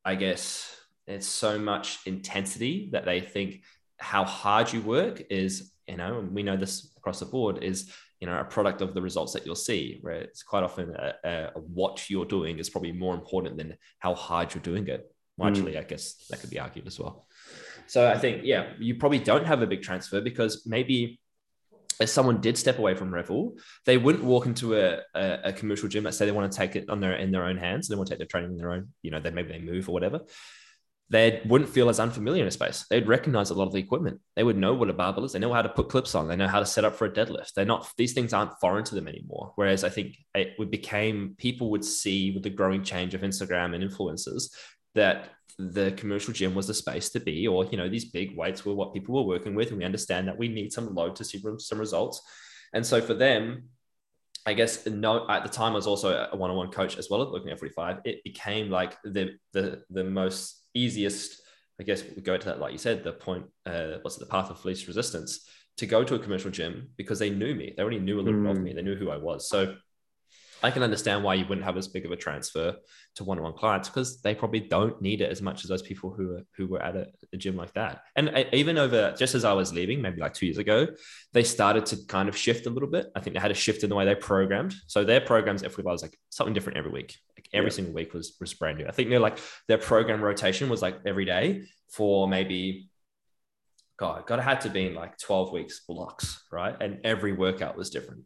I 0.03 0.15
guess 0.15 0.75
it's 1.05 1.27
so 1.27 1.59
much 1.59 1.99
intensity 2.05 2.89
that 2.93 3.05
they 3.05 3.19
think 3.19 3.63
how 3.97 4.23
hard 4.23 4.71
you 4.73 4.81
work 4.81 5.21
is, 5.29 5.71
you 5.87 5.97
know, 5.97 6.19
and 6.19 6.33
we 6.33 6.41
know 6.41 6.57
this 6.57 6.93
across 6.97 7.19
the 7.19 7.25
board 7.25 7.61
is 7.61 7.91
you 8.21 8.27
know 8.29 8.39
a 8.39 8.45
product 8.45 8.81
of 8.81 8.93
the 8.93 9.01
results 9.01 9.33
that 9.33 9.45
you'll 9.45 9.53
see 9.53 9.99
where 9.99 10.15
it's 10.15 10.43
quite 10.43 10.63
often 10.63 10.95
a, 10.95 11.13
a, 11.25 11.59
what 11.59 12.09
you're 12.09 12.23
doing 12.23 12.57
is 12.57 12.69
probably 12.69 12.93
more 12.93 13.13
important 13.13 13.57
than 13.57 13.75
how 13.99 14.15
hard 14.15 14.53
you're 14.53 14.63
doing 14.63 14.87
it 14.87 15.13
well, 15.35 15.49
hmm. 15.49 15.53
actually 15.53 15.73
mm. 15.73 15.79
i 15.79 15.83
guess 15.83 16.25
that 16.29 16.39
could 16.39 16.49
be 16.49 16.57
argued 16.57 16.87
as 16.87 16.97
well 16.97 17.27
so 17.87 18.09
i 18.09 18.17
think 18.17 18.41
yeah 18.43 18.71
you 18.79 18.95
probably 18.95 19.19
don't 19.19 19.45
have 19.45 19.61
a 19.61 19.67
big 19.67 19.81
transfer 19.81 20.21
because 20.21 20.65
maybe 20.65 21.19
if 21.99 22.09
someone 22.09 22.41
did 22.41 22.57
step 22.57 22.79
away 22.79 22.95
from 22.95 23.13
Revel, 23.13 23.55
they 23.85 23.97
wouldn't 23.97 24.23
walk 24.23 24.47
into 24.47 24.75
a, 24.75 25.01
a, 25.13 25.39
a 25.45 25.53
commercial 25.53 25.87
gym. 25.87 26.03
Let's 26.03 26.17
say 26.17 26.25
they 26.25 26.31
want 26.31 26.51
to 26.51 26.57
take 26.57 26.75
it 26.75 26.89
on 26.89 26.99
their 26.99 27.13
in 27.13 27.31
their 27.31 27.45
own 27.45 27.55
hands. 27.55 27.87
They 27.87 27.95
want 27.95 28.07
to 28.07 28.13
take 28.13 28.17
their 28.17 28.27
training 28.27 28.51
in 28.51 28.57
their 28.57 28.71
own, 28.71 28.89
you 29.03 29.11
know, 29.11 29.19
then 29.19 29.35
maybe 29.35 29.49
they 29.49 29.59
move 29.59 29.87
or 29.87 29.91
whatever 29.91 30.21
they 31.13 31.41
wouldn't 31.45 31.69
feel 31.69 31.89
as 31.89 31.99
unfamiliar 31.99 32.41
in 32.41 32.47
a 32.47 32.51
space. 32.51 32.85
They'd 32.89 33.07
recognize 33.07 33.51
a 33.51 33.53
lot 33.53 33.67
of 33.67 33.73
the 33.73 33.79
equipment. 33.79 34.19
They 34.35 34.43
would 34.43 34.57
know 34.57 34.73
what 34.73 34.89
a 34.89 34.93
barbell 34.93 35.25
is. 35.25 35.33
They 35.33 35.39
know 35.39 35.53
how 35.53 35.61
to 35.61 35.69
put 35.69 35.89
clips 35.89 36.15
on. 36.15 36.27
They 36.27 36.35
know 36.35 36.47
how 36.47 36.59
to 36.59 36.65
set 36.65 36.85
up 36.85 36.95
for 36.95 37.05
a 37.05 37.11
deadlift. 37.11 37.53
They're 37.53 37.65
not, 37.65 37.87
these 37.97 38.13
things 38.13 38.33
aren't 38.33 38.59
foreign 38.59 38.83
to 38.85 38.95
them 38.95 39.07
anymore. 39.07 39.51
Whereas 39.55 39.83
I 39.83 39.89
think 39.89 40.17
it 40.33 40.55
would 40.57 40.71
became, 40.71 41.35
people 41.37 41.69
would 41.69 41.85
see 41.85 42.31
with 42.31 42.41
the 42.41 42.49
growing 42.49 42.83
change 42.83 43.13
of 43.13 43.21
Instagram 43.21 43.75
and 43.75 43.83
influencers 43.83 44.55
that 44.95 45.29
the 45.57 45.91
commercial 45.91 46.33
gym 46.33 46.55
was 46.55 46.67
the 46.67 46.73
space 46.73 47.09
to 47.09 47.19
be, 47.19 47.47
or, 47.47 47.65
you 47.65 47.77
know, 47.77 47.89
these 47.89 48.05
big 48.05 48.35
weights 48.35 48.65
were 48.65 48.73
what 48.73 48.93
people 48.93 49.15
were 49.15 49.35
working 49.35 49.55
with. 49.55 49.69
And 49.69 49.77
we 49.77 49.85
understand 49.85 50.27
that 50.27 50.37
we 50.37 50.47
need 50.47 50.73
some 50.73 50.93
load 50.93 51.15
to 51.17 51.23
see 51.23 51.41
some 51.59 51.79
results. 51.79 52.21
And 52.73 52.85
so 52.85 53.01
for 53.01 53.13
them, 53.13 53.69
I 54.45 54.53
guess 54.53 54.85
no, 54.85 55.29
at 55.29 55.43
the 55.43 55.49
time 55.49 55.73
I 55.73 55.75
was 55.75 55.87
also 55.87 56.27
a 56.31 56.35
one-on-one 56.35 56.71
coach 56.71 56.97
as 56.97 57.09
well 57.09 57.21
as 57.21 57.29
looking 57.29 57.49
at 57.49 57.59
45. 57.59 57.99
It 58.03 58.23
became 58.23 58.69
like 58.69 58.97
the 59.03 59.37
the 59.53 59.83
the 59.89 60.03
most 60.03 60.65
easiest, 60.73 61.41
I 61.79 61.83
guess 61.83 62.03
we 62.03 62.21
go 62.21 62.35
to 62.35 62.45
that, 62.47 62.59
like 62.59 62.73
you 62.73 62.77
said, 62.77 63.03
the 63.03 63.13
point, 63.13 63.45
uh, 63.65 63.99
what's 64.01 64.17
it, 64.17 64.19
the 64.19 64.25
path 64.25 64.49
of 64.49 64.63
least 64.65 64.87
resistance 64.87 65.47
to 65.77 65.85
go 65.85 66.03
to 66.03 66.15
a 66.15 66.19
commercial 66.19 66.51
gym 66.51 66.89
because 66.97 67.19
they 67.19 67.29
knew 67.29 67.55
me. 67.55 67.73
They 67.75 67.81
already 67.81 67.99
knew 67.99 68.19
a 68.19 68.21
little 68.21 68.39
mm. 68.39 68.47
bit 68.47 68.57
of 68.57 68.63
me. 68.63 68.73
They 68.73 68.81
knew 68.81 68.95
who 68.95 69.09
I 69.09 69.17
was. 69.17 69.47
So 69.47 69.75
I 70.63 70.71
can 70.71 70.81
understand 70.81 71.23
why 71.23 71.33
you 71.33 71.45
wouldn't 71.45 71.65
have 71.65 71.77
as 71.77 71.89
big 71.89 72.05
of 72.05 72.11
a 72.11 72.15
transfer 72.15 72.75
to 73.15 73.23
one-on-one 73.23 73.53
clients 73.53 73.89
because 73.89 74.21
they 74.21 74.33
probably 74.33 74.61
don't 74.61 75.01
need 75.01 75.21
it 75.21 75.29
as 75.29 75.41
much 75.41 75.63
as 75.63 75.69
those 75.69 75.81
people 75.81 76.09
who 76.11 76.37
are 76.37 76.45
who 76.55 76.67
were 76.67 76.81
at 76.81 76.95
a, 76.95 77.07
a, 77.33 77.37
gym 77.37 77.57
like 77.57 77.73
that. 77.73 78.03
And 78.15 78.29
I, 78.29 78.47
even 78.53 78.77
over 78.77 79.13
just 79.17 79.35
as 79.35 79.43
I 79.43 79.51
was 79.53 79.73
leaving, 79.73 80.01
maybe 80.01 80.21
like 80.21 80.33
two 80.33 80.45
years 80.45 80.57
ago, 80.57 80.87
they 81.33 81.43
started 81.43 81.85
to 81.87 81.97
kind 82.07 82.29
of 82.29 82.37
shift 82.37 82.65
a 82.65 82.69
little 82.69 82.89
bit. 82.89 83.11
I 83.15 83.19
think 83.19 83.35
they 83.35 83.41
had 83.41 83.51
a 83.51 83.55
shift 83.55 83.83
in 83.83 83.89
the 83.89 83.95
way 83.95 84.05
they 84.05 84.15
programmed. 84.15 84.73
So 84.87 85.03
their 85.03 85.21
programs 85.21 85.63
every 85.63 85.83
was 85.83 86.01
like 86.01 86.17
something 86.29 86.53
different 86.53 86.77
every 86.77 86.91
week. 86.91 87.17
Like 87.37 87.49
every 87.53 87.69
yeah. 87.69 87.75
single 87.75 87.93
week 87.93 88.13
was 88.13 88.37
was 88.39 88.53
brand 88.53 88.77
new. 88.77 88.87
I 88.87 88.91
think 88.91 89.09
they're 89.09 89.19
like 89.19 89.39
their 89.67 89.77
program 89.77 90.21
rotation 90.21 90.69
was 90.69 90.81
like 90.81 90.99
every 91.05 91.25
day 91.25 91.63
for 91.89 92.27
maybe 92.27 92.89
God, 93.97 94.25
God, 94.25 94.39
it 94.39 94.43
had 94.43 94.61
to 94.61 94.69
be 94.69 94.87
in 94.87 94.95
like 94.95 95.17
12 95.17 95.51
weeks 95.51 95.81
blocks, 95.87 96.43
right? 96.51 96.75
And 96.81 96.99
every 97.03 97.31
workout 97.31 97.77
was 97.77 97.89
different. 97.89 98.23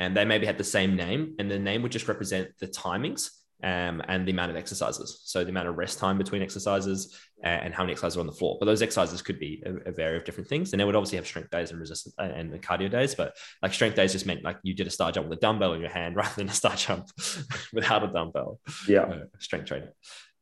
And 0.00 0.16
they 0.16 0.24
maybe 0.24 0.46
had 0.46 0.56
the 0.58 0.64
same 0.64 0.96
name, 0.96 1.34
and 1.38 1.50
the 1.50 1.58
name 1.58 1.82
would 1.82 1.92
just 1.92 2.08
represent 2.08 2.48
the 2.58 2.66
timings 2.66 3.28
um, 3.62 4.02
and 4.08 4.26
the 4.26 4.32
amount 4.32 4.50
of 4.50 4.56
exercises. 4.56 5.20
So 5.24 5.44
the 5.44 5.50
amount 5.50 5.68
of 5.68 5.76
rest 5.76 5.98
time 5.98 6.16
between 6.16 6.42
exercises 6.42 7.14
and 7.42 7.74
how 7.74 7.82
many 7.82 7.92
exercises 7.92 8.16
are 8.16 8.20
on 8.20 8.26
the 8.26 8.32
floor. 8.32 8.56
But 8.58 8.66
those 8.66 8.80
exercises 8.82 9.20
could 9.20 9.38
be 9.38 9.62
a, 9.64 9.90
a 9.90 9.92
variety 9.92 10.16
of 10.16 10.24
different 10.24 10.48
things. 10.48 10.72
And 10.72 10.80
they 10.80 10.84
would 10.84 10.96
obviously 10.96 11.16
have 11.16 11.26
strength 11.26 11.50
days 11.50 11.70
and 11.70 11.78
resistance 11.78 12.14
uh, 12.18 12.22
and 12.22 12.52
the 12.52 12.58
cardio 12.58 12.90
days. 12.90 13.14
But 13.14 13.36
like 13.62 13.74
strength 13.74 13.96
days 13.96 14.12
just 14.12 14.26
meant 14.26 14.42
like 14.42 14.56
you 14.62 14.74
did 14.74 14.86
a 14.86 14.90
star 14.90 15.12
jump 15.12 15.28
with 15.28 15.38
a 15.38 15.40
dumbbell 15.40 15.74
in 15.74 15.80
your 15.80 15.90
hand 15.90 16.16
rather 16.16 16.34
than 16.34 16.48
a 16.48 16.52
star 16.54 16.76
jump 16.76 17.08
without 17.72 18.02
a 18.02 18.08
dumbbell. 18.08 18.60
Yeah. 18.88 19.02
Uh, 19.02 19.24
strength 19.38 19.66
training. 19.66 19.90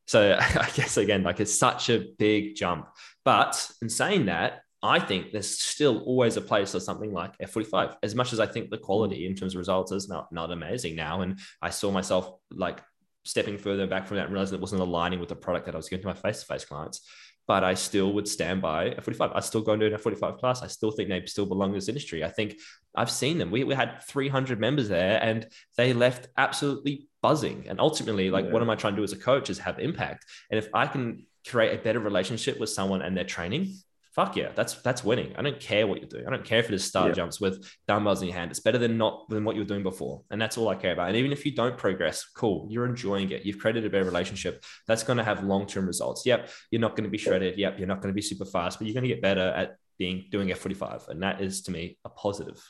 So 0.07 0.37
I 0.39 0.69
guess 0.73 0.97
again, 0.97 1.23
like 1.23 1.39
it's 1.39 1.57
such 1.57 1.89
a 1.89 2.05
big 2.17 2.55
jump. 2.55 2.87
But 3.25 3.69
in 3.81 3.89
saying 3.89 4.25
that, 4.25 4.61
I 4.81 4.99
think 4.99 5.31
there's 5.31 5.59
still 5.59 5.99
always 6.03 6.37
a 6.37 6.41
place 6.41 6.71
for 6.71 6.79
something 6.79 7.11
like 7.11 7.37
F45. 7.39 7.97
As 8.01 8.15
much 8.15 8.31
as 8.31 8.39
I 8.39 8.45
think 8.45 8.69
the 8.69 8.77
quality 8.77 9.25
in 9.25 9.35
terms 9.35 9.53
of 9.53 9.59
results 9.59 9.91
is 9.91 10.07
not 10.07 10.31
not 10.31 10.51
amazing 10.51 10.95
now, 10.95 11.21
and 11.21 11.39
I 11.61 11.69
saw 11.69 11.91
myself 11.91 12.31
like 12.51 12.81
stepping 13.25 13.57
further 13.57 13.87
back 13.87 14.07
from 14.07 14.17
that 14.17 14.25
and 14.25 14.33
realizing 14.33 14.55
it 14.55 14.61
wasn't 14.61 14.81
aligning 14.81 15.19
with 15.19 15.29
the 15.29 15.35
product 15.35 15.65
that 15.65 15.75
I 15.75 15.77
was 15.77 15.89
giving 15.89 16.03
to 16.03 16.07
my 16.07 16.13
face 16.13 16.39
to 16.41 16.45
face 16.45 16.65
clients. 16.65 17.01
but 17.47 17.63
I 17.63 17.73
still 17.73 18.13
would 18.13 18.27
stand 18.27 18.61
by 18.61 18.91
F45. 18.91 19.35
I 19.35 19.39
still 19.39 19.61
go 19.61 19.71
and 19.71 19.81
do 19.81 19.87
an 19.87 19.93
F45 19.93 20.37
class. 20.37 20.61
I 20.61 20.67
still 20.67 20.91
think 20.91 21.09
they 21.09 21.25
still 21.25 21.47
belong 21.47 21.69
in 21.69 21.75
this 21.75 21.89
industry. 21.89 22.23
I 22.23 22.29
think 22.29 22.59
I've 22.95 23.09
seen 23.09 23.39
them. 23.39 23.49
We, 23.49 23.63
we 23.63 23.73
had 23.73 24.03
300 24.03 24.59
members 24.59 24.87
there 24.87 25.19
and 25.21 25.47
they 25.75 25.93
left 25.93 26.27
absolutely 26.37 27.07
buzzing. 27.23 27.65
And 27.67 27.79
ultimately, 27.79 28.29
like, 28.29 28.45
yeah. 28.45 28.51
what 28.51 28.61
am 28.61 28.69
I 28.69 28.75
trying 28.75 28.93
to 28.93 28.97
do 28.97 29.03
as 29.03 29.13
a 29.13 29.17
coach 29.17 29.49
is 29.49 29.57
have 29.59 29.79
impact. 29.79 30.25
And 30.51 30.59
if 30.59 30.67
I 30.75 30.85
can 30.85 31.25
create 31.47 31.73
a 31.73 31.81
better 31.81 31.99
relationship 31.99 32.59
with 32.59 32.69
someone 32.69 33.01
and 33.01 33.17
their 33.17 33.23
training, 33.23 33.73
fuck 34.19 34.35
yeah, 34.35 34.51
that's 34.53 34.73
that's 34.81 35.01
winning. 35.01 35.33
I 35.37 35.41
don't 35.41 35.61
care 35.61 35.87
what 35.87 35.99
you're 36.01 36.09
doing. 36.09 36.27
I 36.27 36.29
don't 36.29 36.43
care 36.43 36.59
if 36.59 36.67
it 36.67 36.73
is 36.73 36.83
star 36.83 37.07
yeah. 37.07 37.13
jumps 37.13 37.39
with 37.39 37.65
dumbbells 37.87 38.21
in 38.21 38.27
your 38.27 38.35
hand. 38.37 38.51
It's 38.51 38.59
better 38.59 38.77
than 38.77 38.97
not 38.97 39.29
than 39.29 39.45
what 39.45 39.55
you 39.55 39.61
were 39.61 39.67
doing 39.67 39.81
before, 39.81 40.23
and 40.29 40.41
that's 40.41 40.57
all 40.57 40.67
I 40.67 40.75
care 40.75 40.91
about. 40.91 41.07
And 41.07 41.15
even 41.15 41.31
if 41.31 41.45
you 41.45 41.53
don't 41.55 41.77
progress, 41.77 42.25
cool, 42.35 42.67
you're 42.69 42.85
enjoying 42.85 43.31
it. 43.31 43.45
You've 43.45 43.59
created 43.59 43.85
a 43.85 43.89
better 43.89 44.03
relationship. 44.03 44.65
That's 44.87 45.03
going 45.03 45.19
to 45.19 45.23
have 45.23 45.45
long 45.45 45.67
term 45.67 45.87
results. 45.87 46.25
Yep, 46.25 46.49
you're 46.69 46.81
not 46.81 46.97
going 46.97 47.05
to 47.05 47.09
be 47.09 47.17
shredded. 47.17 47.57
Yep, 47.57 47.79
you're 47.79 47.87
not 47.87 48.01
going 48.01 48.13
to 48.13 48.15
be 48.15 48.21
super 48.21 48.45
fast, 48.45 48.77
but 48.77 48.87
you're 48.87 48.93
going 48.93 49.07
to 49.07 49.13
get 49.15 49.21
better 49.21 49.53
at 49.55 49.77
being 49.97 50.25
doing 50.29 50.49
F45, 50.49 51.07
and 51.07 51.23
that 51.23 51.39
is 51.39 51.61
to 51.61 51.71
me 51.71 51.97
a 52.03 52.09
positive. 52.09 52.61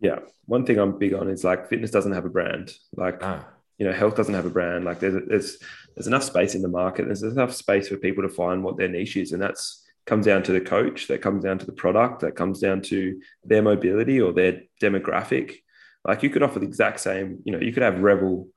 Yeah, 0.00 0.18
one 0.44 0.66
thing 0.66 0.78
I'm 0.78 0.98
big 0.98 1.14
on 1.14 1.30
is 1.30 1.42
like 1.42 1.70
fitness 1.70 1.90
doesn't 1.90 2.12
have 2.12 2.26
a 2.26 2.30
brand. 2.30 2.72
Like. 2.94 3.20
Ah 3.22 3.46
you 3.78 3.86
know, 3.86 3.92
health 3.92 4.16
doesn't 4.16 4.34
have 4.34 4.44
a 4.44 4.50
brand. 4.50 4.84
Like 4.84 4.98
there's 4.98 5.14
there's 5.28 5.58
there's 5.94 6.08
enough 6.08 6.24
space 6.24 6.56
in 6.56 6.62
the 6.62 6.68
market. 6.82 7.06
There's 7.06 7.22
enough 7.22 7.54
space 7.54 7.86
for 7.86 7.96
people 7.96 8.24
to 8.24 8.28
find 8.28 8.64
what 8.64 8.76
their 8.76 8.88
niche 8.88 9.16
is, 9.16 9.30
and 9.30 9.40
that's 9.40 9.84
comes 10.08 10.24
down 10.24 10.42
to 10.42 10.52
the 10.52 10.60
coach, 10.60 11.06
that 11.08 11.20
comes 11.20 11.44
down 11.44 11.58
to 11.58 11.66
the 11.66 11.72
product, 11.72 12.20
that 12.20 12.34
comes 12.34 12.60
down 12.60 12.80
to 12.80 13.20
their 13.44 13.62
mobility 13.62 14.20
or 14.20 14.32
their 14.32 14.62
demographic. 14.82 15.56
Like 16.04 16.22
you 16.22 16.30
could 16.30 16.42
offer 16.42 16.58
the 16.58 16.66
exact 16.66 17.00
same, 17.00 17.40
you 17.44 17.52
know, 17.52 17.60
you 17.60 17.72
could 17.72 17.82
have 17.82 18.00
Rebel 18.00 18.48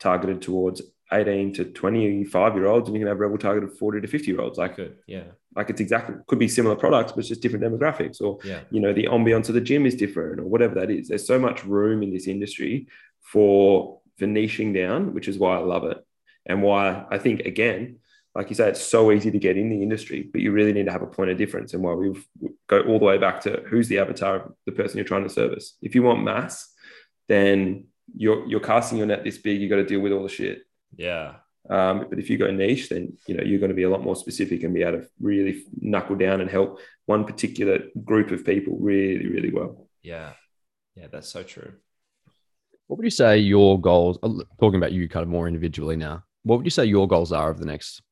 targeted 0.00 0.42
towards 0.42 0.82
18 1.12 1.54
to 1.54 1.64
25 1.66 2.54
year 2.56 2.66
olds, 2.66 2.88
and 2.88 2.96
you 2.96 3.00
can 3.00 3.08
have 3.08 3.20
Rebel 3.20 3.38
targeted 3.38 3.78
40 3.78 4.00
to 4.00 4.08
50 4.08 4.26
year 4.26 4.40
olds. 4.40 4.58
Like, 4.58 4.74
could, 4.74 4.96
yeah. 5.06 5.24
Like 5.54 5.70
it's 5.70 5.80
exactly 5.80 6.16
could 6.26 6.40
be 6.40 6.48
similar 6.48 6.76
products, 6.76 7.12
but 7.12 7.20
it's 7.20 7.28
just 7.28 7.40
different 7.40 7.64
demographics, 7.64 8.20
or 8.20 8.38
yeah. 8.44 8.60
you 8.70 8.80
know, 8.80 8.92
the 8.92 9.04
ambiance 9.04 9.48
of 9.48 9.54
the 9.54 9.60
gym 9.62 9.86
is 9.86 9.94
different, 9.94 10.40
or 10.40 10.44
whatever 10.44 10.74
that 10.74 10.90
is. 10.90 11.08
There's 11.08 11.26
so 11.26 11.38
much 11.38 11.64
room 11.64 12.02
in 12.02 12.12
this 12.12 12.26
industry 12.26 12.88
for 13.22 14.00
for 14.18 14.26
niching 14.26 14.74
down, 14.74 15.14
which 15.14 15.28
is 15.28 15.38
why 15.38 15.56
I 15.56 15.60
love 15.60 15.84
it. 15.84 16.04
And 16.44 16.62
why 16.62 17.06
I 17.10 17.16
think 17.16 17.40
again, 17.40 18.00
like 18.36 18.50
you 18.50 18.54
say, 18.54 18.68
it's 18.68 18.84
so 18.84 19.10
easy 19.12 19.30
to 19.30 19.38
get 19.38 19.56
in 19.56 19.70
the 19.70 19.82
industry, 19.82 20.28
but 20.30 20.42
you 20.42 20.52
really 20.52 20.74
need 20.74 20.84
to 20.84 20.92
have 20.92 21.00
a 21.00 21.06
point 21.06 21.30
of 21.30 21.38
difference. 21.38 21.72
And 21.72 21.82
why 21.82 21.94
we 21.94 22.22
go 22.66 22.82
all 22.82 22.98
the 22.98 23.04
way 23.06 23.16
back 23.16 23.40
to 23.42 23.62
who's 23.66 23.88
the 23.88 23.98
avatar 23.98 24.36
of 24.36 24.52
the 24.66 24.72
person 24.72 24.98
you're 24.98 25.06
trying 25.06 25.22
to 25.22 25.30
service. 25.30 25.78
If 25.80 25.94
you 25.94 26.02
want 26.02 26.22
mass, 26.22 26.70
then 27.28 27.86
you're 28.14 28.46
you're 28.46 28.60
casting 28.60 28.98
your 28.98 29.06
net 29.06 29.24
this 29.24 29.38
big. 29.38 29.58
You 29.58 29.70
got 29.70 29.76
to 29.76 29.86
deal 29.86 30.00
with 30.00 30.12
all 30.12 30.22
the 30.22 30.28
shit. 30.28 30.66
Yeah. 30.96 31.36
Um, 31.70 32.06
but 32.10 32.18
if 32.18 32.28
you 32.28 32.36
go 32.36 32.50
niche, 32.50 32.90
then 32.90 33.16
you 33.26 33.36
know 33.36 33.42
you're 33.42 33.58
going 33.58 33.70
to 33.70 33.74
be 33.74 33.84
a 33.84 33.90
lot 33.90 34.04
more 34.04 34.14
specific 34.14 34.62
and 34.62 34.74
be 34.74 34.82
able 34.82 35.00
to 35.00 35.08
really 35.18 35.64
knuckle 35.80 36.14
down 36.14 36.42
and 36.42 36.50
help 36.50 36.78
one 37.06 37.24
particular 37.24 37.84
group 38.04 38.32
of 38.32 38.44
people 38.44 38.76
really, 38.78 39.28
really 39.28 39.50
well. 39.50 39.88
Yeah, 40.02 40.34
yeah, 40.94 41.06
that's 41.10 41.28
so 41.28 41.42
true. 41.42 41.72
What 42.86 42.98
would 42.98 43.04
you 43.04 43.10
say 43.10 43.38
your 43.38 43.80
goals? 43.80 44.18
Uh, 44.22 44.44
talking 44.60 44.76
about 44.76 44.92
you 44.92 45.08
kind 45.08 45.22
of 45.22 45.30
more 45.30 45.48
individually 45.48 45.96
now. 45.96 46.22
What 46.42 46.58
would 46.58 46.66
you 46.66 46.70
say 46.70 46.84
your 46.84 47.08
goals 47.08 47.32
are 47.32 47.48
over 47.48 47.58
the 47.58 47.66
next 47.66 48.02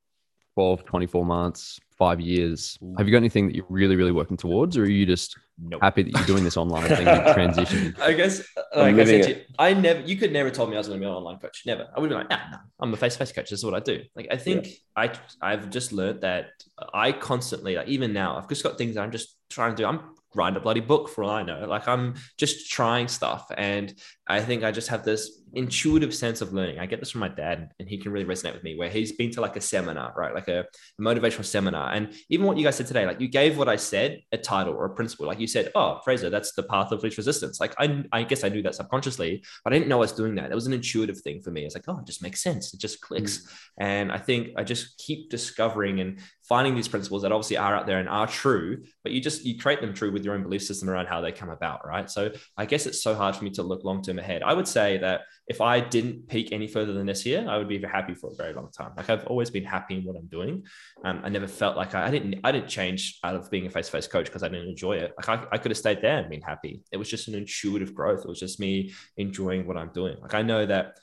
12, 0.55 0.85
24 0.85 1.25
months, 1.25 1.81
five 1.97 2.21
years? 2.21 2.79
Have 2.97 3.07
you 3.07 3.13
got 3.13 3.19
anything 3.19 3.47
that 3.47 3.57
you're 3.57 3.67
really, 3.69 3.97
really 3.97 4.13
working 4.13 4.37
towards, 4.37 4.77
or 4.77 4.83
are 4.83 4.89
you 4.89 5.05
just 5.05 5.37
nope. 5.59 5.81
happy 5.83 6.05
that 6.05 6.11
you're 6.11 6.27
doing 6.27 6.45
this 6.45 6.57
online 6.57 6.89
thing, 6.89 7.07
you 7.07 7.33
transition? 7.35 7.97
I 8.01 8.13
guess, 8.13 8.41
uh, 8.57 8.81
like 8.81 8.95
I 8.97 9.05
said, 9.05 9.29
you, 9.29 9.41
I 9.59 9.75
never, 9.75 10.01
you 10.01 10.17
could 10.17 10.33
never 10.33 10.51
told 10.51 10.71
me 10.71 10.77
I 10.77 10.79
was 10.79 10.89
going 10.89 11.01
to 11.01 11.05
be 11.05 11.09
an 11.09 11.15
online 11.15 11.39
coach. 11.39 11.63
Never. 11.67 11.89
I 11.95 12.01
would 12.01 12.09
be 12.09 12.15
like, 12.15 12.31
nah, 12.31 12.51
nah, 12.51 12.59
I'm 12.81 12.93
a 12.93 12.97
face-to-face 12.97 13.33
coach. 13.33 13.51
This 13.51 13.61
is 13.61 13.65
what 13.65 13.75
I 13.75 13.81
do. 13.81 14.03
Like, 14.15 14.29
I 14.31 14.37
think 14.37 14.67
yeah. 14.67 14.75
I, 14.97 15.13
I've 15.41 15.71
just 15.71 15.93
learned 15.93 16.21
that 16.21 16.51
I 16.93 17.13
constantly, 17.13 17.77
like, 17.77 17.89
even 17.89 18.13
now, 18.13 18.37
I've 18.37 18.49
just 18.49 18.63
got 18.63 18.79
things 18.79 18.95
that 18.95 19.03
I'm 19.03 19.13
just 19.13 19.37
trying 19.51 19.75
to 19.75 19.83
do. 19.83 19.87
I'm 19.87 20.01
writing 20.35 20.57
a 20.57 20.61
bloody 20.61 20.81
book 20.81 21.09
for 21.09 21.25
all 21.25 21.31
I 21.31 21.43
know. 21.43 21.67
Like, 21.67 21.89
I'm 21.89 22.15
just 22.39 22.71
trying 22.71 23.09
stuff, 23.09 23.51
and 23.57 23.93
I 24.27 24.41
think 24.41 24.65
I 24.65 24.73
just 24.73 24.89
have 24.89 25.05
this 25.05 25.43
intuitive 25.53 26.15
sense 26.15 26.41
of 26.41 26.53
learning. 26.53 26.79
I 26.79 26.87
get 26.87 27.01
this 27.01 27.11
from 27.11 27.21
my 27.21 27.29
dad, 27.29 27.71
and 27.79 27.89
he 27.89 27.99
can 27.99 28.11
really 28.13 28.25
resonate 28.25 28.55
with 28.55 28.65
me. 28.65 28.77
Where 28.77 28.89
he's 28.89 29.13
been 29.13 29.31
to 29.33 29.41
like 29.41 29.57
a 29.57 29.61
seminar, 29.61 30.13
right, 30.17 30.35
like 30.35 30.49
a, 30.49 30.61
a, 30.61 31.03
motivational 31.03 31.45
seminar, 31.45 31.93
and 31.93 32.13
even 32.31 32.47
what 32.47 32.57
you 32.57 32.65
guys 32.65 32.77
said 32.77 32.87
today, 32.87 33.07
like 33.07 33.21
you 33.21 33.29
gave 33.29 33.59
what 33.59 33.69
I 33.69 33.77
said 33.77 34.21
a 34.33 34.39
title 34.39 34.75
or 34.75 34.87
a 34.87 34.95
principle. 34.95 35.27
Like 35.27 35.41
you 35.41 35.47
said, 35.47 35.71
"Oh, 35.75 36.01
Frazer, 36.05 36.31
that's 36.31 36.53
the 36.53 36.63
path 36.65 36.93
of 36.93 37.03
least 37.03 37.17
resistance." 37.17 37.61
Like 37.61 37.75
I, 37.79 38.05
I 38.13 38.23
guess 38.23 38.45
I 38.45 38.49
knew 38.49 38.63
that 38.63 38.75
subconsciously, 38.75 39.45
but 39.63 39.73
I 39.73 39.77
didn't 39.77 39.89
know 39.89 39.97
I 39.97 40.01
was 40.01 40.13
doing 40.13 40.35
that. 40.37 40.51
It 40.51 40.55
was 40.55 40.67
an 40.67 40.73
intuitive 40.73 41.21
thing 41.21 41.43
for 41.43 41.51
me. 41.51 41.65
It's 41.65 41.75
like, 41.75 41.85
oh, 41.89 41.99
it 41.99 42.07
just 42.07 42.23
makes 42.23 42.43
sense. 42.43 42.73
It 42.73 42.81
just 42.81 43.01
clicks, 43.01 43.39
mm. 43.39 43.57
and 43.79 44.11
I 44.11 44.19
think 44.19 44.51
I 44.57 44.65
just 44.65 44.99
keep 44.99 45.31
discovering 45.31 46.01
and 46.01 46.19
finding 46.49 46.75
these 46.75 46.89
principles 46.89 47.23
that 47.23 47.33
obviously 47.33 47.57
are 47.57 47.75
out 47.75 47.87
there 47.87 47.99
and 47.99 48.09
are 48.09 48.27
true, 48.27 48.83
but 49.03 49.13
you 49.13 49.21
just 49.21 49.45
you 49.45 49.59
create 49.59 49.81
them 49.81 49.95
true 49.95 50.13
with 50.13 50.25
your 50.25 50.35
own 50.35 50.43
belief 50.43 50.63
system 50.63 50.89
around 50.91 51.07
how 51.07 51.21
they 51.21 51.33
come 51.33 51.51
about, 51.51 51.87
right? 51.87 52.11
So 52.11 52.33
I 52.57 52.67
guess 52.67 52.87
it's 52.87 53.03
so 53.03 53.15
hard 53.15 53.37
for 53.37 53.45
me 53.45 53.51
to 53.51 53.63
look 53.63 53.85
long 53.85 54.03
term 54.03 54.14
ahead. 54.19 54.43
I 54.43 54.53
would 54.55 54.69
say 54.69 54.99
that 54.99 55.23
if 55.47 55.61
I 55.61 55.81
didn't 55.81 56.29
peak 56.29 56.53
any 56.53 56.67
further 56.67 56.93
than 56.93 57.07
this 57.07 57.27
year, 57.27 57.47
I 57.49 57.59
would 57.59 57.69
be 57.69 57.81
happy 57.83 58.15
for 58.15 58.31
a 58.33 58.35
very 58.35 58.55
long 58.55 58.71
time. 58.71 58.93
Like 58.97 59.11
I've 59.11 59.27
always 59.27 59.51
been 59.51 59.65
happy 59.65 59.97
in 59.97 60.05
what 60.05 60.17
I'm 60.17 60.27
doing. 60.27 60.65
Um, 61.05 61.21
I 61.23 61.29
never 61.29 61.47
felt 61.47 61.77
like 61.77 61.95
I, 61.95 62.07
I, 62.07 62.11
didn't 62.11 62.41
I 62.45 62.53
didn't 62.53 62.69
change 62.69 63.19
out 63.23 63.37
of 63.37 63.51
being 63.51 63.67
a 63.67 63.71
face 63.71 63.87
to 63.87 63.93
face 63.93 64.07
coach 64.07 64.27
because 64.27 64.43
I 64.43 64.49
didn't 64.49 64.69
enjoy 64.69 64.95
it. 64.95 65.13
Like 65.17 65.29
I, 65.29 65.47
I 65.53 65.59
could 65.59 65.71
have 65.71 65.79
stayed 65.79 66.01
there 66.01 66.19
and 66.19 66.31
been 66.31 66.41
happy. 66.41 66.83
It 66.93 66.97
was 66.97 67.09
just 67.09 67.29
an 67.29 67.35
intuitive 67.35 67.95
growth. 67.95 68.21
It 68.21 68.29
was 68.29 68.41
just 68.41 68.59
me 68.59 68.95
enjoying 69.17 69.67
what 69.67 69.77
I'm 69.77 69.91
doing. 69.93 70.17
Like 70.21 70.35
I 70.35 70.43
know 70.43 70.65
that 70.65 70.99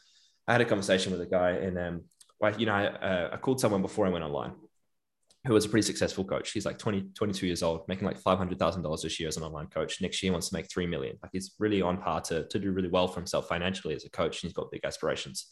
I 0.48 0.54
had 0.54 0.62
a 0.62 0.66
conversation 0.66 1.12
with 1.12 1.22
a 1.22 1.28
guy 1.28 1.52
and 1.52 1.78
um, 1.78 2.02
like 2.42 2.60
you 2.60 2.66
know 2.66 2.74
I, 2.74 2.86
uh, 2.88 3.30
I 3.34 3.38
called 3.38 3.60
someone 3.60 3.82
before 3.82 4.08
I 4.08 4.10
went 4.10 4.24
online 4.26 4.54
who 5.46 5.54
was 5.54 5.66
a 5.66 5.70
pretty 5.70 5.86
successful 5.86 6.24
coach. 6.24 6.52
He's 6.52 6.66
like 6.66 6.78
20, 6.78 7.10
22 7.16 7.48
years 7.48 7.64
old, 7.64 7.88
making 7.88 8.06
like 8.06 8.22
$500,000 8.22 9.02
this 9.02 9.20
year 9.20 9.28
as 9.28 9.38
an 9.38 9.44
online 9.44 9.68
coach. 9.68 10.02
Next 10.02 10.22
year, 10.22 10.32
wants 10.32 10.50
to 10.50 10.56
make 10.56 10.70
3 10.70 10.86
million. 10.86 11.18
Like 11.22 11.32
he's 11.34 11.56
really 11.58 11.82
on 11.82 11.98
par 11.98 12.22
to, 12.22 12.48
to 12.48 12.60
do 12.60 12.72
really 12.72 12.90
well 12.90 13.08
for 13.08 13.20
himself 13.20 13.48
financially 13.48 13.96
as 13.96 14.06
a 14.06 14.10
coach. 14.10 14.42
And 14.42 14.50
he's 14.50 14.54
got 14.54 14.72
big 14.72 14.86
aspirations. 14.86 15.48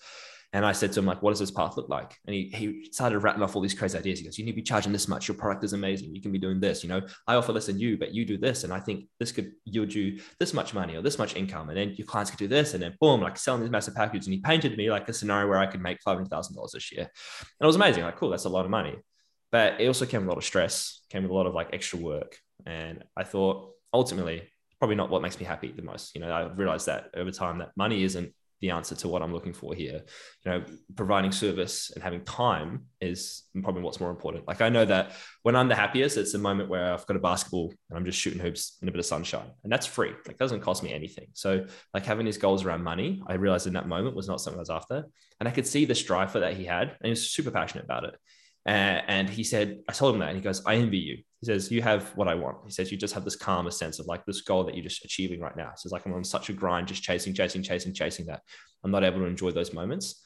And 0.52 0.66
I 0.66 0.72
said 0.72 0.92
to 0.94 1.00
him, 1.00 1.06
like, 1.06 1.22
what 1.22 1.30
does 1.30 1.40
this 1.40 1.52
path 1.52 1.78
look 1.78 1.90
like? 1.90 2.16
And 2.26 2.34
he, 2.34 2.50
he 2.56 2.90
started 2.92 3.20
rattling 3.20 3.44
off 3.44 3.56
all 3.56 3.62
these 3.62 3.76
crazy 3.76 3.98
ideas. 3.98 4.18
He 4.18 4.26
goes, 4.26 4.38
you 4.40 4.46
need 4.46 4.54
to 4.54 4.56
be 4.56 4.64
charging 4.64 4.92
this 4.92 5.08
much. 5.08 5.28
Your 5.28 5.38
product 5.38 5.64
is 5.64 5.74
amazing. 5.74 6.16
You 6.16 6.22
can 6.24 6.32
be 6.32 6.40
doing 6.40 6.60
this. 6.60 6.84
You 6.84 6.90
know, 6.90 7.02
I 7.28 7.36
offer 7.36 7.54
less 7.54 7.68
than 7.68 7.78
you, 7.78 8.00
but 8.00 8.16
you 8.16 8.26
do 8.26 8.36
this. 8.36 8.64
And 8.64 8.74
I 8.74 8.80
think 8.80 9.06
this 9.20 9.32
could 9.32 9.52
yield 9.66 9.94
you 9.94 10.20
this 10.40 10.56
much 10.56 10.74
money 10.74 10.96
or 10.96 11.04
this 11.04 11.20
much 11.20 11.36
income. 11.36 11.70
And 11.70 11.78
then 11.78 11.94
your 11.98 12.08
clients 12.08 12.32
could 12.32 12.40
do 12.40 12.48
this. 12.48 12.74
And 12.74 12.82
then 12.82 12.96
boom, 13.00 13.22
like 13.22 13.38
selling 13.38 13.62
these 13.62 13.70
massive 13.70 13.94
packages. 13.94 14.26
And 14.26 14.34
he 14.34 14.42
painted 14.42 14.76
me 14.76 14.90
like 14.90 15.08
a 15.08 15.14
scenario 15.14 15.48
where 15.48 15.60
I 15.60 15.68
could 15.68 15.82
make 15.82 16.00
$500,000 16.06 16.72
this 16.74 16.92
year. 16.92 17.02
And 17.02 17.10
it 17.62 17.68
was 17.68 17.76
amazing. 17.76 18.04
Like, 18.04 18.18
cool, 18.18 18.30
that's 18.30 18.46
a 18.46 18.50
lot 18.50 18.66
of 18.66 18.72
money. 18.72 18.96
But 19.52 19.82
it 19.82 19.88
also 19.88 20.06
came 20.06 20.22
with 20.22 20.28
a 20.28 20.32
lot 20.32 20.38
of 20.38 20.44
stress, 20.44 21.02
came 21.10 21.24
with 21.24 21.32
a 21.32 21.36
lot 21.36 21.48
of 21.48 21.54
like 21.54 21.70
extra 21.74 22.00
work. 22.00 22.38
And 22.66 23.04
I 23.18 23.24
thought 23.24 23.72
ultimately, 23.94 24.44
probably 24.80 24.96
not 24.96 25.10
what 25.10 25.22
makes 25.22 25.40
me 25.40 25.46
happy 25.46 25.72
the 25.72 25.82
most. 25.82 26.16
You 26.16 26.22
know, 26.22 26.32
I 26.32 26.44
realized 26.54 26.86
that 26.86 27.10
over 27.16 27.32
time 27.32 27.60
that 27.60 27.72
money 27.76 28.04
isn't 28.04 28.34
the 28.62 28.72
answer 28.72 28.94
to 28.94 29.08
what 29.08 29.22
I'm 29.22 29.34
looking 29.34 29.54
for 29.54 29.74
here. 29.74 30.02
You 30.44 30.52
know, 30.52 30.64
providing 30.96 31.32
service 31.32 31.92
and 31.94 32.04
having 32.04 32.24
time 32.26 32.86
is 33.00 33.44
probably 33.64 33.82
what's 33.82 34.02
more 34.02 34.10
important. 34.10 34.48
Like 34.48 34.62
I 34.62 34.70
know 34.70 34.86
that 34.86 35.14
when 35.44 35.56
I'm 35.56 35.70
the 35.70 35.76
happiest, 35.76 36.18
it's 36.18 36.34
a 36.34 36.40
moment 36.40 36.70
where 36.70 36.94
I've 36.94 37.06
got 37.06 37.16
a 37.16 37.22
basketball 37.22 37.74
and 37.90 37.98
I'm 37.98 38.06
just 38.06 38.20
shooting 38.20 38.40
hoops 38.40 38.78
in 38.82 38.90
a 38.90 38.92
bit 38.92 39.00
of 39.00 39.06
sunshine, 39.06 39.50
and 39.64 39.72
that's 39.72 39.86
free. 39.86 40.12
Like 40.28 40.38
doesn't 40.38 40.60
cost 40.60 40.84
me 40.84 40.94
anything. 40.94 41.28
So 41.34 41.66
like 41.94 42.06
having 42.06 42.26
these 42.26 42.38
goals 42.38 42.66
around 42.66 42.84
money, 42.84 43.22
I 43.28 43.36
realized 43.36 43.68
in 43.68 43.74
that 43.74 43.88
moment 43.88 44.16
was 44.16 44.28
not 44.28 44.42
something 44.42 44.60
I 44.60 44.62
was 44.62 44.70
after, 44.70 45.06
and 45.40 45.48
I 45.48 45.52
could 45.52 45.68
see 45.68 45.86
the 45.86 45.96
strive 45.96 46.32
for 46.32 46.42
that 46.42 46.56
he 46.56 46.66
had, 46.66 46.90
and 46.90 46.98
he 47.04 47.12
was 47.12 47.32
super 47.32 47.52
passionate 47.52 47.86
about 47.86 48.04
it. 48.04 48.16
Uh, 48.68 49.02
and 49.08 49.30
he 49.30 49.44
said, 49.44 49.80
I 49.88 49.94
told 49.94 50.14
him 50.14 50.20
that, 50.20 50.30
and 50.30 50.38
he 50.38 50.44
goes, 50.44 50.64
I 50.66 50.76
envy 50.76 50.98
you. 50.98 51.18
He 51.40 51.46
says, 51.46 51.72
You 51.72 51.82
have 51.82 52.10
what 52.16 52.28
I 52.28 52.36
want. 52.36 52.58
He 52.66 52.72
says, 52.72 52.92
You 52.92 52.98
just 52.98 53.14
have 53.14 53.24
this 53.24 53.36
calmer 53.36 53.72
sense 53.72 54.00
of 54.00 54.06
like 54.08 54.26
this 54.26 54.42
goal 54.42 54.66
that 54.66 54.76
you're 54.76 54.84
just 54.84 55.06
achieving 55.06 55.40
right 55.40 55.56
now. 55.56 55.70
He 55.70 55.78
says, 55.78 55.92
like, 55.92 56.06
I'm 56.06 56.14
on 56.14 56.24
such 56.24 56.50
a 56.50 56.54
grind, 56.54 56.88
just 56.88 57.02
chasing, 57.02 57.34
chasing, 57.34 57.64
chasing, 57.64 57.94
chasing 57.94 58.26
that. 58.28 58.42
I'm 58.84 58.92
not 58.92 59.04
able 59.04 59.20
to 59.20 59.26
enjoy 59.26 59.52
those 59.52 59.74
moments. 59.74 60.22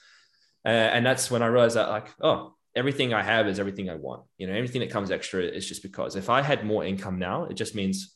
Uh, 0.65 0.69
and 0.69 1.05
that's 1.05 1.29
when 1.29 1.41
I 1.41 1.47
realized 1.47 1.75
that, 1.75 1.89
like, 1.89 2.07
oh, 2.21 2.55
everything 2.75 3.13
I 3.13 3.21
have 3.21 3.47
is 3.47 3.59
everything 3.59 3.89
I 3.89 3.95
want. 3.95 4.23
You 4.37 4.47
know, 4.47 4.53
anything 4.53 4.81
that 4.81 4.89
comes 4.89 5.11
extra 5.11 5.43
is 5.43 5.67
just 5.67 5.83
because 5.83 6.15
if 6.15 6.29
I 6.29 6.41
had 6.41 6.65
more 6.65 6.83
income 6.83 7.19
now, 7.19 7.45
it 7.45 7.53
just 7.53 7.75
means 7.75 8.15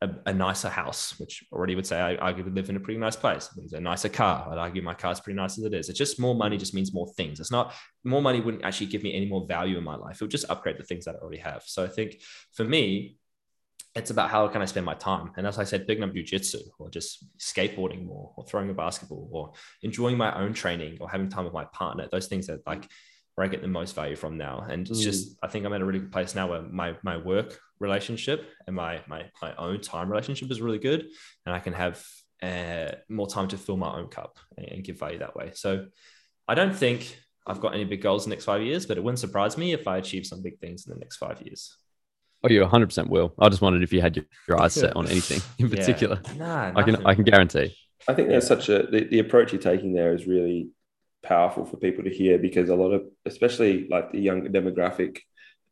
a, 0.00 0.08
a, 0.26 0.32
nicer 0.32 0.68
house, 0.68 1.18
which 1.18 1.44
already 1.52 1.74
would 1.74 1.86
say 1.86 2.00
I 2.00 2.16
arguably 2.16 2.54
live 2.54 2.70
in 2.70 2.76
a 2.76 2.80
pretty 2.80 2.98
nice 2.98 3.16
place. 3.16 3.50
It's 3.58 3.72
a 3.72 3.80
nicer 3.80 4.08
car. 4.08 4.48
I'd 4.50 4.58
argue 4.58 4.82
my 4.82 4.94
car 4.94 5.12
is 5.12 5.20
pretty 5.20 5.36
nice 5.36 5.58
as 5.58 5.64
it 5.64 5.74
is. 5.74 5.88
It's 5.88 5.98
just 5.98 6.18
more 6.18 6.34
money 6.34 6.56
just 6.56 6.74
means 6.74 6.94
more 6.94 7.08
things. 7.16 7.40
It's 7.40 7.50
not 7.50 7.74
more 8.04 8.22
money 8.22 8.40
wouldn't 8.40 8.64
actually 8.64 8.86
give 8.86 9.02
me 9.02 9.14
any 9.14 9.26
more 9.26 9.46
value 9.46 9.76
in 9.76 9.84
my 9.84 9.96
life. 9.96 10.16
It 10.16 10.22
would 10.22 10.30
just 10.30 10.48
upgrade 10.48 10.78
the 10.78 10.84
things 10.84 11.04
that 11.04 11.16
I 11.16 11.18
already 11.18 11.40
have. 11.40 11.62
So 11.66 11.84
I 11.84 11.88
think 11.88 12.22
for 12.54 12.64
me, 12.64 13.16
it's 13.94 14.10
about 14.10 14.30
how 14.30 14.46
can 14.48 14.62
I 14.62 14.66
spend 14.66 14.86
my 14.86 14.94
time. 14.94 15.32
And 15.36 15.46
as 15.46 15.58
I 15.58 15.64
said, 15.64 15.86
picking 15.86 16.04
up 16.04 16.12
jujitsu 16.12 16.60
or 16.78 16.90
just 16.90 17.26
skateboarding 17.38 18.04
more 18.04 18.32
or 18.36 18.44
throwing 18.44 18.70
a 18.70 18.74
basketball 18.74 19.28
or 19.32 19.52
enjoying 19.82 20.18
my 20.18 20.38
own 20.38 20.52
training 20.52 20.98
or 21.00 21.10
having 21.10 21.30
time 21.30 21.44
with 21.44 21.54
my 21.54 21.64
partner, 21.66 22.06
those 22.10 22.28
things 22.28 22.46
that 22.46 22.60
like 22.66 22.86
where 23.36 23.44
I 23.44 23.48
get 23.48 23.62
the 23.62 23.68
most 23.68 23.94
value 23.94 24.16
from 24.16 24.36
now. 24.36 24.66
And 24.68 24.88
it's 24.88 25.00
mm. 25.00 25.04
just, 25.04 25.36
I 25.42 25.46
think 25.46 25.64
I'm 25.64 25.72
at 25.72 25.82
a 25.82 25.84
really 25.84 26.00
good 26.00 26.12
place 26.12 26.34
now 26.34 26.48
where 26.48 26.62
my 26.62 26.96
my 27.02 27.16
work 27.18 27.58
relationship 27.78 28.50
and 28.66 28.74
my 28.74 29.02
my 29.06 29.26
my 29.40 29.54
own 29.56 29.80
time 29.80 30.10
relationship 30.10 30.50
is 30.50 30.60
really 30.60 30.78
good, 30.78 31.06
and 31.44 31.54
I 31.54 31.60
can 31.60 31.74
have 31.74 32.04
uh, 32.42 32.92
more 33.08 33.28
time 33.28 33.48
to 33.48 33.58
fill 33.58 33.76
my 33.76 33.94
own 33.94 34.08
cup 34.08 34.38
and, 34.56 34.66
and 34.68 34.84
give 34.84 34.98
value 34.98 35.18
that 35.18 35.36
way. 35.36 35.52
So 35.54 35.86
I 36.48 36.54
don't 36.54 36.74
think 36.74 37.18
I've 37.46 37.60
got 37.60 37.74
any 37.74 37.84
big 37.84 38.02
goals 38.02 38.24
in 38.24 38.30
the 38.30 38.36
next 38.36 38.46
five 38.46 38.62
years, 38.62 38.86
but 38.86 38.96
it 38.96 39.04
wouldn't 39.04 39.20
surprise 39.20 39.56
me 39.56 39.72
if 39.72 39.86
I 39.86 39.98
achieve 39.98 40.26
some 40.26 40.42
big 40.42 40.58
things 40.58 40.86
in 40.86 40.92
the 40.92 40.98
next 40.98 41.16
five 41.16 41.40
years. 41.42 41.76
Oh, 42.42 42.48
you 42.48 42.60
100 42.62 42.86
percent 42.86 43.10
will. 43.10 43.34
I 43.38 43.48
just 43.50 43.60
wondered 43.60 43.82
if 43.82 43.92
you 43.92 44.00
had 44.00 44.16
your, 44.16 44.24
your 44.48 44.60
eyes 44.60 44.72
set 44.72 44.96
on 44.96 45.06
anything 45.14 45.40
in 45.58 45.68
Yeah. 45.68 45.76
particular. 45.76 46.20
Nah, 46.36 46.72
I 46.74 46.82
can. 46.82 47.04
I 47.04 47.14
can 47.14 47.24
guarantee. 47.24 47.76
I 48.08 48.14
think 48.14 48.28
there's 48.28 48.46
such 48.46 48.70
a 48.70 48.84
the, 48.84 49.04
the 49.04 49.18
approach 49.18 49.52
you're 49.52 49.60
taking 49.60 49.92
there 49.92 50.14
is 50.14 50.26
really 50.26 50.70
powerful 51.26 51.64
for 51.66 51.76
people 51.76 52.04
to 52.04 52.10
hear 52.10 52.38
because 52.38 52.68
a 52.70 52.74
lot 52.74 52.92
of 52.92 53.02
especially 53.24 53.86
like 53.88 54.12
the 54.12 54.20
younger 54.20 54.48
demographic 54.48 55.18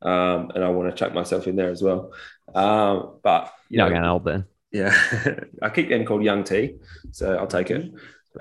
um, 0.02 0.50
and 0.55 0.62
I 0.62 0.68
want 0.68 0.90
to 0.90 0.96
chuck 0.96 1.14
myself 1.14 1.46
in 1.46 1.57
there 1.57 1.70
as 1.70 1.82
well. 1.82 2.12
Um, 2.55 3.18
but 3.22 3.52
you 3.70 3.78
You're 3.78 3.84
not 3.84 3.88
know, 3.88 3.94
getting 3.94 4.09
old 4.11 4.24
then. 4.24 4.44
yeah, 4.70 4.94
I 5.62 5.70
keep 5.70 5.88
getting 5.88 6.07
called 6.07 6.22
Young 6.22 6.44
T, 6.44 6.76
so 7.11 7.36
I'll 7.36 7.46
take 7.46 7.70
it. 7.70 7.90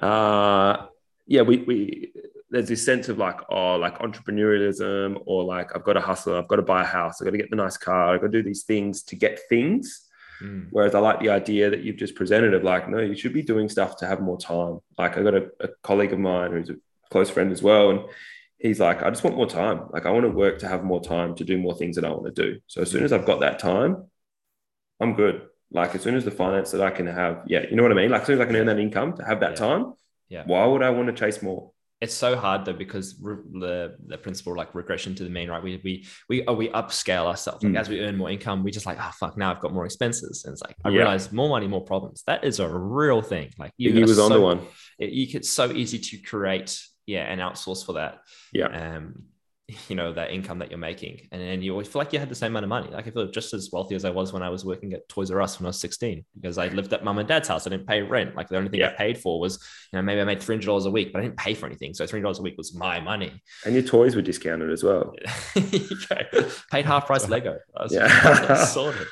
Uh, 0.02 0.88
yeah, 1.26 1.42
we 1.44 1.58
we 1.58 2.14
there's 2.50 2.68
this 2.68 2.86
sense 2.86 3.10
of 3.10 3.18
like 3.18 3.40
oh 3.50 3.76
like 3.78 4.00
entrepreneurialism 4.00 5.22
or 5.26 5.44
like 5.44 5.76
I've 5.76 5.84
got 5.84 5.94
to 5.94 6.02
hustle, 6.02 6.36
I've 6.38 6.48
got 6.48 6.58
to 6.58 6.62
buy 6.62 6.82
a 6.82 6.86
house, 6.86 7.22
I've 7.22 7.26
got 7.26 7.32
to 7.32 7.38
get 7.38 7.50
the 7.50 7.56
nice 7.56 7.78
car, 7.78 8.14
I've 8.14 8.22
got 8.22 8.32
to 8.32 8.42
do 8.42 8.44
these 8.44 8.64
things 8.64 9.04
to 9.04 9.16
get 9.16 9.40
things. 9.50 10.10
Mm. 10.42 10.68
Whereas 10.72 10.96
I 10.96 11.00
like 11.00 11.20
the 11.20 11.30
idea 11.30 11.70
that 11.70 11.84
you've 11.84 11.98
just 11.98 12.16
presented 12.16 12.54
of 12.54 12.64
like, 12.64 12.90
no, 12.90 13.00
you 13.00 13.16
should 13.16 13.34
be 13.34 13.44
doing 13.44 13.70
stuff 13.70 13.98
to 13.98 14.06
have 14.08 14.20
more 14.22 14.38
time. 14.38 14.80
Like 14.98 15.18
I 15.18 15.24
got 15.24 15.36
a, 15.36 15.50
a 15.62 15.70
colleague 15.84 16.14
of 16.14 16.20
mine 16.20 16.52
who's 16.52 16.70
a 16.70 16.76
close 17.14 17.30
friend 17.30 17.52
as 17.52 17.62
well. 17.64 17.86
And 17.92 18.00
he's 18.58 18.80
like, 18.88 19.02
I 19.04 19.10
just 19.10 19.24
want 19.24 19.38
more 19.38 19.48
time. 19.48 19.80
Like 19.96 20.06
I 20.06 20.12
want 20.12 20.26
to 20.26 20.30
work 20.44 20.60
to 20.60 20.68
have 20.68 20.84
more 20.84 21.02
time 21.02 21.36
to 21.36 21.44
do 21.52 21.58
more 21.58 21.76
things 21.76 21.96
that 21.96 22.06
I 22.06 22.10
want 22.10 22.28
to 22.34 22.38
do. 22.46 22.60
So 22.68 22.82
as 22.82 22.90
soon 22.92 23.04
as 23.06 23.14
I've 23.14 23.26
got 23.32 23.40
that 23.42 23.60
time, 23.60 23.92
I'm 25.00 25.14
good. 25.16 25.36
Like 25.72 25.96
as 25.96 26.02
soon 26.02 26.16
as 26.16 26.26
the 26.26 26.32
finance 26.32 26.72
that 26.72 26.82
I 26.82 26.92
can 26.92 27.08
have, 27.08 27.44
yeah, 27.48 27.64
you 27.70 27.76
know 27.76 27.84
what 27.84 27.92
I 27.92 27.96
mean? 27.96 28.12
Like 28.12 28.22
as 28.22 28.28
soon 28.28 28.40
as 28.40 28.44
I 28.44 28.46
can 28.46 28.56
earn 28.58 28.68
that 28.68 28.80
income 28.80 29.14
to 29.18 29.24
have 29.24 29.40
that 29.40 29.52
Yeah. 29.52 29.66
time, 29.68 29.84
Yeah. 30.30 30.44
why 30.46 30.66
would 30.66 30.84
I 30.84 30.90
want 30.90 31.08
to 31.08 31.14
chase 31.14 31.42
more? 31.42 31.62
it's 32.06 32.14
so 32.28 32.36
hard 32.36 32.66
though 32.66 32.74
because 32.86 33.08
re- 33.22 33.38
the 33.66 33.96
the 34.12 34.18
principle 34.18 34.54
like 34.62 34.76
regression 34.76 35.16
to 35.16 35.24
the 35.24 35.30
mean 35.30 35.50
right 35.50 35.64
we 35.68 35.80
we 35.86 35.94
we 36.28 36.36
oh, 36.50 36.54
we 36.62 36.68
upscale 36.82 37.26
ourselves 37.32 37.64
like 37.64 37.72
Mm. 37.74 37.80
as 37.80 37.88
we 37.88 38.02
earn 38.06 38.18
more 38.18 38.30
income 38.30 38.58
we 38.66 38.72
just 38.72 38.86
like 38.86 38.98
oh 39.06 39.12
fuck 39.22 39.38
now 39.38 39.50
I've 39.52 39.62
got 39.66 39.72
more 39.78 39.86
expenses 39.86 40.44
and 40.44 40.52
it's 40.54 40.62
like 40.68 40.76
I 40.84 40.90
Yeah. 40.90 40.98
realize 40.98 41.32
more 41.32 41.48
money 41.56 41.68
more 41.76 41.86
problems 41.94 42.18
that 42.30 42.44
is 42.44 42.60
a 42.60 42.68
real 42.68 43.22
thing 43.22 43.48
like 43.58 43.72
you 43.78 44.02
was 44.02 44.20
on 44.20 44.32
the 44.38 44.42
one. 44.52 44.60
it, 45.04 45.12
you 45.18 45.26
it's 45.40 45.50
so 45.62 45.66
easy 45.82 45.98
to 46.10 46.18
create 46.32 46.72
yeah 47.06 47.24
and 47.24 47.42
outsource 47.42 47.86
for 47.86 47.94
that 47.94 48.20
Yeah. 48.54 48.68
um 48.98 49.24
you 49.88 49.96
know 49.96 50.12
that 50.12 50.30
income 50.32 50.60
that 50.60 50.70
you're 50.70 50.78
making. 50.78 51.22
And 51.32 51.42
then 51.42 51.62
you 51.62 51.72
always 51.72 51.88
feel 51.88 52.02
like 52.02 52.12
you 52.12 52.20
had 52.20 52.28
the 52.28 52.36
same 52.36 52.52
amount 52.52 52.66
of 52.66 52.70
money. 52.70 52.90
Like 52.92 53.08
I 53.08 53.12
feel 53.12 53.32
just 53.32 53.54
as 53.54 53.70
wealthy 53.72 53.96
as 53.96 54.04
I 54.04 54.10
was 54.10 54.34
when 54.34 54.44
I 54.44 54.50
was 54.50 54.66
working 54.66 54.92
at 54.92 55.08
Toys 55.08 55.32
R 55.32 55.42
Us 55.42 55.58
when 55.58 55.66
I 55.68 55.70
was 55.70 55.80
16 55.80 56.26
because 56.36 56.58
I 56.58 56.68
lived 56.68 56.92
at 56.92 57.06
mum 57.06 57.18
and 57.18 57.28
dad's 57.28 57.48
house. 57.48 57.66
I 57.66 57.70
didn't 57.70 57.88
pay 57.88 58.02
rent. 58.02 58.36
Like 58.36 58.50
the 58.50 58.58
only 58.58 58.70
thing 58.70 58.84
I 58.84 58.90
paid 58.90 59.18
for 59.20 59.40
was 59.40 59.54
you 59.94 59.98
know 59.98 60.04
maybe 60.04 60.20
I 60.20 60.26
made 60.26 60.40
$300 60.40 60.86
a 60.86 60.90
week 60.92 61.14
but 61.14 61.20
I 61.20 61.22
didn't 61.24 61.38
pay 61.38 61.54
for 61.54 61.66
anything. 61.66 61.94
So 61.94 62.04
$300 62.06 62.40
a 62.40 62.42
week 62.42 62.56
was 62.58 62.76
my 62.76 63.00
money. 63.00 63.42
And 63.66 63.74
your 63.74 63.84
toys 63.84 64.18
were 64.18 64.22
discounted 64.22 64.70
as 64.70 64.84
well. 64.84 65.16
Okay. 65.56 66.28
paid 66.70 66.86
half 66.86 67.08
price 67.08 67.30
Lego. 67.30 67.58
I 67.78 67.84
was 67.84 67.94
Yeah. 67.94 68.66
sorted. 68.66 69.08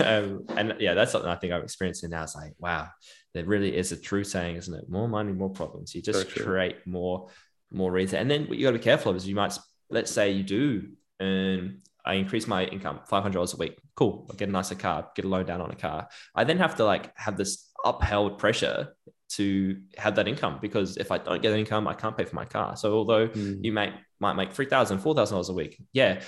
Um, 0.00 0.46
and 0.56 0.76
yeah 0.80 0.94
that's 0.94 1.12
something 1.12 1.30
I 1.30 1.36
think 1.36 1.52
I'm 1.52 1.62
experiencing 1.62 2.08
now. 2.10 2.22
It's 2.22 2.34
like 2.34 2.54
wow 2.58 2.88
there 3.34 3.44
really 3.44 3.76
is 3.76 3.92
a 3.92 3.96
true 3.96 4.24
saying 4.24 4.56
isn't 4.56 4.74
it? 4.74 4.88
More 4.88 5.08
money 5.08 5.32
more 5.32 5.50
problems. 5.50 5.94
You 5.94 6.02
just 6.02 6.30
So 6.30 6.44
create 6.44 6.86
more 6.86 7.28
more 7.70 7.92
reason. 7.92 8.18
And 8.18 8.30
then 8.30 8.46
what 8.46 8.56
you 8.58 8.64
got 8.64 8.72
to 8.72 8.78
be 8.78 8.84
careful 8.84 9.10
of 9.10 9.16
is 9.16 9.28
you 9.28 9.34
might 9.34 9.56
let's 9.90 10.10
say 10.10 10.30
you 10.30 10.42
do 10.42 10.88
and 11.20 11.80
I 12.04 12.14
increase 12.14 12.46
my 12.46 12.64
income 12.64 13.00
$500 13.10 13.54
a 13.54 13.56
week. 13.58 13.78
Cool. 13.94 14.26
I'll 14.30 14.36
get 14.36 14.48
a 14.48 14.52
nicer 14.52 14.74
car 14.74 15.08
get 15.14 15.24
a 15.24 15.28
loan 15.28 15.44
down 15.46 15.60
on 15.60 15.70
a 15.70 15.76
car. 15.76 16.08
I 16.34 16.44
then 16.44 16.58
have 16.58 16.76
to 16.76 16.84
like 16.84 17.12
have 17.18 17.36
this 17.36 17.70
upheld 17.84 18.38
pressure 18.38 18.94
to 19.30 19.78
have 19.98 20.14
that 20.16 20.26
income 20.26 20.58
because 20.62 20.96
if 20.96 21.12
I 21.12 21.18
don't 21.18 21.42
get 21.42 21.52
an 21.52 21.58
income 21.58 21.86
I 21.86 21.92
can't 21.94 22.16
pay 22.16 22.24
for 22.24 22.34
my 22.36 22.46
car. 22.46 22.76
So 22.76 22.94
although 22.94 23.28
Mm. 23.28 23.58
you 23.62 23.72
may 23.72 23.92
might 24.20 24.34
make 24.34 24.52
three 24.52 24.66
thousand, 24.66 24.98
four 24.98 25.14
thousand 25.14 25.34
dollars 25.34 25.48
a 25.50 25.52
week. 25.52 25.80
Yeah, 25.92 26.22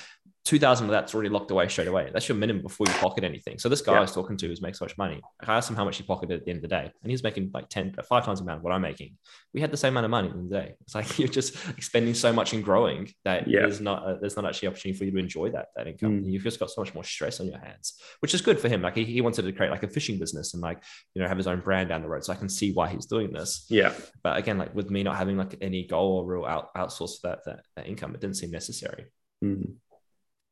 two 0.45 0.59
thousand 0.59 0.87
of 0.87 0.91
that's 0.91 1.15
already 1.15 1.29
locked 1.29 1.51
away 1.51 1.69
straight 1.69 1.87
away. 1.89 2.11
That's 2.13 2.29
your 2.29 2.37
minimum 2.37 2.63
before 2.63 2.87
you 2.87 2.95
pocket 2.95 3.25
anything. 3.25 3.59
So 3.59 3.69
this 3.69 3.83
guy 3.83 3.93
Yeah. 3.93 3.99
I 3.99 4.01
was 4.03 4.13
talking 4.13 4.37
to 4.39 4.47
who's 4.49 4.63
makes 4.63 4.79
so 4.79 4.85
much 4.87 4.97
money. 4.97 5.21
I 5.41 5.57
asked 5.57 5.69
him 5.69 5.77
how 5.77 5.85
much 5.85 5.99
he 5.99 6.03
pocketed 6.03 6.41
at 6.41 6.45
the 6.45 6.51
end 6.51 6.59
of 6.59 6.63
the 6.63 6.69
day, 6.69 6.85
and 7.03 7.11
he 7.11 7.13
was 7.13 7.23
making 7.23 7.51
like 7.53 7.69
ten, 7.69 7.95
five 8.09 8.25
times 8.25 8.39
the 8.41 8.45
amount 8.45 8.59
of 8.59 8.65
what 8.65 8.73
I'm 8.73 8.81
making. 8.81 9.17
We 9.53 9.61
had 9.61 9.71
the 9.71 9.77
same 9.77 9.93
amount 9.93 10.07
of 10.07 10.11
money 10.11 10.31
in 10.31 10.49
the 10.49 10.57
day. 10.59 10.75
It's 10.81 10.95
like 10.95 11.19
you're 11.19 11.29
just 11.29 11.57
expending 11.71 12.15
so 12.15 12.33
much 12.33 12.55
in 12.55 12.63
growing 12.63 13.13
that 13.25 13.47
Yeah. 13.49 13.61
there's 13.61 13.81
not 13.81 14.03
uh, 14.07 14.15
there's 14.21 14.37
not 14.37 14.47
actually 14.47 14.69
opportunity 14.69 14.99
for 14.99 15.05
you 15.05 15.11
to 15.13 15.19
enjoy 15.19 15.51
that 15.51 15.67
that 15.77 15.87
income. 15.87 16.23
Mm. 16.23 16.33
You've 16.33 16.43
just 16.43 16.59
got 16.59 16.71
so 16.71 16.81
much 16.81 16.95
more 16.95 17.05
stress 17.05 17.39
on 17.41 17.47
your 17.47 17.59
hands, 17.59 18.01
which 18.21 18.33
is 18.35 18.41
good 18.41 18.59
for 18.59 18.69
him. 18.69 18.81
Like 18.83 18.97
he, 18.97 19.05
he 19.05 19.21
wanted 19.21 19.43
to 19.43 19.53
create 19.53 19.71
like 19.71 19.83
a 19.83 19.89
fishing 19.89 20.19
business 20.19 20.55
and 20.55 20.63
like 20.63 20.83
you 21.15 21.21
know 21.23 21.29
have 21.29 21.37
his 21.37 21.47
own 21.47 21.61
brand 21.61 21.91
down 21.91 22.03
the 22.03 22.09
road. 22.09 22.25
So 22.25 22.33
I 22.33 22.37
can 22.37 22.49
see 22.49 22.73
why 22.73 22.89
he's 22.89 23.07
doing 23.07 23.31
this 23.33 23.67
Yeah. 23.69 23.93
but 24.23 24.39
again 24.39 24.57
like 24.59 24.75
with 24.75 24.91
me 24.91 25.03
not 25.03 25.17
having 25.17 25.37
like 25.37 25.57
any 25.61 25.87
goal 25.87 26.19
or 26.19 26.25
real 26.27 26.45
out, 26.47 26.75
outsource 26.75 27.21
for 27.21 27.29
that, 27.29 27.41
that 27.45 27.61
that 27.77 27.87
income 27.87 28.15
it 28.15 28.21
didn't 28.21 28.37
seem 28.37 28.51
necessary 28.51 29.05
Mm. 29.45 29.75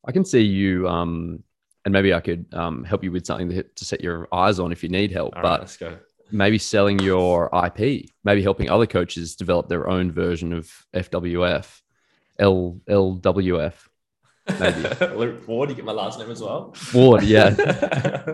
I 0.07 0.13
can 0.13 0.25
see 0.25 0.43
you, 0.43 0.89
um, 0.89 1.43
and 1.85 1.93
maybe 1.93 2.15
I 2.15 2.21
could 2.21 2.47
um, 2.55 2.85
help 2.85 3.05
you 3.05 3.13
with 3.13 3.27
something 3.27 3.49
to, 3.51 3.63
to 3.63 3.85
set 3.85 4.01
your 4.01 4.29
eyes 4.33 4.59
on 4.59 4.73
if 4.73 4.83
you 4.83 4.89
need 4.89 5.11
help. 5.13 5.37
All 5.37 5.43
but 5.43 5.49
right, 5.49 5.61
let's 5.61 5.77
go 5.77 5.99
maybe 6.31 6.59
selling 6.59 6.99
your 6.99 7.51
IP, 7.65 8.11
maybe 8.25 8.43
helping 8.43 8.71
other 8.71 8.87
coaches 8.87 9.37
develop 9.37 9.69
their 9.69 9.89
own 9.89 10.13
version 10.13 10.53
of 10.53 10.71
FWF, 10.95 11.81
L 12.39 12.81
LWF. 12.89 13.75
Maybe. 14.59 15.05
Luke 15.15 15.47
Ward, 15.47 15.69
you 15.69 15.77
get 15.77 15.85
my 15.85 15.93
last 15.93 16.19
name 16.19 16.31
as 16.31 16.41
well 16.41 16.75
Ward, 16.95 17.23
yeah, 17.23 17.55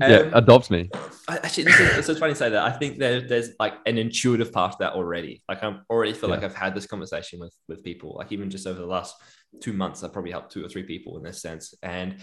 yeah, 0.00 0.06
Um, 0.16 0.34
adopt 0.34 0.72
me. 0.72 0.90
I- 1.28 1.36
actually 1.36 1.64
this 1.64 1.78
is, 1.78 1.98
it's 1.98 2.06
so 2.08 2.16
funny 2.16 2.32
to 2.32 2.36
say 2.36 2.50
that 2.50 2.64
i 2.64 2.72
think 2.76 2.98
there, 2.98 3.20
there's 3.20 3.50
like 3.60 3.74
an 3.86 3.96
intuitive 3.96 4.52
path 4.52 4.72
to 4.72 4.76
that 4.80 4.94
already 4.94 5.44
like 5.48 5.62
i'm 5.62 5.84
already 5.88 6.14
feel 6.14 6.30
like 6.30 6.42
i've 6.42 6.56
had 6.56 6.74
this 6.74 6.86
conversation 6.86 7.38
with 7.38 7.54
with 7.68 7.84
people 7.84 8.16
like 8.18 8.32
even 8.32 8.50
just 8.50 8.66
over 8.66 8.80
the 8.80 8.86
last 8.86 9.14
two 9.60 9.72
months 9.72 10.02
i've 10.02 10.12
probably 10.12 10.30
helped 10.30 10.52
two 10.52 10.64
or 10.64 10.68
three 10.68 10.82
people 10.82 11.16
in 11.16 11.22
this 11.22 11.40
sense 11.42 11.74
and 11.82 12.16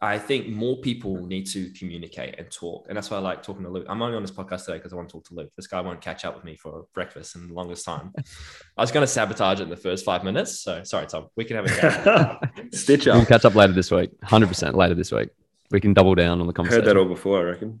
I 0.00 0.16
think 0.16 0.46
more 0.48 0.76
people 0.76 1.26
need 1.26 1.46
to 1.48 1.72
communicate 1.72 2.36
and 2.38 2.48
talk. 2.52 2.86
And 2.88 2.96
that's 2.96 3.10
why 3.10 3.16
I 3.16 3.20
like 3.20 3.42
talking 3.42 3.64
to 3.64 3.68
Luke. 3.68 3.84
I'm 3.88 4.00
only 4.00 4.14
on 4.16 4.22
this 4.22 4.30
podcast 4.30 4.64
today 4.66 4.78
because 4.78 4.92
I 4.92 4.96
want 4.96 5.08
to 5.08 5.12
talk 5.14 5.24
to 5.24 5.34
Luke. 5.34 5.50
This 5.56 5.66
guy 5.66 5.80
won't 5.80 6.00
catch 6.00 6.24
up 6.24 6.36
with 6.36 6.44
me 6.44 6.54
for 6.54 6.86
breakfast 6.94 7.34
in 7.34 7.48
the 7.48 7.52
longest 7.52 7.84
time. 7.84 8.12
I 8.76 8.80
was 8.80 8.92
going 8.92 9.02
to 9.02 9.08
sabotage 9.08 9.58
it 9.58 9.64
in 9.64 9.70
the 9.70 9.76
first 9.76 10.04
five 10.04 10.22
minutes. 10.22 10.60
So 10.60 10.84
sorry, 10.84 11.08
Tom. 11.08 11.26
We 11.34 11.44
can 11.44 11.56
have 11.56 11.64
a 11.64 11.80
chat. 11.80 12.52
Stitch 12.74 13.06
We'll 13.06 13.22
up. 13.22 13.26
catch 13.26 13.44
up 13.44 13.56
later 13.56 13.72
this 13.72 13.90
week. 13.90 14.10
Hundred 14.22 14.46
percent 14.46 14.76
later 14.76 14.94
this 14.94 15.10
week. 15.10 15.30
We 15.72 15.80
can 15.80 15.94
double 15.94 16.14
down 16.14 16.40
on 16.40 16.46
the 16.46 16.52
conversation. 16.52 16.84
Heard 16.84 16.94
that 16.94 16.96
all 16.96 17.08
before, 17.08 17.40
I 17.40 17.42
reckon. 17.50 17.80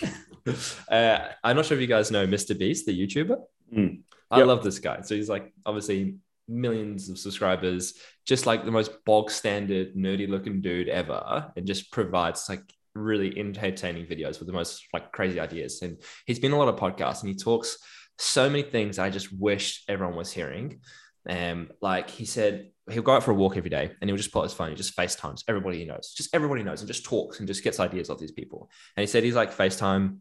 uh, 0.90 1.18
I'm 1.44 1.54
not 1.54 1.66
sure 1.66 1.76
if 1.76 1.82
you 1.82 1.86
guys 1.86 2.10
know 2.10 2.26
Mr. 2.26 2.58
Beast, 2.58 2.86
the 2.86 2.98
YouTuber. 2.98 3.42
Mm. 3.76 4.00
I 4.30 4.38
Yep. 4.38 4.46
love 4.46 4.64
this 4.64 4.78
guy. 4.78 5.02
So 5.02 5.14
he's 5.14 5.28
like 5.28 5.52
obviously 5.66 6.16
millions 6.48 7.08
of 7.08 7.18
subscribers, 7.18 7.94
just 8.26 8.46
like 8.46 8.64
the 8.64 8.70
most 8.70 9.04
bog 9.04 9.30
standard 9.30 9.94
nerdy 9.94 10.28
looking 10.28 10.60
dude 10.60 10.88
ever, 10.88 11.52
and 11.56 11.66
just 11.66 11.92
provides 11.92 12.48
like 12.48 12.62
really 12.94 13.38
entertaining 13.38 14.06
videos 14.06 14.38
with 14.38 14.46
the 14.46 14.52
most 14.52 14.86
like 14.92 15.12
crazy 15.12 15.40
ideas. 15.40 15.82
And 15.82 15.98
he's 16.26 16.38
been 16.38 16.52
a 16.52 16.58
lot 16.58 16.68
of 16.68 16.76
podcasts 16.76 17.20
and 17.20 17.28
he 17.28 17.36
talks 17.36 17.78
so 18.18 18.50
many 18.50 18.62
things 18.62 18.98
I 18.98 19.10
just 19.10 19.32
wish 19.32 19.84
everyone 19.88 20.16
was 20.16 20.32
hearing. 20.32 20.80
Um, 21.28 21.70
like 21.80 22.10
he 22.10 22.24
said, 22.24 22.70
he'll 22.90 23.02
go 23.02 23.12
out 23.12 23.22
for 23.22 23.32
a 23.32 23.34
walk 23.34 23.56
every 23.56 23.70
day 23.70 23.92
and 24.00 24.08
he'll 24.08 24.16
just 24.16 24.32
pull 24.32 24.40
out 24.40 24.44
his 24.44 24.54
phone, 24.54 24.70
he 24.70 24.74
just 24.74 24.96
FaceTimes 24.96 25.44
everybody 25.46 25.78
he 25.78 25.84
knows, 25.84 26.14
just 26.16 26.34
everybody 26.34 26.62
knows, 26.62 26.80
and 26.80 26.88
just 26.88 27.04
talks 27.04 27.38
and 27.38 27.46
just 27.46 27.62
gets 27.62 27.80
ideas 27.80 28.10
off 28.10 28.18
these 28.18 28.32
people. 28.32 28.70
And 28.96 29.02
he 29.02 29.06
said 29.06 29.24
he's 29.24 29.34
like 29.34 29.54
FaceTime 29.54 30.18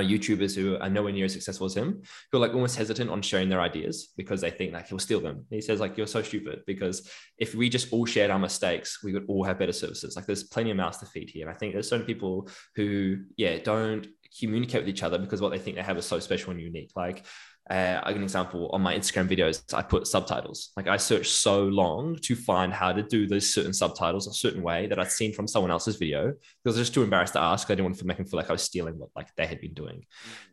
you 0.00 0.18
YouTubers 0.18 0.54
who 0.54 0.76
are 0.78 0.88
nowhere 0.90 1.12
near 1.12 1.24
as 1.26 1.32
successful 1.32 1.66
as 1.66 1.76
him, 1.76 2.02
who 2.30 2.38
are 2.38 2.40
like 2.40 2.54
almost 2.54 2.76
hesitant 2.76 3.10
on 3.10 3.22
sharing 3.22 3.48
their 3.48 3.60
ideas 3.60 4.12
because 4.16 4.40
they 4.40 4.50
think 4.50 4.72
like 4.72 4.88
he'll 4.88 4.98
steal 4.98 5.20
them. 5.20 5.44
He 5.50 5.60
says 5.60 5.80
like 5.80 5.96
you're 5.96 6.06
so 6.06 6.22
stupid 6.22 6.62
because 6.66 7.10
if 7.38 7.54
we 7.54 7.68
just 7.68 7.92
all 7.92 8.06
shared 8.06 8.30
our 8.30 8.38
mistakes, 8.38 9.02
we 9.02 9.12
would 9.12 9.26
all 9.28 9.44
have 9.44 9.58
better 9.58 9.72
services. 9.72 10.16
Like 10.16 10.26
there's 10.26 10.44
plenty 10.44 10.70
of 10.70 10.76
mouths 10.76 10.98
to 10.98 11.06
feed 11.06 11.30
here. 11.30 11.46
And 11.46 11.54
I 11.54 11.58
think 11.58 11.72
there's 11.72 11.88
certain 11.88 12.06
people 12.06 12.48
who 12.76 13.18
yeah 13.36 13.58
don't 13.58 14.06
communicate 14.38 14.82
with 14.82 14.88
each 14.88 15.02
other 15.02 15.18
because 15.18 15.40
what 15.40 15.52
they 15.52 15.58
think 15.58 15.76
they 15.76 15.82
have 15.82 15.98
is 15.98 16.06
so 16.06 16.18
special 16.18 16.50
and 16.50 16.60
unique. 16.60 16.90
Like 16.96 17.24
uh, 17.70 17.98
I 18.02 18.08
give 18.10 18.18
an 18.18 18.24
example 18.24 18.68
on 18.74 18.82
my 18.82 18.94
Instagram 18.94 19.26
videos, 19.26 19.62
I 19.72 19.80
put 19.80 20.06
subtitles. 20.06 20.70
Like 20.76 20.86
I 20.86 20.98
searched 20.98 21.32
so 21.32 21.64
long 21.64 22.16
to 22.22 22.36
find 22.36 22.70
how 22.72 22.92
to 22.92 23.02
do 23.02 23.26
those 23.26 23.54
certain 23.54 23.72
subtitles 23.72 24.26
a 24.26 24.34
certain 24.34 24.62
way 24.62 24.86
that 24.86 24.98
I'd 24.98 25.10
seen 25.10 25.32
from 25.32 25.48
someone 25.48 25.70
else's 25.70 25.96
video 25.96 26.34
because 26.62 26.76
I 26.76 26.80
was 26.80 26.88
just 26.88 26.92
too 26.92 27.02
embarrassed 27.02 27.32
to 27.32 27.40
ask. 27.40 27.70
I 27.70 27.74
didn't 27.74 27.86
want 27.86 27.98
to 27.98 28.06
make 28.06 28.18
them 28.18 28.26
feel 28.26 28.36
like 28.36 28.50
I 28.50 28.52
was 28.52 28.62
stealing 28.62 28.98
what 28.98 29.08
like 29.16 29.34
they 29.36 29.46
had 29.46 29.62
been 29.62 29.72
doing. 29.72 30.04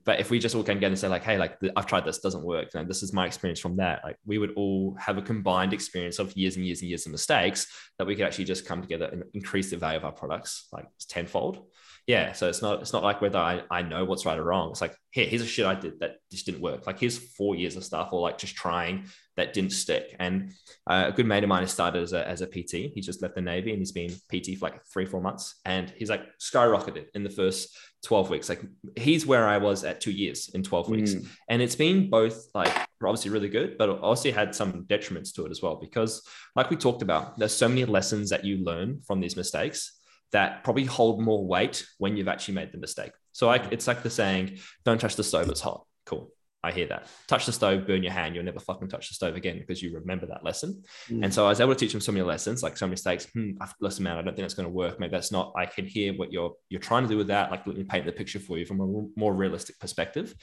But 0.06 0.22
if 0.22 0.30
we 0.30 0.40
just 0.40 0.56
all 0.56 0.64
came 0.64 0.78
together 0.78 0.94
and 0.94 1.00
say 1.00 1.10
like, 1.10 1.24
hey, 1.24 1.38
like 1.38 1.58
I've 1.76 1.86
tried 1.86 2.06
this, 2.06 2.20
doesn't 2.20 2.44
work. 2.44 2.70
And 2.76 2.90
this 2.90 3.04
is 3.04 3.12
my 3.12 3.26
experience 3.26 3.60
from 3.60 3.76
that. 3.76 4.02
Like 4.06 4.16
we 4.26 4.38
would 4.38 4.54
all 4.56 4.96
have 4.98 5.18
a 5.18 5.22
combined 5.22 5.74
experience 5.74 6.18
of 6.18 6.36
years 6.38 6.56
and 6.56 6.66
years 6.66 6.80
and 6.80 6.88
years 6.88 7.06
of 7.06 7.12
mistakes 7.12 7.68
that 7.98 8.08
we 8.08 8.16
could 8.16 8.26
actually 8.26 8.46
just 8.46 8.66
come 8.66 8.82
together 8.82 9.10
and 9.12 9.24
increase 9.34 9.70
the 9.70 9.78
value 9.78 9.98
of 9.98 10.06
our 10.06 10.14
products 10.14 10.70
like 10.72 10.86
tenfold. 11.10 11.66
Yeah, 12.08 12.34
so 12.34 12.50
it's 12.50 12.62
not 12.62 12.82
it's 12.82 12.94
not 12.94 13.04
like 13.04 13.22
whether 13.22 13.38
I, 13.38 13.62
I 13.70 13.84
know 13.84 14.06
what's 14.06 14.26
right 14.26 14.38
or 14.38 14.44
wrong. 14.44 14.72
It's 14.72 14.82
like, 14.82 14.96
here, 15.12 15.26
here's 15.26 15.42
a 15.42 15.48
shit 15.48 15.66
I 15.66 15.76
did 15.76 16.00
that 16.00 16.16
just 16.32 16.46
didn't 16.46 16.62
work. 16.62 16.88
Like 16.88 17.00
here's 17.00 17.18
four 17.18 17.56
years 17.56 17.76
of 17.76 17.84
stuff 17.84 18.10
or 18.12 18.22
like 18.22 18.38
just 18.38 18.56
trying 18.56 19.06
that 19.38 19.54
didn't 19.54 19.72
stick. 19.72 20.16
And 20.20 20.52
uh, 20.88 21.06
a 21.08 21.12
good 21.12 21.26
mate 21.26 21.44
of 21.44 21.50
mine 21.50 21.62
has 21.62 21.72
started 21.72 22.02
as 22.02 22.14
a, 22.14 22.28
as 22.28 22.42
a 22.42 22.48
PT. 22.48 22.92
He 22.94 23.02
just 23.02 23.22
left 23.22 23.36
the 23.36 23.42
Navy 23.42 23.72
and 23.72 23.80
he's 23.80 23.92
been 23.92 24.10
PT 24.10 24.58
for 24.58 24.66
like 24.66 24.84
three, 24.92 25.06
four 25.06 25.22
months. 25.22 25.60
And 25.64 25.94
he's 25.96 26.10
like 26.10 26.24
skyrocketed 26.40 27.06
in 27.14 27.24
the 27.24 27.30
first 27.30 27.70
12 28.04 28.30
weeks. 28.30 28.50
Like 28.50 28.62
he's 28.98 29.26
where 29.26 29.48
I 29.48 29.58
was 29.58 29.84
at 29.84 30.02
two 30.02 30.12
years 30.12 30.50
in 30.54 30.64
12 30.64 30.90
weeks. 30.90 31.14
Mm. 31.14 31.28
And 31.50 31.62
it's 31.62 31.76
been 31.76 32.10
both 32.10 32.48
like 32.54 32.76
obviously 33.04 33.32
really 33.32 33.50
good, 33.50 33.78
but 33.78 33.90
also 33.90 34.32
had 34.32 34.56
some 34.56 34.86
detriments 34.86 35.34
to 35.36 35.46
it 35.46 35.52
as 35.52 35.62
well. 35.62 35.76
Because 35.76 36.28
like 36.56 36.70
we 36.70 36.78
talked 36.78 37.04
about, 37.04 37.38
there's 37.38 37.56
so 37.56 37.70
many 37.70 37.86
lessons 37.86 38.32
that 38.32 38.44
you 38.44 38.64
learn 38.64 39.02
from 39.06 39.22
these 39.22 39.38
mistakes 39.38 40.01
that 40.32 40.64
probably 40.64 40.86
hold 40.86 41.22
more 41.22 41.46
weight 41.46 41.86
when 41.98 42.18
you've 42.18 42.28
actually 42.28 42.56
made 42.56 42.72
the 42.72 42.78
mistake. 42.78 43.12
So 43.32 43.48
like 43.48 43.72
it's 43.72 43.88
like 43.88 44.04
the 44.04 44.10
saying, 44.10 44.60
don't 44.86 45.00
touch 45.00 45.16
the 45.16 45.24
stove, 45.24 45.50
it's 45.50 45.62
hot. 45.62 45.86
Cool. 46.06 46.32
I 46.64 46.72
hear 46.72 46.86
that. 46.88 47.08
Touch 47.28 47.48
the 47.48 47.52
stove, 47.52 47.88
burn 47.88 48.04
your 48.04 48.12
hand. 48.12 48.36
You'll 48.36 48.44
never 48.44 48.60
fucking 48.60 48.88
touch 48.88 49.08
the 49.08 49.16
stove 49.16 49.36
again 49.36 49.58
because 49.58 49.82
you 49.82 49.96
remember 49.96 50.28
that 50.28 50.44
lesson. 50.44 50.84
Mm. 51.10 51.24
And 51.24 51.34
so 51.34 51.46
I 51.46 51.50
was 51.50 51.60
able 51.60 51.74
to 51.74 51.80
teach 51.80 51.92
them 51.92 52.02
so 52.02 52.12
many 52.12 52.24
lessons, 52.24 52.62
like 52.62 52.78
so 52.78 52.86
many 52.86 52.92
mistakes. 52.92 53.26
Hmm, 53.34 53.52
listen, 53.80 54.04
man, 54.04 54.18
I 54.18 54.22
don't 54.22 54.36
think 54.36 54.44
that's 54.44 54.54
going 54.54 54.68
to 54.68 54.74
work. 54.74 55.00
Maybe 55.00 55.12
that's 55.12 55.32
not. 55.32 55.54
I 55.56 55.66
can 55.66 55.88
hear 55.88 56.14
what 56.14 56.32
you're 56.32 56.54
you're 56.70 56.80
trying 56.80 57.04
to 57.04 57.10
do 57.10 57.18
with 57.18 57.28
that. 57.28 57.50
Like 57.50 57.66
let 57.66 57.78
me 57.78 57.84
paint 57.84 58.06
the 58.06 58.12
picture 58.12 58.40
for 58.40 58.60
you 58.60 58.66
from 58.66 58.80
a 58.80 59.20
more 59.20 59.34
realistic 59.34 59.80
perspective. 59.80 60.36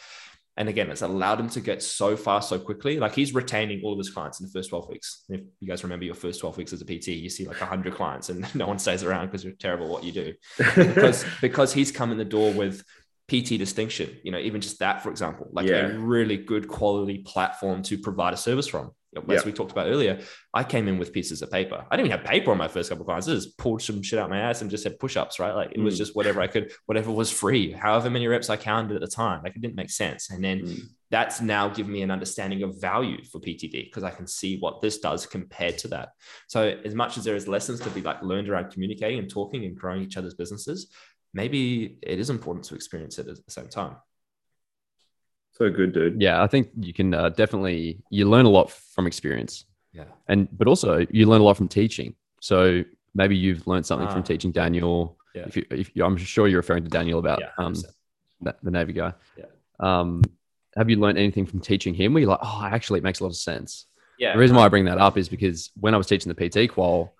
And 0.58 0.68
again, 0.68 0.90
it's 0.90 1.02
allowed 1.02 1.38
him 1.38 1.48
to 1.50 1.60
get 1.60 1.82
so 1.82 2.16
far 2.16 2.42
so 2.42 2.58
quickly. 2.58 2.98
Like 2.98 3.14
he's 3.14 3.32
retaining 3.32 3.80
all 3.84 3.92
of 3.92 3.98
his 3.98 4.10
clients 4.10 4.40
in 4.40 4.46
the 4.46 4.52
first 4.52 4.70
12 4.70 4.88
weeks. 4.88 5.24
If 5.28 5.42
you 5.60 5.68
guys 5.68 5.84
remember 5.84 6.04
your 6.04 6.16
first 6.16 6.40
12 6.40 6.56
weeks 6.58 6.72
as 6.72 6.80
a 6.80 6.84
PT, 6.84 7.08
you 7.08 7.30
see 7.30 7.46
like 7.46 7.60
100 7.60 7.94
clients 7.94 8.28
and 8.28 8.52
no 8.56 8.66
one 8.66 8.78
stays 8.80 9.04
around 9.04 9.26
because 9.26 9.44
you're 9.44 9.52
terrible 9.54 9.86
at 9.86 9.90
what 9.92 10.04
you 10.04 10.10
do. 10.12 10.34
because 10.76 11.24
because 11.40 11.72
he's 11.72 11.92
come 11.92 12.10
in 12.10 12.18
the 12.18 12.24
door 12.24 12.52
with 12.52 12.82
PT 13.28 13.56
distinction, 13.58 14.16
you 14.24 14.32
know, 14.32 14.38
even 14.38 14.60
just 14.60 14.80
that, 14.80 15.02
for 15.02 15.10
example, 15.10 15.48
like 15.52 15.68
Yeah. 15.68 15.86
a 15.86 15.98
really 15.98 16.36
good 16.36 16.66
quality 16.66 17.18
platform 17.18 17.82
to 17.84 17.96
provide 17.96 18.34
a 18.34 18.38
service 18.38 18.66
from. 18.66 18.90
As 19.16 19.22
Yeah. 19.26 19.42
we 19.44 19.52
talked 19.52 19.72
about 19.72 19.86
earlier, 19.86 20.20
I 20.52 20.64
came 20.64 20.86
in 20.86 20.98
with 20.98 21.12
pieces 21.12 21.40
of 21.40 21.50
paper. 21.50 21.86
I 21.90 21.96
didn't 21.96 22.08
even 22.08 22.18
have 22.18 22.26
paper 22.28 22.50
on 22.50 22.58
my 22.58 22.68
first 22.68 22.90
couple 22.90 23.02
of 23.02 23.06
clients. 23.06 23.26
I 23.26 23.32
just 23.32 23.56
pulled 23.56 23.80
some 23.80 24.02
shit 24.02 24.18
out 24.18 24.28
my 24.28 24.38
ass 24.38 24.60
and 24.60 24.70
just 24.70 24.82
said 24.82 24.98
push-ups, 24.98 25.38
right? 25.38 25.54
Like 25.54 25.72
it 25.72 25.80
was 25.80 25.94
Mm. 25.94 25.98
just 25.98 26.14
whatever 26.14 26.40
I 26.42 26.46
could, 26.46 26.72
whatever 26.86 27.10
was 27.10 27.30
free, 27.30 27.72
however 27.72 28.10
many 28.10 28.26
reps 28.26 28.50
I 28.50 28.56
counted 28.58 28.94
at 28.94 29.00
the 29.00 29.06
time. 29.08 29.42
Like 29.42 29.56
it 29.56 29.62
didn't 29.62 29.76
make 29.76 29.90
sense. 29.90 30.30
And 30.30 30.44
then 30.44 30.60
Mm. 30.60 30.80
that's 31.10 31.40
now 31.40 31.68
given 31.68 31.90
me 31.92 32.02
an 32.02 32.10
understanding 32.10 32.62
of 32.62 32.78
value 32.80 33.24
for 33.24 33.40
PTD 33.40 33.84
because 33.84 34.04
I 34.04 34.10
can 34.10 34.26
see 34.26 34.58
what 34.58 34.82
this 34.82 34.98
does 34.98 35.24
compared 35.26 35.78
to 35.78 35.88
that. 35.88 36.10
So 36.48 36.78
as 36.84 36.94
much 36.94 37.16
as 37.16 37.24
there 37.24 37.36
is 37.36 37.48
lessons 37.48 37.80
to 37.80 37.90
be 37.90 38.02
like 38.02 38.22
learned 38.22 38.50
around 38.50 38.70
communicating 38.72 39.18
and 39.18 39.30
talking 39.30 39.64
and 39.64 39.74
growing 39.74 40.02
each 40.02 40.18
other's 40.18 40.34
businesses, 40.34 40.92
maybe 41.32 41.98
it 42.02 42.18
is 42.18 42.28
important 42.28 42.64
to 42.66 42.74
experience 42.74 43.18
it 43.18 43.26
at 43.26 43.36
the 43.42 43.50
same 43.50 43.68
time. 43.68 43.96
So 45.58 45.70
good, 45.70 45.92
dude. 45.92 46.20
Yeah, 46.20 46.42
I 46.42 46.46
think 46.46 46.70
you 46.80 46.92
can 46.92 47.12
uh, 47.14 47.30
definitely 47.30 48.00
you 48.10 48.28
learn 48.28 48.46
a 48.46 48.48
lot 48.48 48.70
from 48.70 49.06
experience, 49.06 49.64
Yeah. 49.92 50.04
and 50.28 50.48
but 50.56 50.68
also 50.68 51.04
you 51.10 51.26
learn 51.26 51.40
a 51.40 51.44
lot 51.44 51.56
from 51.56 51.68
teaching. 51.68 52.14
So 52.40 52.84
maybe 53.14 53.36
you've 53.36 53.66
learned 53.66 53.84
something 53.84 54.06
Ah. 54.08 54.12
from 54.12 54.22
teaching 54.22 54.52
Daniel. 54.52 55.16
Yeah. 55.34 55.42
If 55.46 55.56
you, 55.56 55.64
if 55.70 55.90
you, 55.94 56.04
I'm 56.04 56.16
sure 56.16 56.46
you're 56.48 56.60
referring 56.60 56.84
to 56.84 56.90
Daniel 56.90 57.18
about 57.18 57.40
Yeah. 57.40 57.50
um, 57.58 57.74
that, 58.42 58.56
the 58.62 58.70
Navy 58.70 58.92
guy. 58.92 59.12
Yeah. 59.36 59.46
Um, 59.80 60.22
have 60.76 60.88
you 60.88 60.96
learned 60.96 61.18
anything 61.18 61.44
from 61.46 61.60
teaching 61.60 61.92
him? 61.94 62.12
Where 62.14 62.20
you're 62.20 62.30
like, 62.30 62.38
oh, 62.42 62.62
actually, 62.64 62.98
it 62.98 63.02
makes 63.02 63.18
a 63.20 63.24
lot 63.24 63.30
of 63.30 63.36
sense. 63.36 63.86
yeah. 64.18 64.32
The 64.34 64.38
reason 64.38 64.56
why 64.56 64.64
I 64.64 64.68
bring 64.68 64.84
that 64.84 64.98
up 64.98 65.18
is 65.18 65.28
because 65.28 65.70
when 65.80 65.92
I 65.94 65.96
was 65.96 66.06
teaching 66.06 66.32
the 66.32 66.48
PT 66.48 66.70
qual, 66.70 67.14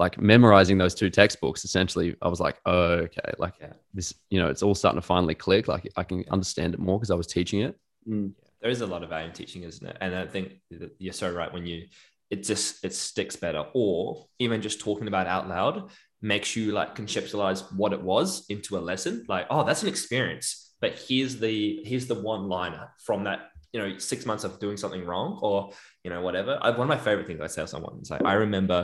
like 0.00 0.18
memorizing 0.18 0.78
those 0.78 0.94
two 0.94 1.10
textbooks, 1.10 1.64
essentially, 1.64 2.16
I 2.22 2.28
was 2.28 2.40
like, 2.40 2.56
oh, 2.66 2.92
okay, 3.06 3.32
like 3.38 3.54
Yeah. 3.60 3.74
this, 3.94 4.14
you 4.30 4.40
know, 4.40 4.48
it's 4.48 4.62
all 4.62 4.74
starting 4.74 5.00
to 5.00 5.06
finally 5.06 5.34
click. 5.34 5.68
Like 5.68 5.86
I 5.96 6.02
can 6.02 6.24
understand 6.30 6.74
it 6.74 6.80
more 6.80 6.98
because 6.98 7.10
I 7.10 7.14
was 7.22 7.26
teaching 7.26 7.60
it. 7.60 7.78
Mm. 8.08 8.32
there 8.62 8.70
is 8.70 8.80
a 8.80 8.86
lot 8.86 9.02
of 9.02 9.10
value 9.10 9.28
in 9.28 9.32
teaching, 9.34 9.62
isn't 9.62 9.86
it? 9.86 9.96
And 10.00 10.14
I 10.14 10.26
think 10.26 10.46
that 10.70 10.92
you're 10.98 11.12
so 11.12 11.30
right 11.30 11.52
when 11.52 11.66
you 11.66 11.86
it 12.30 12.44
just 12.44 12.84
it 12.84 12.94
sticks 12.94 13.36
better, 13.36 13.64
or 13.74 14.26
even 14.38 14.62
just 14.62 14.80
talking 14.80 15.08
about 15.08 15.26
it 15.26 15.30
out 15.36 15.48
loud 15.48 15.90
makes 16.22 16.56
you 16.56 16.72
like 16.72 16.94
conceptualize 16.96 17.60
what 17.80 17.92
it 17.92 18.02
was 18.12 18.46
into 18.48 18.78
a 18.78 18.82
lesson. 18.90 19.24
Like, 19.28 19.46
oh, 19.50 19.64
that's 19.64 19.82
an 19.82 19.88
experience, 19.88 20.74
but 20.80 20.92
here's 21.06 21.36
the 21.44 21.82
here's 21.84 22.06
the 22.06 22.20
one 22.32 22.48
liner 22.48 22.86
from 23.06 23.24
that 23.24 23.40
you 23.72 23.80
know 23.80 23.98
six 23.98 24.24
months 24.26 24.44
of 24.44 24.58
doing 24.60 24.76
something 24.76 25.04
wrong 25.04 25.38
or 25.42 25.72
you 26.04 26.10
know 26.10 26.22
whatever. 26.22 26.58
I, 26.62 26.70
one 26.70 26.82
of 26.88 26.88
my 26.96 26.98
favorite 26.98 27.26
things 27.26 27.40
I 27.42 27.48
say 27.48 27.62
to 27.62 27.68
someone 27.68 27.98
is 28.02 28.10
like 28.10 28.24
I 28.24 28.34
remember 28.34 28.78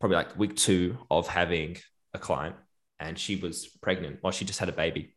probably 0.00 0.16
like 0.16 0.38
week 0.38 0.56
two 0.56 0.98
of 1.10 1.28
having 1.28 1.76
a 2.14 2.18
client 2.18 2.56
and 2.98 3.18
she 3.18 3.36
was 3.36 3.66
pregnant 3.82 4.20
or 4.22 4.32
she 4.32 4.44
just 4.44 4.58
had 4.58 4.68
a 4.68 4.72
baby 4.72 5.16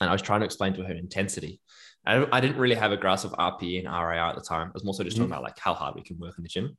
and 0.00 0.08
I 0.08 0.12
was 0.12 0.22
trying 0.22 0.40
to 0.40 0.46
explain 0.46 0.74
to 0.74 0.84
her 0.84 0.94
intensity. 0.94 1.60
I, 2.06 2.26
I 2.30 2.40
didn't 2.40 2.56
really 2.56 2.76
have 2.76 2.92
a 2.92 2.96
grasp 2.96 3.24
of 3.24 3.32
RPE 3.32 3.84
and 3.84 3.88
RIR 3.88 4.18
at 4.18 4.34
the 4.36 4.40
time. 4.40 4.68
I 4.68 4.70
was 4.72 4.84
more 4.84 4.94
so 4.94 5.02
just 5.02 5.16
talking 5.16 5.30
mm-hmm. 5.30 5.34
about 5.34 5.42
like 5.42 5.58
how 5.58 5.74
hard 5.74 5.94
we 5.94 6.02
can 6.02 6.18
work 6.18 6.34
in 6.38 6.42
the 6.42 6.48
gym. 6.48 6.74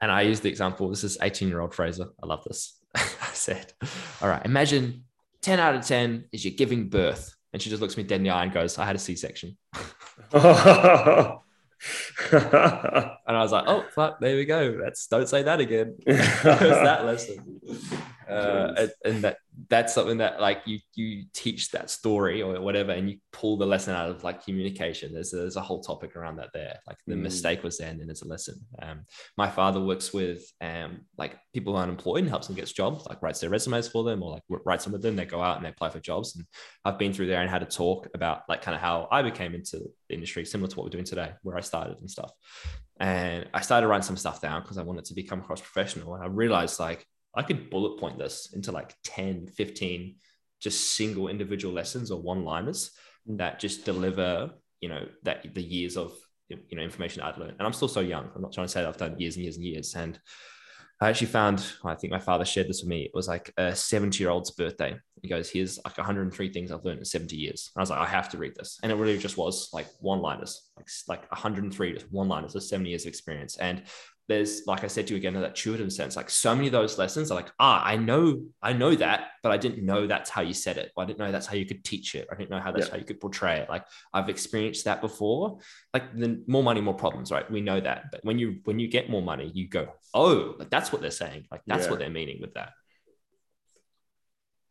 And 0.00 0.10
I 0.10 0.22
used 0.22 0.42
the 0.42 0.48
example. 0.48 0.88
This 0.88 1.04
is 1.04 1.18
18 1.20 1.48
year 1.48 1.60
old 1.60 1.74
Frazer. 1.74 2.06
I 2.22 2.26
love 2.26 2.44
this. 2.44 2.78
I 2.94 3.30
said, 3.32 3.72
All 4.22 4.28
right, 4.28 4.44
imagine 4.44 5.04
10 5.42 5.60
out 5.60 5.74
of 5.74 5.86
10 5.86 6.26
is 6.32 6.44
you're 6.44 6.54
giving 6.54 6.88
birth. 6.88 7.34
And 7.52 7.62
she 7.62 7.70
just 7.70 7.80
looks 7.80 7.96
me 7.96 8.02
dead 8.02 8.16
in 8.16 8.24
the 8.24 8.30
eye 8.30 8.44
and 8.44 8.52
goes, 8.52 8.78
I 8.78 8.84
had 8.84 8.96
a 8.96 8.98
C 8.98 9.16
section. 9.16 9.56
And 12.32 13.36
I 13.36 13.42
was 13.42 13.52
like, 13.52 13.64
Oh, 13.66 13.84
fuck, 13.94 14.20
there 14.20 14.36
we 14.36 14.44
go. 14.44 14.78
That's 14.82 15.06
don't 15.06 15.28
say 15.28 15.42
that 15.42 15.60
again. 15.60 15.96
That 16.06 17.04
lesson. 17.04 17.60
Uh, 18.28 18.86
and, 19.04 19.24
that 19.24 19.38
that's 19.68 19.92
something 19.94 20.18
that 20.18 20.40
like 20.40 20.62
you 20.66 20.78
you 20.94 21.24
teach 21.32 21.70
that 21.70 21.90
story 21.90 22.42
or 22.42 22.60
whatever 22.60 22.92
and 22.92 23.10
you 23.10 23.18
pull 23.32 23.56
the 23.56 23.66
lesson 23.66 23.94
out 23.94 24.08
of 24.08 24.22
like 24.22 24.44
communication. 24.44 25.12
There's 25.12 25.30
there's 25.30 25.56
a 25.56 25.60
whole 25.60 25.80
topic 25.80 26.14
around 26.14 26.36
that 26.36 26.50
there. 26.54 26.78
Like 26.86 26.98
the 27.06 27.14
Mm. 27.14 27.22
mistake 27.22 27.62
was 27.64 27.78
there 27.78 27.88
and 27.88 27.98
then 27.98 28.06
there's 28.06 28.22
a 28.22 28.28
lesson. 28.28 28.60
Um 28.80 29.04
my 29.36 29.48
father 29.50 29.80
works 29.80 30.12
with 30.12 30.44
um 30.60 31.00
like 31.16 31.36
people 31.54 31.72
who 31.72 31.78
are 31.78 31.82
unemployed 31.82 32.20
and 32.20 32.28
helps 32.28 32.46
them 32.46 32.56
get 32.56 32.66
jobs 32.66 33.06
like 33.08 33.20
writes 33.22 33.40
their 33.40 33.50
resumes 33.50 33.88
for 33.88 34.04
them 34.04 34.22
or 34.22 34.32
like 34.32 34.42
writes 34.48 34.84
them 34.84 34.92
with 34.92 35.02
them. 35.02 35.16
They 35.16 35.24
go 35.24 35.42
out 35.42 35.56
and 35.56 35.64
they 35.64 35.70
apply 35.70 35.90
for 35.90 36.00
jobs. 36.00 36.36
And 36.36 36.44
I've 36.84 36.98
been 36.98 37.12
through 37.12 37.26
there 37.26 37.40
and 37.40 37.50
had 37.50 37.62
a 37.62 37.66
talk 37.66 38.08
about 38.14 38.42
like 38.48 38.62
kind 38.62 38.74
of 38.74 38.80
how 38.80 39.08
I 39.10 39.22
became 39.22 39.54
into 39.54 39.78
the 40.08 40.14
industry 40.14 40.44
similar 40.44 40.68
to 40.70 40.76
what 40.76 40.84
we're 40.84 40.90
doing 40.90 41.04
today 41.04 41.32
where 41.42 41.56
I 41.56 41.62
started 41.62 41.96
and 41.98 42.10
stuff. 42.10 42.30
And 43.00 43.48
I 43.54 43.60
started 43.60 43.88
writing 43.88 44.02
some 44.02 44.16
stuff 44.16 44.40
down 44.40 44.62
because 44.62 44.78
I 44.78 44.82
wanted 44.82 45.04
to 45.06 45.14
become 45.14 45.42
cross 45.42 45.60
professional 45.60 46.14
and 46.14 46.22
I 46.22 46.26
realized 46.26 46.78
like 46.80 47.06
I 47.34 47.42
could 47.42 47.70
bullet 47.70 47.98
point 47.98 48.18
this 48.18 48.50
into 48.54 48.72
like 48.72 48.94
10, 49.04 49.48
15 49.48 50.16
just 50.60 50.96
single 50.96 51.28
individual 51.28 51.72
lessons 51.72 52.10
or 52.10 52.20
one 52.20 52.44
liners 52.44 52.90
mm. 53.28 53.38
that 53.38 53.60
just 53.60 53.84
deliver, 53.84 54.50
you 54.80 54.88
know, 54.88 55.06
that 55.22 55.54
the 55.54 55.62
years 55.62 55.96
of, 55.96 56.12
you 56.48 56.58
know, 56.72 56.82
information 56.82 57.22
I'd 57.22 57.38
learned. 57.38 57.54
And 57.58 57.66
I'm 57.66 57.72
still 57.72 57.88
so 57.88 58.00
young. 58.00 58.28
I'm 58.34 58.42
not 58.42 58.52
trying 58.52 58.66
to 58.66 58.72
say 58.72 58.80
that 58.80 58.88
I've 58.88 58.96
done 58.96 59.18
years 59.20 59.36
and 59.36 59.44
years 59.44 59.56
and 59.56 59.64
years. 59.64 59.94
And 59.94 60.18
I 61.00 61.10
actually 61.10 61.28
found, 61.28 61.64
I 61.84 61.94
think 61.94 62.10
my 62.10 62.18
father 62.18 62.44
shared 62.44 62.68
this 62.68 62.82
with 62.82 62.88
me. 62.88 63.02
It 63.02 63.12
was 63.14 63.28
like 63.28 63.52
a 63.56 63.76
70 63.76 64.22
year 64.22 64.30
old's 64.30 64.50
birthday. 64.50 64.96
He 65.22 65.28
goes, 65.28 65.48
Here's 65.48 65.78
like 65.84 65.96
103 65.96 66.52
things 66.52 66.72
I've 66.72 66.84
learned 66.84 66.98
in 66.98 67.04
70 67.04 67.36
years. 67.36 67.70
And 67.74 67.80
I 67.80 67.82
was 67.82 67.90
like, 67.90 68.00
I 68.00 68.06
have 68.06 68.30
to 68.30 68.38
read 68.38 68.56
this. 68.56 68.80
And 68.82 68.90
it 68.90 68.96
really 68.96 69.18
just 69.18 69.36
was 69.36 69.68
like 69.72 69.86
one 70.00 70.20
liners, 70.20 70.70
like, 70.76 70.88
like 71.06 71.30
103, 71.30 71.92
just 71.92 72.10
one 72.10 72.28
liners 72.28 72.56
of 72.56 72.64
70 72.64 72.90
years 72.90 73.04
of 73.04 73.08
experience. 73.08 73.58
And 73.58 73.82
there's 74.28 74.66
like 74.66 74.84
I 74.84 74.88
said 74.88 75.06
to 75.06 75.14
you 75.14 75.18
again, 75.18 75.32
that 75.34 75.42
intuitive 75.48 75.90
sense, 75.92 76.14
like 76.14 76.28
so 76.28 76.54
many 76.54 76.68
of 76.68 76.72
those 76.72 76.98
lessons 76.98 77.30
are 77.30 77.34
like, 77.34 77.50
ah, 77.58 77.82
I 77.82 77.96
know, 77.96 78.42
I 78.62 78.74
know 78.74 78.94
that, 78.94 79.28
but 79.42 79.52
I 79.52 79.56
didn't 79.56 79.84
know 79.84 80.06
that's 80.06 80.28
how 80.28 80.42
you 80.42 80.52
said 80.52 80.76
it. 80.76 80.92
I 80.98 81.06
didn't 81.06 81.18
know 81.18 81.32
that's 81.32 81.46
how 81.46 81.54
you 81.56 81.64
could 81.64 81.82
teach 81.82 82.14
it. 82.14 82.28
I 82.30 82.34
didn't 82.34 82.50
know 82.50 82.60
how 82.60 82.70
that's 82.70 82.86
Yeah. 82.86 82.92
how 82.92 82.98
you 82.98 83.04
could 83.04 83.20
portray 83.20 83.60
it. 83.60 83.70
Like 83.70 83.84
I've 84.12 84.28
experienced 84.28 84.84
that 84.84 85.00
before. 85.00 85.58
Like 85.94 86.14
the 86.14 86.44
more 86.46 86.62
money, 86.62 86.80
more 86.82 86.94
problems, 86.94 87.30
right? 87.32 87.50
We 87.50 87.60
know 87.62 87.80
that. 87.80 88.10
But 88.12 88.20
when 88.24 88.38
you 88.38 88.60
when 88.64 88.78
you 88.78 88.88
get 88.88 89.08
more 89.08 89.22
money, 89.22 89.50
you 89.54 89.66
go, 89.68 89.88
oh, 90.12 90.54
like 90.58 90.68
that's 90.70 90.92
what 90.92 91.00
they're 91.00 91.10
saying. 91.10 91.46
Like 91.50 91.62
that's 91.66 91.84
Yeah. 91.86 91.90
what 91.90 91.98
they're 91.98 92.10
meaning 92.10 92.38
with 92.40 92.54
that. 92.54 92.72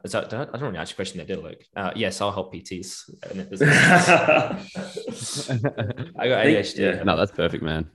So, 0.06 0.22
I 0.22 0.26
don't, 0.26 0.50
I 0.50 0.52
don't 0.54 0.62
really 0.62 0.78
answer 0.78 0.92
your 0.92 0.98
question 0.98 1.18
there, 1.18 1.26
did 1.26 1.40
I, 1.40 1.42
Luke? 1.42 1.64
Uh, 1.76 1.92
yes, 1.96 2.22
I'll 2.22 2.32
help 2.32 2.54
PTs. 2.54 3.10
in 3.32 3.38
their 3.38 3.46
business. 3.52 3.70
I 5.50 6.28
got 6.30 6.44
think- 6.46 6.58
ADHD. 6.60 6.78
yeah. 6.78 7.04
no, 7.04 7.18
that's 7.18 7.32
perfect, 7.32 7.64
man. 7.64 7.90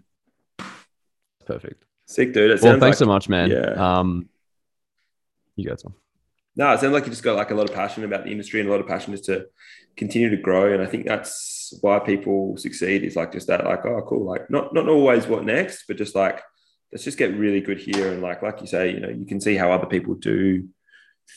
Perfect. 1.46 1.84
Sick, 2.06 2.32
dude. 2.32 2.60
Well, 2.62 2.72
thanks 2.72 2.82
like, 2.82 2.94
so 2.96 3.06
much, 3.06 3.28
man. 3.28 3.50
Yeah. 3.50 3.98
Um, 3.98 4.28
you 5.56 5.68
Tom. 5.68 5.94
No, 6.54 6.72
it 6.72 6.80
sounds 6.80 6.92
like 6.92 7.04
you 7.04 7.10
just 7.10 7.22
got 7.22 7.36
like 7.36 7.50
a 7.50 7.54
lot 7.54 7.68
of 7.68 7.74
passion 7.74 8.04
about 8.04 8.24
the 8.24 8.30
industry 8.30 8.60
and 8.60 8.68
a 8.68 8.72
lot 8.72 8.80
of 8.80 8.86
passion 8.86 9.12
just 9.12 9.24
to 9.24 9.46
continue 9.96 10.28
to 10.30 10.36
grow. 10.36 10.72
And 10.72 10.82
I 10.82 10.86
think 10.86 11.06
that's 11.06 11.72
why 11.80 11.98
people 11.98 12.56
succeed 12.58 13.04
is 13.04 13.16
like 13.16 13.32
just 13.32 13.46
that, 13.46 13.64
like, 13.64 13.84
oh, 13.86 14.04
cool. 14.06 14.26
Like 14.26 14.50
not 14.50 14.74
not 14.74 14.88
always 14.88 15.26
what 15.26 15.44
next, 15.44 15.84
but 15.88 15.96
just 15.96 16.14
like 16.14 16.40
let's 16.92 17.04
just 17.04 17.18
get 17.18 17.36
really 17.36 17.60
good 17.60 17.78
here. 17.78 18.12
And 18.12 18.20
like 18.20 18.42
like 18.42 18.60
you 18.60 18.66
say, 18.66 18.92
you 18.92 19.00
know, 19.00 19.08
you 19.08 19.24
can 19.24 19.40
see 19.40 19.56
how 19.56 19.72
other 19.72 19.86
people 19.86 20.14
do 20.14 20.68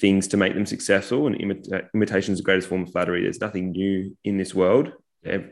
things 0.01 0.28
to 0.30 0.38
make 0.38 0.53
them 0.53 0.66
successful. 0.66 1.28
And 1.28 1.38
imita- 1.38 1.88
imitation 1.93 2.34
is 2.34 2.39
the 2.39 2.43
greatest 2.43 2.68
form 2.68 2.84
of 2.84 2.91
flattery. 2.91 3.24
There's 3.24 3.41
nothing 3.41 3.72
new 3.72 4.18
in 4.24 4.38
this 4.38 4.53
world, 4.53 4.91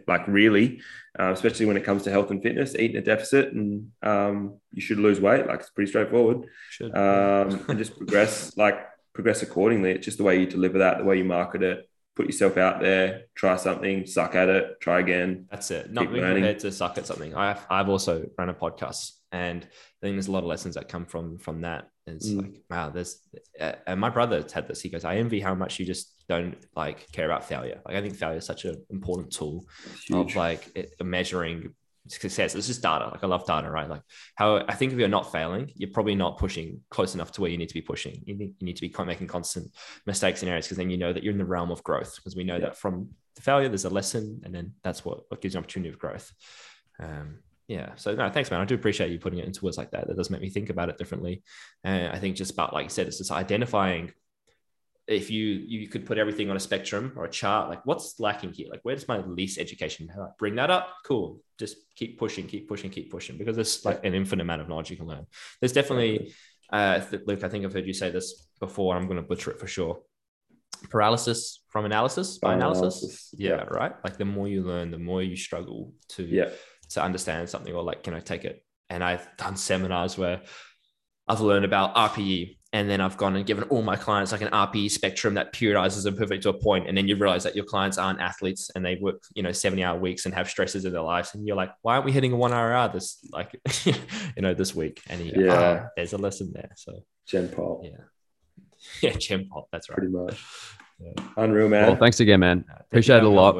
like 0.07 0.27
really, 0.27 0.81
uh, 1.19 1.31
especially 1.31 1.65
when 1.65 1.77
it 1.77 1.83
comes 1.83 2.03
to 2.03 2.11
health 2.11 2.31
and 2.31 2.41
fitness. 2.41 2.75
Eating 2.75 2.97
a 2.97 3.01
deficit 3.01 3.53
and 3.53 3.91
um, 4.01 4.59
you 4.71 4.81
should 4.81 4.99
lose 4.99 5.19
weight. 5.19 5.47
Like 5.47 5.61
it's 5.61 5.69
pretty 5.69 5.89
straightforward 5.89 6.45
Should. 6.69 6.95
um, 6.95 7.65
and 7.67 7.77
just 7.77 7.97
progress. 7.97 8.55
Like 8.57 8.79
progress 9.13 9.41
accordingly. 9.41 9.91
It's 9.91 10.05
just 10.05 10.17
the 10.17 10.23
way 10.23 10.39
you 10.39 10.47
deliver 10.47 10.79
that, 10.79 10.97
the 10.97 11.03
way 11.03 11.17
you 11.17 11.25
market 11.25 11.63
it, 11.63 11.87
put 12.15 12.25
yourself 12.25 12.57
out 12.57 12.81
there, 12.81 13.23
try 13.35 13.55
something, 13.55 14.05
suck 14.05 14.35
at 14.35 14.49
it, 14.49 14.79
try 14.79 14.99
again. 14.99 15.47
That's 15.49 15.71
it. 15.71 15.91
Not 15.91 16.11
being 16.11 16.23
prepared 16.23 16.59
to 16.59 16.71
suck 16.71 16.97
at 16.97 17.05
something. 17.05 17.35
I've, 17.35 17.65
I've 17.69 17.89
also 17.89 18.29
run 18.37 18.49
a 18.49 18.53
podcast 18.53 19.11
and 19.31 19.63
I 19.63 19.67
think 20.01 20.15
there's 20.15 20.27
a 20.27 20.31
lot 20.31 20.39
of 20.39 20.45
lessons 20.45 20.75
that 20.75 20.87
come 20.87 21.05
from 21.05 21.37
from 21.37 21.61
that. 21.61 21.89
It's 22.05 22.29
mm. 22.29 22.41
like, 22.41 22.61
wow, 22.69 22.89
there's 22.89 23.19
uh, 23.59 23.73
and 23.87 23.99
my 23.99 24.09
brother 24.09 24.45
had 24.53 24.67
this. 24.67 24.81
He 24.81 24.89
goes, 24.89 25.05
I 25.05 25.15
envy 25.15 25.39
how 25.39 25.55
much 25.55 25.79
you 25.79 25.85
just 25.85 26.13
don't 26.27 26.55
like 26.75 27.11
care 27.11 27.25
about 27.25 27.47
failure. 27.47 27.81
Like 27.85 27.95
I 27.95 28.01
think 28.01 28.15
failure 28.15 28.37
is 28.37 28.45
such 28.45 28.65
an 28.65 28.83
important 28.89 29.31
tool 29.31 29.65
of 30.11 30.35
like 30.35 30.69
it, 30.75 30.93
measuring 31.01 31.73
success. 32.07 32.55
It's 32.55 32.67
just 32.67 32.81
data. 32.81 33.07
Like 33.07 33.23
I 33.23 33.27
love 33.27 33.45
data, 33.45 33.69
right? 33.69 33.89
Like 33.89 34.01
how 34.35 34.57
I 34.67 34.73
think 34.73 34.91
if 34.91 34.99
you're 34.99 35.07
not 35.07 35.31
failing, 35.31 35.71
you're 35.75 35.91
probably 35.91 36.15
not 36.15 36.37
pushing 36.37 36.81
close 36.89 37.15
enough 37.15 37.31
to 37.33 37.41
where 37.41 37.49
you 37.49 37.57
need 37.57 37.69
to 37.69 37.73
be 37.73 37.81
pushing. 37.81 38.21
You 38.25 38.35
need, 38.35 38.53
you 38.59 38.65
need 38.65 38.75
to 38.75 38.81
be 38.81 38.93
making 39.05 39.27
constant 39.27 39.73
mistakes 40.05 40.41
and 40.41 40.49
errors 40.49 40.65
because 40.65 40.77
then 40.77 40.89
you 40.89 40.97
know 40.97 41.13
that 41.13 41.23
you're 41.23 41.31
in 41.31 41.37
the 41.37 41.45
realm 41.45 41.71
of 41.71 41.83
growth. 41.83 42.15
Because 42.17 42.35
we 42.35 42.43
know 42.43 42.55
yeah. 42.55 42.65
that 42.65 42.77
from 42.77 43.09
the 43.35 43.41
failure, 43.41 43.69
there's 43.69 43.85
a 43.85 43.89
lesson, 43.89 44.41
and 44.43 44.53
then 44.53 44.73
that's 44.83 45.05
what, 45.05 45.21
what 45.29 45.41
gives 45.41 45.53
you 45.53 45.59
an 45.59 45.63
opportunity 45.63 45.89
of 45.89 45.99
growth. 45.99 46.31
Um, 46.99 47.39
yeah. 47.67 47.91
So 47.95 48.13
no, 48.15 48.29
thanks, 48.29 48.51
man. 48.51 48.61
I 48.61 48.65
do 48.65 48.75
appreciate 48.75 49.11
you 49.11 49.19
putting 49.19 49.39
it 49.39 49.45
into 49.45 49.63
words 49.63 49.77
like 49.77 49.91
that. 49.91 50.07
That 50.07 50.17
does 50.17 50.29
make 50.29 50.41
me 50.41 50.49
think 50.49 50.69
about 50.69 50.89
it 50.89 50.97
differently. 50.97 51.43
And 51.83 52.11
I 52.11 52.19
think 52.19 52.35
just 52.35 52.51
about 52.51 52.73
like 52.73 52.83
you 52.83 52.89
said, 52.89 53.07
it's 53.07 53.17
just 53.17 53.31
identifying 53.31 54.11
if 55.07 55.29
you 55.29 55.45
you 55.45 55.87
could 55.87 56.05
put 56.05 56.17
everything 56.17 56.49
on 56.49 56.55
a 56.55 56.59
spectrum 56.59 57.13
or 57.15 57.25
a 57.25 57.29
chart, 57.29 57.69
like 57.69 57.85
what's 57.85 58.19
lacking 58.19 58.53
here? 58.53 58.67
Like 58.69 58.81
where's 58.83 59.07
my 59.07 59.19
least 59.19 59.59
education? 59.59 60.09
Bring 60.39 60.55
that 60.55 60.69
up. 60.69 60.89
Cool. 61.05 61.41
Just 61.59 61.77
keep 61.95 62.17
pushing, 62.17 62.47
keep 62.47 62.67
pushing, 62.67 62.89
keep 62.89 63.11
pushing 63.11 63.37
because 63.37 63.55
there's 63.55 63.83
like 63.85 64.03
an 64.05 64.13
infinite 64.13 64.43
amount 64.43 64.61
of 64.61 64.69
knowledge 64.69 64.91
you 64.91 64.97
can 64.97 65.07
learn. 65.07 65.25
There's 65.59 65.73
definitely, 65.73 66.33
uh, 66.71 67.01
Luke. 67.25 67.43
I 67.43 67.49
think 67.49 67.65
I've 67.65 67.73
heard 67.73 67.87
you 67.87 67.93
say 67.93 68.11
this 68.11 68.47
before. 68.59 68.95
I'm 68.95 69.07
going 69.07 69.17
to 69.17 69.23
butcher 69.23 69.51
it 69.51 69.59
for 69.59 69.67
sure. 69.67 70.01
Paralysis 70.89 71.63
from 71.69 71.85
analysis 71.85 72.39
by 72.39 72.55
analysis. 72.55 72.81
analysis. 72.81 73.35
Yeah, 73.37 73.49
yeah, 73.49 73.63
right. 73.63 73.93
Like 74.03 74.17
the 74.17 74.25
more 74.25 74.47
you 74.47 74.63
learn, 74.63 74.91
the 74.91 74.97
more 74.97 75.21
you 75.21 75.35
struggle 75.35 75.93
to 76.09 76.23
yeah. 76.23 76.49
To 76.93 77.03
understand 77.03 77.49
something 77.49 77.73
or 77.73 77.83
like, 77.83 78.03
can 78.03 78.13
I 78.13 78.19
take 78.19 78.45
it? 78.45 78.63
And 78.89 79.03
I've 79.03 79.27
done 79.37 79.55
seminars 79.55 80.17
where 80.17 80.41
I've 81.27 81.41
learned 81.41 81.65
about 81.65 81.95
RPE 81.95 82.57
and 82.73 82.89
then 82.89 83.01
I've 83.01 83.17
gone 83.17 83.35
and 83.35 83.45
given 83.45 83.65
all 83.65 83.83
my 83.83 83.95
clients 83.95 84.31
like 84.31 84.41
an 84.41 84.49
RPE 84.49 84.89
spectrum 84.89 85.35
that 85.35 85.53
periodizes 85.53 86.03
them 86.03 86.15
perfectly 86.15 86.39
to 86.39 86.49
a 86.49 86.53
point. 86.53 86.87
And 86.87 86.97
then 86.97 87.07
you 87.07 87.15
realize 87.15 87.43
that 87.43 87.55
your 87.55 87.65
clients 87.65 87.99
aren't 87.99 88.19
athletes 88.19 88.71
and 88.75 88.83
they 88.83 88.95
work, 88.95 89.21
you 89.35 89.43
know, 89.43 89.51
70 89.51 89.83
hour 89.83 89.99
weeks 89.99 90.25
and 90.25 90.33
have 90.33 90.49
stresses 90.49 90.83
in 90.83 90.91
their 90.91 91.03
lives. 91.03 91.35
And 91.35 91.47
you're 91.47 91.55
like, 91.55 91.71
why 91.83 91.93
aren't 91.93 92.05
we 92.05 92.11
hitting 92.11 92.33
a 92.33 92.35
one 92.35 92.51
hour 92.51 92.89
this 92.91 93.19
like, 93.31 93.55
you 93.85 93.93
know, 94.41 94.55
this 94.55 94.73
week? 94.73 95.03
And 95.07 95.21
he, 95.21 95.33
yeah, 95.35 95.83
oh, 95.85 95.89
there's 95.95 96.13
a 96.13 96.17
lesson 96.17 96.51
there. 96.51 96.71
So 96.75 97.03
Gen 97.27 97.49
Pop. 97.49 97.81
Yeah. 97.83 97.89
Yeah. 99.01 99.11
Gen 99.11 99.47
Pop. 99.47 99.69
That's 99.71 99.89
right. 99.89 99.97
Pretty 99.97 100.11
much. 100.11 100.43
Yeah. 100.99 101.23
Unreal, 101.37 101.69
man. 101.69 101.87
Well, 101.87 101.95
thanks 101.95 102.19
again, 102.19 102.41
man. 102.41 102.65
Uh, 102.69 102.79
Appreciate 102.81 103.17
it 103.17 103.23
a 103.23 103.29
lot. 103.29 103.55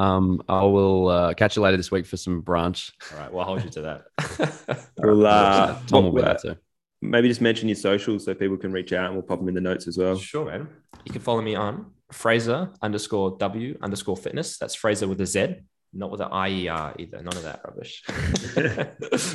Um, 0.00 0.42
I 0.48 0.62
will 0.64 1.08
uh, 1.08 1.34
catch 1.34 1.56
you 1.56 1.62
later 1.62 1.76
this 1.76 1.90
week 1.90 2.06
for 2.06 2.16
some 2.16 2.42
brunch. 2.42 2.92
All 3.12 3.18
right. 3.18 3.32
Well, 3.32 3.40
I'll 3.40 3.46
hold 3.46 3.64
you 3.64 3.70
to 3.70 3.80
that. 3.82 4.86
we'll, 4.98 5.26
uh, 5.26 5.78
Tom 5.86 6.04
will 6.04 6.12
be 6.12 6.22
there 6.22 6.38
too 6.40 6.56
maybe 7.02 7.28
just 7.28 7.40
mention 7.40 7.68
your 7.68 7.76
socials 7.76 8.24
so 8.24 8.34
people 8.34 8.56
can 8.56 8.72
reach 8.72 8.92
out 8.92 9.06
and 9.06 9.14
we'll 9.14 9.22
pop 9.22 9.38
them 9.38 9.48
in 9.48 9.54
the 9.54 9.60
notes 9.60 9.88
as 9.88 9.96
well. 9.96 10.16
Sure, 10.16 10.44
man. 10.44 10.68
You 11.04 11.12
can 11.12 11.22
follow 11.22 11.40
me 11.40 11.54
on 11.54 11.92
Frazer 12.12 12.70
underscore 12.82 13.36
W 13.38 13.78
underscore 13.82 14.16
fitness. 14.16 14.58
That's 14.58 14.74
Frazer 14.74 15.08
with 15.08 15.20
a 15.20 15.26
Z, 15.26 15.56
not 15.92 16.10
with 16.10 16.20
an 16.20 16.28
IER 16.30 16.94
either. 16.98 17.22
None 17.22 17.36
of 17.36 17.42
that 17.42 17.62
rubbish. 17.64 18.04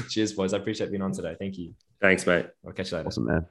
Cheers, 0.09 0.33
boys. 0.33 0.53
I 0.53 0.57
appreciate 0.57 0.91
being 0.91 1.01
on 1.01 1.11
today. 1.11 1.35
Thank 1.39 1.57
you. 1.57 1.73
Thanks, 2.01 2.25
mate. 2.27 2.47
I'll 2.65 2.73
catch 2.73 2.91
you 2.91 2.97
later. 2.97 3.07
Awesome, 3.07 3.25
man. 3.25 3.45